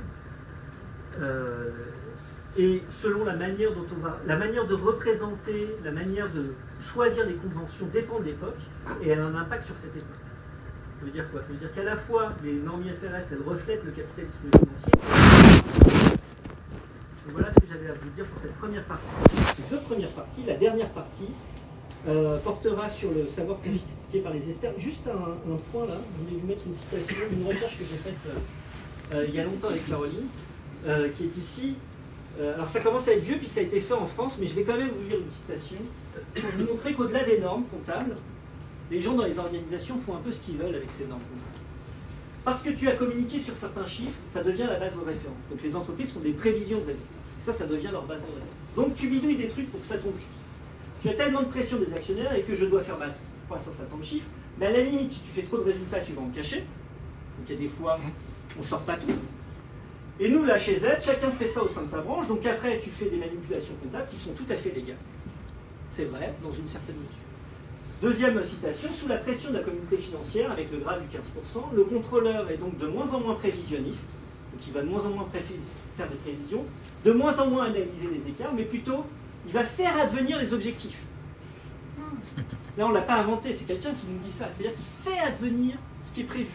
Euh, 1.21 1.69
et 2.57 2.85
selon 3.03 3.25
la 3.25 3.35
manière 3.35 3.73
dont 3.75 3.87
on 3.93 4.01
va, 4.01 4.21
la 4.25 4.37
manière 4.37 4.65
de 4.69 4.75
représenter, 4.75 5.75
la 5.83 5.91
manière 5.91 6.29
de 6.31 6.55
choisir 6.81 7.27
les 7.27 7.35
conventions 7.35 7.87
dépend 7.93 8.21
de 8.21 8.27
l'époque 8.27 8.61
et 9.03 9.09
elle 9.09 9.19
a 9.19 9.27
un 9.27 9.35
impact 9.35 9.67
sur 9.67 9.75
cette 9.75 9.97
époque. 9.97 10.23
Ça 11.01 11.07
veut 11.07 11.11
dire 11.11 11.29
quoi? 11.33 11.43
Ça 11.43 11.49
veut 11.49 11.57
dire 11.59 11.75
qu'à 11.75 11.83
la 11.83 11.97
fois 11.97 12.35
les 12.45 12.53
normes 12.53 12.85
IFRS 12.85 13.33
elles 13.33 13.43
reflètent 13.45 13.85
le 13.85 13.91
capitalisme 13.91 14.39
financier. 14.43 14.93
Voilà 17.31 17.51
ce 17.51 17.55
que 17.57 17.67
j'avais 17.69 17.89
à 17.89 17.95
vous 17.95 18.11
dire 18.11 18.27
pour 18.27 18.41
cette 18.41 18.55
première 18.59 18.85
partie. 18.85 19.07
Ces 19.57 19.75
deux 19.75 19.83
premières 19.83 20.11
parties, 20.11 20.45
la 20.47 20.55
dernière 20.55 20.91
partie 20.91 21.31
euh, 22.09 22.39
portera 22.39 22.89
sur 22.89 23.11
le 23.13 23.29
savoir 23.29 23.59
confisqué 23.59 24.21
par 24.21 24.33
les 24.33 24.49
experts. 24.49 24.73
Juste 24.77 25.07
un, 25.09 25.57
point 25.71 25.87
là, 25.87 25.95
je 26.19 26.25
voulais 26.25 26.41
vous 26.41 26.47
mettre 26.47 26.63
une 26.67 26.75
citation 26.75 27.17
d'une 27.31 27.47
recherche 27.47 27.79
que 27.79 27.85
j'ai 27.85 27.97
faite 27.97 28.19
euh, 28.27 28.39
euh, 29.15 29.27
il 29.29 29.35
y 29.35 29.41
a 29.41 29.45
longtemps 29.45 29.69
avec 29.69 29.87
Caroline, 29.87 30.27
euh, 30.87 31.09
qui 31.11 31.25
est 31.25 31.37
ici. 31.37 31.75
Alors 32.57 32.67
ça 32.67 32.81
commence 32.81 33.07
à 33.09 33.13
être 33.13 33.23
vieux, 33.23 33.37
puis 33.37 33.47
ça 33.47 33.61
a 33.61 33.63
été 33.63 33.79
fait 33.79 33.93
en 33.93 34.07
France, 34.07 34.39
mais 34.41 34.47
je 34.47 34.55
vais 34.55 34.63
quand 34.63 34.79
même 34.79 34.89
vous 34.89 35.07
lire 35.07 35.19
une 35.21 35.29
citation 35.29 35.77
pour 36.35 36.51
vous 36.57 36.65
montrer 36.65 36.95
qu'au-delà 36.95 37.25
des 37.25 37.39
normes 37.39 37.65
comptables, 37.65 38.17
les 38.91 39.03
gens 39.03 39.13
dans 39.13 39.27
les 39.27 39.39
organisations 39.39 39.99
font 40.05 40.17
un 40.17 40.21
peu 40.21 40.33
ce 40.33 40.41
qu'ils 40.41 40.57
veulent 40.57 40.75
avec 40.75 40.91
ces 40.91 41.05
normes 41.05 41.21
comptables. 41.21 41.61
Parce 42.43 42.63
que 42.63 42.71
tu 42.71 42.89
as 42.89 42.93
communiqué 42.93 43.39
sur 43.39 43.55
certains 43.55 43.87
chiffres, 43.87 44.19
ça 44.27 44.43
devient 44.43 44.67
la 44.67 44.79
base 44.79 44.95
de 44.95 45.05
référence. 45.05 45.37
Donc 45.51 45.63
les 45.63 45.77
entreprises 45.77 46.13
font 46.13 46.21
des 46.21 46.33
prévisions 46.33 46.79
de 46.79 46.85
résultats. 46.85 47.07
Ça, 47.39 47.53
ça 47.53 47.67
devient 47.67 47.91
leur 47.93 48.07
base 48.07 48.21
de 48.21 48.27
référence. 48.27 48.77
Donc 48.77 48.95
tu 48.95 49.09
bidouilles 49.09 49.37
des 49.37 49.49
trucs 49.49 49.71
pour 49.71 49.83
que 49.83 49.87
ça 49.87 49.99
tombe 49.99 50.17
juste. 50.17 50.42
Tu 51.03 51.09
as 51.09 51.15
tellement 51.15 51.43
de 51.43 51.49
pression 51.49 51.79
des 51.79 51.93
actionnaires 51.93 52.33
et 52.35 52.43
que 52.43 52.55
je 52.55 52.65
dois 52.65 52.81
faire 52.81 52.97
ma 52.97 53.07
croissance 53.47 53.81
à 53.81 53.85
tant 53.85 53.97
de 53.97 54.05
chiffres, 54.05 54.29
mais 54.59 54.67
à 54.67 54.71
la 54.71 54.83
limite, 54.83 55.11
si 55.11 55.21
tu 55.21 55.31
fais 55.35 55.43
trop 55.43 55.59
de 55.59 55.65
résultats, 55.65 55.99
tu 56.01 56.13
vas 56.13 56.23
en 56.23 56.29
cacher. 56.29 56.59
Donc 56.59 57.49
il 57.49 57.55
y 57.55 57.59
a 57.59 57.61
des 57.61 57.69
fois, 57.69 57.99
on 58.59 58.63
sort 58.63 58.83
pas 58.83 58.95
tout. 58.95 59.13
Et 60.21 60.29
nous, 60.29 60.45
là, 60.45 60.59
chez 60.59 60.79
Z, 60.79 60.87
chacun 61.01 61.31
fait 61.33 61.49
ça 61.49 61.63
au 61.63 61.69
sein 61.69 61.83
de 61.83 61.91
sa 61.91 62.01
branche, 62.01 62.29
donc 62.29 62.47
après, 62.47 62.79
tu 62.79 62.91
fais 62.91 63.07
des 63.07 63.17
manipulations 63.17 63.75
comptables 63.83 64.07
qui 64.09 64.17
sont 64.17 64.33
tout 64.33 64.47
à 64.49 64.55
fait 64.55 64.71
légales. 64.71 64.97
C'est 65.91 66.05
vrai, 66.05 66.35
dans 66.43 66.53
une 66.53 66.69
certaine 66.69 66.97
mesure. 66.97 67.23
Deuxième 68.01 68.43
citation, 68.43 68.91
sous 68.93 69.09
la 69.09 69.19
pression 69.19 69.51
de 69.51 69.59
la 69.59 69.63
communauté 69.63 69.97
financière, 69.97 70.53
avec 70.53 70.71
le 70.71 70.79
grade 70.79 71.03
du 71.03 71.17
15%, 71.17 71.75
le 71.75 71.85
contrôleur 71.85 72.51
est 72.51 72.57
donc 72.57 72.79
de 72.79 72.87
moins 72.87 73.13
en 73.13 73.21
moins 73.21 73.35
prévisionniste, 73.35 74.07
donc 74.53 74.67
il 74.67 74.73
va 74.73 74.83
de 74.83 74.89
moins 74.89 75.05
en 75.05 75.11
moins 75.11 75.29
faire 75.97 76.09
des 76.09 76.17
prévisions, 76.17 76.65
de 77.05 77.13
moins 77.13 77.37
en 77.39 77.47
moins 77.47 77.65
analyser 77.65 78.09
les 78.13 78.29
écarts, 78.29 78.53
mais 78.55 78.65
plutôt, 78.65 79.05
il 79.47 79.53
va 79.53 79.65
faire 79.65 79.97
advenir 79.99 80.39
les 80.39 80.53
objectifs. 80.53 81.03
Là, 82.77 82.87
on 82.87 82.89
ne 82.89 82.95
l'a 82.95 83.03
pas 83.03 83.21
inventé, 83.21 83.53
c'est 83.53 83.67
quelqu'un 83.67 83.93
qui 83.93 84.07
nous 84.07 84.19
dit 84.19 84.31
ça, 84.31 84.49
c'est-à-dire 84.49 84.73
qu'il 84.75 85.13
fait 85.13 85.19
advenir 85.19 85.77
ce 86.03 86.13
qui 86.13 86.23
est 86.23 86.25
prévu. 86.25 86.49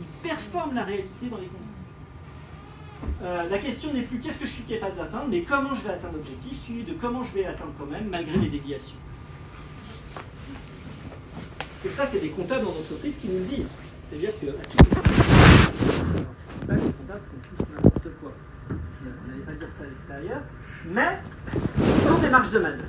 Il 0.00 0.28
performe 0.28 0.74
la 0.74 0.82
réalité 0.82 1.26
dans 1.30 1.36
les 1.36 1.46
contrats. 1.46 1.66
Euh, 3.22 3.48
la 3.48 3.58
question 3.58 3.92
n'est 3.92 4.02
plus 4.02 4.18
qu'est-ce 4.18 4.38
que 4.38 4.46
je 4.46 4.50
suis 4.50 4.64
capable 4.64 4.96
d'atteindre, 4.96 5.26
mais 5.30 5.42
comment 5.42 5.74
je 5.74 5.82
vais 5.82 5.90
atteindre 5.90 6.16
l'objectif, 6.16 6.60
suivi 6.60 6.82
de 6.82 6.94
comment 6.94 7.22
je 7.22 7.32
vais 7.32 7.42
l'atteindre 7.42 7.72
quand 7.78 7.86
même, 7.86 8.08
malgré 8.08 8.36
les 8.38 8.48
déviations. 8.48 8.96
Et 11.84 11.88
ça, 11.88 12.06
c'est 12.06 12.20
des 12.20 12.30
comptables 12.30 12.66
en 12.66 12.70
entreprise 12.70 13.18
qui 13.18 13.28
nous 13.28 13.38
le 13.38 13.44
disent. 13.44 13.70
C'est-à-dire 14.10 14.32
que 14.40 14.46
à 14.48 14.64
tout 14.64 14.84
pas 14.84 16.74
que 16.74 16.80
les 16.80 16.92
comptables 16.92 17.22
font 17.30 17.56
tous 17.56 17.64
n'importe 17.74 18.08
quoi. 18.20 18.32
Je 18.68 19.30
n'allais 19.30 19.44
pas 19.44 19.52
dire 19.52 19.68
ça 19.76 19.84
à 19.84 19.86
l'extérieur, 19.86 20.42
mais 20.86 21.18
des 22.20 22.28
marges 22.28 22.50
de 22.50 22.58
manœuvre. 22.58 22.84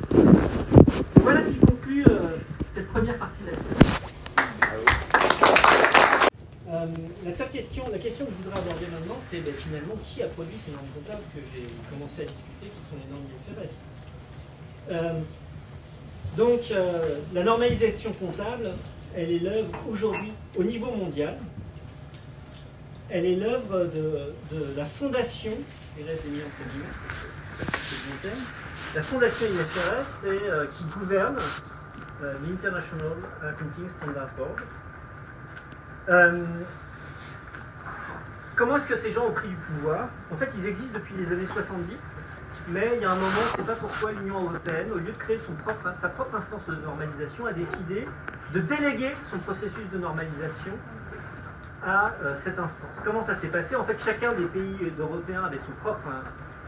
Voilà 1.21 1.41
ce 1.43 1.49
qui 1.49 1.59
conclut 1.59 2.03
euh, 2.07 2.37
cette 2.67 2.87
première 2.89 3.17
partie 3.17 3.43
de 3.43 3.51
la 3.51 3.55
série. 3.55 4.01
Euh, 6.71 6.85
la 7.25 7.33
seule 7.33 7.49
question, 7.49 7.83
la 7.91 7.97
question 7.97 8.25
que 8.25 8.31
je 8.31 8.43
voudrais 8.43 8.59
aborder 8.61 8.85
maintenant, 8.87 9.17
c'est 9.19 9.39
ben, 9.39 9.53
finalement 9.53 9.95
qui 10.05 10.23
a 10.23 10.27
produit 10.27 10.55
ces 10.65 10.71
normes 10.71 10.87
comptables 10.95 11.23
que 11.35 11.41
j'ai 11.53 11.67
commencé 11.89 12.21
à 12.21 12.25
discuter, 12.25 12.67
qui 12.67 12.89
sont 12.89 12.95
les 12.95 13.11
normes 13.11 13.25
IFRS. 13.27 13.75
Euh, 14.89 15.19
donc, 16.37 16.71
euh, 16.71 17.19
la 17.33 17.43
normalisation 17.43 18.13
comptable, 18.13 18.71
elle 19.15 19.31
est 19.31 19.39
l'œuvre 19.39 19.69
aujourd'hui 19.89 20.31
au 20.57 20.63
niveau 20.63 20.91
mondial. 20.91 21.37
Elle 23.09 23.25
est 23.25 23.35
l'œuvre 23.35 23.89
de, 23.93 24.73
la 24.77 24.85
fondation, 24.85 25.51
et 25.99 26.03
là 26.03 26.11
je 26.15 26.29
l'ai 26.29 26.37
mis 26.37 26.41
entre 26.41 26.71
La 28.93 29.01
fondation 29.01 29.45
IFRS, 29.45 30.05
c'est 30.05 30.49
euh, 30.49 30.65
qui 30.67 30.83
gouverne 30.83 31.37
euh, 32.21 32.33
l'International 32.45 33.13
Accounting 33.41 33.87
Standard 33.87 34.27
Board. 34.37 34.59
Euh, 36.09 36.45
comment 38.55 38.77
est-ce 38.77 38.87
que 38.87 38.97
ces 38.97 39.11
gens 39.11 39.27
ont 39.27 39.31
pris 39.31 39.47
du 39.47 39.55
pouvoir? 39.55 40.09
En 40.31 40.35
fait, 40.35 40.49
ils 40.57 40.67
existent 40.67 40.99
depuis 40.99 41.15
les 41.15 41.31
années 41.31 41.47
70, 41.47 42.17
mais 42.69 42.91
il 42.95 43.01
y 43.01 43.05
a 43.05 43.11
un 43.11 43.15
moment, 43.15 43.27
on 43.27 43.61
ne 43.61 43.65
sait 43.65 43.71
pas 43.71 43.79
pourquoi 43.79 44.11
l'Union 44.11 44.41
européenne, 44.41 44.91
au 44.91 44.97
lieu 44.97 45.05
de 45.05 45.11
créer 45.11 45.39
son 45.39 45.53
propre, 45.53 45.93
sa 45.95 46.09
propre 46.09 46.35
instance 46.35 46.65
de 46.67 46.75
normalisation, 46.75 47.45
a 47.45 47.53
décidé 47.53 48.05
de 48.53 48.59
déléguer 48.59 49.15
son 49.31 49.39
processus 49.39 49.89
de 49.91 49.97
normalisation 49.97 50.73
à 51.83 52.11
cette 52.35 52.59
instance. 52.59 53.01
Comment 53.03 53.23
ça 53.23 53.35
s'est 53.35 53.47
passé? 53.47 53.75
En 53.75 53.83
fait, 53.83 53.97
chacun 54.03 54.33
des 54.33 54.45
pays 54.45 54.93
européens 54.99 55.45
avait 55.45 55.57
son 55.57 55.71
propre, 55.81 56.09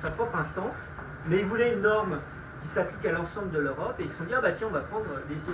sa 0.04 0.12
propre 0.12 0.38
instance, 0.38 0.89
mais 1.28 1.38
ils 1.39 1.45
voulaient 1.45 1.74
une 1.74 1.82
norme 1.82 2.20
qui 2.62 2.68
s'applique 2.68 3.06
à 3.06 3.14
l'ensemble 3.14 3.51
de 3.51 3.60
l'Europe, 3.60 3.95
et 3.99 4.04
ils 4.04 4.12
se 4.12 4.18
sont 4.18 4.26
dit, 4.26 4.34
ah 4.36 4.41
bah 4.41 4.51
tiens, 4.51 4.68
on 4.70 4.74
va 4.74 4.82
prendre 4.82 5.06
les 5.30 5.36
IFRS. 5.36 5.54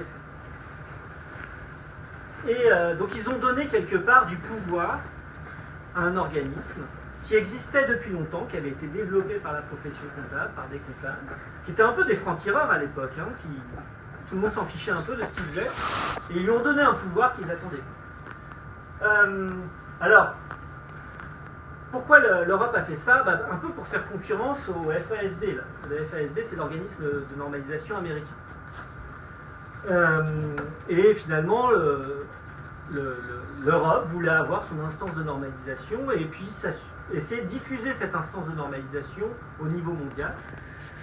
Et 2.48 2.72
euh, 2.72 2.96
donc 2.96 3.16
ils 3.16 3.30
ont 3.30 3.38
donné 3.38 3.68
quelque 3.68 3.98
part 3.98 4.26
du 4.26 4.38
pouvoir 4.38 5.00
à 5.96 6.02
un 6.02 6.18
organisme 6.18 6.82
qui 7.24 7.36
existait 7.36 7.88
depuis 7.88 8.12
longtemps, 8.12 8.48
qui 8.50 8.58
avait 8.58 8.70
été 8.70 8.88
développé 8.88 9.36
par 9.36 9.54
la 9.54 9.62
profession 9.62 10.04
comptable, 10.16 10.52
par 10.56 10.68
des 10.70 10.80
comptables, 10.80 11.36
qui 11.66 11.72
étaient 11.72 11.84
un 11.84 11.94
peu 11.94 12.06
des 12.06 12.16
francs-tireurs 12.16 12.72
à 12.72 12.78
l'époque, 12.80 13.12
hein, 13.20 13.28
qui 13.42 13.50
tout 14.30 14.36
le 14.36 14.42
monde 14.42 14.54
s'en 14.54 14.66
fichait 14.66 14.92
un 14.92 15.02
peu 15.02 15.16
de 15.16 15.26
ce 15.26 15.32
qu'ils 15.32 15.44
faisaient, 15.44 15.72
et 16.32 16.38
ils 16.38 16.44
lui 16.44 16.50
ont 16.50 16.64
donné 16.64 16.82
un 16.82 16.94
pouvoir 16.94 17.36
qu'ils 17.36 17.52
attendaient. 17.52 17.84
Euh, 19.04 19.52
alors, 20.02 20.36
pourquoi 21.92 22.20
le- 22.20 22.46
l'Europe 22.46 22.74
a 22.76 22.82
fait 22.84 22.96
ça 22.96 23.24
Bah, 23.24 23.40
Un 23.52 23.56
peu 23.58 23.70
pour 23.70 23.88
faire 23.88 24.08
concurrence 24.10 24.68
au 24.70 24.92
FASB. 24.92 25.58
Le 25.90 26.06
FASB, 26.06 26.40
c'est 26.44 26.56
l'organisme 26.56 27.04
de 27.04 27.26
normalisation 27.38 27.98
américain. 27.98 28.28
Euh, 29.90 30.24
et 30.90 31.14
finalement, 31.16 31.72
le- 31.72 32.26
le- 32.92 33.02
le- 33.02 33.66
l'Europe 33.66 34.08
voulait 34.10 34.30
avoir 34.30 34.66
son 34.68 34.80
instance 34.86 35.16
de 35.16 35.24
normalisation 35.24 36.12
et 36.12 36.26
puis 36.26 36.46
essayer 37.14 37.42
de 37.44 37.48
diffuser 37.48 37.94
cette 37.94 38.14
instance 38.16 38.46
de 38.50 38.56
normalisation 38.56 39.28
au 39.62 39.66
niveau 39.68 39.94
mondial. 39.94 40.34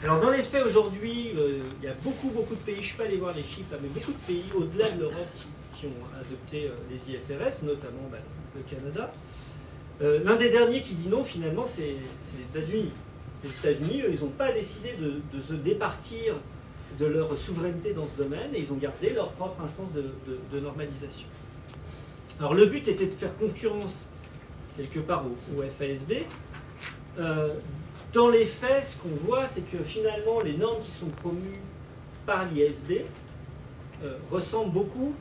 Alors 0.05 0.21
dans 0.21 0.31
les 0.31 0.43
faits 0.43 0.67
aujourd'hui, 0.67 1.33
euh, 1.39 1.61
il 1.81 1.85
y 1.85 1.91
a 1.91 1.95
beaucoup 2.05 2.29
beaucoup 2.29 2.55
de 2.55 2.61
pays, 2.61 2.75
je 2.77 2.81
ne 2.81 2.85
suis 2.87 2.97
pas 2.99 3.05
allé 3.05 3.17
voir 3.17 3.33
les 3.35 3.43
chiffres 3.43 3.75
mais 3.81 3.89
beaucoup 3.89 4.13
de 4.13 4.27
pays 4.27 4.53
au-delà 4.55 4.91
de 4.91 5.01
l'Europe 5.01 5.29
qui, 5.37 5.47
qui 5.81 5.87
ont 5.87 6.07
adopté 6.21 6.69
euh, 6.69 6.75
les 6.91 7.15
IFRS, 7.15 7.63
notamment 7.63 8.09
bah, 8.13 8.19
le 8.55 8.63
Canada. 8.63 9.11
Euh, 10.03 10.21
L'un 10.25 10.37
des 10.37 10.51
derniers 10.51 10.83
qui 10.83 10.95
dit 10.95 11.09
non 11.09 11.25
finalement 11.25 11.65
c'est 11.67 11.83
les 11.83 12.61
États-Unis. 12.61 12.91
Les 13.45 13.51
États-Unis, 13.51 14.03
eux, 14.03 14.11
ils 14.13 14.21
n'ont 14.21 14.31
pas 14.31 14.53
décidé 14.53 14.95
de, 14.99 15.41
se 15.41 15.55
départir 15.55 16.35
de 16.99 17.07
leur 17.07 17.37
souveraineté 17.39 17.93
dans 17.93 18.07
ce 18.07 18.23
domaine 18.23 18.55
et 18.55 18.61
ils 18.61 18.73
ont 18.73 18.77
gardé 18.77 19.11
leur 19.11 19.31
propre 19.33 19.63
instance 19.63 19.89
de, 19.93 20.59
normalisation. 20.59 21.29
Alors 22.39 22.55
le 22.55 22.67
but 22.67 22.89
était 22.89 23.07
de 23.07 23.13
faire 23.13 23.35
concurrence 23.37 24.09
quelque 24.77 25.01
part 25.01 25.25
au, 25.57 25.63
FASB. 25.63 26.25
Euh, 27.19 27.55
dans 28.13 28.29
les 28.29 28.47
faits, 28.47 28.85
ce 28.85 28.99
qu'on 28.99 29.15
voit, 29.27 29.47
c'est 29.47 29.71
que 29.71 29.79
finalement, 29.79 30.41
les 30.41 30.55
normes 30.55 30.83
qui 30.83 30.91
sont 30.91 31.09
promues 31.23 31.61
par 32.27 32.47
l'ISD 32.47 33.05
euh, 34.03 34.17
ressemblent 34.31 34.73
beaucoup 34.73 35.15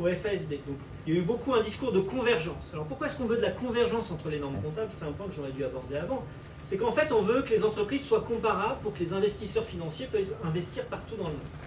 au 0.00 0.06
FASD. 0.06 0.50
Donc, 0.66 0.78
il 1.06 1.14
y 1.14 1.16
a 1.16 1.20
eu 1.20 1.24
beaucoup 1.24 1.52
un 1.54 1.60
discours 1.60 1.92
de 1.92 2.00
convergence. 2.00 2.70
Alors 2.72 2.86
pourquoi 2.86 3.08
est-ce 3.08 3.16
qu'on 3.16 3.26
veut 3.26 3.36
de 3.36 3.42
la 3.42 3.50
convergence 3.50 4.10
entre 4.10 4.28
les 4.28 4.38
normes 4.38 4.60
comptables? 4.62 4.90
C'est 4.92 5.04
un 5.04 5.12
point 5.12 5.26
que 5.26 5.34
j'aurais 5.34 5.52
dû 5.52 5.64
aborder 5.64 5.96
avant. 5.96 6.24
C'est 6.68 6.76
qu'en 6.76 6.92
fait, 6.92 7.12
on 7.12 7.22
veut 7.22 7.42
que 7.42 7.50
les 7.50 7.64
entreprises 7.64 8.04
soient 8.04 8.20
comparables 8.20 8.80
pour 8.82 8.94
que 8.94 9.00
les 9.00 9.12
investisseurs 9.12 9.64
financiers 9.64 10.06
puissent 10.06 10.32
investir 10.44 10.84
partout 10.86 11.16
dans 11.16 11.24
le 11.24 11.34
monde. 11.34 11.62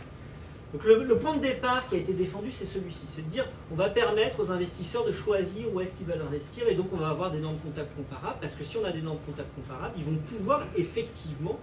Donc 0.73 0.83
le, 0.83 1.17
point 1.17 1.35
de 1.37 1.41
départ 1.41 1.87
qui 1.87 1.95
a 1.95 1.97
été 1.99 2.11
défendu, 2.11 2.51
c'est 2.51 2.65
celui-ci. 2.65 3.05
C'est 3.07 3.21
de 3.21 3.29
dire, 3.29 3.47
on 3.71 3.75
va 3.75 3.89
permettre 3.89 4.41
aux 4.41 4.51
investisseurs 4.51 5.05
de 5.05 5.11
choisir 5.11 5.73
où 5.73 5.79
est-ce 5.79 5.95
qu'ils 5.95 6.07
veulent 6.07 6.25
investir, 6.27 6.67
et 6.67 6.75
donc 6.75 6.87
on 6.91 6.97
va 6.97 7.09
avoir 7.09 7.31
des 7.31 7.39
normes 7.39 7.57
comptables 7.59 7.91
comparables, 7.95 8.39
parce 8.41 8.55
que 8.55 8.63
si 8.63 8.75
on 8.77 8.83
a 8.83 8.91
des 8.91 9.01
normes 9.01 9.19
comptables 9.25 9.47
comparables, 9.55 9.93
ils 9.97 10.03
vont 10.03 10.17
pouvoir 10.17 10.63
effectivement 10.75 11.57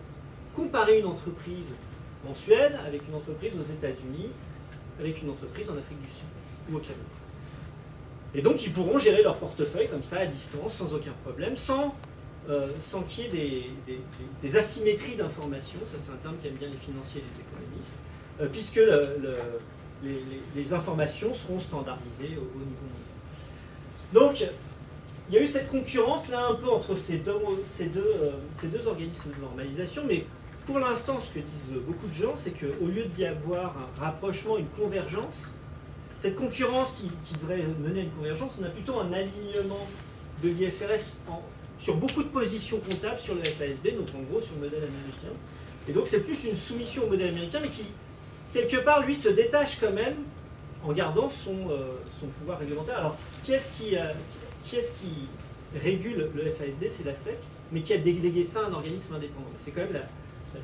comparer 0.54 1.00
une 1.00 1.06
entreprise 1.06 1.72
en 2.26 2.34
Suède 2.34 2.78
avec 2.86 3.06
une 3.06 3.14
entreprise 3.14 3.52
aux 3.58 3.72
États-Unis, 3.72 4.30
avec 4.98 5.20
une 5.22 5.30
entreprise 5.30 5.68
en 5.68 5.76
Afrique 5.76 6.00
du 6.00 6.08
Sud 6.08 6.72
ou 6.72 6.76
au 6.76 6.80
Canada. 6.80 7.11
Et 8.34 8.42
donc 8.42 8.64
ils 8.64 8.72
pourront 8.72 8.98
gérer 8.98 9.22
leur 9.22 9.36
portefeuille 9.36 9.88
comme 9.88 10.04
ça 10.04 10.18
à 10.18 10.26
distance, 10.26 10.74
sans 10.74 10.94
aucun 10.94 11.12
problème, 11.24 11.56
sans, 11.56 11.94
euh, 12.48 12.68
sans 12.82 13.02
qu'il 13.02 13.24
y 13.34 13.38
ait 13.38 13.70
des, 14.42 14.56
asymétries 14.56 15.16
d'informations. 15.16 15.80
Ça 15.90 15.98
c'est 15.98 16.12
un 16.12 16.16
terme 16.16 16.36
qu'aiment 16.42 16.54
bien 16.54 16.68
les 16.68 16.78
financiers 16.78 17.20
et 17.20 17.24
les 17.24 17.40
économistes. 17.40 17.96
Euh, 18.40 18.46
puisque 18.50 18.80
les, 20.54 20.72
informations 20.72 21.34
seront 21.34 21.60
standardisées 21.60 22.38
au, 22.38 22.58
niveau 22.58 22.86
mondial. 22.88 23.12
Donc, 24.12 24.44
il 25.28 25.34
y 25.34 25.38
a 25.38 25.42
eu 25.42 25.46
cette 25.46 25.70
concurrence 25.70 26.28
là 26.28 26.48
un 26.48 26.54
peu 26.54 26.68
entre 26.68 26.96
ces 26.96 27.18
deux, 27.18 27.34
ces 27.66 27.86
deux, 27.86 28.00
euh, 28.00 28.30
ces 28.54 28.68
deux 28.68 28.86
organismes 28.86 29.30
de 29.36 29.40
normalisation, 29.40 30.02
mais 30.06 30.24
pour 30.66 30.78
l'instant, 30.78 31.20
ce 31.20 31.34
que 31.34 31.38
disent 31.40 31.82
beaucoup 31.86 32.06
de 32.06 32.14
gens, 32.14 32.34
c'est 32.36 32.52
qu'au 32.52 32.86
lieu 32.86 33.04
d'y 33.04 33.24
avoir 33.24 33.76
un 33.76 34.00
rapprochement, 34.00 34.56
une 34.58 34.68
convergence, 34.68 35.52
cette 36.22 36.36
concurrence 36.36 36.94
qui, 36.94 37.34
devrait 37.36 37.64
mener 37.80 38.00
à 38.00 38.02
une 38.04 38.10
convergence, 38.10 38.52
on 38.60 38.64
a 38.64 38.68
plutôt 38.68 39.00
un 39.00 39.12
alignement 39.12 39.86
de 40.42 40.48
l'IFRS 40.48 41.16
sur 41.78 41.96
beaucoup 41.96 42.22
de 42.22 42.28
positions 42.28 42.78
comptables 42.78 43.18
sur 43.18 43.34
le 43.34 43.42
FASB, 43.42 43.96
donc 43.96 44.08
en 44.14 44.22
gros 44.30 44.40
sur 44.40 44.54
le 44.54 44.60
modèle 44.60 44.84
américain. 44.84 45.34
Et 45.88 45.92
donc 45.92 46.06
c'est 46.06 46.20
plus 46.20 46.44
une 46.44 46.56
soumission 46.56 47.04
au 47.04 47.06
modèle 47.08 47.30
américain, 47.30 47.58
mais 47.60 47.68
qui, 47.68 47.86
quelque 48.52 48.76
part, 48.76 49.04
lui, 49.04 49.16
se 49.16 49.30
détache 49.30 49.80
quand 49.80 49.90
même 49.90 50.14
en 50.84 50.92
gardant 50.92 51.28
son, 51.28 51.56
euh, 51.70 51.96
pouvoir 52.38 52.60
réglementaire. 52.60 52.98
Alors, 52.98 53.16
qui 53.42 53.52
est-ce 53.52 53.72
qui, 53.72 53.96
euh, 53.96 54.12
régule 55.82 56.30
le 56.34 56.52
FASD 56.52 56.88
C'est 56.88 57.04
la 57.04 57.16
SEC, 57.16 57.36
mais 57.72 57.80
qui 57.82 57.94
a 57.94 57.98
délégué 57.98 58.44
ça 58.44 58.60
à 58.60 58.66
un 58.66 58.72
organisme 58.72 59.14
indépendant. 59.14 59.46
C'est 59.64 59.72
quand 59.72 59.80
même 59.80 59.92
la, 59.92 60.00
SEC. 60.00 60.62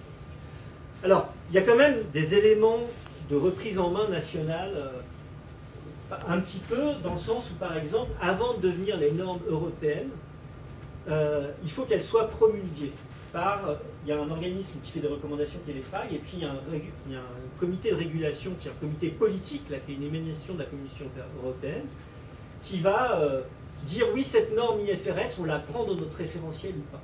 Alors, 1.03 1.33
il 1.51 1.57
y 1.57 1.59
a 1.59 1.63
quand 1.63 1.77
même 1.77 2.05
des 2.13 2.35
éléments 2.37 2.81
de 3.29 3.37
reprise 3.37 3.79
en 3.79 3.91
main 3.91 4.09
nationale, 4.09 4.73
euh, 4.77 4.91
un 6.29 6.41
petit 6.41 6.61
peu, 6.61 6.95
dans 7.05 7.15
le 7.15 7.21
sens 7.21 7.51
où, 7.51 7.55
par 7.55 7.77
exemple, 7.77 8.11
avant 8.21 8.55
de 8.55 8.63
devenir 8.63 8.97
les 8.97 9.13
normes 9.13 9.41
européennes, 9.49 10.11
il 11.63 11.71
faut 11.71 11.85
qu'elles 11.85 12.03
soient 12.03 12.29
promulguées 12.29 12.93
par, 13.33 13.61
il 14.05 14.11
y 14.11 14.13
a 14.13 14.21
un 14.21 14.31
organisme 14.31 14.79
qui 14.83 14.91
fait 14.91 15.01
des 15.01 15.09
recommandations 15.09 15.59
qui 15.65 15.71
est 15.71 15.75
l'EFRAG, 15.75 16.13
et 16.13 16.19
puis 16.19 16.39
il 16.39 16.43
y, 16.43 16.45
a 16.45 16.51
un, 16.51 17.59
comité 17.59 17.91
de 17.91 17.97
régulation 17.97 18.53
qui 18.61 18.69
est 18.69 18.71
un 18.71 18.75
comité 18.75 19.09
politique, 19.09 19.69
là, 19.71 19.79
qui 19.85 19.93
est 19.93 19.95
une 19.97 20.05
émanation 20.05 20.55
de 20.55 20.61
la 20.61 20.65
Commission 20.67 21.07
européenne, 21.43 21.85
qui 22.63 22.79
va 22.79 23.21
euh, 23.21 23.43
dire 23.85 24.07
oui, 24.15 24.23
cette 24.23 24.55
norme 24.55 24.81
IFRS, 24.81 25.41
on 25.41 25.45
la 25.45 25.59
prend 25.59 25.85
dans 25.85 25.95
notre 25.95 26.17
référentiel 26.17 26.75
ou 26.77 26.93
pas. 26.93 27.01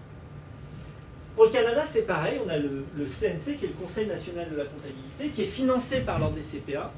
Pour 1.34 1.46
le 1.46 1.50
Canada, 1.50 1.82
c'est 1.84 2.06
pareil, 2.06 2.40
on 2.44 2.48
a 2.48 2.58
le, 2.58 2.84
CNC, 2.96 3.58
qui 3.58 3.64
est 3.64 3.68
le 3.68 3.84
Conseil 3.84 4.06
national 4.06 4.50
de 4.50 4.56
la 4.56 4.64
comptabilité, 4.64 5.28
qui 5.34 5.42
est 5.42 5.46
financé 5.46 6.00
par 6.00 6.18
l'ordre 6.18 6.36
des 6.36 6.42
CPA, 6.42 6.92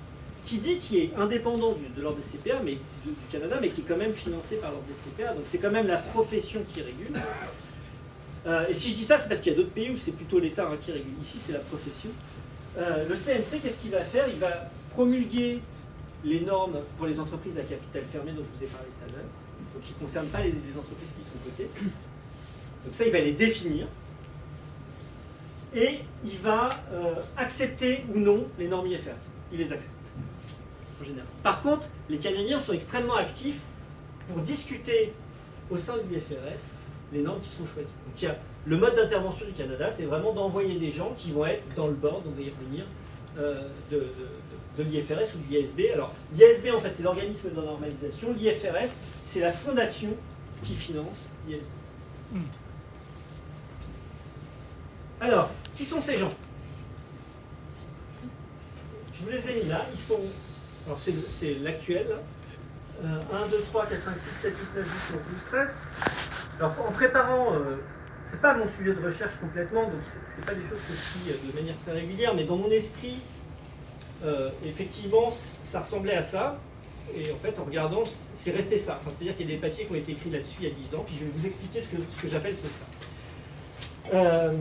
qui 0.46 0.58
dit 0.58 0.78
qu'il 0.78 0.98
est 0.98 1.10
indépendant 1.16 1.76
de 1.96 2.00
l'ordre 2.00 2.18
des 2.18 2.22
CPA, 2.22 2.60
mais 2.64 2.78
du, 3.04 3.12
Canada, 3.30 3.58
mais 3.60 3.70
qui 3.70 3.80
est 3.80 3.84
quand 3.84 3.96
même 3.96 4.14
financé 4.14 4.56
par 4.56 4.70
l'ordre 4.70 4.86
des 4.86 4.94
CPA. 5.10 5.34
Donc 5.34 5.42
c'est 5.44 5.58
quand 5.58 5.72
même 5.72 5.88
la 5.88 5.98
profession 5.98 6.62
qui 6.68 6.80
régule. 6.80 7.20
Euh, 8.46 8.68
et 8.68 8.74
si 8.74 8.90
je 8.90 8.94
dis 8.94 9.04
ça, 9.04 9.18
c'est 9.18 9.28
parce 9.28 9.40
qu'il 9.40 9.52
y 9.52 9.54
a 9.56 9.58
d'autres 9.58 9.74
pays 9.74 9.90
où 9.90 9.96
c'est 9.96 10.12
plutôt 10.12 10.38
l'État 10.38 10.68
hein, 10.70 10.76
qui 10.80 10.92
régule. 10.92 11.12
Ici, 11.20 11.38
c'est 11.38 11.52
la 11.52 11.58
profession. 11.58 12.10
Euh, 12.78 13.08
le 13.08 13.14
CNC, 13.16 13.60
qu'est-ce 13.60 13.78
qu'il 13.78 13.90
va 13.90 14.00
faire? 14.00 14.26
Il 14.28 14.38
va 14.38 14.70
promulguer 14.92 15.60
les 16.24 16.40
normes 16.40 16.78
pour 16.96 17.06
les 17.06 17.18
entreprises 17.18 17.58
à 17.58 17.62
capital 17.62 18.04
fermé 18.04 18.30
dont 18.30 18.42
je 18.44 18.58
vous 18.58 18.64
ai 18.64 18.68
parlé 18.68 18.86
tout 18.86 19.04
à 19.04 19.12
l'heure, 19.12 19.26
donc 19.74 19.82
qui 19.82 19.94
ne 19.94 20.06
concernent 20.06 20.28
pas 20.28 20.42
les, 20.42 20.50
entreprises 20.50 21.12
qui 21.18 21.24
sont 21.24 21.38
cotées. 21.44 21.68
Donc 22.84 22.94
ça, 22.94 23.04
il 23.04 23.12
va 23.12 23.18
les 23.18 23.32
définir. 23.32 23.88
Et 25.74 25.98
il 26.24 26.38
va 26.38 26.70
euh, 26.92 27.14
accepter 27.36 28.04
ou 28.14 28.18
non 28.18 28.46
les 28.58 28.68
normes 28.68 28.86
IFRS. 28.86 29.10
Il 29.52 29.58
les 29.58 29.72
accepte, 29.72 29.90
général. 31.04 31.26
Par 31.42 31.62
contre, 31.62 31.84
les 32.08 32.18
Canadiens 32.18 32.60
sont 32.60 32.72
extrêmement 32.72 33.16
actifs 33.16 33.60
pour 34.28 34.42
discuter 34.42 35.12
au 35.70 35.76
sein 35.76 35.96
de 35.96 36.14
l'IFRS 36.14 36.74
les 37.12 37.22
normes 37.22 37.40
qui 37.40 37.50
sont 37.50 37.66
choisies. 37.66 37.88
Donc 38.06 38.20
il 38.20 38.24
y 38.24 38.28
a 38.28 38.36
le 38.66 38.76
mode 38.76 38.96
d'intervention 38.96 39.46
du 39.46 39.52
Canada, 39.52 39.90
c'est 39.90 40.06
vraiment 40.06 40.32
d'envoyer 40.32 40.78
des 40.78 40.90
gens 40.90 41.14
qui 41.16 41.30
vont 41.30 41.46
être 41.46 41.62
dans 41.76 41.86
le 41.86 41.94
board, 41.94 42.22
on 42.26 42.30
va 42.30 42.40
y 42.40 42.50
revenir, 42.50 42.84
euh, 43.38 43.68
de, 43.90 44.82
l'IFRS 44.82 45.34
ou 45.34 45.50
de 45.52 45.56
l'ISB. 45.56 45.92
Alors 45.92 46.12
l'ISB 46.36 46.74
en 46.74 46.78
fait 46.78 46.92
c'est 46.94 47.04
l'organisme 47.04 47.50
de 47.50 47.60
normalisation, 47.60 48.34
l'IFRS 48.34 49.00
c'est 49.24 49.40
la 49.40 49.52
fondation 49.52 50.10
qui 50.62 50.74
finance 50.74 51.26
l'ISB. 51.46 51.62
Hmm. 52.32 52.40
Alors, 55.20 55.50
qui 55.74 55.84
sont 55.84 56.00
ces 56.00 56.18
gens? 56.18 56.32
Je 59.14 59.22
vous 59.22 59.30
les 59.30 59.48
ai 59.48 59.62
mis 59.62 59.68
là, 59.68 59.86
ils 59.92 59.98
sont... 59.98 60.20
Alors 60.86 61.00
c'est 61.00 61.54
l'actuel, 61.62 62.16
1, 63.02 63.48
2, 63.50 63.64
3, 63.70 63.86
4, 63.86 64.02
5, 64.02 64.14
6, 64.16 64.20
7, 64.42 64.52
8, 64.52 64.66
9, 64.76 64.84
10, 64.84 64.90
11, 65.14 65.20
12, 65.30 65.38
13. 65.50 65.70
Alors 66.60 66.74
en 66.88 66.92
préparant, 66.92 67.54
euh, 67.54 67.76
c'est 68.28 68.40
pas 68.40 68.54
mon 68.54 68.68
sujet 68.68 68.94
de 68.94 69.04
recherche 69.04 69.34
complètement, 69.40 69.82
donc 69.82 70.00
c'est 70.30 70.44
pas 70.44 70.54
des 70.54 70.62
choses 70.62 70.78
que 70.88 70.94
je 70.94 71.18
suis 71.18 71.32
euh, 71.32 71.52
de 71.52 71.56
manière 71.58 71.74
très 71.84 71.92
régulière, 71.92 72.34
mais 72.34 72.44
dans 72.44 72.56
mon 72.56 72.70
esprit, 72.70 73.18
euh, 74.24 74.50
effectivement, 74.64 75.30
ça 75.30 75.80
ressemblait 75.80 76.14
à 76.14 76.22
ça. 76.22 76.58
Et 77.14 77.32
en 77.32 77.36
fait, 77.36 77.58
en 77.58 77.64
regardant, 77.64 78.04
c'est 78.34 78.50
resté 78.50 78.78
ça. 78.78 79.00
C'est-à-dire 79.04 79.36
qu'il 79.36 79.50
y 79.50 79.52
a 79.52 79.56
des 79.56 79.60
papiers 79.60 79.86
qui 79.86 79.92
ont 79.92 79.96
été 79.96 80.12
écrits 80.12 80.30
là-dessus 80.30 80.58
il 80.60 80.68
y 80.68 80.70
a 80.70 80.74
10 80.74 80.94
ans, 80.96 81.04
puis 81.06 81.16
je 81.18 81.24
vais 81.24 81.30
vous 81.30 81.46
expliquer 81.46 81.82
ce 81.82 81.88
que, 81.88 82.28
j'appelle 82.28 82.54
ce 82.54 84.12
ça. 84.12 84.52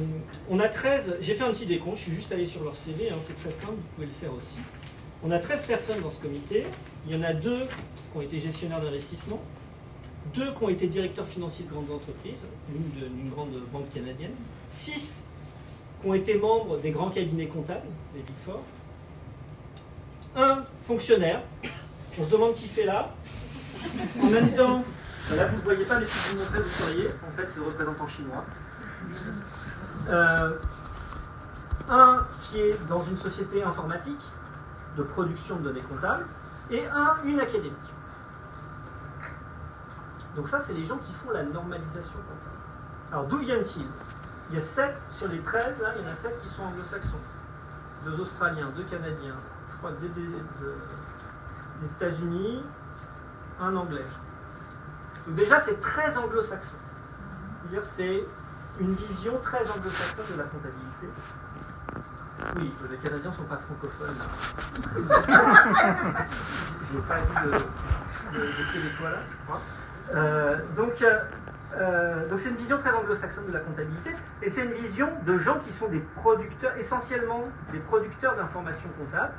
on 0.49 0.59
a 0.59 0.69
13, 0.69 1.17
j'ai 1.21 1.35
fait 1.35 1.43
un 1.43 1.51
petit 1.51 1.65
décompte, 1.65 1.97
je 1.97 2.03
suis 2.03 2.13
juste 2.13 2.31
allé 2.31 2.45
sur 2.45 2.63
leur 2.63 2.75
CV, 2.75 3.09
hein, 3.09 3.15
c'est 3.21 3.37
très 3.39 3.51
simple, 3.51 3.73
vous 3.73 3.95
pouvez 3.95 4.07
le 4.07 4.13
faire 4.13 4.33
aussi. 4.33 4.57
On 5.27 5.31
a 5.31 5.39
13 5.39 5.65
personnes 5.65 6.01
dans 6.01 6.11
ce 6.11 6.21
comité, 6.21 6.67
il 7.07 7.15
y 7.15 7.19
en 7.19 7.23
a 7.23 7.33
deux 7.33 7.61
qui 7.61 8.17
ont 8.17 8.21
été 8.21 8.39
gestionnaires 8.39 8.79
d'investissement, 8.79 9.41
deux 10.35 10.51
qui 10.51 10.63
ont 10.63 10.69
été 10.69 10.85
directeurs 10.85 11.25
financiers 11.25 11.65
de 11.65 11.71
grandes 11.71 11.89
entreprises, 11.89 12.45
l'une 12.71 12.91
d'une 12.91 13.31
grande 13.31 13.59
banque 13.73 13.91
canadienne, 13.91 14.33
six 14.69 15.23
qui 15.99 16.07
ont 16.07 16.13
été 16.13 16.37
membres 16.37 16.77
des 16.77 16.91
grands 16.91 17.09
cabinets 17.09 17.47
comptables, 17.47 17.87
les 18.13 18.21
Big 18.21 18.35
Four, 18.45 18.61
un 20.35 20.63
fonctionnaire, 20.85 21.41
on 22.19 22.23
se 22.23 22.29
demande 22.29 22.53
qui 22.53 22.67
fait 22.67 22.85
là, 22.85 23.11
en 24.21 24.27
même 24.27 24.53
temps, 24.53 24.83
là 25.35 25.47
vous 25.47 25.57
ne 25.57 25.61
voyez 25.63 25.85
pas, 25.85 25.99
mais 26.01 26.05
si 26.05 26.35
vous 26.35 26.37
montrez, 26.37 26.59
vous 26.59 26.69
seriez, 26.69 27.07
en 27.07 27.35
fait 27.35 27.47
c'est 27.51 27.59
le 27.61 27.65
représentant 27.65 28.07
chinois. 28.07 28.45
Euh, 30.07 30.59
un 31.89 32.27
qui 32.43 32.59
est 32.59 32.75
dans 32.87 33.03
une 33.03 33.17
société 33.17 33.63
informatique 33.63 34.21
de 34.97 35.03
production 35.03 35.57
de 35.57 35.63
données 35.63 35.81
comptables, 35.81 36.25
et 36.71 36.85
un, 36.87 37.17
une 37.25 37.39
académique. 37.39 37.73
Donc 40.35 40.49
ça, 40.49 40.59
c'est 40.59 40.73
les 40.73 40.85
gens 40.85 40.97
qui 40.97 41.13
font 41.13 41.31
la 41.31 41.43
normalisation 41.43 42.13
comptable. 42.13 42.55
Alors 43.11 43.25
d'où 43.25 43.37
viennent-ils 43.37 43.87
Il 44.49 44.55
y 44.55 44.57
a 44.57 44.61
7 44.61 44.95
sur 45.11 45.27
les 45.27 45.39
13, 45.39 45.79
là, 45.81 45.93
il 45.97 46.05
y 46.05 46.07
en 46.07 46.11
a 46.11 46.15
7 46.15 46.41
qui 46.41 46.49
sont 46.49 46.63
anglo-saxons. 46.63 47.19
Deux 48.03 48.19
Australiens, 48.19 48.69
deux 48.75 48.83
Canadiens, 48.83 49.35
je 49.71 49.77
crois 49.77 49.91
des, 49.93 50.09
des, 50.09 51.91
États-Unis, 51.91 52.63
un 53.61 53.75
Anglais. 53.75 54.05
Donc 55.25 55.35
déjà, 55.35 55.59
c'est 55.59 55.79
très 55.79 56.17
anglo-saxon. 56.17 56.75
C'est 57.83 58.23
une 58.79 58.93
vision 58.93 59.39
très 59.43 59.69
anglo-saxonne 59.69 60.25
de 60.33 60.37
la 60.37 60.43
comptabilité. 60.43 61.07
Oui, 62.57 62.73
les 62.89 62.97
Canadiens 62.97 63.29
ne 63.29 63.35
sont 63.35 63.43
pas 63.43 63.57
francophones. 63.57 64.15
Je 66.87 66.95
n'ai 66.95 67.01
pas 67.03 67.15
dit 67.19 67.35
de, 67.45 68.39
de, 68.39 68.71
Québécois 68.71 69.09
là, 69.09 69.17
je 69.29 69.35
crois. 69.45 69.61
Euh, 70.13 70.57
donc, 70.75 71.01
euh, 71.01 71.19
euh, 71.77 72.29
donc 72.29 72.39
c'est 72.39 72.49
une 72.49 72.57
vision 72.57 72.77
très 72.77 72.91
anglo-saxonne 72.91 73.47
de 73.47 73.53
la 73.53 73.59
comptabilité, 73.59 74.11
et 74.41 74.49
c'est 74.49 74.65
une 74.65 74.73
vision 74.73 75.09
de 75.25 75.37
gens 75.37 75.59
qui 75.59 75.71
sont 75.71 75.87
des 75.87 76.03
producteurs, 76.15 76.75
essentiellement 76.77 77.45
des 77.71 77.79
producteurs 77.79 78.35
d'informations 78.35 78.89
comptables, 78.99 79.33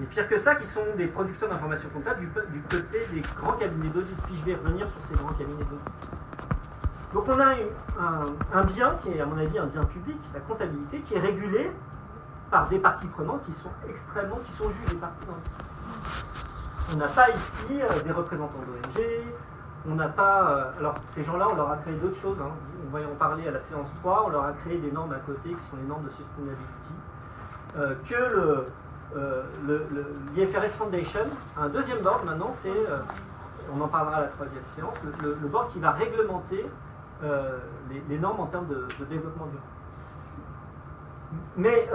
Et 0.00 0.04
pire 0.04 0.28
que 0.28 0.38
ça, 0.38 0.54
qui 0.54 0.66
sont 0.66 0.84
des 0.96 1.06
producteurs 1.06 1.48
d'informations 1.48 1.88
comptables 1.88 2.20
du, 2.20 2.26
du, 2.26 2.60
côté 2.68 3.06
des 3.12 3.20
grands 3.20 3.56
cabinets 3.56 3.88
d'audit. 3.88 4.16
Puis 4.26 4.36
je 4.36 4.44
vais 4.44 4.54
revenir 4.54 4.88
sur 4.88 5.00
ces 5.00 5.14
grands 5.14 5.32
cabinets 5.32 5.64
d'audit. 5.64 6.25
Donc 7.16 7.24
on 7.30 7.40
a 7.40 7.54
un, 8.52 8.64
bien 8.64 8.94
qui 9.00 9.08
est 9.12 9.22
à 9.22 9.24
mon 9.24 9.38
avis 9.38 9.58
un 9.58 9.64
bien 9.64 9.82
public, 9.84 10.18
la 10.34 10.40
comptabilité, 10.40 10.98
qui 11.00 11.14
est 11.14 11.18
régulé 11.18 11.72
par 12.50 12.68
des 12.68 12.78
parties 12.78 13.06
prenantes 13.06 13.42
qui 13.46 13.54
sont 13.54 13.70
extrêmement, 13.88 14.36
qui 14.44 14.52
sont 14.52 14.68
juges 14.68 14.90
des 14.90 14.96
parties 14.96 15.24
dans 15.24 16.92
On 16.92 16.96
n'a 16.98 17.08
pas 17.08 17.30
ici 17.30 17.80
euh, 17.80 18.02
des 18.02 18.12
représentants 18.12 18.58
d'ONG, 18.58 19.02
on 19.88 19.94
n'a 19.94 20.08
pas. 20.08 20.50
Euh, 20.50 20.78
alors 20.78 20.96
ces 21.14 21.24
gens-là, 21.24 21.48
on 21.50 21.54
leur 21.54 21.70
a 21.70 21.78
créé 21.78 21.94
d'autres 21.94 22.20
choses. 22.20 22.36
Hein. 22.38 22.50
On 22.86 22.94
va 22.94 23.02
en 23.02 23.14
parler 23.14 23.48
à 23.48 23.50
la 23.50 23.60
séance 23.60 23.88
3, 24.02 24.24
on 24.26 24.28
leur 24.28 24.44
a 24.44 24.52
créé 24.52 24.76
des 24.76 24.92
normes 24.92 25.14
à 25.14 25.20
côté 25.20 25.48
qui 25.48 25.70
sont 25.70 25.76
les 25.80 25.88
normes 25.88 26.04
de 26.04 26.10
sustainability. 26.10 26.92
Euh, 27.78 27.94
que 28.10 28.66
le, 29.66 29.86
l'IFRS 30.34 30.68
Foundation 30.68 31.20
un 31.58 31.68
deuxième 31.70 32.02
board 32.02 32.26
maintenant, 32.26 32.50
c'est, 32.52 32.74
on 33.74 33.80
en 33.80 33.88
parlera 33.88 34.16
à 34.16 34.20
la 34.20 34.28
troisième 34.28 34.64
séance, 34.74 34.96
le, 35.22 35.48
board 35.48 35.70
qui 35.72 35.80
va 35.80 35.92
réglementer 35.92 36.66
euh, 37.24 37.58
les, 38.08 38.18
normes 38.18 38.40
en 38.40 38.46
termes 38.46 38.66
de, 38.66 38.88
développement 39.04 39.46
durable. 39.46 39.70
Mais, 41.56 41.88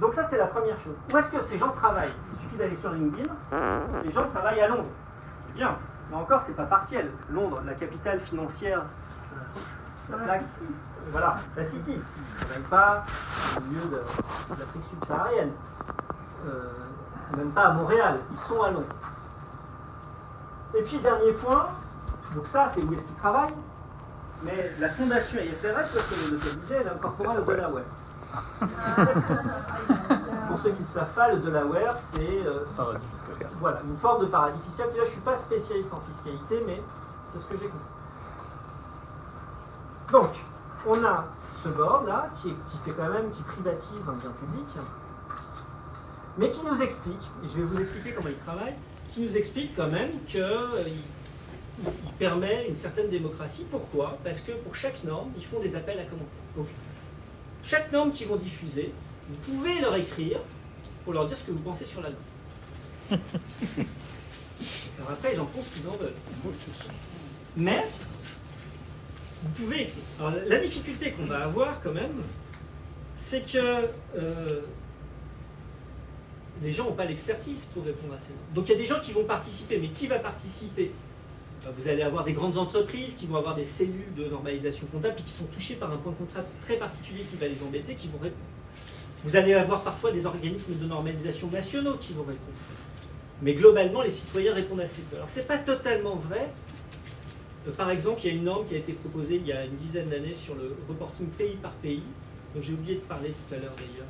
donc 0.00 0.12
ça 0.14 0.24
c'est 0.24 0.36
la 0.36 0.46
première 0.46 0.78
chose. 0.78 0.94
Où 1.12 1.16
est-ce 1.16 1.30
que 1.30 1.40
ces 1.42 1.56
gens 1.58 1.70
travaillent? 1.70 2.12
Il 2.32 2.38
suffit 2.40 2.56
d'aller 2.56 2.76
sur 2.76 2.90
LinkedIn, 2.90 3.32
ces 4.02 4.12
gens 4.12 4.28
travaillent 4.28 4.60
à 4.60 4.68
Londres. 4.68 4.90
Eh 5.50 5.52
bien, 5.54 5.76
mais 6.10 6.16
encore 6.16 6.40
c'est 6.40 6.54
pas 6.54 6.66
partiel. 6.66 7.10
Londres, 7.30 7.62
la 7.64 7.74
capitale 7.74 8.20
financière, 8.20 8.84
la, 10.10 10.38
voilà, 11.10 11.36
la 11.56 11.64
City. 11.64 11.94
Ils 11.94 11.98
ne 11.98 12.44
travaillent 12.44 12.70
pas 12.70 13.04
au 13.56 13.60
milieu 13.62 13.84
de, 13.84 14.54
de 14.54 14.60
l'Afrique 14.60 14.82
subsaharienne. 14.90 15.50
Euh, 16.46 16.70
même 17.36 17.50
pas 17.50 17.66
à 17.68 17.72
Montréal, 17.72 18.18
ils 18.30 18.38
sont 18.38 18.62
à 18.62 18.70
Londres. 18.70 18.86
Et 20.76 20.82
puis, 20.82 20.98
dernier 20.98 21.32
point, 21.32 21.68
donc 22.34 22.46
ça, 22.46 22.68
c'est 22.68 22.82
où 22.82 22.92
est-ce 22.92 23.04
qu'ils 23.04 23.16
travaillent, 23.16 23.54
mais 24.44 24.72
la 24.78 24.88
fondation 24.88 25.40
IFRS, 25.40 25.74
parce 25.74 26.06
que 26.06 26.14
le 26.30 26.36
localisait, 26.36 26.76
elle 26.80 26.88
incorpora 26.88 27.34
le 27.34 27.42
Delaware. 27.42 27.84
Pour 30.48 30.58
ceux 30.58 30.70
qui 30.72 30.82
ne 30.82 30.86
savent 30.86 31.14
pas, 31.14 31.32
le 31.32 31.38
Delaware, 31.38 31.96
c'est 31.96 32.46
euh, 32.46 32.64
voilà, 33.60 33.80
une 33.82 33.96
forme 33.96 34.22
de 34.22 34.26
paradis 34.26 34.58
fiscal. 34.66 34.88
là, 34.88 34.92
je 34.96 35.00
ne 35.00 35.06
suis 35.06 35.20
pas 35.20 35.36
spécialiste 35.36 35.92
en 35.92 36.00
fiscalité, 36.12 36.62
mais 36.66 36.82
c'est 37.32 37.40
ce 37.40 37.46
que 37.46 37.56
j'ai 37.56 37.68
compris. 37.68 37.84
Donc, 40.12 40.30
on 40.86 41.04
a 41.04 41.24
ce 41.36 41.68
board 41.70 42.06
là, 42.06 42.28
qui, 42.36 42.48
qui, 42.48 42.78
fait 42.84 42.92
quand 42.92 43.08
même, 43.08 43.30
qui 43.30 43.42
privatise 43.42 44.08
un 44.08 44.12
bien 44.12 44.30
public, 44.30 44.66
mais 46.36 46.50
qui 46.50 46.64
nous 46.66 46.82
explique, 46.82 47.30
et 47.42 47.48
je 47.48 47.56
vais 47.56 47.62
vous 47.62 47.80
expliquer 47.80 48.12
comment 48.12 48.28
il 48.28 48.36
travaille, 48.36 48.74
qui 49.12 49.22
nous 49.22 49.36
explique 49.36 49.74
quand 49.76 49.88
même 49.88 50.10
qu'il 50.26 50.42
euh, 51.82 51.90
permet 52.18 52.66
une 52.68 52.76
certaine 52.76 53.08
démocratie. 53.08 53.64
Pourquoi? 53.70 54.18
Parce 54.24 54.40
que 54.40 54.52
pour 54.52 54.74
chaque 54.74 55.02
norme, 55.04 55.30
ils 55.36 55.44
font 55.44 55.60
des 55.60 55.74
appels 55.76 55.98
à 55.98 56.04
commentaires. 56.04 56.28
Donc, 56.56 56.66
chaque 57.62 57.90
norme 57.92 58.12
qu'ils 58.12 58.28
vont 58.28 58.36
diffuser, 58.36 58.92
vous 59.28 59.36
pouvez 59.52 59.80
leur 59.80 59.96
écrire 59.96 60.40
pour 61.04 61.12
leur 61.12 61.26
dire 61.26 61.38
ce 61.38 61.46
que 61.46 61.52
vous 61.52 61.58
pensez 61.58 61.86
sur 61.86 62.02
la 62.02 62.10
norme. 62.10 62.22
Alors 64.98 65.10
après, 65.10 65.34
ils 65.34 65.40
en 65.40 65.46
font 65.46 65.62
ce 65.62 65.78
qu'ils 65.78 65.88
en 65.88 65.96
veulent. 65.96 66.14
Mais, 67.56 67.84
vous 69.42 69.50
pouvez 69.50 69.82
écrire. 69.82 70.02
Alors, 70.20 70.32
la 70.46 70.58
difficulté 70.58 71.12
qu'on 71.12 71.26
va 71.26 71.44
avoir 71.44 71.80
quand 71.80 71.92
même, 71.92 72.22
c'est 73.16 73.50
que 73.50 73.88
euh, 74.16 74.60
les 76.62 76.72
gens 76.72 76.84
n'ont 76.84 76.92
pas 76.92 77.04
l'expertise 77.04 77.66
pour 77.72 77.84
répondre 77.84 78.14
à 78.14 78.20
ces 78.20 78.28
normes. 78.28 78.54
Donc 78.54 78.68
il 78.68 78.72
y 78.72 78.74
a 78.74 78.78
des 78.78 78.86
gens 78.86 79.00
qui 79.00 79.12
vont 79.12 79.24
participer, 79.24 79.78
mais 79.78 79.88
qui 79.88 80.06
va 80.06 80.18
participer? 80.18 80.92
Vous 81.76 81.88
allez 81.88 82.02
avoir 82.02 82.24
des 82.24 82.32
grandes 82.32 82.58
entreprises 82.58 83.14
qui 83.14 83.26
vont 83.26 83.36
avoir 83.36 83.54
des 83.54 83.64
cellules 83.64 84.14
de 84.16 84.24
normalisation 84.26 84.86
comptable 84.92 85.16
et 85.18 85.22
qui 85.22 85.32
sont 85.32 85.46
touchées 85.46 85.74
par 85.74 85.90
un 85.92 85.96
point 85.96 86.12
de 86.12 86.16
contrat 86.18 86.42
très 86.64 86.76
particulier 86.76 87.24
qui 87.30 87.36
va 87.36 87.48
les 87.48 87.62
embêter, 87.62 87.94
qui 87.94 88.08
vont 88.08 88.18
répondre. 88.18 88.42
Vous 89.24 89.36
allez 89.36 89.54
avoir 89.54 89.82
parfois 89.82 90.12
des 90.12 90.26
organismes 90.26 90.74
de 90.78 90.84
normalisation 90.86 91.48
nationaux 91.48 91.94
qui 91.94 92.12
vont 92.12 92.24
répondre. 92.24 92.58
Mais 93.40 93.54
globalement, 93.54 94.02
les 94.02 94.10
citoyens 94.10 94.54
répondent 94.54 94.80
assez 94.80 95.02
peu. 95.02 95.16
Alors 95.16 95.28
c'est 95.28 95.46
pas 95.46 95.58
totalement 95.58 96.16
vrai. 96.16 96.50
Euh, 97.66 97.72
par 97.72 97.90
exemple, 97.90 98.20
il 98.24 98.26
y 98.26 98.30
a 98.30 98.34
une 98.34 98.44
norme 98.44 98.66
qui 98.66 98.74
a 98.74 98.78
été 98.78 98.92
proposée 98.92 99.36
il 99.36 99.46
y 99.46 99.52
a 99.52 99.64
une 99.64 99.76
dizaine 99.76 100.08
d'années 100.08 100.34
sur 100.34 100.54
le 100.54 100.76
reporting 100.88 101.28
pays 101.28 101.56
par 101.62 101.72
pays, 101.72 102.02
dont 102.54 102.60
j'ai 102.60 102.74
oublié 102.74 102.96
de 102.96 103.00
parler 103.00 103.30
tout 103.30 103.54
à 103.54 103.58
l'heure 103.58 103.74
d'ailleurs 103.76 104.08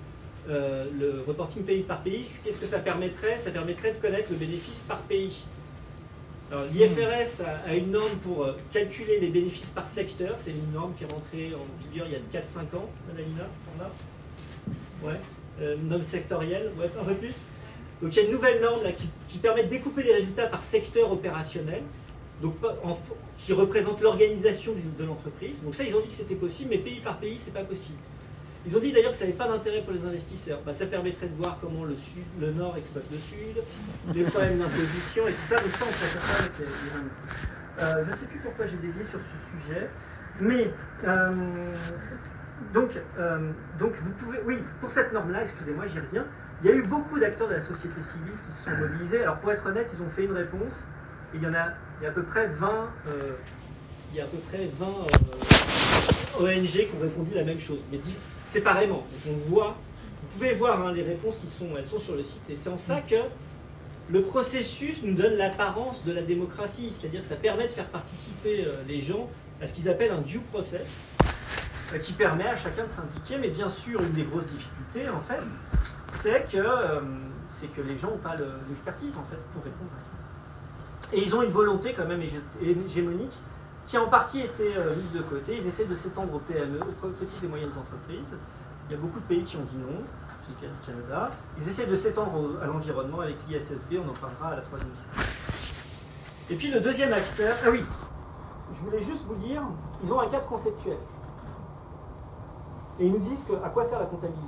euh, 0.49 0.85
le 0.99 1.25
reporting 1.27 1.65
pays 1.65 1.83
par 1.83 2.03
pays, 2.03 2.27
qu'est-ce 2.45 2.61
que 2.61 2.67
ça 2.67 2.79
permettrait? 2.79 3.39
Ça 3.39 3.51
permettrait 3.51 3.93
de 3.93 3.99
connaître 3.99 4.31
le 4.31 4.37
bénéfice 4.37 4.81
par 4.81 5.01
pays. 5.03 5.43
L'IFRS 6.53 7.43
a, 7.67 7.75
une 7.75 7.91
norme 7.91 8.17
pour 8.23 8.45
euh, 8.45 8.53
calculer 8.73 9.19
les 9.19 9.29
bénéfices 9.29 9.71
par 9.71 9.89
secteur. 9.89 10.35
C'est 10.37 10.51
une 10.51 10.73
norme 10.73 10.93
qui 10.97 11.05
est 11.05 11.13
rentrée 11.13 11.53
en 11.55 11.89
vigueur 11.89 12.07
il 12.07 12.13
y 12.13 12.17
a 12.17 12.41
4-5 12.41 12.77
ans, 12.77 12.89
Madalina 13.09 13.49
Ouais. 15.03 15.21
Euh, 15.61 15.77
norme 15.83 16.07
sectorielle, 16.07 16.71
ouais, 16.79 16.91
un 17.01 17.05
peu 17.05 17.15
plus. 17.15 17.35
Donc 18.03 18.15
il 18.15 18.17
y 18.17 18.21
a 18.21 18.23
une 18.25 18.33
nouvelle 18.33 18.61
norme 18.61 18.83
là, 18.83 18.91
qui, 18.93 19.39
permet 19.39 19.65
de 19.65 19.69
découper 19.69 20.03
les 20.03 20.15
résultats 20.15 20.47
par 20.47 20.63
secteur 20.63 21.11
opérationnel, 21.11 21.83
donc, 22.43 22.55
qui 23.39 23.53
représente 23.53 24.01
l'organisation 24.01 24.75
de 24.99 25.05
l'entreprise. 25.05 25.63
Donc 25.63 25.75
ça, 25.75 25.85
ils 25.85 25.95
ont 25.95 26.01
dit 26.01 26.09
que 26.09 26.13
c'était 26.13 26.35
possible, 26.35 26.71
mais 26.71 26.79
pays 26.79 27.01
par 27.01 27.19
pays, 27.19 27.37
c'est 27.39 27.55
pas 27.55 27.65
possible. 27.65 27.99
Ils 28.67 28.75
ont 28.75 28.81
dit 28.81 28.93
d'ailleurs 28.93 29.11
que 29.11 29.17
ça 29.17 29.27
n'avait 29.27 29.37
pas 29.37 29.47
d'intérêt 29.47 29.83
pour 29.83 29.93
les 29.93 30.05
investisseurs. 30.07 30.61
Bah, 30.65 30.73
ça 30.73 30.87
permettrait 30.87 31.27
de 31.27 31.37
voir 31.37 31.59
comment 31.61 31.85
le, 31.85 31.97
sud, 31.97 32.25
le 32.41 32.51
nord 32.53 32.77
exploite 32.79 33.05
le 33.11 33.19
sud, 33.19 33.63
les 34.15 34.23
problèmes 34.31 34.59
d'imposition 34.59 35.29
et 35.29 35.33
tout 35.33 35.49
ça. 35.49 35.57
Donc 35.57 35.73
ça, 35.73 35.85
on 35.85 35.89
ne 35.89 36.41
avec 36.41 36.59
les, 36.59 36.67
euh, 37.83 38.05
Je 38.07 38.11
ne 38.11 38.17
sais 38.17 38.27
plus 38.27 38.39
pourquoi 38.39 38.67
j'ai 38.67 38.77
dévié 38.79 39.05
sur 39.05 39.21
ce 39.21 39.67
sujet. 39.67 39.89
Mais, 40.41 40.71
euh, 41.07 41.33
donc, 42.73 42.91
euh, 43.19 43.51
donc, 43.79 43.93
vous 43.97 44.13
pouvez... 44.13 44.39
Oui, 44.47 44.59
pour 44.81 44.91
cette 44.91 45.13
norme-là, 45.13 45.43
excusez-moi, 45.43 45.85
j'y 45.87 46.01
reviens. 46.01 46.25
Il 46.63 46.71
y 46.71 46.73
a 46.73 46.77
eu 46.77 46.83
beaucoup 46.83 47.21
d'acteurs 47.21 47.49
de 47.49 47.55
la 47.55 47.61
société 47.61 48.01
civile 48.03 48.33
qui 48.47 48.53
se 48.53 48.65
sont 48.65 48.77
mobilisés. 48.79 49.23
Alors, 49.23 49.37
pour 49.37 49.53
être 49.53 49.67
honnête, 49.67 49.95
ils 49.95 50.03
ont 50.03 50.09
fait 50.09 50.25
une 50.25 50.33
réponse. 50.33 50.85
il 51.35 51.43
y 51.43 51.47
en 51.47 51.53
a, 51.53 51.75
il 52.01 52.05
y 52.05 52.07
a 52.07 52.09
à 52.09 52.13
peu 52.13 52.23
près 52.23 52.47
20... 52.47 52.89
il 54.11 54.17
y 54.17 54.21
a 54.21 54.25
à 54.25 54.27
peu 54.27 54.39
près 54.39 54.71
20 54.73 54.87
ONG 56.41 56.67
qui 56.67 56.89
ont 56.97 57.03
répondu 57.03 57.35
la 57.35 57.45
même 57.45 57.61
chose. 57.61 57.81
Mais 57.93 57.99
séparément. 58.55 59.05
Donc 59.25 59.35
on 59.35 59.51
voit, 59.51 59.77
vous 60.23 60.39
pouvez 60.39 60.55
voir 60.55 60.87
hein, 60.87 60.93
les 60.93 61.03
réponses 61.03 61.39
qui 61.39 61.49
sont, 61.49 61.69
elles 61.77 61.89
sont 61.89 61.99
sur 61.99 62.15
le 62.15 62.23
site. 62.23 62.43
Et 62.49 62.55
c'est 62.55 62.71
en 62.71 62.79
ça 62.79 63.01
que 63.01 63.17
le 64.09 64.23
processus 64.23 65.03
nous 65.03 65.15
donne 65.15 65.35
l'apparence 65.35 66.05
de 66.05 66.13
la 66.13 66.23
démocratie, 66.23 66.93
c'est-à-dire 66.93 67.23
que 67.23 67.27
ça 67.27 67.37
permet 67.37 67.67
de 67.67 67.73
faire 67.73 67.89
participer 67.89 68.65
euh, 68.65 68.75
les 68.87 69.01
gens 69.03 69.29
à 69.61 69.67
ce 69.67 69.75
qu'ils 69.75 69.89
appellent 69.89 70.13
un 70.13 70.21
due 70.21 70.41
process, 70.53 71.01
euh, 71.93 71.99
qui 71.99 72.13
permet 72.13 72.47
à 72.47 72.57
chacun 72.57 72.85
de 72.85 72.91
s'impliquer. 72.91 73.39
Mais 73.39 73.49
bien 73.49 73.69
sûr, 73.69 74.01
une 74.01 74.13
des 74.13 74.23
grosses 74.23 74.47
difficultés, 74.47 75.09
en 75.09 75.21
fait, 75.23 75.43
c'est 76.23 76.49
que, 76.49 76.59
euh, 76.59 77.01
c'est 77.49 77.75
que 77.75 77.81
les 77.81 77.99
gens 77.99 78.11
n'ont 78.11 78.19
pas 78.19 78.37
l'expertise, 78.69 79.15
en 79.17 79.25
fait, 79.31 79.41
pour 79.53 79.65
répondre 79.65 79.91
à 79.97 80.01
ça. 80.01 81.13
Et 81.13 81.25
ils 81.25 81.35
ont 81.35 81.43
une 81.43 81.53
volonté 81.53 81.93
quand 81.93 82.07
même 82.07 82.23
hégémonique 82.87 83.39
qui 83.87 83.99
en 83.99 84.09
partie 84.09 84.41
été 84.41 84.77
euh, 84.77 84.95
mise 84.95 85.13
de 85.13 85.23
côté. 85.23 85.59
Ils 85.59 85.67
essaient 85.67 85.85
de 85.85 85.95
s'étendre 85.95 86.35
aux 86.35 86.39
PME, 86.39 86.81
aux 86.81 87.09
petites 87.09 87.43
et 87.43 87.47
moyennes 87.47 87.73
entreprises. 87.79 88.35
Il 88.89 88.93
y 88.93 88.95
a 88.95 88.99
beaucoup 88.99 89.21
de 89.21 89.25
pays 89.25 89.45
qui 89.45 89.57
ont 89.57 89.65
dit 89.65 89.77
non, 89.79 90.03
c'est 90.29 90.67
le 90.67 90.73
Canada. 90.87 91.31
Ils 91.59 91.69
essaient 91.69 91.87
de 91.87 91.97
s'étendre 91.97 92.61
à 92.63 92.67
l'environnement 92.67 93.21
avec 93.21 93.37
l'ISSB, 93.49 93.95
on 94.05 94.11
en 94.11 94.15
parlera 94.15 94.49
à 94.49 94.57
la 94.57 94.63
troisième 94.63 94.91
série. 94.95 95.27
Et 96.51 96.57
puis 96.57 96.71
le 96.71 96.81
deuxième 96.81 97.13
acteur, 97.13 97.57
ah 97.65 97.71
oui, 97.71 97.83
je 98.73 98.81
voulais 98.81 99.01
juste 99.01 99.25
vous 99.27 99.37
dire, 99.37 99.63
ils 100.03 100.13
ont 100.13 100.21
un 100.21 100.27
cadre 100.27 100.47
conceptuel. 100.47 100.99
Et 103.01 103.07
ils 103.07 103.13
nous 103.13 103.19
disent 103.19 103.45
que, 103.45 103.55
à 103.65 103.71
quoi 103.71 103.85
sert 103.85 103.99
la 103.99 104.07
comptabilité? 104.07 104.47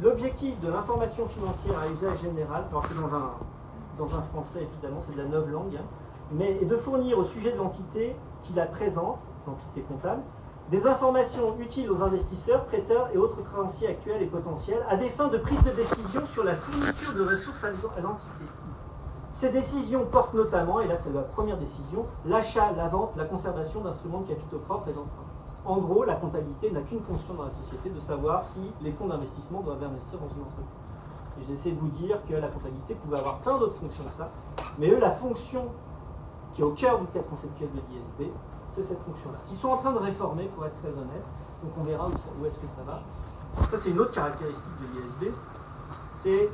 L'objectif 0.00 0.58
de 0.60 0.68
l'information 0.68 1.26
financière 1.28 1.78
à 1.78 1.88
usage 1.88 2.20
général, 2.20 2.64
alors 2.70 2.84
c'est 2.86 2.98
dans 2.98 3.14
un, 3.14 3.32
dans 3.98 4.16
un 4.16 4.22
français 4.22 4.62
évidemment, 4.62 5.02
c'est 5.06 5.14
de 5.14 5.22
la 5.22 5.28
neuve 5.28 5.50
langue, 5.50 5.76
hein, 5.76 5.84
mais 6.32 6.58
est 6.60 6.64
de 6.64 6.76
fournir 6.76 7.18
au 7.18 7.24
sujet 7.24 7.52
de 7.52 7.58
l'entité 7.58 8.16
qui 8.46 8.52
la 8.54 8.66
présente, 8.66 9.18
l'entité 9.46 9.82
comptable, 9.82 10.22
des 10.70 10.86
informations 10.86 11.56
utiles 11.60 11.90
aux 11.90 12.02
investisseurs, 12.02 12.64
prêteurs 12.64 13.08
et 13.14 13.18
autres 13.18 13.42
créanciers 13.42 13.88
actuels 13.88 14.22
et 14.22 14.26
potentiels 14.26 14.84
à 14.88 14.96
des 14.96 15.08
fins 15.08 15.28
de 15.28 15.38
prise 15.38 15.62
de 15.62 15.70
décision 15.70 16.26
sur 16.26 16.44
la 16.44 16.56
fourniture 16.56 17.14
de 17.14 17.24
ressources 17.24 17.64
à 17.64 18.00
l'entité. 18.00 18.44
Ces 19.32 19.50
décisions 19.50 20.06
portent 20.06 20.34
notamment, 20.34 20.80
et 20.80 20.88
là 20.88 20.96
c'est 20.96 21.12
la 21.12 21.22
première 21.22 21.58
décision, 21.58 22.06
l'achat, 22.24 22.72
la 22.76 22.88
vente, 22.88 23.12
la 23.16 23.26
conservation 23.26 23.82
d'instruments 23.82 24.20
de 24.20 24.28
capitaux 24.28 24.58
propres 24.58 24.88
et 24.88 24.92
d'emprunts. 24.92 25.26
En 25.66 25.78
gros, 25.78 26.04
la 26.04 26.14
comptabilité 26.14 26.70
n'a 26.70 26.80
qu'une 26.80 27.02
fonction 27.02 27.34
dans 27.34 27.44
la 27.44 27.50
société, 27.50 27.90
de 27.90 28.00
savoir 28.00 28.44
si 28.44 28.60
les 28.82 28.92
fonds 28.92 29.08
d'investissement 29.08 29.60
doivent 29.60 29.82
investir 29.82 30.18
dans 30.18 30.34
une 30.34 30.42
entreprise. 30.42 30.66
Et 31.40 31.44
j'essaie 31.44 31.72
de 31.72 31.78
vous 31.78 31.88
dire 31.88 32.18
que 32.28 32.34
la 32.34 32.48
comptabilité 32.48 32.94
pouvait 32.94 33.18
avoir 33.18 33.38
plein 33.38 33.58
d'autres 33.58 33.74
fonctions 33.74 34.04
que 34.04 34.16
ça, 34.16 34.30
mais 34.78 34.88
eux, 34.88 34.98
la 34.98 35.10
fonction 35.10 35.66
qui 36.56 36.62
est 36.62 36.64
au 36.64 36.70
cœur 36.70 36.98
du 36.98 37.06
cadre 37.08 37.28
conceptuel 37.28 37.68
de 37.68 37.80
l'ISB, 37.92 38.32
c'est 38.74 38.82
cette 38.82 39.02
fonction-là, 39.04 39.36
Ils 39.50 39.58
sont 39.58 39.68
en 39.68 39.76
train 39.76 39.92
de 39.92 39.98
réformer, 39.98 40.44
pour 40.54 40.64
être 40.64 40.76
très 40.80 40.88
honnête, 40.88 41.24
donc 41.62 41.72
on 41.78 41.84
verra 41.84 42.08
où, 42.08 42.46
est-ce 42.46 42.58
que 42.58 42.66
ça 42.66 42.82
va. 42.86 43.02
Ça, 43.70 43.76
c'est 43.76 43.90
une 43.90 44.00
autre 44.00 44.12
caractéristique 44.12 44.64
de 44.80 45.26
l'ISB, 45.26 45.34
c'est 46.14 46.48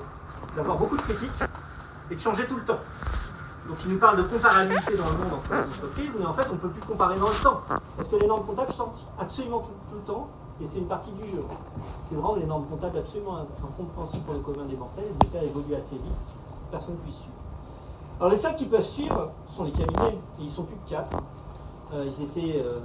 d'avoir 0.56 0.76
beaucoup 0.76 0.96
de 0.96 1.02
critiques, 1.02 1.30
et 2.10 2.16
de 2.16 2.20
changer 2.20 2.48
tout 2.48 2.56
le 2.56 2.64
temps. 2.64 2.80
Donc 3.68 3.78
il 3.84 3.92
nous 3.92 3.98
parle 4.00 4.16
de 4.16 4.22
comparabilité 4.24 4.96
dans 4.96 5.08
le 5.08 5.18
monde 5.18 5.34
entre 5.34 5.54
les 5.54 5.70
entreprises, 5.70 6.10
mais 6.18 6.26
en 6.26 6.34
fait 6.34 6.48
on 6.50 6.54
ne 6.54 6.58
peut 6.58 6.70
plus 6.70 6.82
comparer 6.82 7.16
dans 7.16 7.28
le 7.28 7.40
temps. 7.40 7.60
Parce 7.96 8.08
que 8.08 8.16
les 8.16 8.26
normes 8.26 8.44
comptables 8.44 8.72
changent 8.72 9.06
absolument 9.20 9.60
tout, 9.60 9.94
le 9.94 10.00
temps, 10.00 10.28
et 10.60 10.66
c'est 10.66 10.78
une 10.78 10.88
partie 10.88 11.12
du 11.12 11.28
jeu. 11.28 11.44
C'est 12.08 12.16
vraiment 12.16 12.34
les 12.34 12.46
normes 12.46 12.66
comptables 12.66 12.98
absolument 12.98 13.38
incompréhensibles 13.38 14.24
pour 14.24 14.34
le 14.34 14.40
commun 14.40 14.64
des 14.64 14.76
mortels, 14.76 15.04
et 15.04 15.12
de 15.12 15.24
les 15.24 15.30
faire 15.30 15.44
évoluer 15.44 15.76
assez 15.76 15.94
vite, 15.94 16.12
personne 16.72 16.94
ne 16.94 17.00
puisse 17.00 17.14
suivre. 17.14 17.31
Alors 18.18 18.30
les 18.30 18.38
seuls 18.38 18.54
qui 18.54 18.66
peuvent 18.66 18.86
suivre 18.86 19.32
sont 19.54 19.64
les 19.64 19.72
cabinets, 19.72 20.18
et 20.38 20.42
ils 20.42 20.50
sont 20.50 20.64
plus 20.64 20.76
que 20.76 20.90
4. 20.90 21.16
Euh, 21.94 22.06
ils 22.06 22.24
étaient 22.24 22.40
10 22.40 22.58
euh, 22.58 22.80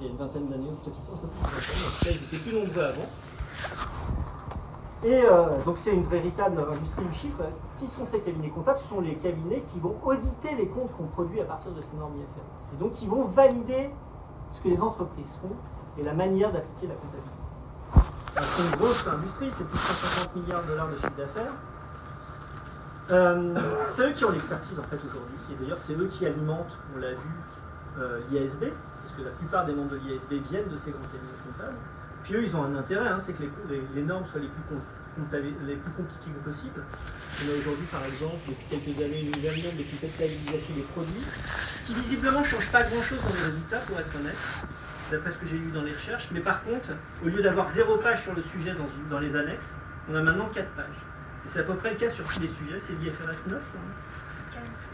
il 0.00 0.04
y 0.04 0.08
a 0.08 0.10
une 0.10 0.16
vingtaine 0.16 0.46
d'années, 0.46 0.70
peut-être 0.84 0.96
un 1.12 1.26
plus 1.26 2.10
ils 2.10 2.24
étaient 2.24 2.36
plus 2.38 2.54
nombreux 2.54 2.82
avant. 2.82 3.08
Et 5.04 5.22
euh, 5.22 5.62
donc 5.64 5.76
c'est 5.82 5.92
une 5.92 6.06
véritable 6.06 6.60
industrie 6.60 7.04
du 7.04 7.14
chiffre. 7.14 7.42
Qui 7.78 7.86
sont 7.86 8.04
ces 8.04 8.20
cabinets 8.20 8.48
comptables? 8.48 8.80
Ce 8.80 8.88
sont 8.88 9.00
les 9.00 9.14
cabinets 9.14 9.62
qui 9.72 9.78
vont 9.78 9.94
auditer 10.04 10.54
les 10.56 10.66
comptes 10.66 10.90
qu'on 10.96 11.06
produit 11.06 11.40
à 11.40 11.44
partir 11.44 11.70
de 11.72 11.80
ces 11.82 11.96
normes 11.96 12.14
IFRS. 12.16 12.74
Et 12.74 12.82
donc 12.82 12.94
qui 12.94 13.06
vont 13.06 13.24
valider 13.24 13.90
ce 14.52 14.62
que 14.62 14.68
les 14.68 14.80
entreprises 14.80 15.38
font 15.40 15.54
et 15.98 16.02
la 16.02 16.14
manière 16.14 16.50
d'appliquer 16.52 16.88
la 16.88 16.94
comptabilité. 16.94 17.30
C'est 18.40 18.62
une 18.62 18.76
grosse 18.76 19.06
industrie, 19.06 19.48
c'est 19.50 19.68
plus 19.68 19.78
de 19.78 19.82
150 19.82 20.36
milliards 20.36 20.62
de 20.62 20.68
dollars 20.68 20.88
de 20.88 20.94
chiffre 20.94 21.16
d'affaires. 21.16 21.52
Euh, 23.10 23.54
c'est 23.88 24.10
eux 24.10 24.12
qui 24.12 24.24
ont 24.24 24.30
l'expertise 24.30 24.78
en 24.78 24.82
fait 24.82 24.98
aujourd'hui. 25.04 25.36
Et 25.50 25.62
d'ailleurs 25.62 25.78
c'est 25.78 25.94
eux 25.94 26.08
qui 26.10 26.26
alimentent, 26.26 26.76
on 26.94 27.00
l'a 27.00 27.10
vu, 27.10 27.30
euh, 27.98 28.20
l'ISB, 28.30 28.66
parce 29.02 29.14
que 29.16 29.22
la 29.22 29.30
plupart 29.30 29.64
des 29.64 29.72
membres 29.72 29.90
de 29.90 29.96
l'ISB 29.96 30.44
viennent 30.48 30.68
de 30.68 30.76
ces 30.76 30.90
grands 30.90 31.08
cabinets 31.08 31.40
comptables. 31.44 31.78
Puis 32.24 32.34
eux, 32.34 32.44
ils 32.44 32.54
ont 32.54 32.64
un 32.64 32.74
intérêt, 32.76 33.08
hein, 33.08 33.18
c'est 33.20 33.32
que 33.32 33.42
les, 33.42 34.02
normes 34.02 34.26
soient 34.26 34.40
les 34.40 34.48
plus, 34.48 35.40
les 35.66 35.76
plus 35.76 35.92
compliquées 35.92 36.30
possibles. 36.44 36.82
On 37.40 37.48
a 37.48 37.58
aujourd'hui, 37.58 37.86
par 37.90 38.04
exemple, 38.04 38.36
depuis 38.46 38.66
quelques 38.68 39.02
années, 39.02 39.22
une 39.22 39.30
nouvelle 39.30 39.62
norme 39.62 39.76
de 39.76 39.82
capitalisation 39.84 40.74
des 40.74 40.82
produits, 40.82 41.24
qui 41.86 41.94
visiblement 41.94 42.40
ne 42.40 42.44
change 42.44 42.70
pas 42.70 42.82
grand-chose 42.82 43.18
dans 43.22 43.34
les 43.34 43.44
résultats, 43.50 43.78
pour 43.78 43.98
être 43.98 44.14
honnête, 44.16 44.36
d'après 45.10 45.30
ce 45.30 45.38
que 45.38 45.46
j'ai 45.46 45.56
lu 45.56 45.70
dans 45.72 45.82
les 45.82 45.94
recherches. 45.94 46.28
Mais 46.32 46.40
par 46.40 46.62
contre, 46.62 46.90
au 47.24 47.28
lieu 47.28 47.40
d'avoir 47.40 47.66
zéro 47.68 47.96
page 47.96 48.22
sur 48.22 48.34
le 48.34 48.42
sujet 48.42 48.74
dans 49.08 49.20
les 49.20 49.34
annexes, 49.34 49.78
on 50.10 50.14
a 50.14 50.20
maintenant 50.22 50.48
quatre 50.52 50.70
pages. 50.72 51.00
C'est 51.46 51.60
à 51.60 51.62
peu 51.62 51.74
près 51.74 51.90
le 51.90 51.96
cas 51.96 52.08
sur 52.08 52.24
tous 52.24 52.40
les 52.40 52.48
sujets. 52.48 52.78
C'est 52.78 52.92
l'IFRS 52.94 53.48
9, 53.48 53.62
ça 53.62 53.78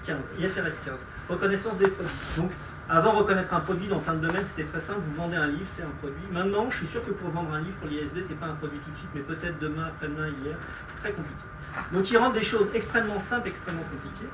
15. 0.07 0.19
15. 0.39 0.41
IFRS 0.41 0.85
15. 0.85 0.95
Reconnaissance 1.29 1.77
des 1.77 1.89
produits. 1.89 2.13
Donc, 2.37 2.51
avant, 2.89 3.13
reconnaître 3.13 3.53
un 3.55 3.61
produit 3.61 3.89
dans 3.89 3.99
plein 3.99 4.15
de 4.15 4.27
domaines, 4.27 4.45
c'était 4.45 4.69
très 4.69 4.81
simple. 4.81 5.01
Vous 5.07 5.15
vendez 5.15 5.37
un 5.37 5.47
livre, 5.47 5.67
c'est 5.69 5.83
un 5.83 5.95
produit. 6.01 6.23
Maintenant, 6.31 6.69
je 6.71 6.79
suis 6.79 6.87
sûr 6.87 7.05
que 7.05 7.13
pour 7.13 7.31
vendre 7.31 7.53
un 7.55 7.61
livre 7.61 7.77
pour 7.77 7.89
l'ISB, 7.89 8.21
c'est 8.21 8.39
pas 8.39 8.47
un 8.47 8.55
produit 8.55 8.79
tout 8.81 8.91
de 8.91 8.97
suite, 8.97 9.11
mais 9.15 9.23
peut-être 9.23 9.59
demain, 9.59 9.87
après-demain, 9.87 10.29
hier. 10.29 10.57
C'est 10.89 11.01
très 11.01 11.13
compliqué. 11.13 11.43
Donc, 11.93 12.11
ils 12.11 12.19
rendent 12.19 12.35
des 12.35 12.43
choses 12.43 12.69
extrêmement 12.75 13.19
simples, 13.19 13.49
extrêmement 13.49 13.85
compliquées. 13.85 14.31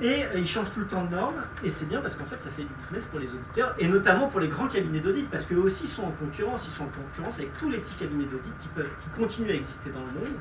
Et 0.00 0.24
euh, 0.24 0.38
ils 0.38 0.46
changent 0.46 0.72
tout 0.72 0.80
le 0.80 0.86
temps 0.86 1.04
de 1.04 1.10
normes, 1.10 1.42
et 1.62 1.68
c'est 1.68 1.86
bien 1.86 2.00
parce 2.00 2.16
qu'en 2.16 2.24
fait 2.24 2.40
ça 2.40 2.50
fait 2.50 2.62
du 2.62 2.74
business 2.80 3.06
pour 3.06 3.20
les 3.20 3.28
auditeurs, 3.28 3.74
et 3.78 3.86
notamment 3.86 4.26
pour 4.26 4.40
les 4.40 4.48
grands 4.48 4.66
cabinets 4.66 4.98
d'audit, 4.98 5.28
parce 5.30 5.46
qu'eux 5.46 5.60
aussi 5.60 5.86
sont 5.86 6.02
en 6.02 6.10
concurrence, 6.10 6.66
ils 6.66 6.76
sont 6.76 6.84
en 6.84 6.88
concurrence 6.88 7.36
avec 7.36 7.56
tous 7.58 7.70
les 7.70 7.78
petits 7.78 7.94
cabinets 7.94 8.24
d'audit 8.24 8.52
qui, 8.60 8.68
qui 8.68 9.08
continuent 9.16 9.52
à 9.52 9.54
exister 9.54 9.90
dans 9.90 10.00
le 10.00 10.06
monde, 10.06 10.34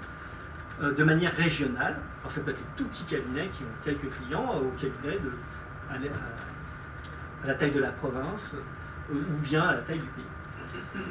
de 0.81 1.03
manière 1.03 1.35
régionale. 1.35 1.95
Alors 2.21 2.31
ça 2.31 2.41
peut 2.41 2.51
être 2.51 2.57
les 2.57 2.83
tout 2.83 2.89
petits 2.89 3.03
cabinets 3.03 3.49
qui 3.49 3.63
ont 3.63 3.83
quelques 3.83 4.09
clients, 4.09 4.55
euh, 4.55 4.67
au 4.67 4.71
cabinet 4.79 5.19
à 7.43 7.47
la 7.47 7.53
taille 7.53 7.71
de 7.71 7.81
la 7.81 7.89
province 7.89 8.51
euh, 9.11 9.13
ou 9.13 9.41
bien 9.43 9.63
à 9.63 9.73
la 9.73 9.79
taille 9.79 9.99
du 9.99 10.05
pays. 10.05 11.03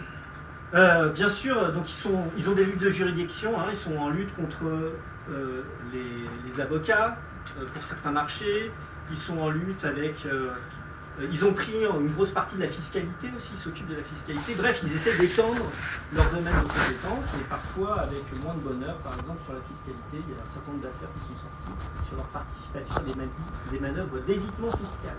Euh, 0.74 1.10
bien 1.10 1.28
sûr, 1.28 1.72
donc 1.72 1.90
ils, 1.90 1.94
sont, 1.94 2.30
ont 2.48 2.54
des 2.54 2.64
luttes 2.64 2.80
de 2.80 2.88
juridiction, 2.88 3.60
hein, 3.60 3.66
ils 3.70 3.78
sont 3.78 3.96
en 3.98 4.08
lutte 4.08 4.34
contre 4.34 4.64
euh, 5.30 5.62
les, 5.92 6.60
avocats 6.60 7.18
pour 7.74 7.82
certains 7.84 8.12
marchés, 8.12 8.70
ils 9.10 9.16
sont 9.16 9.38
en 9.38 9.50
lutte 9.50 9.84
avec... 9.84 10.26
ils 11.20 11.44
ont 11.44 11.52
pris 11.52 11.72
une 11.72 12.12
grosse 12.12 12.30
partie 12.30 12.56
de 12.56 12.62
la 12.62 12.68
fiscalité 12.68 13.28
aussi, 13.36 13.50
ils 13.54 13.60
s'occupent 13.60 13.88
de 13.88 13.96
la 13.96 14.02
fiscalité. 14.02 14.54
Bref, 14.56 14.80
ils 14.82 14.96
essaient 14.96 15.16
d'étendre 15.18 15.62
leur 16.12 16.24
domaine 16.30 16.54
de 16.54 16.68
compétences, 16.68 17.28
et 17.38 17.44
parfois 17.48 18.00
avec 18.00 18.24
moins 18.42 18.54
de 18.54 18.60
bonheur. 18.60 18.96
Par 19.04 19.14
exemple, 19.20 19.42
sur 19.44 19.52
la 19.52 19.60
fiscalité, 19.68 20.24
il 20.24 20.32
y 20.32 20.36
a 20.36 20.40
un 20.40 20.52
certain 20.52 20.72
nombre 20.72 20.84
d'affaires 20.88 21.12
qui 21.12 21.20
sont 21.28 21.36
sorties 21.36 21.76
sur 22.08 22.16
leur 22.16 22.28
participation 22.32 22.96
à 22.96 23.70
des 23.70 23.80
manœuvres 23.80 24.18
d'évitement 24.24 24.72
fiscal. 24.72 25.16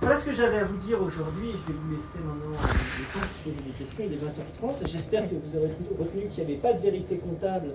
Voilà 0.00 0.18
ce 0.18 0.26
que 0.26 0.32
j'avais 0.32 0.58
à 0.58 0.64
vous 0.64 0.76
dire 0.76 1.00
aujourd'hui. 1.00 1.52
Je 1.52 1.72
vais 1.72 1.78
vous 1.78 1.96
laisser 1.96 2.18
maintenant 2.20 2.52
le 2.52 3.04
temps 3.08 3.62
des 3.64 3.72
questions. 3.72 4.04
Il 4.04 4.12
est 4.12 4.20
20h30. 4.20 4.86
J'espère 4.86 5.28
que 5.30 5.34
vous 5.34 5.56
aurez 5.56 5.72
retenu 5.98 6.28
qu'il 6.28 6.44
n'y 6.44 6.52
avait 6.52 6.60
pas 6.60 6.74
de 6.74 6.80
vérité 6.80 7.16
comptable 7.16 7.68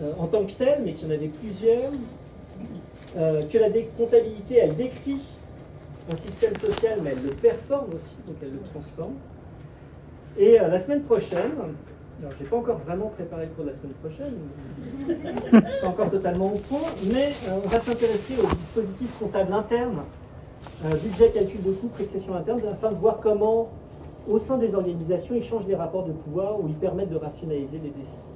euh, 0.00 0.12
en 0.18 0.28
tant 0.28 0.44
que 0.44 0.52
telle, 0.52 0.82
mais 0.84 0.94
qu'il 0.94 1.08
y 1.08 1.10
en 1.10 1.14
avait 1.14 1.28
plusieurs. 1.28 1.90
Euh, 3.16 3.42
que 3.42 3.58
la 3.58 3.68
comptabilité, 3.96 4.56
elle 4.56 4.76
décrit 4.76 5.20
un 6.12 6.16
système 6.16 6.56
social, 6.56 7.00
mais 7.02 7.10
elle 7.10 7.22
le 7.22 7.30
performe 7.30 7.88
aussi, 7.88 8.16
donc 8.26 8.36
elle 8.42 8.52
le 8.52 8.60
transforme. 8.72 9.14
Et 10.38 10.60
euh, 10.60 10.68
la 10.68 10.78
semaine 10.78 11.02
prochaine, 11.02 11.52
alors 12.20 12.32
je 12.38 12.44
n'ai 12.44 12.48
pas 12.48 12.56
encore 12.56 12.78
vraiment 12.78 13.08
préparé 13.08 13.46
pour 13.48 13.64
la 13.64 13.72
semaine 13.72 13.94
prochaine, 14.00 15.62
pas 15.82 15.88
encore 15.88 16.10
totalement 16.10 16.52
au 16.54 16.58
point, 16.58 16.88
mais 17.12 17.30
on 17.52 17.68
va 17.68 17.80
s'intéresser 17.80 18.34
aux 18.38 18.54
dispositifs 18.54 19.18
comptables 19.18 19.52
internes 19.52 20.02
budget 21.02 21.30
calcul 21.30 21.62
de 21.62 21.72
coûts, 21.72 21.88
précession 21.88 22.34
interne, 22.34 22.60
afin 22.70 22.92
de 22.92 22.96
voir 22.96 23.18
comment, 23.20 23.68
au 24.28 24.38
sein 24.38 24.58
des 24.58 24.74
organisations, 24.74 25.34
ils 25.34 25.44
changent 25.44 25.66
les 25.66 25.74
rapports 25.74 26.04
de 26.04 26.12
pouvoir 26.12 26.60
ou 26.60 26.68
ils 26.68 26.74
permettent 26.74 27.10
de 27.10 27.16
rationaliser 27.16 27.78
les 27.82 27.90
décisions. 27.90 28.30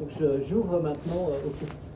Donc 0.00 0.10
j'ouvre 0.48 0.80
maintenant 0.80 1.30
euh, 1.30 1.46
aux 1.46 1.50
questions. 1.50 1.88